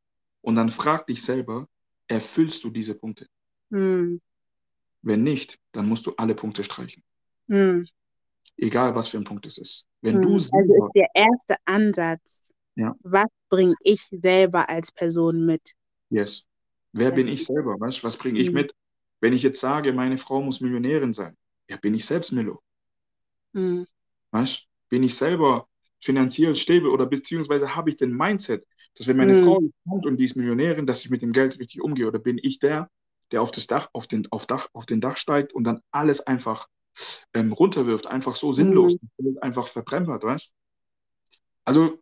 und 0.41 0.55
dann 0.55 0.71
frag 0.71 1.07
dich 1.07 1.23
selber, 1.23 1.67
erfüllst 2.07 2.63
du 2.63 2.69
diese 2.71 2.95
Punkte? 2.95 3.27
Hm, 3.71 4.17
Wenn 5.03 5.23
nicht, 5.23 5.57
dann 5.71 5.87
musst 5.87 6.05
du 6.05 6.15
alle 6.17 6.35
Punkte 6.35 6.65
streichen. 6.65 7.01
hm, 7.49 7.85
Egal, 8.57 8.95
was 8.95 9.07
für 9.09 9.17
ein 9.17 9.23
Punkt 9.23 9.45
es 9.45 9.57
ist. 9.57 9.87
Wenn 10.01 10.19
hm. 10.19 10.21
du 10.21 10.39
Also 10.51 10.73
selber, 10.73 10.75
ist 10.75 10.93
der 10.95 11.07
erste 11.13 11.55
Ansatz, 11.65 12.51
Ja. 12.75 12.95
was 13.03 13.27
bringe 13.49 13.75
ich 13.81 14.01
selber 14.11 14.69
als 14.69 14.91
Person 14.91 15.45
mit? 15.45 15.61
yes, 16.09 16.47
wer 16.93 17.11
Das 17.11 17.15
bin 17.15 17.27
ich 17.27 17.45
selber? 17.45 17.79
Weißt, 17.79 18.03
was 18.03 18.17
bringe 18.17 18.39
ich 18.39 18.51
Mhm. 18.51 18.53
mit? 18.53 18.73
Wenn 19.21 19.33
ich 19.33 19.43
jetzt 19.43 19.59
sage, 19.59 19.93
meine 19.93 20.17
Frau 20.17 20.41
muss 20.41 20.61
Millionärin 20.61 21.13
sein, 21.13 21.35
ja, 21.69 21.77
bin 21.77 21.93
ich 21.95 22.05
selbst 22.05 22.31
Milo. 22.31 22.61
Hm, 23.53 23.85
Weißt, 24.31 24.67
bin 24.89 25.03
ich 25.03 25.15
selber 25.15 25.67
finanziell 25.99 26.55
stabil 26.55 26.87
oder 26.87 27.05
beziehungsweise 27.05 27.75
habe 27.75 27.89
ich 27.89 27.95
den 27.97 28.11
Mindset, 28.15 28.65
dass 28.95 29.07
wenn 29.07 29.17
meine 29.17 29.35
Mhm. 29.35 29.35
Frau 29.35 29.61
kommt 29.87 30.05
und 30.05 30.17
die 30.17 30.25
ist 30.25 30.35
Millionärin, 30.35 30.85
dass 30.85 31.03
ich 31.03 31.09
mit 31.09 31.21
dem 31.21 31.31
Geld 31.33 31.57
richtig 31.59 31.81
umgehe 31.81 32.07
oder 32.07 32.19
bin 32.19 32.37
ich 32.41 32.59
der, 32.59 32.89
der 33.31 33.41
auf 33.41 33.51
das 33.51 33.67
Dach, 33.67 33.89
auf 33.93 34.07
den, 34.07 34.27
auf 34.31 34.45
Dach, 34.45 34.67
auf 34.73 34.85
den 34.85 35.01
Dach 35.01 35.17
steigt 35.17 35.53
und 35.53 35.63
dann 35.63 35.81
alles 35.91 36.21
einfach 36.21 36.67
ähm, 37.33 37.51
runterwirft, 37.53 38.07
einfach 38.07 38.35
so 38.35 38.51
sinnlos, 38.53 38.97
einfach 39.41 39.67
verbrempert, 39.67 40.23
weißt? 40.23 40.55
Also 41.63 41.99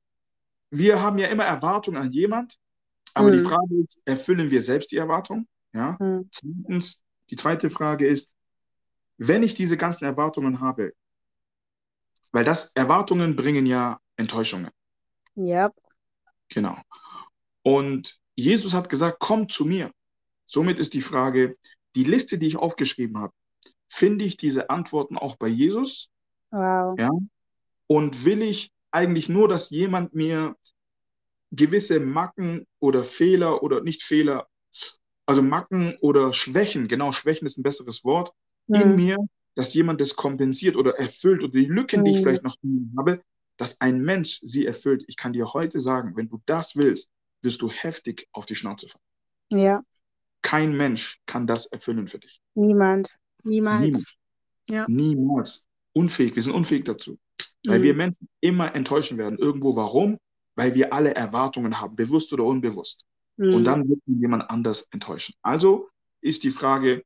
wir 0.72 1.02
haben 1.02 1.20
ja 1.20 1.28
immer 1.28 1.46
Erwartungen 1.46 1.98
an 2.02 2.12
jemand, 2.14 2.60
aber 3.16 3.32
die 3.32 3.40
Mhm. 3.40 3.48
Frage 3.48 3.76
ist, 3.84 4.04
erfüllen 4.06 4.52
wir 4.52 4.62
selbst 4.62 4.92
die 4.92 4.98
Erwartung? 4.98 5.48
Ja. 5.74 6.00
hm, 6.00 6.24
Zweitens, 6.32 7.04
die 7.32 7.38
zweite 7.38 7.70
Frage 7.70 8.08
ist, 8.08 8.36
wenn 9.18 9.44
ich 9.44 9.56
diese 9.56 9.78
ganzen 9.78 10.06
Erwartungen 10.06 10.62
habe, 10.62 10.94
weil 12.34 12.44
das 12.44 12.74
Erwartungen 12.76 13.38
bringen 13.38 13.66
ja 13.66 13.98
Enttäuschungen. 14.18 14.70
ja, 15.36 15.72
Genau. 16.50 16.78
Und 17.64 18.20
Jesus 18.36 18.74
hat 18.74 18.90
gesagt, 18.90 19.18
komm 19.20 19.50
zu 19.50 19.66
mir. 19.66 19.92
Somit 20.46 20.80
ist 20.80 20.94
die 20.94 21.02
Frage, 21.02 21.58
die 21.96 22.04
Liste, 22.04 22.38
die 22.38 22.48
ich 22.48 22.58
aufgeschrieben 22.58 23.20
habe, 23.20 23.34
finde 23.94 24.26
ich 24.26 24.38
diese 24.38 24.70
Antworten 24.70 25.18
auch 25.18 25.36
bei 25.38 25.48
Jesus? 25.48 26.10
wow. 26.52 27.00
Ja. 27.00 27.10
Und 27.88 28.26
will 28.26 28.42
ich 28.44 28.72
eigentlich 28.92 29.30
nur, 29.30 29.48
dass 29.48 29.70
jemand 29.72 30.14
mir 30.16 30.56
gewisse 31.52 32.00
Macken 32.00 32.66
oder 32.80 33.04
Fehler 33.04 33.64
oder 33.64 33.82
nicht 33.82 34.04
Fehler, 34.04 34.48
also 35.26 35.42
Macken 35.42 35.98
oder 36.02 36.34
Schwächen, 36.34 36.88
genau, 36.88 37.12
Schwächen 37.12 37.46
ist 37.48 37.58
ein 37.58 37.64
besseres 37.64 38.04
Wort, 38.04 38.34
in 38.74 38.94
Hm, 38.94 38.96
mir, 38.96 39.18
dass 39.56 39.74
jemand 39.74 40.02
das 40.02 40.16
kompensiert 40.16 40.76
oder 40.76 40.98
erfüllt 41.00 41.44
oder 41.44 41.54
die 41.54 41.66
Lücken, 41.66 42.04
die 42.04 42.12
ich 42.12 42.20
Mhm. 42.20 42.22
vielleicht 42.22 42.44
noch 42.44 42.58
habe, 42.98 43.22
dass 43.58 43.82
ein 43.82 44.02
Mensch 44.02 44.42
sie 44.44 44.66
erfüllt. 44.66 45.04
Ich 45.08 45.18
kann 45.18 45.34
dir 45.34 45.54
heute 45.54 45.80
sagen, 45.80 46.16
wenn 46.18 46.30
du 46.30 46.42
das 46.46 46.76
willst, 46.76 47.10
wirst 47.44 47.62
du 47.62 47.70
heftig 47.72 48.28
auf 48.34 48.46
die 48.46 48.56
Schnauze 48.56 48.88
fallen. 48.90 49.04
ja, 49.50 49.84
Kein 50.44 50.78
Mensch 50.78 51.24
kann 51.26 51.48
das 51.48 51.66
erfüllen 51.66 52.08
für 52.08 52.20
dich. 52.20 52.40
niemand. 52.56 53.10
Niemals. 53.44 53.84
Niemand. 53.84 54.06
Ja. 54.70 54.86
Niemals. 54.88 55.68
Unfähig. 55.94 56.36
Wir 56.36 56.42
sind 56.42 56.54
unfähig 56.54 56.84
dazu. 56.86 57.18
Weil 57.66 57.80
Mhm. 57.80 57.84
wir 57.84 57.94
Menschen 57.94 58.28
immer 58.42 58.76
enttäuschen 58.76 59.18
werden. 59.18 59.38
Irgendwo. 59.38 59.76
Warum? 59.76 60.18
Weil 60.56 60.74
wir 60.76 60.94
alle 60.94 61.16
Erwartungen 61.16 61.80
haben, 61.80 61.96
bewusst 61.96 62.32
oder 62.34 62.44
unbewusst. 62.44 63.06
Hm, 63.38 63.54
Und 63.56 63.64
dann 63.64 63.88
wird 63.90 64.00
jemand 64.06 64.50
anders 64.50 64.88
enttäuschen. 64.92 65.34
Also 65.42 65.90
ist 66.22 66.44
die 66.44 66.52
Frage, 66.52 67.04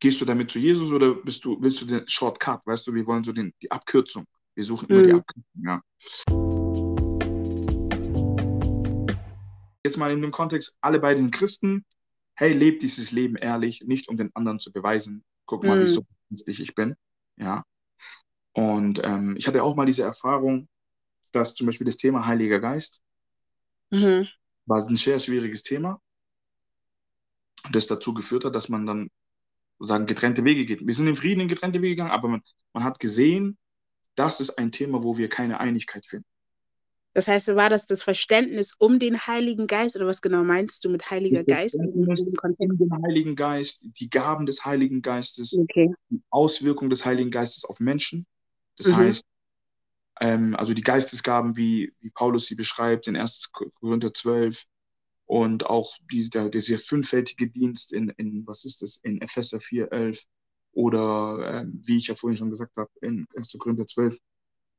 gehst 0.00 0.20
du 0.20 0.24
damit 0.24 0.50
zu 0.50 0.58
Jesus 0.58 0.92
oder 0.92 1.14
bist 1.14 1.44
du, 1.44 1.56
willst 1.60 1.80
du 1.82 1.86
den 1.86 2.06
Shortcut? 2.08 2.60
Weißt 2.64 2.86
du, 2.86 2.94
wir 2.94 3.06
wollen 3.06 3.22
so 3.24 3.32
den, 3.32 3.52
die 3.62 3.70
Abkürzung. 3.70 4.24
Wir 4.54 4.64
suchen 4.64 4.88
immer 4.88 5.02
die 5.02 5.12
Mhm. 5.12 5.18
Abkürzung, 5.18 5.44
ja. 5.64 5.82
Jetzt 9.84 9.96
mal 9.96 10.10
in 10.10 10.20
dem 10.20 10.30
Kontext, 10.32 10.76
alle 10.80 10.98
beiden 11.00 11.22
sind 11.24 11.30
Christen. 11.34 11.84
Hey, 12.34 12.52
lebt 12.52 12.82
dieses 12.82 13.12
Leben 13.12 13.36
ehrlich, 13.36 13.82
nicht 13.86 14.08
um 14.08 14.16
den 14.16 14.30
anderen 14.34 14.58
zu 14.58 14.72
beweisen. 14.72 15.24
Guck 15.48 15.64
mal, 15.64 15.80
wie 15.80 15.84
Mhm. 15.84 15.88
so 15.88 16.02
günstig 16.28 16.60
ich 16.60 16.74
bin. 16.76 16.94
Ja. 17.38 17.64
Und 18.52 19.00
ähm, 19.04 19.36
ich 19.36 19.48
hatte 19.48 19.62
auch 19.62 19.76
mal 19.76 19.86
diese 19.86 20.02
Erfahrung, 20.04 20.68
dass 21.32 21.54
zum 21.54 21.66
Beispiel 21.66 21.86
das 21.86 21.96
Thema 21.96 22.26
Heiliger 22.26 22.60
Geist 22.60 23.02
mhm. 23.90 24.28
war 24.66 24.86
ein 24.86 24.96
sehr 24.96 25.18
schwieriges 25.18 25.62
Thema, 25.62 26.00
das 27.72 27.86
dazu 27.86 28.14
geführt 28.14 28.44
hat, 28.44 28.54
dass 28.54 28.68
man 28.68 28.86
dann 28.86 29.10
sagen 29.80 30.06
getrennte 30.06 30.44
Wege 30.44 30.66
geht. 30.66 30.86
Wir 30.86 30.94
sind 30.94 31.06
in 31.08 31.16
Frieden 31.16 31.40
in 31.40 31.48
getrennte 31.48 31.80
Wege 31.82 31.96
gegangen, 31.96 32.12
aber 32.12 32.28
man, 32.28 32.42
man 32.74 32.84
hat 32.84 33.00
gesehen, 33.00 33.58
das 34.16 34.40
ist 34.40 34.58
ein 34.58 34.72
Thema, 34.72 35.02
wo 35.02 35.16
wir 35.16 35.28
keine 35.30 35.60
Einigkeit 35.60 36.06
finden. 36.06 36.28
Das 37.14 37.26
heißt, 37.26 37.48
war 37.56 37.70
das 37.70 37.86
das 37.86 38.02
Verständnis 38.02 38.74
um 38.78 38.98
den 38.98 39.26
Heiligen 39.26 39.66
Geist 39.66 39.96
oder 39.96 40.06
was 40.06 40.20
genau 40.20 40.44
meinst 40.44 40.84
du 40.84 40.90
mit 40.90 41.10
Heiliger 41.10 41.42
Geist? 41.42 41.76
Um 41.76 42.04
den 42.04 43.02
Heiligen 43.04 43.34
Geist, 43.34 43.88
die 43.98 44.10
Gaben 44.10 44.46
des 44.46 44.64
Heiligen 44.64 45.02
Geistes, 45.02 45.56
okay. 45.58 45.92
die 46.10 46.22
Auswirkung 46.30 46.90
des 46.90 47.04
Heiligen 47.04 47.30
Geistes 47.30 47.64
auf 47.64 47.80
Menschen. 47.80 48.26
Das 48.76 48.88
mhm. 48.88 48.96
heißt, 48.96 49.26
ähm, 50.20 50.54
also 50.56 50.74
die 50.74 50.82
Geistesgaben, 50.82 51.56
wie, 51.56 51.92
wie 52.00 52.10
Paulus 52.10 52.46
sie 52.46 52.54
beschreibt 52.54 53.06
in 53.08 53.16
1. 53.16 53.50
Korinther 53.52 54.12
12 54.12 54.64
und 55.26 55.66
auch 55.66 55.94
die, 56.10 56.28
der, 56.30 56.48
dieser 56.48 56.78
fünffältige 56.78 57.48
Dienst 57.48 57.92
in, 57.92 58.10
in, 58.16 58.46
was 58.46 58.64
ist 58.64 58.82
das, 58.82 58.96
in 59.02 59.20
Epheser 59.20 59.60
4, 59.60 59.92
11 59.92 60.24
oder 60.72 61.60
ähm, 61.62 61.80
wie 61.84 61.96
ich 61.96 62.08
ja 62.08 62.14
vorhin 62.14 62.36
schon 62.36 62.50
gesagt 62.50 62.76
habe, 62.76 62.90
in 63.00 63.26
1. 63.36 63.56
Korinther 63.58 63.86
12 63.86 64.18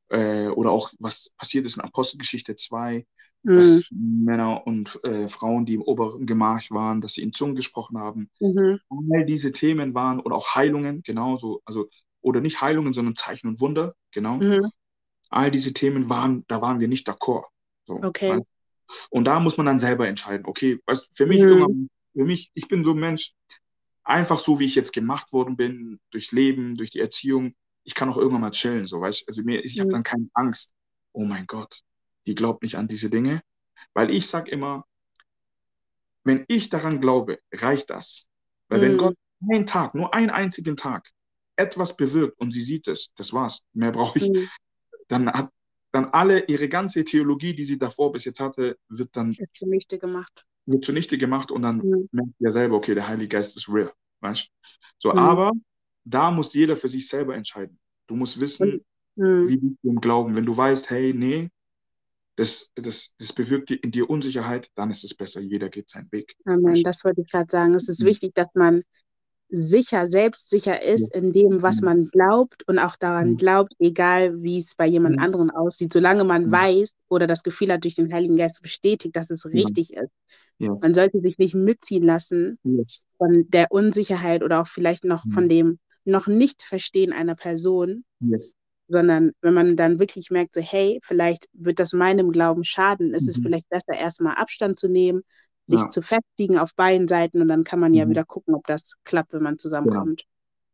äh, 0.10 0.48
oder 0.48 0.72
auch 0.72 0.92
was 1.00 1.34
passiert 1.38 1.66
ist 1.66 1.78
in 1.78 1.84
Apostelgeschichte 1.84 2.56
2, 2.56 3.06
mhm. 3.44 3.56
dass 3.56 3.86
Männer 3.92 4.66
und 4.66 5.00
äh, 5.04 5.28
Frauen, 5.28 5.66
die 5.66 5.76
im 5.76 5.82
oberen 5.82 6.26
Gemach 6.26 6.70
waren, 6.72 7.02
dass 7.02 7.14
sie 7.14 7.24
in 7.24 7.34
Zungen 7.34 7.56
gesprochen 7.56 7.98
haben. 7.98 8.30
Mhm. 8.40 8.80
All 9.12 9.26
diese 9.26 9.52
Themen 9.52 9.94
waren 9.94 10.20
oder 10.20 10.36
auch 10.36 10.56
Heilungen, 10.56 11.04
genauso, 11.04 11.62
also 11.66 11.90
oder 12.22 12.42
nicht 12.42 12.62
Heilungen, 12.62 12.94
sondern 12.94 13.16
Zeichen 13.16 13.48
und 13.48 13.62
Wunder, 13.62 13.96
genau. 14.12 14.38
Mhm. 14.38 14.70
All 15.30 15.52
diese 15.52 15.74
Themen 15.74 16.10
waren, 16.10 16.44
da 16.48 16.62
waren 16.62 16.80
wir 16.80 16.88
nicht 16.88 17.08
d'accord. 17.08 17.46
So, 17.86 17.96
okay. 18.02 18.40
Und 19.10 19.26
da 19.26 19.40
muss 19.40 19.58
man 19.58 19.68
dann 19.68 19.80
selber 19.80 20.08
entscheiden, 20.08 20.46
okay, 20.48 20.80
was 20.86 21.08
für 21.14 21.28
mich 21.28 21.42
mhm. 21.44 21.90
für 22.14 22.26
mich, 22.26 22.52
ich 22.56 22.68
bin 22.68 22.84
so 22.84 22.92
ein 22.92 23.00
Mensch, 23.00 23.34
einfach 24.04 24.40
so 24.40 24.60
wie 24.60 24.66
ich 24.66 24.76
jetzt 24.76 24.94
gemacht 24.94 25.32
worden 25.32 25.56
bin, 25.56 26.00
durchs 26.10 26.32
Leben, 26.32 26.76
durch 26.76 26.90
die 26.90 27.00
Erziehung, 27.00 27.54
ich 27.84 27.96
kann 27.96 28.10
auch 28.10 28.18
irgendwann 28.18 28.42
mal 28.42 28.52
chillen, 28.52 28.88
so, 28.88 29.02
weißt 29.02 29.26
Also 29.28 29.44
mir, 29.44 29.64
ich 29.64 29.76
mhm. 29.76 29.82
habe 29.82 29.92
dann 29.92 30.04
keine 30.04 30.30
Angst. 30.34 30.74
Oh 31.12 31.24
mein 31.24 31.46
Gott, 31.48 31.82
die 32.26 32.36
glaubt 32.36 32.64
nicht 32.64 32.76
an 32.76 32.88
diese 32.88 33.10
Dinge. 33.10 33.42
Weil 33.94 34.12
ich 34.12 34.28
sage 34.28 34.52
immer, 34.52 34.86
wenn 36.24 36.46
ich 36.48 36.70
daran 36.70 37.02
glaube, 37.02 37.40
reicht 37.54 37.90
das. 37.90 38.30
Weil 38.68 38.80
mhm. 38.80 38.84
wenn 38.84 38.98
Gott 38.98 39.16
einen 39.50 39.66
Tag, 39.66 39.96
nur 39.96 40.14
einen 40.14 40.30
einzigen 40.30 40.78
Tag, 40.78 41.10
etwas 41.56 41.98
bewirkt 41.98 42.40
und 42.40 42.52
sie 42.52 42.62
sieht 42.62 42.88
es, 42.88 43.14
das 43.16 43.34
war's, 43.34 43.66
mehr 43.74 43.92
brauche 43.92 44.20
ich, 44.20 44.30
mhm. 44.30 44.48
dann 45.08 45.32
hat 45.32 45.50
dann 45.92 46.06
alle 46.06 46.46
ihre 46.46 46.70
ganze 46.70 47.04
Theologie, 47.04 47.54
die 47.54 47.66
sie 47.66 47.78
davor 47.78 48.12
bis 48.12 48.26
jetzt 48.26 48.40
hatte, 48.40 48.78
wird 48.90 49.16
dann 49.16 49.36
wird 49.38 49.56
zunichte 49.56 49.98
gemacht. 49.98 50.46
Wird 50.66 50.86
zunichte 50.86 51.18
gemacht 51.18 51.52
und 51.52 51.64
dann 51.64 51.78
mhm. 51.78 52.10
merkt 52.12 52.34
ihr 52.40 52.52
selber, 52.52 52.76
okay, 52.76 52.94
der 52.94 53.08
Heilige 53.08 53.38
Geist 53.38 53.58
ist 53.58 53.68
real. 53.68 53.92
Weißt? 54.20 54.50
So, 55.00 55.12
mhm. 55.12 55.20
aber 55.20 55.52
da 56.10 56.32
muss 56.32 56.54
jeder 56.54 56.76
für 56.76 56.90
sich 56.90 57.08
selber 57.08 57.36
entscheiden. 57.36 57.78
Du 58.08 58.16
musst 58.16 58.40
wissen, 58.42 58.84
mhm. 59.16 59.48
wie 59.48 59.58
du 59.58 59.78
im 59.84 60.02
Glauben. 60.02 60.36
Wenn 60.36 60.46
du 60.46 60.56
weißt, 60.56 60.90
hey, 60.90 61.14
nee, 61.14 61.50
das, 62.36 62.72
das, 62.76 63.14
das 63.20 63.34
bewirkt 63.34 63.72
in 63.72 63.92
dir 63.92 64.10
Unsicherheit, 64.10 64.70
dann 64.76 64.90
ist 64.90 65.04
es 65.04 65.14
besser. 65.14 65.42
Jeder 65.42 65.70
geht 65.70 65.90
seinen 65.90 66.12
Weg. 66.12 66.36
Amen, 66.46 66.82
das 66.84 67.04
wollte 67.04 67.22
ich 67.22 67.30
gerade 67.30 67.52
sagen. 67.52 67.76
Es 67.76 67.90
ist 67.90 68.02
mhm. 68.02 68.08
wichtig, 68.08 68.34
dass 68.34 68.48
man 68.54 68.82
sicher, 69.50 70.08
selbstsicher 70.08 70.82
ist 70.82 71.14
in 71.14 71.32
dem, 71.32 71.62
was 71.62 71.82
mhm. 71.82 71.86
man 71.86 72.08
glaubt 72.08 72.68
und 72.68 72.80
auch 72.80 72.96
daran 72.96 73.32
mhm. 73.32 73.38
glaubt, 73.38 73.74
egal 73.80 74.42
wie 74.42 74.60
es 74.60 74.76
bei 74.76 74.88
jemand 74.88 75.18
mhm. 75.18 75.24
anderen 75.24 75.50
aussieht, 75.52 75.92
solange 75.92 76.24
man 76.24 76.52
weiß 76.52 76.96
oder 77.10 77.28
das 77.28 77.44
Gefühl 77.44 77.72
hat, 77.72 77.84
durch 77.84 77.96
den 77.96 78.14
Heiligen 78.14 78.38
Geist 78.38 78.62
bestätigt, 78.62 79.16
dass 79.16 79.30
es 79.30 79.46
richtig 79.46 79.94
ist. 79.94 80.12
Yes. 80.60 80.82
Man 80.82 80.94
sollte 80.94 81.20
sich 81.22 81.38
nicht 81.38 81.56
mitziehen 81.56 82.04
lassen 82.04 82.60
yes. 82.64 83.06
von 83.18 83.46
der 83.50 83.72
Unsicherheit 83.72 84.44
oder 84.44 84.62
auch 84.62 84.68
vielleicht 84.68 85.04
noch 85.04 85.24
von 85.34 85.50
dem 85.50 85.80
noch 86.06 86.28
nicht 86.28 86.64
Verstehen 86.64 87.14
einer 87.14 87.36
Person, 87.36 88.04
yes. 88.20 88.54
sondern 88.88 89.32
wenn 89.42 89.54
man 89.54 89.76
dann 89.76 90.00
wirklich 90.00 90.32
merkt, 90.32 90.56
so 90.56 90.62
hey, 90.62 91.00
vielleicht 91.04 91.48
wird 91.54 91.80
das 91.80 91.94
meinem 91.94 92.32
Glauben 92.32 92.64
schaden, 92.64 93.14
ist 93.14 93.28
es 93.28 93.38
vielleicht 93.42 93.70
besser, 93.70 93.94
erstmal 93.94 94.36
Abstand 94.36 94.80
zu 94.80 94.88
nehmen, 94.90 95.22
sich 95.68 95.82
ja. 95.82 95.90
zu 95.90 96.02
festigen 96.02 96.58
auf 96.58 96.76
beiden 96.76 97.08
Seiten 97.08 97.42
und 97.42 97.48
dann 97.48 97.64
kann 97.64 97.80
man 97.80 97.94
ja 97.94 98.06
mhm. 98.06 98.10
wieder 98.12 98.26
gucken, 98.26 98.56
ob 98.56 98.66
das 98.68 98.94
klappt, 99.04 99.34
wenn 99.34 99.44
man 99.44 99.60
zusammenkommt. 99.60 100.24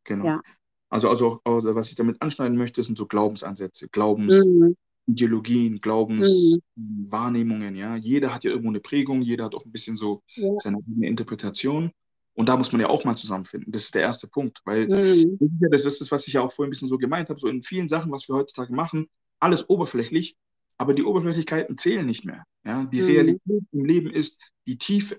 Genau. 0.06 0.24
genau. 0.24 0.36
Ja. 0.36 0.42
Also, 0.90 1.10
also, 1.10 1.42
also, 1.44 1.76
was 1.76 1.90
ich 1.90 1.96
damit 1.96 2.22
anschneiden 2.22 2.58
möchte, 2.58 2.82
sind 2.82 2.98
so 2.98 3.06
Glaubensansätze, 3.06 3.90
Glaubensideologien, 3.90 5.74
mhm. 5.74 5.80
Glaubenswahrnehmungen, 5.80 7.74
mhm. 7.74 7.80
ja. 7.80 7.98
Jeder 7.98 8.34
hat 8.34 8.46
ja 8.46 8.52
irgendwo 8.52 8.70
eine 8.70 8.80
Prägung, 8.80 9.22
jeder 9.22 9.46
hat 9.46 9.56
auch 9.56 9.66
ein 9.66 9.72
bisschen 9.72 9.98
so 9.98 10.22
ja. 10.36 10.54
seine 10.64 10.78
eigene 10.78 11.08
Interpretation. 11.08 11.92
Und 12.36 12.50
da 12.50 12.58
muss 12.58 12.72
man 12.72 12.82
ja 12.82 12.90
auch 12.90 13.06
mal 13.06 13.16
zusammenfinden. 13.16 13.72
Das 13.72 13.84
ist 13.84 13.96
der 13.96 14.02
erste 14.02 14.28
Punkt, 14.28 14.62
weil 14.66 14.88
mhm. 14.88 15.38
das 15.72 15.86
ist 15.86 16.02
das, 16.02 16.12
was 16.12 16.28
ich 16.28 16.34
ja 16.34 16.42
auch 16.42 16.52
vorhin 16.52 16.70
ein 16.70 16.72
bisschen 16.72 16.90
so 16.90 16.98
gemeint 16.98 17.30
habe, 17.30 17.40
so 17.40 17.48
in 17.48 17.64
vielen 17.64 17.88
Sachen, 17.88 18.12
was 18.12 18.28
wir 18.28 18.36
heutzutage 18.36 18.74
machen, 18.74 19.08
alles 19.40 19.70
oberflächlich, 19.70 20.36
aber 20.78 20.94
die 20.94 21.04
Oberflächlichkeiten 21.04 21.78
zählen 21.78 22.06
nicht 22.06 22.26
mehr. 22.26 22.44
Ja? 22.66 22.84
Die 22.84 23.02
mhm. 23.02 23.08
Realität 23.08 23.64
im 23.72 23.86
Leben 23.86 24.10
ist 24.10 24.42
die 24.68 24.78
Tiefe. 24.78 25.18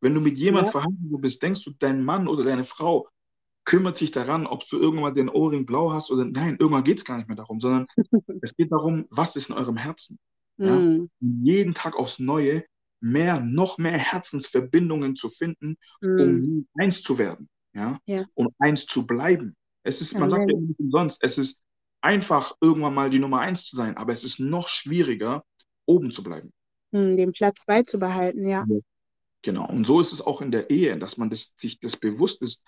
Wenn 0.00 0.14
du 0.14 0.20
mit 0.20 0.38
jemandem 0.38 0.66
ja. 0.66 0.72
verhandeln 0.72 1.20
bist, 1.20 1.42
denkst 1.42 1.64
du, 1.64 1.72
dein 1.78 2.02
Mann 2.02 2.28
oder 2.28 2.44
deine 2.44 2.64
Frau 2.64 3.08
kümmert 3.64 3.96
sich 3.96 4.10
daran, 4.10 4.46
ob 4.46 4.66
du 4.68 4.78
irgendwann 4.78 5.14
den 5.14 5.28
Ohrring 5.28 5.64
blau 5.66 5.92
hast 5.92 6.10
oder 6.10 6.24
nein, 6.24 6.56
irgendwann 6.58 6.84
geht 6.84 6.98
es 6.98 7.04
gar 7.04 7.16
nicht 7.16 7.28
mehr 7.28 7.36
darum, 7.36 7.60
sondern 7.60 7.86
es 8.42 8.54
geht 8.56 8.72
darum, 8.72 9.06
was 9.10 9.36
ist 9.36 9.50
in 9.50 9.56
eurem 9.56 9.76
Herzen. 9.76 10.18
Ja? 10.58 10.78
Mhm. 10.78 11.10
Jeden 11.20 11.74
Tag 11.74 11.96
aufs 11.96 12.18
Neue 12.18 12.64
mehr, 13.04 13.40
noch 13.40 13.78
mehr 13.78 13.98
Herzensverbindungen 13.98 15.14
zu 15.14 15.28
finden, 15.28 15.76
mhm. 16.00 16.20
um 16.20 16.68
eins 16.82 17.02
zu 17.02 17.18
werden, 17.18 17.48
ja? 17.74 17.98
ja, 18.06 18.24
um 18.34 18.48
eins 18.58 18.86
zu 18.86 19.06
bleiben. 19.06 19.54
Es 19.82 20.00
ist, 20.00 20.18
man 20.18 20.30
sagt 20.30 20.50
ja 20.50 20.58
nicht 20.58 20.80
umsonst, 20.80 21.22
es 21.22 21.36
ist 21.36 21.60
einfach 22.00 22.56
irgendwann 22.60 22.94
mal 22.94 23.10
die 23.10 23.18
Nummer 23.18 23.40
eins 23.40 23.66
zu 23.66 23.76
sein, 23.76 23.96
aber 23.98 24.12
es 24.12 24.24
ist 24.24 24.40
noch 24.40 24.68
schwieriger, 24.68 25.44
oben 25.84 26.10
zu 26.10 26.22
bleiben. 26.22 26.52
Hm, 26.92 27.16
den 27.16 27.32
Platz 27.32 27.64
beizubehalten, 27.66 28.46
ja. 28.46 28.64
Genau. 29.42 29.68
Und 29.68 29.84
so 29.84 30.00
ist 30.00 30.12
es 30.12 30.22
auch 30.22 30.40
in 30.40 30.50
der 30.50 30.70
Ehe, 30.70 30.96
dass 30.96 31.18
man 31.18 31.28
das, 31.28 31.52
sich 31.56 31.78
das 31.78 31.96
bewusst 31.96 32.40
ist, 32.40 32.64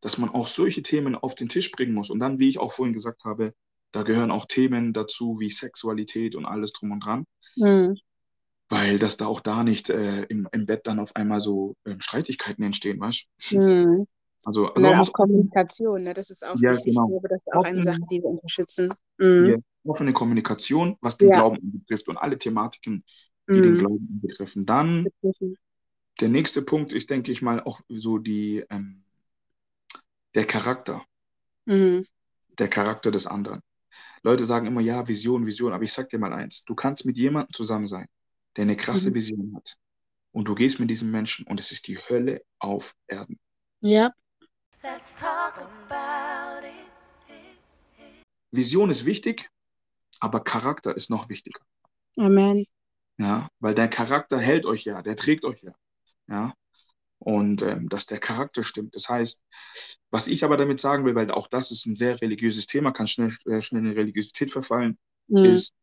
dass 0.00 0.18
man 0.18 0.30
auch 0.30 0.48
solche 0.48 0.82
Themen 0.82 1.14
auf 1.14 1.36
den 1.36 1.48
Tisch 1.48 1.70
bringen 1.70 1.94
muss. 1.94 2.10
Und 2.10 2.18
dann, 2.18 2.40
wie 2.40 2.48
ich 2.48 2.58
auch 2.58 2.72
vorhin 2.72 2.92
gesagt 2.92 3.24
habe, 3.24 3.54
da 3.92 4.02
gehören 4.02 4.32
auch 4.32 4.46
Themen 4.46 4.92
dazu 4.92 5.38
wie 5.38 5.50
Sexualität 5.50 6.34
und 6.34 6.44
alles 6.44 6.72
drum 6.72 6.90
und 6.90 7.04
dran. 7.04 7.24
Mhm. 7.54 7.96
Weil 8.68 8.98
dass 8.98 9.16
da 9.16 9.26
auch 9.26 9.40
da 9.40 9.62
nicht 9.62 9.90
äh, 9.90 10.22
im, 10.24 10.48
im 10.50 10.66
Bett 10.66 10.86
dann 10.86 10.98
auf 10.98 11.14
einmal 11.14 11.40
so 11.40 11.76
ähm, 11.86 12.00
Streitigkeiten 12.00 12.64
entstehen, 12.64 12.98
weißt 13.00 13.28
du? 13.50 13.58
Mhm. 13.58 14.06
Also, 14.44 14.66
also 14.72 14.94
auch 14.94 15.12
Kommunikation, 15.12 16.04
ne? 16.04 16.14
das 16.14 16.30
ist 16.30 16.44
auch 16.46 16.56
ja, 16.60 16.70
wichtig. 16.70 16.94
Genau. 16.94 17.06
Ich 17.06 17.10
glaube, 17.10 17.28
das 17.28 17.40
ist 17.44 17.52
auch 17.52 17.64
eine 17.64 17.82
Sache, 17.82 18.00
die 18.10 18.22
wir 18.22 18.26
unterstützen. 18.26 18.94
Mhm. 19.18 19.46
Ja, 19.48 19.56
offene 19.84 20.12
Kommunikation, 20.12 20.96
was 21.00 21.16
den 21.18 21.30
ja. 21.30 21.36
Glauben 21.36 21.58
betrifft 21.62 22.08
und 22.08 22.16
alle 22.16 22.38
Thematiken, 22.38 23.04
die 23.48 23.54
mhm. 23.54 23.62
den 23.62 23.78
Glauben 23.78 24.20
betreffen. 24.22 24.64
Dann 24.64 25.06
der 26.20 26.28
nächste 26.28 26.62
Punkt 26.62 26.92
ist, 26.92 27.10
denke 27.10 27.32
ich 27.32 27.42
mal, 27.42 27.60
auch 27.60 27.80
so 27.88 28.18
die, 28.18 28.64
ähm, 28.70 29.04
der 30.34 30.44
Charakter. 30.44 31.04
Mhm. 31.64 32.06
Der 32.58 32.68
Charakter 32.68 33.10
des 33.10 33.26
anderen. 33.26 33.60
Leute 34.22 34.44
sagen 34.44 34.66
immer, 34.66 34.80
ja, 34.80 35.06
Vision, 35.06 35.46
Vision, 35.46 35.72
aber 35.72 35.84
ich 35.84 35.92
sag 35.92 36.08
dir 36.08 36.18
mal 36.18 36.32
eins, 36.32 36.64
du 36.64 36.74
kannst 36.74 37.04
mit 37.04 37.16
jemandem 37.16 37.52
zusammen 37.52 37.86
sein, 37.88 38.06
der 38.56 38.62
eine 38.62 38.76
krasse 38.76 39.10
mhm. 39.10 39.14
Vision 39.14 39.56
hat. 39.56 39.76
Und 40.32 40.48
du 40.48 40.54
gehst 40.54 40.80
mit 40.80 40.90
diesem 40.90 41.10
Menschen 41.10 41.46
und 41.46 41.60
es 41.60 41.72
ist 41.72 41.88
die 41.88 41.98
Hölle 41.98 42.42
auf 42.58 42.94
Erden. 43.06 43.38
Ja. 43.80 44.12
Vision 48.50 48.90
ist 48.90 49.04
wichtig, 49.04 49.48
aber 50.20 50.40
Charakter 50.40 50.96
ist 50.96 51.10
noch 51.10 51.28
wichtiger. 51.28 51.60
Amen. 52.18 52.66
Ja, 53.18 53.48
weil 53.60 53.74
dein 53.74 53.90
Charakter 53.90 54.38
hält 54.38 54.66
euch 54.66 54.84
ja, 54.84 55.02
der 55.02 55.16
trägt 55.16 55.44
euch 55.44 55.62
ja. 55.62 55.74
Ja. 56.28 56.54
Und 57.18 57.62
ähm, 57.62 57.88
dass 57.88 58.06
der 58.06 58.18
Charakter 58.18 58.62
stimmt. 58.62 58.94
Das 58.94 59.08
heißt, 59.08 59.42
was 60.10 60.28
ich 60.28 60.44
aber 60.44 60.58
damit 60.58 60.80
sagen 60.80 61.04
will, 61.06 61.14
weil 61.14 61.30
auch 61.30 61.48
das 61.48 61.70
ist 61.70 61.86
ein 61.86 61.96
sehr 61.96 62.20
religiöses 62.20 62.66
Thema, 62.66 62.92
kann 62.92 63.06
schnell, 63.06 63.34
äh, 63.46 63.62
schnell 63.62 63.86
in 63.86 63.92
Religiosität 63.92 64.50
verfallen, 64.50 64.98
mhm. 65.28 65.44
ist, 65.46 65.74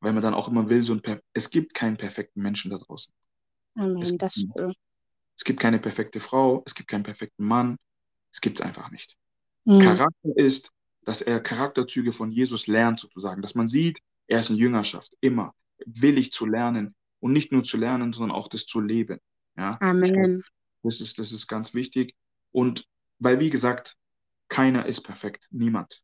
weil 0.00 0.12
man 0.12 0.22
dann 0.22 0.34
auch 0.34 0.48
immer 0.48 0.68
will, 0.68 0.82
so 0.82 0.94
ein 0.94 1.02
es 1.32 1.50
gibt 1.50 1.74
keinen 1.74 1.96
perfekten 1.96 2.40
Menschen 2.40 2.70
da 2.70 2.78
draußen. 2.78 3.12
Amen, 3.76 4.02
es, 4.02 4.16
das 4.16 4.34
stimmt. 4.34 4.76
es 5.36 5.44
gibt 5.44 5.60
keine 5.60 5.78
perfekte 5.78 6.20
Frau, 6.20 6.62
es 6.66 6.74
gibt 6.74 6.88
keinen 6.88 7.02
perfekten 7.02 7.44
Mann, 7.44 7.76
es 8.32 8.40
gibt 8.40 8.60
es 8.60 8.66
einfach 8.66 8.90
nicht. 8.90 9.16
Mhm. 9.64 9.80
Charakter 9.80 10.36
ist, 10.36 10.70
dass 11.02 11.22
er 11.22 11.40
Charakterzüge 11.40 12.12
von 12.12 12.30
Jesus 12.30 12.66
lernt, 12.66 12.98
sozusagen, 12.98 13.42
dass 13.42 13.54
man 13.54 13.68
sieht, 13.68 14.00
er 14.26 14.40
ist 14.40 14.50
in 14.50 14.56
Jüngerschaft, 14.56 15.16
immer 15.20 15.54
willig 15.86 16.32
zu 16.32 16.46
lernen 16.46 16.94
und 17.20 17.32
nicht 17.32 17.52
nur 17.52 17.62
zu 17.62 17.76
lernen, 17.76 18.12
sondern 18.12 18.36
auch 18.36 18.48
das 18.48 18.66
zu 18.66 18.80
leben. 18.80 19.18
Ja? 19.56 19.76
Amen. 19.80 20.42
Das 20.82 21.00
ist, 21.00 21.18
das 21.18 21.32
ist 21.32 21.46
ganz 21.46 21.74
wichtig. 21.74 22.14
Und 22.52 22.88
weil, 23.18 23.40
wie 23.40 23.50
gesagt, 23.50 23.96
keiner 24.48 24.86
ist 24.86 25.02
perfekt, 25.02 25.48
niemand. 25.50 26.02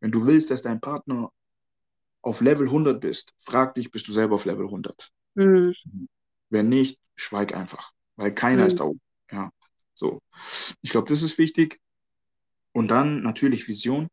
Wenn 0.00 0.12
du 0.12 0.26
willst, 0.26 0.50
dass 0.50 0.62
dein 0.62 0.80
Partner 0.80 1.30
auf 2.22 2.40
Level 2.40 2.66
100 2.66 3.00
bist, 3.00 3.34
frag 3.38 3.74
dich, 3.74 3.90
bist 3.90 4.08
du 4.08 4.12
selber 4.12 4.36
auf 4.36 4.44
Level 4.44 4.66
100? 4.66 5.10
Mhm. 5.34 5.74
Wenn 6.48 6.68
nicht, 6.68 7.00
schweig 7.16 7.54
einfach, 7.54 7.92
weil 8.16 8.34
keiner 8.34 8.62
mhm. 8.62 8.68
ist 8.68 8.80
da 8.80 8.84
oben. 8.84 9.00
Ja, 9.30 9.50
so. 9.94 10.22
Ich 10.80 10.90
glaube, 10.90 11.08
das 11.08 11.22
ist 11.22 11.38
wichtig. 11.38 11.80
Und 12.72 12.88
dann 12.88 13.22
natürlich 13.22 13.68
Vision. 13.68 14.08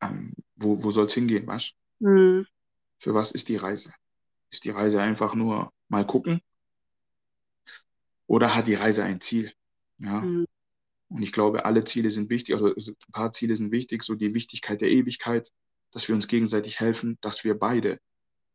Ähm, 0.00 0.32
wo 0.56 0.82
wo 0.82 0.90
soll 0.90 1.06
es 1.06 1.14
hingehen, 1.14 1.46
weißt 1.46 1.74
mhm. 2.00 2.46
Für 2.98 3.14
was 3.14 3.30
ist 3.30 3.48
die 3.48 3.56
Reise? 3.56 3.92
Ist 4.50 4.64
die 4.64 4.70
Reise 4.70 5.00
einfach 5.00 5.34
nur 5.34 5.72
mal 5.88 6.06
gucken? 6.06 6.40
Oder 8.26 8.54
hat 8.54 8.66
die 8.66 8.74
Reise 8.74 9.04
ein 9.04 9.20
Ziel? 9.20 9.52
Ja. 9.98 10.20
Mhm. 10.20 10.46
Und 11.08 11.22
ich 11.22 11.32
glaube, 11.32 11.64
alle 11.64 11.84
Ziele 11.84 12.10
sind 12.10 12.30
wichtig, 12.30 12.54
also 12.54 12.74
ein 12.74 12.96
paar 13.12 13.32
Ziele 13.32 13.56
sind 13.56 13.72
wichtig, 13.72 14.02
so 14.02 14.14
die 14.14 14.34
Wichtigkeit 14.34 14.80
der 14.80 14.90
Ewigkeit, 14.90 15.50
dass 15.92 16.08
wir 16.08 16.14
uns 16.14 16.28
gegenseitig 16.28 16.80
helfen, 16.80 17.18
dass 17.20 17.44
wir 17.44 17.58
beide 17.58 17.98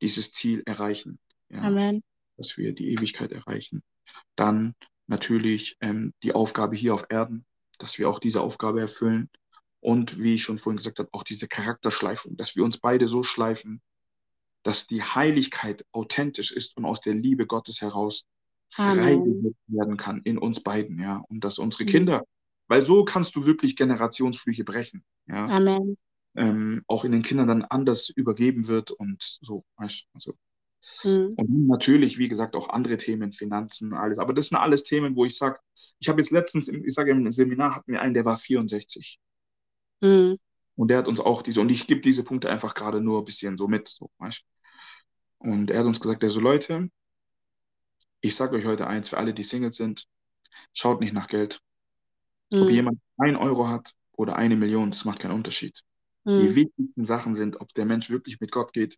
dieses 0.02 0.32
Ziel 0.32 0.64
erreichen. 0.66 1.20
Ja. 1.50 1.62
Amen. 1.62 2.04
Dass 2.38 2.58
wir 2.58 2.74
die 2.74 2.92
Ewigkeit 2.92 3.32
erreichen. 3.32 3.84
Dann 4.36 4.76
natürlich 5.08 5.78
ähm, 5.82 6.14
die 6.24 6.34
Aufgabe 6.34 6.76
hier 6.76 6.94
auf 6.94 7.06
Erden, 7.10 7.46
dass 7.80 7.98
wir 8.00 8.10
auch 8.10 8.20
diese 8.20 8.42
Aufgabe 8.42 8.82
erfüllen. 8.82 9.30
Und 9.80 10.18
wie 10.18 10.36
ich 10.36 10.44
schon 10.44 10.60
vorhin 10.60 10.78
gesagt 10.78 11.00
habe, 11.00 11.10
auch 11.12 11.24
diese 11.24 11.48
Charakterschleifung, 11.48 12.38
dass 12.38 12.56
wir 12.56 12.64
uns 12.64 12.78
beide 12.78 13.08
so 13.08 13.22
schleifen, 13.24 13.82
dass 14.64 14.88
die 14.88 15.04
Heiligkeit 15.04 15.86
authentisch 15.92 16.52
ist 16.52 16.78
und 16.78 16.86
aus 16.86 17.02
der 17.02 17.14
Liebe 17.14 17.46
Gottes 17.46 17.82
heraus 17.82 18.26
frei 18.70 19.20
werden 19.68 19.98
kann 19.98 20.22
in 20.24 20.38
uns 20.38 20.64
beiden, 20.64 21.00
ja. 21.00 21.22
Und 21.28 21.44
dass 21.44 21.60
unsere 21.60 21.84
mhm. 21.84 21.88
Kinder, 21.88 22.24
weil 22.68 22.86
so 22.86 23.04
kannst 23.04 23.36
du 23.36 23.46
wirklich 23.46 23.76
Generationsflüche 23.76 24.64
brechen, 24.64 25.04
ja. 25.28 25.44
Amen. 25.46 25.98
Ähm, 26.36 26.84
auch 26.88 27.06
in 27.06 27.12
den 27.12 27.22
Kindern 27.22 27.48
dann 27.48 27.64
anders 27.64 28.10
übergeben 28.10 28.68
wird 28.68 28.92
und 28.92 29.22
so, 29.22 29.64
weißt 29.78 30.08
also. 30.14 30.34
Mhm. 31.04 31.34
Und 31.38 31.68
natürlich, 31.68 32.18
wie 32.18 32.28
gesagt, 32.28 32.56
auch 32.56 32.70
andere 32.70 32.98
Themen, 32.98 33.34
Finanzen, 33.34 33.94
alles. 33.94 34.20
Aber 34.20 34.34
das 34.34 34.50
sind 34.50 34.58
alles 34.58 34.84
Themen, 34.84 35.16
wo 35.16 35.26
ich 35.26 35.38
sage, 35.38 35.60
ich 36.00 36.10
habe 36.10 36.22
jetzt 36.22 36.32
letztens, 36.32 36.68
ich 36.68 36.94
sage 36.94 37.12
im 37.12 37.30
Seminar 37.32 37.76
hatten 37.76 37.92
wir 37.92 38.02
einen, 38.02 38.14
der 38.14 38.26
war 38.26 38.38
64. 38.38 39.20
Mhm. 40.02 40.38
Und 40.76 40.88
der 40.88 40.98
hat 40.98 41.08
uns 41.08 41.20
auch 41.20 41.42
diese, 41.42 41.62
und 41.62 41.72
ich 41.72 41.88
gebe 41.88 42.02
diese 42.02 42.24
Punkte 42.24 42.50
einfach 42.50 42.74
gerade 42.74 43.00
nur 43.00 43.20
ein 43.22 43.26
bisschen 43.26 43.58
so 43.58 43.68
mit, 43.68 43.88
so, 43.88 44.10
weißt 44.18 44.46
Und 45.38 45.72
er 45.72 45.80
hat 45.80 45.86
uns 45.86 46.00
gesagt, 46.00 46.24
also 46.24 46.40
Leute, 46.40 46.90
ich 48.22 48.36
sage 48.36 48.56
euch 48.56 48.66
heute 48.66 48.88
eins, 48.88 49.10
für 49.10 49.18
alle, 49.18 49.34
die 49.34 49.44
Singles 49.44 49.78
sind, 49.78 50.08
schaut 50.74 51.02
nicht 51.02 51.14
nach 51.14 51.28
Geld. 51.28 51.62
Mhm. 52.52 52.62
Ob 52.64 52.70
jemand 52.70 53.00
ein 53.18 53.36
Euro 53.36 53.68
hat 53.68 53.94
oder 54.14 54.36
eine 54.36 54.56
Million, 54.56 54.92
das 54.92 55.06
macht 55.06 55.20
keinen 55.20 55.34
Unterschied. 55.34 55.84
Mhm. 56.26 56.40
Die 56.40 56.56
wichtigsten 56.56 57.06
Sachen 57.06 57.36
sind, 57.36 57.60
ob 57.62 57.74
der 57.74 57.86
Mensch 57.86 58.10
wirklich 58.10 58.40
mit 58.40 58.52
Gott 58.52 58.74
geht 58.74 58.98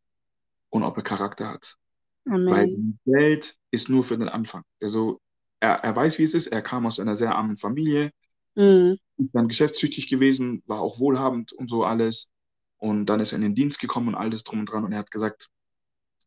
und 0.70 0.84
ob 0.84 0.98
er 0.98 1.04
Charakter 1.04 1.50
hat. 1.50 1.78
Amen. 2.26 2.48
Weil 2.48 2.78
Geld 3.06 3.56
ist 3.72 3.90
nur 3.90 4.04
für 4.04 4.18
den 4.18 4.30
Anfang. 4.30 4.64
Also 4.82 5.20
er, 5.60 5.76
er 5.84 5.96
weiß, 5.96 6.20
wie 6.20 6.24
es 6.24 6.34
ist. 6.34 6.48
Er 6.48 6.62
kam 6.62 6.86
aus 6.86 7.00
einer 7.00 7.16
sehr 7.16 7.36
armen 7.36 7.58
Familie, 7.58 8.12
mhm. 8.56 8.98
ist 9.18 9.30
dann 9.34 9.48
geschäftstüchtig 9.48 10.08
gewesen, 10.08 10.64
war 10.66 10.82
auch 10.82 11.00
wohlhabend 11.00 11.54
und 11.54 11.70
so 11.70 11.84
alles. 11.84 12.32
Und 12.78 13.06
dann 13.06 13.20
ist 13.20 13.32
er 13.32 13.38
in 13.38 13.44
den 13.44 13.56
Dienst 13.56 13.80
gekommen 13.80 14.10
und 14.10 14.16
alles 14.16 14.44
drum 14.44 14.60
und 14.60 14.66
dran. 14.72 14.84
Und 14.84 14.92
er 14.92 15.00
hat 15.00 15.12
gesagt, 15.12 15.50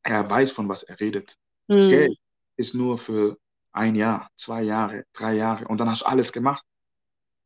er 0.02 0.28
weiß, 0.28 0.50
von 0.52 0.68
was 0.68 0.82
er 0.82 0.98
redet. 0.98 1.34
Mhm. 1.68 1.88
Geld 1.88 2.18
ist 2.56 2.74
nur 2.74 2.98
für 2.98 3.38
ein 3.72 3.94
Jahr, 3.94 4.30
zwei 4.34 4.62
Jahre, 4.62 5.04
drei 5.12 5.34
Jahre. 5.34 5.68
Und 5.68 5.78
dann 5.78 5.90
hast 5.90 6.02
du 6.02 6.06
alles 6.06 6.32
gemacht. 6.32 6.64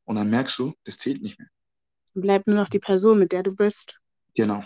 Und 0.05 0.17
dann 0.17 0.31
merkst 0.31 0.59
du, 0.59 0.75
das 0.85 0.99
zählt 0.99 1.23
nicht 1.23 1.39
mehr. 1.39 1.49
Bleibt 2.15 2.47
nur 2.47 2.57
noch 2.57 2.69
die 2.69 2.79
Person, 2.79 3.19
mit 3.19 3.33
der 3.33 3.43
du 3.43 3.55
bist. 3.55 3.99
Genau. 4.35 4.63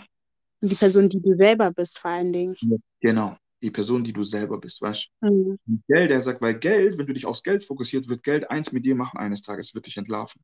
Und 0.61 0.71
die 0.71 0.75
Person, 0.75 1.09
die 1.09 1.21
du 1.21 1.35
selber 1.35 1.71
bist, 1.71 1.99
vor 1.99 2.11
allen 2.11 2.33
Dingen. 2.33 2.55
Genau. 2.99 3.37
Die 3.61 3.71
Person, 3.71 4.03
die 4.03 4.13
du 4.13 4.23
selber 4.23 4.59
bist, 4.59 4.81
weißt 4.81 5.09
du? 5.21 5.27
Mhm. 5.29 5.59
Geld, 5.87 6.11
der 6.11 6.21
sagt, 6.21 6.41
weil 6.41 6.59
Geld, 6.59 6.97
wenn 6.97 7.07
du 7.07 7.13
dich 7.13 7.25
aufs 7.25 7.43
Geld 7.43 7.63
fokussiert, 7.63 8.07
wird 8.07 8.23
Geld 8.23 8.49
eins 8.51 8.71
mit 8.71 8.85
dir 8.85 8.95
machen 8.95 9.17
eines 9.17 9.41
Tages, 9.41 9.73
wird 9.73 9.87
dich 9.87 9.97
entlarven. 9.97 10.41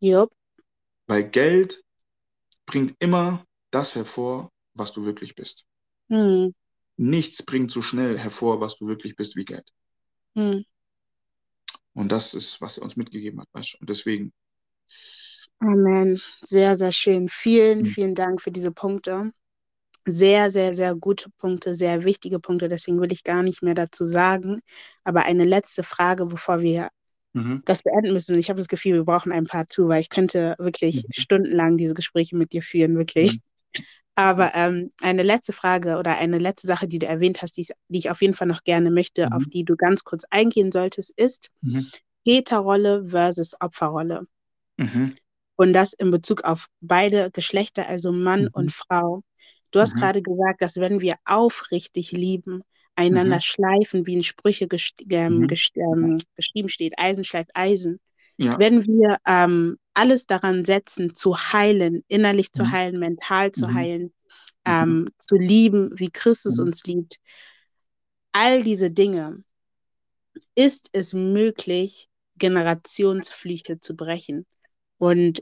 Jupp. 0.00 0.32
Weil 1.06 1.28
Geld 1.28 1.82
bringt 2.66 2.94
immer 3.00 3.44
das 3.70 3.94
hervor, 3.94 4.50
was 4.74 4.92
du 4.92 5.04
wirklich 5.04 5.34
bist. 5.34 5.66
Mhm. 6.08 6.54
Nichts 6.96 7.42
bringt 7.44 7.70
so 7.70 7.82
schnell 7.82 8.18
hervor, 8.18 8.60
was 8.60 8.76
du 8.76 8.86
wirklich 8.86 9.16
bist, 9.16 9.34
wie 9.34 9.44
Geld. 9.44 9.68
Mhm. 10.34 10.64
Und 11.94 12.12
das 12.12 12.34
ist, 12.34 12.60
was 12.60 12.78
er 12.78 12.84
uns 12.84 12.96
mitgegeben 12.96 13.40
hat, 13.40 13.48
weißt 13.52 13.74
du? 13.74 13.78
Und 13.80 13.90
deswegen. 13.90 14.32
Amen. 15.62 16.20
Sehr, 16.42 16.76
sehr 16.76 16.92
schön. 16.92 17.28
Vielen, 17.28 17.80
mhm. 17.80 17.84
vielen 17.86 18.14
Dank 18.14 18.40
für 18.40 18.50
diese 18.50 18.72
Punkte 18.72 19.32
sehr, 20.06 20.50
sehr, 20.50 20.74
sehr 20.74 20.94
gute 20.94 21.30
Punkte, 21.38 21.74
sehr 21.74 22.04
wichtige 22.04 22.40
Punkte. 22.40 22.68
Deswegen 22.68 23.00
will 23.00 23.12
ich 23.12 23.24
gar 23.24 23.42
nicht 23.42 23.62
mehr 23.62 23.74
dazu 23.74 24.04
sagen. 24.04 24.60
Aber 25.04 25.24
eine 25.24 25.44
letzte 25.44 25.82
Frage, 25.82 26.26
bevor 26.26 26.60
wir 26.60 26.88
mhm. 27.32 27.62
das 27.64 27.82
beenden 27.82 28.12
müssen. 28.12 28.38
Ich 28.38 28.48
habe 28.48 28.58
das 28.58 28.68
Gefühl, 28.68 28.94
wir 28.94 29.04
brauchen 29.04 29.32
ein 29.32 29.46
paar 29.46 29.68
zu, 29.68 29.88
weil 29.88 30.00
ich 30.00 30.10
könnte 30.10 30.56
wirklich 30.58 31.04
mhm. 31.04 31.12
stundenlang 31.12 31.76
diese 31.76 31.94
Gespräche 31.94 32.36
mit 32.36 32.52
dir 32.52 32.62
führen, 32.62 32.96
wirklich. 32.96 33.34
Mhm. 33.34 33.82
Aber 34.14 34.52
ähm, 34.54 34.90
eine 35.00 35.22
letzte 35.22 35.52
Frage 35.52 35.96
oder 35.96 36.18
eine 36.18 36.38
letzte 36.38 36.66
Sache, 36.66 36.86
die 36.86 36.98
du 36.98 37.06
erwähnt 37.06 37.40
hast, 37.40 37.56
die 37.56 37.62
ich, 37.62 37.70
die 37.88 37.98
ich 37.98 38.10
auf 38.10 38.20
jeden 38.20 38.34
Fall 38.34 38.48
noch 38.48 38.64
gerne 38.64 38.90
möchte, 38.90 39.28
auf 39.32 39.46
mhm. 39.46 39.50
die 39.50 39.64
du 39.64 39.76
ganz 39.76 40.04
kurz 40.04 40.24
eingehen 40.28 40.70
solltest, 40.70 41.12
ist 41.16 41.50
mhm. 41.62 41.86
Täterrolle 42.24 43.06
versus 43.08 43.54
Opferrolle. 43.60 44.26
Mhm. 44.76 45.14
Und 45.62 45.74
das 45.74 45.92
in 45.92 46.10
Bezug 46.10 46.42
auf 46.42 46.66
beide 46.80 47.30
Geschlechter, 47.30 47.86
also 47.88 48.10
Mann 48.10 48.48
und 48.48 48.72
Frau. 48.72 49.22
Du 49.70 49.78
hast 49.78 49.94
mhm. 49.94 50.00
gerade 50.00 50.20
gesagt, 50.20 50.60
dass 50.60 50.74
wenn 50.74 51.00
wir 51.00 51.14
aufrichtig 51.24 52.10
lieben, 52.10 52.64
einander 52.96 53.36
mhm. 53.36 53.42
schleifen, 53.42 54.04
wie 54.04 54.14
in 54.14 54.24
Sprüche 54.24 54.66
gest 54.66 55.04
ähm, 55.08 55.38
mhm. 55.38 55.46
gest 55.46 55.76
ähm, 55.76 56.16
geschrieben 56.34 56.68
steht, 56.68 56.98
Eisen 56.98 57.22
schleift 57.22 57.52
Eisen. 57.54 58.00
Ja. 58.38 58.58
Wenn 58.58 58.84
wir 58.88 59.18
ähm, 59.24 59.78
alles 59.94 60.26
daran 60.26 60.64
setzen, 60.64 61.14
zu 61.14 61.36
heilen, 61.36 62.02
innerlich 62.08 62.50
zu 62.50 62.64
mhm. 62.64 62.72
heilen, 62.72 62.98
mental 62.98 63.52
zu 63.52 63.68
mhm. 63.68 63.74
heilen, 63.74 64.02
mhm. 64.02 64.10
ähm, 64.64 65.08
zu 65.16 65.36
lieben, 65.36 65.92
wie 65.94 66.10
Christus 66.10 66.58
uns 66.58 66.82
liebt, 66.86 67.20
all 68.32 68.64
diese 68.64 68.90
Dinge, 68.90 69.44
ist 70.56 70.90
es 70.90 71.14
möglich, 71.14 72.08
Generationsflüche 72.36 73.78
zu 73.78 73.94
brechen. 73.94 74.44
Und 74.98 75.40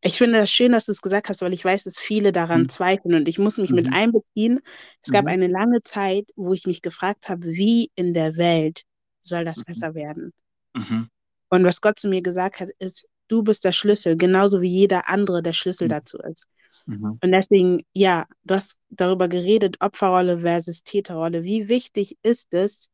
ich 0.00 0.18
finde 0.18 0.38
das 0.38 0.50
schön, 0.50 0.72
dass 0.72 0.86
du 0.86 0.92
es 0.92 1.02
gesagt 1.02 1.28
hast, 1.28 1.40
weil 1.40 1.52
ich 1.52 1.64
weiß, 1.64 1.84
dass 1.84 1.98
viele 1.98 2.32
daran 2.32 2.62
mhm. 2.62 2.68
zweifeln 2.68 3.14
und 3.14 3.28
ich 3.28 3.38
muss 3.38 3.58
mich 3.58 3.70
mhm. 3.70 3.76
mit 3.76 3.92
einbeziehen. 3.92 4.60
Es 5.02 5.10
mhm. 5.10 5.14
gab 5.14 5.26
eine 5.26 5.48
lange 5.48 5.82
Zeit, 5.82 6.30
wo 6.36 6.52
ich 6.52 6.66
mich 6.66 6.82
gefragt 6.82 7.28
habe, 7.28 7.46
wie 7.46 7.90
in 7.94 8.14
der 8.14 8.36
Welt 8.36 8.82
soll 9.20 9.44
das 9.44 9.58
mhm. 9.58 9.64
besser 9.66 9.94
werden? 9.94 10.32
Mhm. 10.74 11.08
Und 11.48 11.64
was 11.64 11.80
Gott 11.80 11.98
zu 11.98 12.08
mir 12.08 12.22
gesagt 12.22 12.60
hat, 12.60 12.70
ist, 12.78 13.06
du 13.28 13.42
bist 13.42 13.64
der 13.64 13.72
Schlüssel, 13.72 14.16
genauso 14.16 14.60
wie 14.60 14.70
jeder 14.70 15.08
andere 15.08 15.42
der 15.42 15.52
Schlüssel 15.52 15.86
mhm. 15.86 15.90
dazu 15.90 16.18
ist. 16.18 16.46
Und 16.86 17.20
deswegen, 17.22 17.84
ja, 17.94 18.26
du 18.42 18.54
hast 18.54 18.76
darüber 18.90 19.28
geredet, 19.28 19.76
Opferrolle 19.78 20.40
versus 20.40 20.82
Täterrolle. 20.82 21.44
Wie 21.44 21.68
wichtig 21.68 22.18
ist 22.24 22.52
es, 22.54 22.88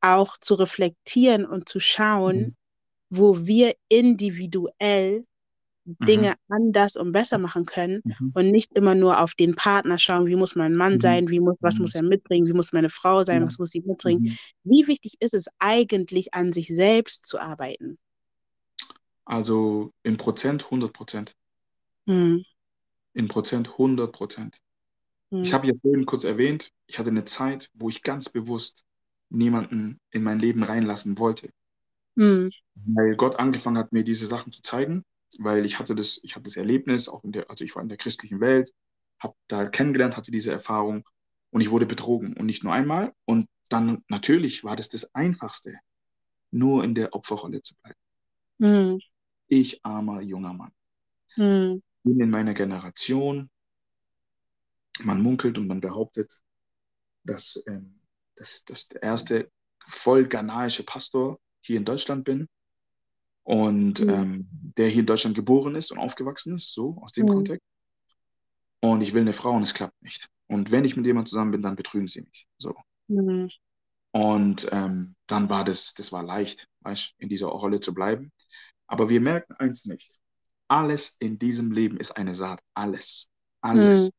auch 0.00 0.38
zu 0.38 0.54
reflektieren 0.54 1.44
und 1.44 1.68
zu 1.68 1.80
schauen, 1.80 2.56
wo 3.10 3.46
wir 3.46 3.74
individuell 3.88 5.24
Dinge 5.86 6.30
mhm. 6.30 6.54
anders 6.54 6.96
und 6.96 7.12
besser 7.12 7.38
machen 7.38 7.64
können 7.64 8.02
mhm. 8.04 8.32
und 8.34 8.50
nicht 8.50 8.76
immer 8.76 8.94
nur 8.94 9.20
auf 9.20 9.34
den 9.34 9.54
Partner 9.54 9.98
schauen, 9.98 10.26
wie 10.26 10.34
muss 10.34 10.56
mein 10.56 10.74
Mann 10.74 10.94
mhm. 10.94 11.00
sein, 11.00 11.28
wie 11.30 11.40
muss, 11.40 11.56
was 11.60 11.78
muss 11.78 11.94
er 11.94 12.02
mitbringen, 12.02 12.46
wie 12.46 12.52
muss 12.52 12.72
meine 12.72 12.88
Frau 12.88 13.22
sein, 13.22 13.42
ja. 13.42 13.46
was 13.46 13.58
muss 13.58 13.70
sie 13.70 13.80
mitbringen. 13.80 14.22
Mhm. 14.22 14.36
Wie 14.64 14.88
wichtig 14.88 15.14
ist 15.20 15.34
es 15.34 15.46
eigentlich, 15.58 16.34
an 16.34 16.52
sich 16.52 16.68
selbst 16.68 17.26
zu 17.26 17.38
arbeiten? 17.38 17.98
Also 19.24 19.92
in 20.02 20.16
Prozent 20.16 20.64
100 20.64 20.92
Prozent. 20.92 21.36
Mhm. 22.06 22.44
In 23.14 23.28
Prozent 23.28 23.70
100 23.70 24.12
Prozent. 24.12 24.58
Ich 25.30 25.50
mhm. 25.50 25.54
habe 25.54 25.66
ja 25.68 25.72
vorhin 25.80 26.04
kurz 26.04 26.24
erwähnt, 26.24 26.72
ich 26.86 26.98
hatte 26.98 27.10
eine 27.10 27.24
Zeit, 27.24 27.70
wo 27.74 27.88
ich 27.88 28.02
ganz 28.02 28.28
bewusst 28.28 28.84
niemanden 29.28 30.00
in 30.10 30.22
mein 30.22 30.38
Leben 30.38 30.62
reinlassen 30.62 31.18
wollte. 31.18 31.50
Weil 32.14 33.16
Gott 33.16 33.36
angefangen 33.36 33.76
hat, 33.76 33.92
mir 33.92 34.04
diese 34.04 34.26
Sachen 34.26 34.52
zu 34.52 34.62
zeigen 34.62 35.04
weil 35.38 35.64
ich 35.64 35.78
hatte 35.78 35.94
das, 35.94 36.20
ich 36.22 36.34
hatte 36.34 36.44
das 36.44 36.56
Erlebnis, 36.56 37.08
auch 37.08 37.24
in 37.24 37.32
der, 37.32 37.50
also 37.50 37.64
ich 37.64 37.74
war 37.74 37.82
in 37.82 37.88
der 37.88 37.98
christlichen 37.98 38.40
Welt, 38.40 38.72
habe 39.18 39.34
da 39.48 39.64
kennengelernt, 39.64 40.16
hatte 40.16 40.30
diese 40.30 40.52
Erfahrung 40.52 41.08
und 41.50 41.60
ich 41.60 41.70
wurde 41.70 41.86
betrogen 41.86 42.36
und 42.36 42.46
nicht 42.46 42.64
nur 42.64 42.72
einmal. 42.72 43.12
Und 43.24 43.48
dann 43.68 44.04
natürlich 44.08 44.64
war 44.64 44.76
das 44.76 44.88
das 44.88 45.14
Einfachste, 45.14 45.78
nur 46.50 46.84
in 46.84 46.94
der 46.94 47.14
Opferrolle 47.14 47.62
zu 47.62 47.74
bleiben. 47.82 47.98
Mhm. 48.58 49.00
Ich 49.48 49.84
armer 49.84 50.20
junger 50.22 50.52
Mann. 50.52 50.72
Mhm. 51.36 51.82
Bin 52.02 52.20
in 52.20 52.30
meiner 52.30 52.54
Generation. 52.54 53.50
Man 55.02 55.20
munkelt 55.20 55.58
und 55.58 55.66
man 55.66 55.80
behauptet, 55.80 56.32
dass, 57.24 57.62
ähm, 57.66 58.00
dass, 58.34 58.64
dass 58.64 58.88
der 58.88 59.02
erste 59.02 59.50
voll 59.86 60.26
ghanaische 60.26 60.84
Pastor 60.84 61.38
hier 61.60 61.78
in 61.78 61.84
Deutschland 61.84 62.24
bin 62.24 62.48
und 63.46 64.00
mhm. 64.00 64.10
ähm, 64.10 64.48
der 64.76 64.88
hier 64.88 65.00
in 65.00 65.06
Deutschland 65.06 65.36
geboren 65.36 65.76
ist 65.76 65.92
und 65.92 65.98
aufgewachsen 65.98 66.56
ist, 66.56 66.74
so 66.74 66.98
aus 67.00 67.12
dem 67.12 67.26
mhm. 67.26 67.30
Kontext. 67.30 67.66
Und 68.80 69.02
ich 69.02 69.14
will 69.14 69.20
eine 69.20 69.32
Frau 69.32 69.52
und 69.52 69.62
es 69.62 69.72
klappt 69.72 70.02
nicht. 70.02 70.28
Und 70.48 70.72
wenn 70.72 70.84
ich 70.84 70.96
mit 70.96 71.06
jemandem 71.06 71.30
zusammen 71.30 71.52
bin, 71.52 71.62
dann 71.62 71.76
betrügen 71.76 72.08
sie 72.08 72.22
mich. 72.22 72.46
So. 72.58 72.74
Mhm. 73.06 73.48
Und 74.10 74.68
ähm, 74.72 75.14
dann 75.28 75.48
war 75.48 75.64
das, 75.64 75.94
das 75.94 76.10
war 76.10 76.24
leicht, 76.24 76.66
weißt, 76.80 77.14
in 77.18 77.28
dieser 77.28 77.46
Rolle 77.46 77.78
zu 77.78 77.94
bleiben. 77.94 78.32
Aber 78.88 79.08
wir 79.08 79.20
merken 79.20 79.52
eins 79.54 79.84
nicht. 79.84 80.18
Alles 80.66 81.16
in 81.20 81.38
diesem 81.38 81.70
Leben 81.70 81.98
ist 81.98 82.16
eine 82.16 82.34
Saat. 82.34 82.60
Alles. 82.74 83.30
Alles. 83.60 84.06
Mhm. 84.06 84.10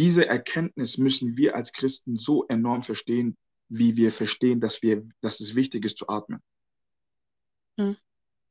diese 0.00 0.26
Erkenntnis 0.26 0.98
müssen 0.98 1.36
wir 1.36 1.54
als 1.54 1.72
Christen 1.72 2.18
so 2.18 2.44
enorm 2.48 2.82
verstehen, 2.82 3.36
wie 3.68 3.94
wir 3.96 4.10
verstehen, 4.10 4.58
dass, 4.58 4.82
wir, 4.82 5.06
dass 5.20 5.38
es 5.38 5.54
wichtig 5.54 5.84
ist 5.84 5.96
zu 5.96 6.08
atmen. 6.08 6.40
Hm. 7.78 7.96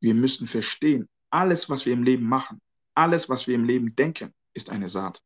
Wir 0.04 0.14
müssen 0.14 0.48
verstehen, 0.48 1.08
alles, 1.30 1.70
was 1.70 1.86
wir 1.86 1.94
im 1.94 2.04
Leben 2.04 2.28
machen, 2.28 2.60
alles, 2.94 3.30
was 3.30 3.48
wir 3.48 3.56
im 3.56 3.64
Leben 3.64 3.96
denken, 3.96 4.34
ist 4.54 4.70
eine 4.70 4.90
Saat. 4.90 5.22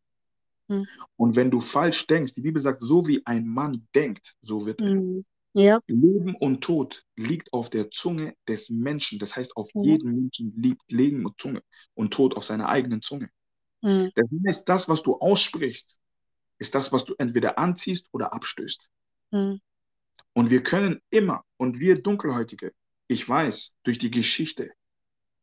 Hm. 0.70 0.86
Und 1.16 1.36
wenn 1.36 1.49
du 1.49 1.60
falsch 1.60 2.06
denkst, 2.06 2.36
die 2.36 2.41
Bibel 2.41 2.62
sagt, 2.62 2.84
so 2.84 3.08
wie 3.08 3.26
ein 3.26 3.48
Mann 3.48 3.88
denkt, 3.95 4.36
so 4.44 4.68
wird 4.68 4.82
er. 4.82 4.91
Hm. 4.91 5.26
Ja. 5.54 5.80
Leben 5.88 6.36
und 6.36 6.64
Tod 6.64 7.04
liegt 7.16 7.52
auf 7.54 7.72
der 7.72 7.90
Zunge 7.90 8.36
des 8.48 8.70
Menschen. 8.70 9.18
Das 9.18 9.36
heißt, 9.36 9.58
auf 9.58 9.68
ja. 9.74 9.82
jedem 9.82 10.14
Menschen 10.14 10.54
liegt 10.56 10.91
Leben 10.91 11.26
und 11.26 11.41
Zunge 11.41 11.64
und 11.95 12.14
Tod 12.14 12.38
auf 12.38 12.45
seiner 12.45 12.70
eigenen 12.70 13.02
Zunge. 13.02 13.32
Mhm. 13.82 14.12
Das 14.14 14.28
heißt, 14.45 14.70
das, 14.70 14.88
was 14.88 15.02
du 15.02 15.16
aussprichst, 15.16 15.99
ist 16.60 16.76
das, 16.76 16.94
was 16.94 17.04
du 17.04 17.16
entweder 17.18 17.58
anziehst 17.58 18.10
oder 18.12 18.32
abstößt. 18.32 18.91
Mhm. 19.32 19.60
Und 20.34 20.52
wir 20.52 20.62
können 20.62 21.02
immer, 21.10 21.44
und 21.58 21.80
wir 21.80 21.99
Dunkelhäutige, 21.99 22.74
ich 23.08 23.28
weiß, 23.28 23.78
durch 23.84 23.98
die 23.98 24.12
Geschichte 24.12 24.72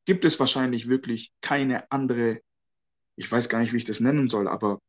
gibt 0.05 0.24
es 0.24 0.39
wahrscheinlich 0.39 0.89
wirklich 0.89 1.32
keine 1.41 1.91
andere, 1.91 2.41
ich 3.16 3.31
weiß 3.31 3.49
gar 3.49 3.61
nicht, 3.61 3.73
wie 3.73 3.78
ich 3.78 3.85
das 3.85 4.01
nennen 4.01 4.28
soll, 4.28 4.49
aber 4.49 4.81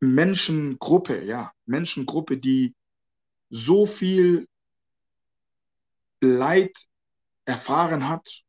Menschengruppe, 0.00 1.22
ja, 1.24 1.52
Menschengruppe, 1.66 2.38
die 2.38 2.74
so 3.50 3.84
viel 3.84 4.48
Leid 6.22 6.74
erfahren 7.44 8.08
hat, 8.08 8.42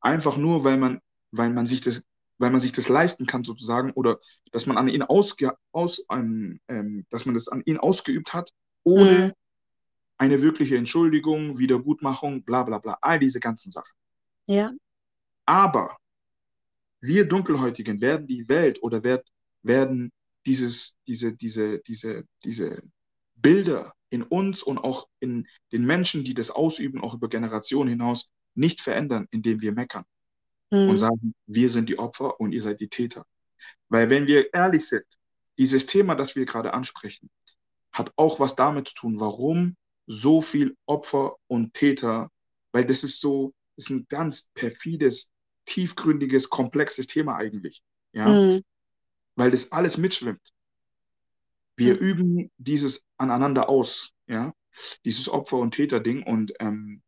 einfach 0.00 0.36
nur, 0.36 0.64
weil 0.64 0.76
man, 0.76 1.00
weil 1.32 1.50
man 1.50 1.64
sich 1.64 1.80
das, 1.80 2.06
weil 2.38 2.50
man 2.50 2.60
sich 2.60 2.72
das 2.72 2.88
leisten 2.88 3.26
kann 3.26 3.44
sozusagen, 3.44 3.92
oder 3.92 4.18
dass 4.52 4.66
man 4.66 4.76
an 4.76 4.88
ihn 4.88 5.02
ausge, 5.02 5.56
aus, 5.72 6.06
ähm, 6.10 6.60
dass 7.08 7.24
man 7.24 7.34
das 7.34 7.48
an 7.48 7.62
ihn 7.64 7.78
ausgeübt 7.78 8.34
hat, 8.34 8.50
ohne 8.82 9.28
mhm. 9.28 9.43
Eine 10.24 10.40
wirkliche 10.40 10.76
Entschuldigung, 10.76 11.58
Wiedergutmachung, 11.58 12.42
bla 12.42 12.62
bla 12.62 12.78
bla, 12.78 12.98
all 13.02 13.18
diese 13.18 13.40
ganzen 13.40 13.70
Sachen. 13.70 13.94
Ja. 14.46 14.72
Aber 15.44 15.96
wir 17.00 17.26
Dunkelhäutigen 17.26 18.00
werden 18.00 18.26
die 18.26 18.48
Welt 18.48 18.82
oder 18.82 19.04
werd, 19.04 19.30
werden 19.62 20.10
dieses, 20.46 20.96
diese, 21.06 21.34
diese, 21.34 21.80
diese, 21.80 22.24
diese 22.42 22.82
Bilder 23.34 23.92
in 24.08 24.22
uns 24.22 24.62
und 24.62 24.78
auch 24.78 25.08
in 25.20 25.46
den 25.72 25.84
Menschen, 25.84 26.24
die 26.24 26.34
das 26.34 26.50
ausüben, 26.50 27.02
auch 27.02 27.14
über 27.14 27.28
Generationen 27.28 27.90
hinaus, 27.90 28.32
nicht 28.54 28.80
verändern, 28.80 29.26
indem 29.30 29.60
wir 29.60 29.72
meckern 29.72 30.04
mhm. 30.70 30.88
und 30.88 30.98
sagen, 30.98 31.34
wir 31.46 31.68
sind 31.68 31.88
die 31.88 31.98
Opfer 31.98 32.40
und 32.40 32.52
ihr 32.52 32.62
seid 32.62 32.80
die 32.80 32.88
Täter. 32.88 33.26
Weil 33.88 34.08
wenn 34.08 34.26
wir 34.26 34.54
ehrlich 34.54 34.86
sind, 34.86 35.04
dieses 35.58 35.86
Thema, 35.86 36.14
das 36.14 36.34
wir 36.34 36.46
gerade 36.46 36.72
ansprechen, 36.72 37.28
hat 37.92 38.12
auch 38.16 38.40
was 38.40 38.56
damit 38.56 38.88
zu 38.88 38.94
tun, 38.94 39.20
warum 39.20 39.76
so 40.06 40.40
viel 40.40 40.76
Opfer 40.86 41.36
und 41.46 41.74
Täter, 41.74 42.30
weil 42.72 42.84
das 42.84 43.04
ist 43.04 43.20
so, 43.20 43.54
das 43.76 43.86
ist 43.86 43.90
ein 43.90 44.06
ganz 44.08 44.50
perfides, 44.54 45.32
tiefgründiges, 45.66 46.50
komplexes 46.50 47.06
Thema 47.06 47.36
eigentlich. 47.36 47.82
Ja, 48.12 48.28
mhm. 48.28 48.62
weil 49.34 49.50
das 49.50 49.72
alles 49.72 49.96
mitschwimmt. 49.96 50.52
Wir 51.76 51.94
mhm. 51.94 52.00
üben 52.00 52.50
dieses 52.58 53.04
aneinander 53.16 53.68
aus, 53.68 54.12
ja, 54.26 54.54
dieses 55.04 55.28
Opfer- 55.28 55.58
und 55.58 55.72
Täter-Ding 55.72 56.22
und 56.22 56.52
ähm, 56.60 57.02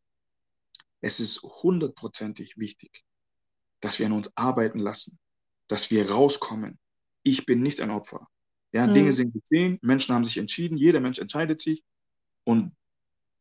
es 1.01 1.21
ist 1.21 1.43
hundertprozentig 1.43 2.59
wichtig, 2.59 3.05
dass 3.81 3.99
wir 3.99 4.07
an 4.07 4.13
uns 4.13 4.37
arbeiten 4.37 4.79
lassen, 4.79 5.19
dass 5.69 5.91
wir 5.91 6.11
rauskommen. 6.11 6.79
Ich 7.23 7.47
bin 7.47 7.63
nicht 7.63 7.81
ein 7.81 7.91
Opfer. 7.91 8.29
Ja, 8.73 8.87
mhm. 8.87 8.95
Dinge 8.95 9.13
sind 9.13 9.33
gesehen, 9.33 9.79
Menschen 9.83 10.15
haben 10.15 10.25
sich 10.25 10.39
entschieden, 10.39 10.77
jeder 10.77 11.01
Mensch 11.01 11.19
entscheidet 11.19 11.61
sich 11.61 11.85
und 12.45 12.73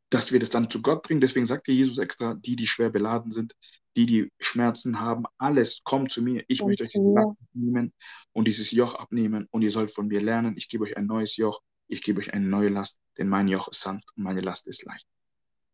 dass 0.10 0.32
wir 0.32 0.40
das 0.40 0.50
dann 0.50 0.70
zu 0.70 0.82
Gott 0.82 1.04
bringen. 1.04 1.22
Deswegen 1.22 1.46
sagt 1.46 1.68
Jesus 1.68 1.98
extra, 1.98 2.36
die, 2.36 2.56
die 2.56 2.68
schwer 2.68 2.90
beladen 2.90 3.32
sind, 3.32 3.54
die, 3.96 4.06
die 4.06 4.32
Schmerzen 4.40 5.00
haben, 5.00 5.24
alles 5.38 5.82
kommt 5.84 6.12
zu 6.12 6.22
mir. 6.22 6.44
Ich 6.48 6.62
möchte 6.62 6.84
euch 6.84 6.92
die 6.92 7.00
Last 7.00 7.38
nehmen 7.54 7.94
und 8.34 8.48
dieses 8.48 8.72
Joch 8.72 8.96
abnehmen 8.96 9.48
und 9.52 9.62
ihr 9.62 9.72
sollt 9.72 9.92
von 9.92 10.08
mir 10.08 10.22
lernen. 10.22 10.56
Ich 10.58 10.70
gebe 10.70 10.84
euch 10.84 10.98
ein 10.98 11.06
neues 11.06 11.38
Joch, 11.38 11.62
ich 11.88 12.02
gebe 12.02 12.20
euch 12.20 12.34
eine 12.34 12.46
neue 12.46 12.70
Last, 12.70 13.00
denn 13.18 13.30
mein 13.30 13.48
Joch 13.48 13.68
ist 13.70 13.82
sanft 13.82 14.08
und 14.16 14.24
meine 14.24 14.42
Last 14.42 14.68
ist 14.68 14.84
leicht. 14.84 15.06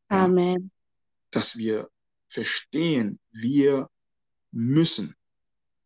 Amen. 0.09 0.63
Ja, 0.63 0.69
dass 1.31 1.57
wir 1.57 1.89
verstehen, 2.27 3.19
wir 3.31 3.89
müssen. 4.51 5.15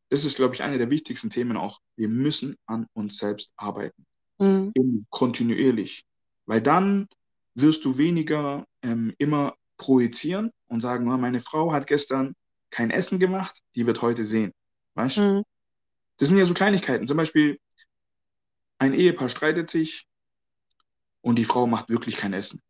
Das 0.09 0.25
ist, 0.25 0.35
glaube 0.35 0.55
ich, 0.55 0.61
eine 0.61 0.77
der 0.77 0.89
wichtigsten 0.89 1.29
Themen 1.29 1.57
auch. 1.57 1.79
Wir 1.95 2.09
müssen 2.09 2.55
an 2.65 2.87
uns 2.93 3.17
selbst 3.17 3.51
arbeiten. 3.55 4.05
Mhm. 4.39 4.73
Kontinuierlich. 5.09 6.05
Weil 6.45 6.61
dann 6.61 7.07
wirst 7.55 7.85
du 7.85 7.97
weniger 7.97 8.65
ähm, 8.81 9.13
immer 9.17 9.55
projizieren 9.77 10.51
und 10.67 10.81
sagen, 10.81 11.11
oh, 11.11 11.17
meine 11.17 11.41
Frau 11.41 11.71
hat 11.71 11.87
gestern 11.87 12.35
kein 12.69 12.91
Essen 12.91 13.19
gemacht, 13.19 13.61
die 13.75 13.85
wird 13.85 14.01
heute 14.01 14.23
sehen. 14.23 14.53
Weißt 14.95 15.17
mhm. 15.17 15.43
Das 16.17 16.29
sind 16.29 16.37
ja 16.37 16.45
so 16.45 16.53
Kleinigkeiten. 16.53 17.07
Zum 17.07 17.17
Beispiel, 17.17 17.59
ein 18.77 18.93
Ehepaar 18.93 19.29
streitet 19.29 19.69
sich 19.69 20.07
und 21.21 21.37
die 21.37 21.45
Frau 21.45 21.67
macht 21.67 21.89
wirklich 21.89 22.17
kein 22.17 22.33
Essen. 22.33 22.61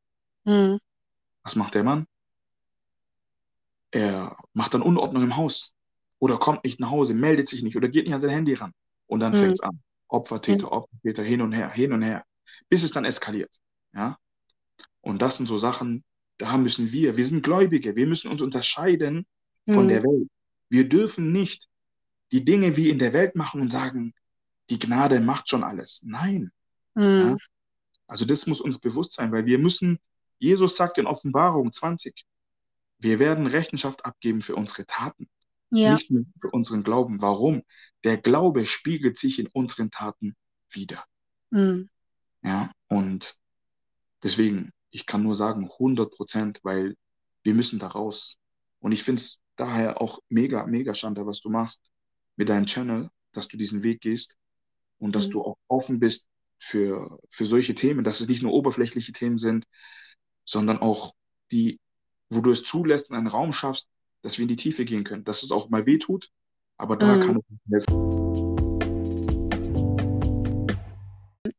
Mhm. 0.46 0.80
Was 1.44 1.56
macht 1.56 1.76
der 1.76 1.84
Mann? 1.84 2.08
Er 3.92 4.38
macht 4.54 4.74
dann 4.74 4.82
Unordnung 4.82 5.24
im 5.24 5.38
Haus 5.38 5.76
oder 6.20 6.38
kommt 6.38 6.64
nicht 6.64 6.80
nach 6.80 6.90
Hause, 6.90 7.14
meldet 7.14 7.48
sich 7.48 7.62
nicht 7.64 7.78
oder 7.78 7.88
geht 7.88 8.06
nicht 8.06 8.14
an 8.14 8.22
sein 8.22 8.32
Handy 8.32 8.54
ran. 8.54 8.74
Und 9.08 9.20
dann 9.20 9.34
mhm. 9.34 9.38
fängt 9.38 9.54
es 9.54 9.62
an. 9.62 9.82
Opfertäter, 10.08 10.72
Opfertäter, 10.72 11.24
hin 11.24 11.42
und 11.42 11.52
her, 11.52 11.72
hin 11.72 11.94
und 11.94 12.02
her, 12.02 12.24
bis 12.70 12.84
es 12.84 12.92
dann 12.92 13.06
eskaliert. 13.06 13.60
Ja? 13.94 14.18
Und 15.06 15.22
das 15.22 15.38
sind 15.38 15.46
so 15.46 15.58
Sachen, 15.58 16.04
da 16.38 16.58
müssen 16.58 16.92
wir, 16.92 17.16
wir 17.16 17.26
sind 17.26 17.44
Gläubige, 17.44 17.96
wir 17.96 18.08
müssen 18.08 18.32
uns 18.32 18.42
unterscheiden 18.42 19.26
von 19.70 19.86
mhm. 19.86 19.90
der 19.90 20.04
Welt. 20.04 20.28
Wir 20.70 20.90
dürfen 20.90 21.32
nicht 21.32 21.70
die 22.32 22.44
Dinge 22.44 22.76
wie 22.76 22.90
in 22.90 22.98
der 22.98 23.14
Welt 23.14 23.36
machen 23.36 23.62
und 23.62 23.70
sagen, 23.70 24.16
die 24.72 24.80
Gnade 24.80 25.20
macht 25.20 25.48
schon 25.48 25.64
alles. 25.64 26.02
Nein. 26.04 26.52
Mhm. 26.96 27.04
Ja? 27.04 27.38
Also 28.08 28.26
das 28.26 28.48
muss 28.48 28.62
uns 28.62 28.80
bewusst 28.80 29.14
sein, 29.14 29.32
weil 29.32 29.46
wir 29.46 29.60
müssen, 29.60 30.00
Jesus 30.40 30.76
sagt 30.76 30.98
in 30.98 31.06
Offenbarung 31.06 31.72
20, 31.72 32.26
wir 32.98 33.20
werden 33.20 33.46
Rechenschaft 33.46 34.06
abgeben 34.06 34.42
für 34.42 34.56
unsere 34.56 34.88
Taten, 34.88 35.30
ja. 35.70 35.94
nicht 35.94 36.10
nur 36.10 36.26
für 36.40 36.50
unseren 36.50 36.84
Glauben. 36.84 37.22
Warum? 37.22 37.62
Der 38.04 38.18
Glaube 38.18 38.66
spiegelt 38.66 39.18
sich 39.18 39.38
in 39.38 39.48
unseren 39.48 39.92
Taten 39.92 40.36
wieder. 40.72 41.06
Mhm. 41.52 41.90
Ja, 42.44 42.72
und 42.88 43.36
deswegen, 44.24 44.72
ich 44.96 45.06
kann 45.06 45.24
nur 45.24 45.36
sagen 45.36 45.70
100 45.70 46.10
Prozent, 46.10 46.62
weil 46.64 46.96
wir 47.44 47.54
müssen 47.54 47.80
da 47.80 47.88
raus. 47.88 48.40
Und 48.80 48.94
ich 48.94 49.04
finde 49.04 49.20
es 49.20 49.44
daher 49.58 50.00
auch 50.02 50.20
mega, 50.30 50.66
mega 50.66 50.94
schade, 50.94 51.26
was 51.26 51.42
du 51.42 51.50
machst 51.50 51.82
mit 52.38 52.48
deinem 52.48 52.66
Channel, 52.66 53.10
dass 53.34 53.50
du 53.50 53.58
diesen 53.58 53.84
Weg 53.84 54.00
gehst 54.00 54.38
und 54.98 55.14
dass 55.14 55.28
mhm. 55.28 55.32
du 55.32 55.42
auch 55.42 55.58
offen 55.68 56.00
bist 56.00 56.30
für, 56.60 57.20
für 57.30 57.44
solche 57.44 57.76
Themen, 57.76 58.06
dass 58.06 58.22
es 58.22 58.30
nicht 58.30 58.42
nur 58.42 58.54
oberflächliche 58.54 59.12
Themen 59.12 59.38
sind, 59.38 59.66
sondern 60.46 60.78
auch 60.78 61.14
die, 61.52 61.78
wo 62.30 62.40
du 62.40 62.52
es 62.52 62.64
zulässt 62.64 63.10
und 63.10 63.18
einen 63.18 63.28
Raum 63.28 63.52
schaffst, 63.52 63.90
dass 64.22 64.38
wir 64.38 64.44
in 64.44 64.50
die 64.50 64.56
Tiefe 64.56 64.86
gehen 64.86 65.04
können, 65.04 65.26
dass 65.26 65.44
es 65.44 65.52
auch 65.52 65.68
mal 65.68 65.86
weh 65.86 65.98
tut, 65.98 66.32
aber 66.78 66.96
da 66.96 67.18
mhm. 67.18 67.22
kann 67.22 67.38
es 67.38 67.44
helfen. 67.70 68.16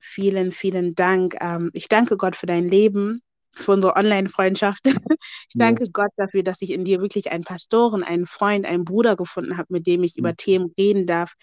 Vielen, 0.00 0.52
vielen 0.52 0.94
Dank. 0.94 1.36
Ähm, 1.40 1.70
ich 1.74 1.88
danke 1.88 2.16
Gott 2.16 2.34
für 2.34 2.46
dein 2.46 2.66
Leben 2.66 3.20
für 3.58 3.72
unsere 3.72 3.96
Online-Freundschaft. 3.96 4.84
Ich 5.48 5.58
danke 5.58 5.84
ja. 5.84 5.90
Gott 5.92 6.10
dafür, 6.16 6.42
dass 6.42 6.60
ich 6.60 6.70
in 6.70 6.84
dir 6.84 7.00
wirklich 7.00 7.30
einen 7.30 7.44
Pastoren, 7.44 8.02
einen 8.02 8.26
Freund, 8.26 8.66
einen 8.66 8.84
Bruder 8.84 9.16
gefunden 9.16 9.56
habe, 9.56 9.68
mit 9.70 9.86
dem 9.86 10.02
ich 10.02 10.16
mhm. 10.16 10.20
über 10.20 10.34
Themen 10.34 10.74
reden 10.76 11.06
darf. 11.06 11.34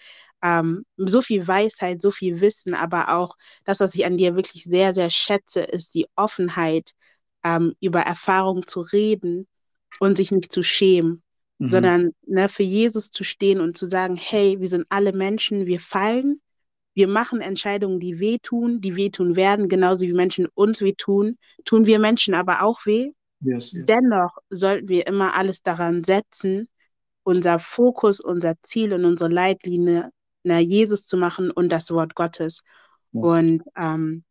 Ähm, 0.42 0.84
so 0.96 1.22
viel 1.22 1.48
Weisheit, 1.48 2.02
so 2.02 2.10
viel 2.10 2.40
Wissen, 2.40 2.74
aber 2.74 3.14
auch 3.14 3.36
das, 3.64 3.80
was 3.80 3.94
ich 3.94 4.04
an 4.04 4.18
dir 4.18 4.36
wirklich 4.36 4.64
sehr, 4.64 4.94
sehr 4.94 5.10
schätze, 5.10 5.60
ist 5.62 5.94
die 5.94 6.06
Offenheit, 6.16 6.92
ähm, 7.44 7.74
über 7.80 8.00
Erfahrungen 8.00 8.66
zu 8.66 8.80
reden 8.80 9.46
und 10.00 10.16
sich 10.16 10.32
nicht 10.32 10.52
zu 10.52 10.62
schämen, 10.62 11.22
mhm. 11.58 11.70
sondern 11.70 12.10
ne, 12.26 12.48
für 12.48 12.62
Jesus 12.62 13.10
zu 13.10 13.24
stehen 13.24 13.60
und 13.60 13.76
zu 13.76 13.86
sagen, 13.86 14.16
hey, 14.16 14.60
wir 14.60 14.68
sind 14.68 14.86
alle 14.88 15.12
Menschen, 15.12 15.66
wir 15.66 15.80
fallen, 15.80 16.40
wir 16.94 17.08
machen 17.08 17.40
Entscheidungen, 17.40 18.00
die 18.00 18.20
wehtun, 18.20 18.80
die 18.80 18.96
wehtun 18.96 19.36
werden, 19.36 19.68
genauso 19.68 20.04
wie 20.04 20.12
Menschen 20.12 20.46
uns 20.54 20.80
wehtun, 20.80 21.38
tun 21.64 21.86
wir 21.86 21.98
Menschen 21.98 22.34
aber 22.34 22.62
auch 22.62 22.86
weh. 22.86 23.10
Yes, 23.40 23.72
yes. 23.72 23.84
Dennoch 23.84 24.38
sollten 24.48 24.88
wir 24.88 25.06
immer 25.06 25.34
alles 25.34 25.62
daran 25.62 26.04
setzen, 26.04 26.68
unser 27.24 27.58
Fokus, 27.58 28.20
unser 28.20 28.54
Ziel 28.62 28.92
und 28.94 29.04
unsere 29.04 29.30
Leitlinie 29.30 30.10
na, 30.44 30.60
Jesus 30.60 31.06
zu 31.06 31.16
machen 31.16 31.50
und 31.50 31.70
das 31.70 31.90
Wort 31.90 32.14
Gottes. 32.14 32.62
Yes. 33.12 33.24
Und 33.24 33.62
ähm, 33.76 34.24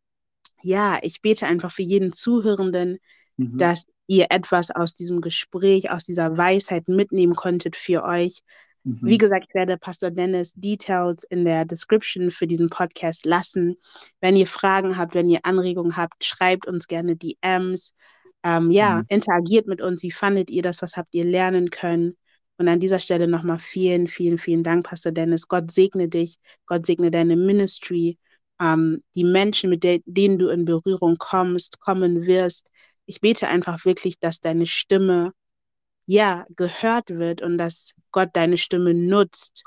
ja, 0.62 0.98
ich 1.02 1.20
bete 1.20 1.46
einfach 1.46 1.72
für 1.72 1.82
jeden 1.82 2.12
Zuhörenden, 2.12 2.98
mhm. 3.36 3.58
dass 3.58 3.86
ihr 4.06 4.26
etwas 4.30 4.70
aus 4.70 4.94
diesem 4.94 5.20
Gespräch, 5.20 5.90
aus 5.90 6.04
dieser 6.04 6.36
Weisheit 6.36 6.88
mitnehmen 6.88 7.34
konntet 7.34 7.76
für 7.76 8.04
euch, 8.04 8.42
Mhm. 8.84 8.98
Wie 9.02 9.18
gesagt, 9.18 9.46
ich 9.48 9.54
werde 9.54 9.76
Pastor 9.76 10.10
Dennis 10.10 10.52
Details 10.54 11.24
in 11.24 11.44
der 11.44 11.64
Description 11.64 12.30
für 12.30 12.46
diesen 12.46 12.68
Podcast 12.68 13.26
lassen. 13.26 13.76
Wenn 14.20 14.36
ihr 14.36 14.46
Fragen 14.46 14.96
habt, 14.96 15.14
wenn 15.14 15.30
ihr 15.30 15.40
Anregungen 15.42 15.96
habt, 15.96 16.24
schreibt 16.24 16.66
uns 16.66 16.86
gerne 16.86 17.16
DMs. 17.16 17.94
Ähm, 18.42 18.70
ja, 18.70 18.98
mhm. 18.98 19.04
interagiert 19.08 19.66
mit 19.66 19.80
uns. 19.80 20.02
Wie 20.02 20.10
fandet 20.10 20.50
ihr 20.50 20.62
das? 20.62 20.82
Was 20.82 20.96
habt 20.96 21.14
ihr 21.14 21.24
lernen 21.24 21.70
können? 21.70 22.16
Und 22.56 22.68
an 22.68 22.78
dieser 22.78 23.00
Stelle 23.00 23.26
nochmal 23.26 23.58
vielen, 23.58 24.06
vielen, 24.06 24.38
vielen 24.38 24.62
Dank, 24.62 24.86
Pastor 24.86 25.12
Dennis. 25.12 25.48
Gott 25.48 25.72
segne 25.72 26.08
dich. 26.08 26.38
Gott 26.66 26.86
segne 26.86 27.10
deine 27.10 27.36
Ministry. 27.36 28.18
Ähm, 28.60 29.02
die 29.14 29.24
Menschen, 29.24 29.70
mit 29.70 29.82
de 29.82 30.02
denen 30.04 30.38
du 30.38 30.48
in 30.48 30.64
Berührung 30.64 31.16
kommst, 31.18 31.80
kommen 31.80 32.26
wirst. 32.26 32.70
Ich 33.06 33.20
bete 33.20 33.48
einfach 33.48 33.84
wirklich, 33.84 34.18
dass 34.20 34.40
deine 34.40 34.66
Stimme 34.66 35.32
ja 36.06 36.46
gehört 36.56 37.10
wird 37.10 37.42
und 37.42 37.58
dass 37.58 37.94
Gott 38.12 38.30
deine 38.34 38.56
Stimme 38.58 38.94
nutzt, 38.94 39.64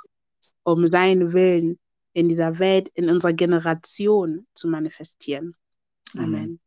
um 0.64 0.90
seinen 0.90 1.34
Willen 1.34 1.80
in 2.14 2.30
dieser 2.30 2.60
Welt, 2.60 2.90
in 2.96 3.10
unserer 3.10 3.34
Generation 3.34 4.48
zu 4.54 4.68
manifestieren. 4.68 5.56
Amen. 6.18 6.60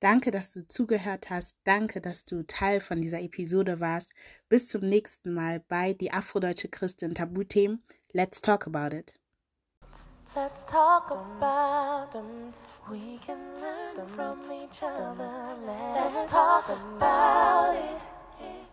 Danke, 0.00 0.32
dass 0.32 0.50
du 0.50 0.66
zugehört 0.66 1.30
hast. 1.30 1.56
Danke, 1.62 2.00
dass 2.00 2.24
du 2.24 2.42
Teil 2.44 2.80
von 2.80 3.00
dieser 3.00 3.22
Episode 3.22 3.78
warst. 3.78 4.12
Bis 4.48 4.66
zum 4.66 4.80
nächsten 4.80 5.32
Mal 5.32 5.60
bei 5.68 5.94
Die 5.94 6.10
Afrodeutsche 6.10 6.68
Christin 6.68 7.14
Tabuthemen. 7.14 7.84
Let's 8.12 8.42
talk 8.42 8.66
about 8.66 8.96
it. 8.96 9.14
Let's 10.34 10.64
talk 10.66 11.10
about 11.10 12.10
them. 12.14 12.54
We 12.90 13.18
can 13.18 13.36
learn 13.60 14.08
from 14.16 14.40
each 14.50 14.82
other. 14.82 15.30
Let's 15.66 16.30
talk 16.30 16.70
about 16.70 17.76
it. 17.76 18.71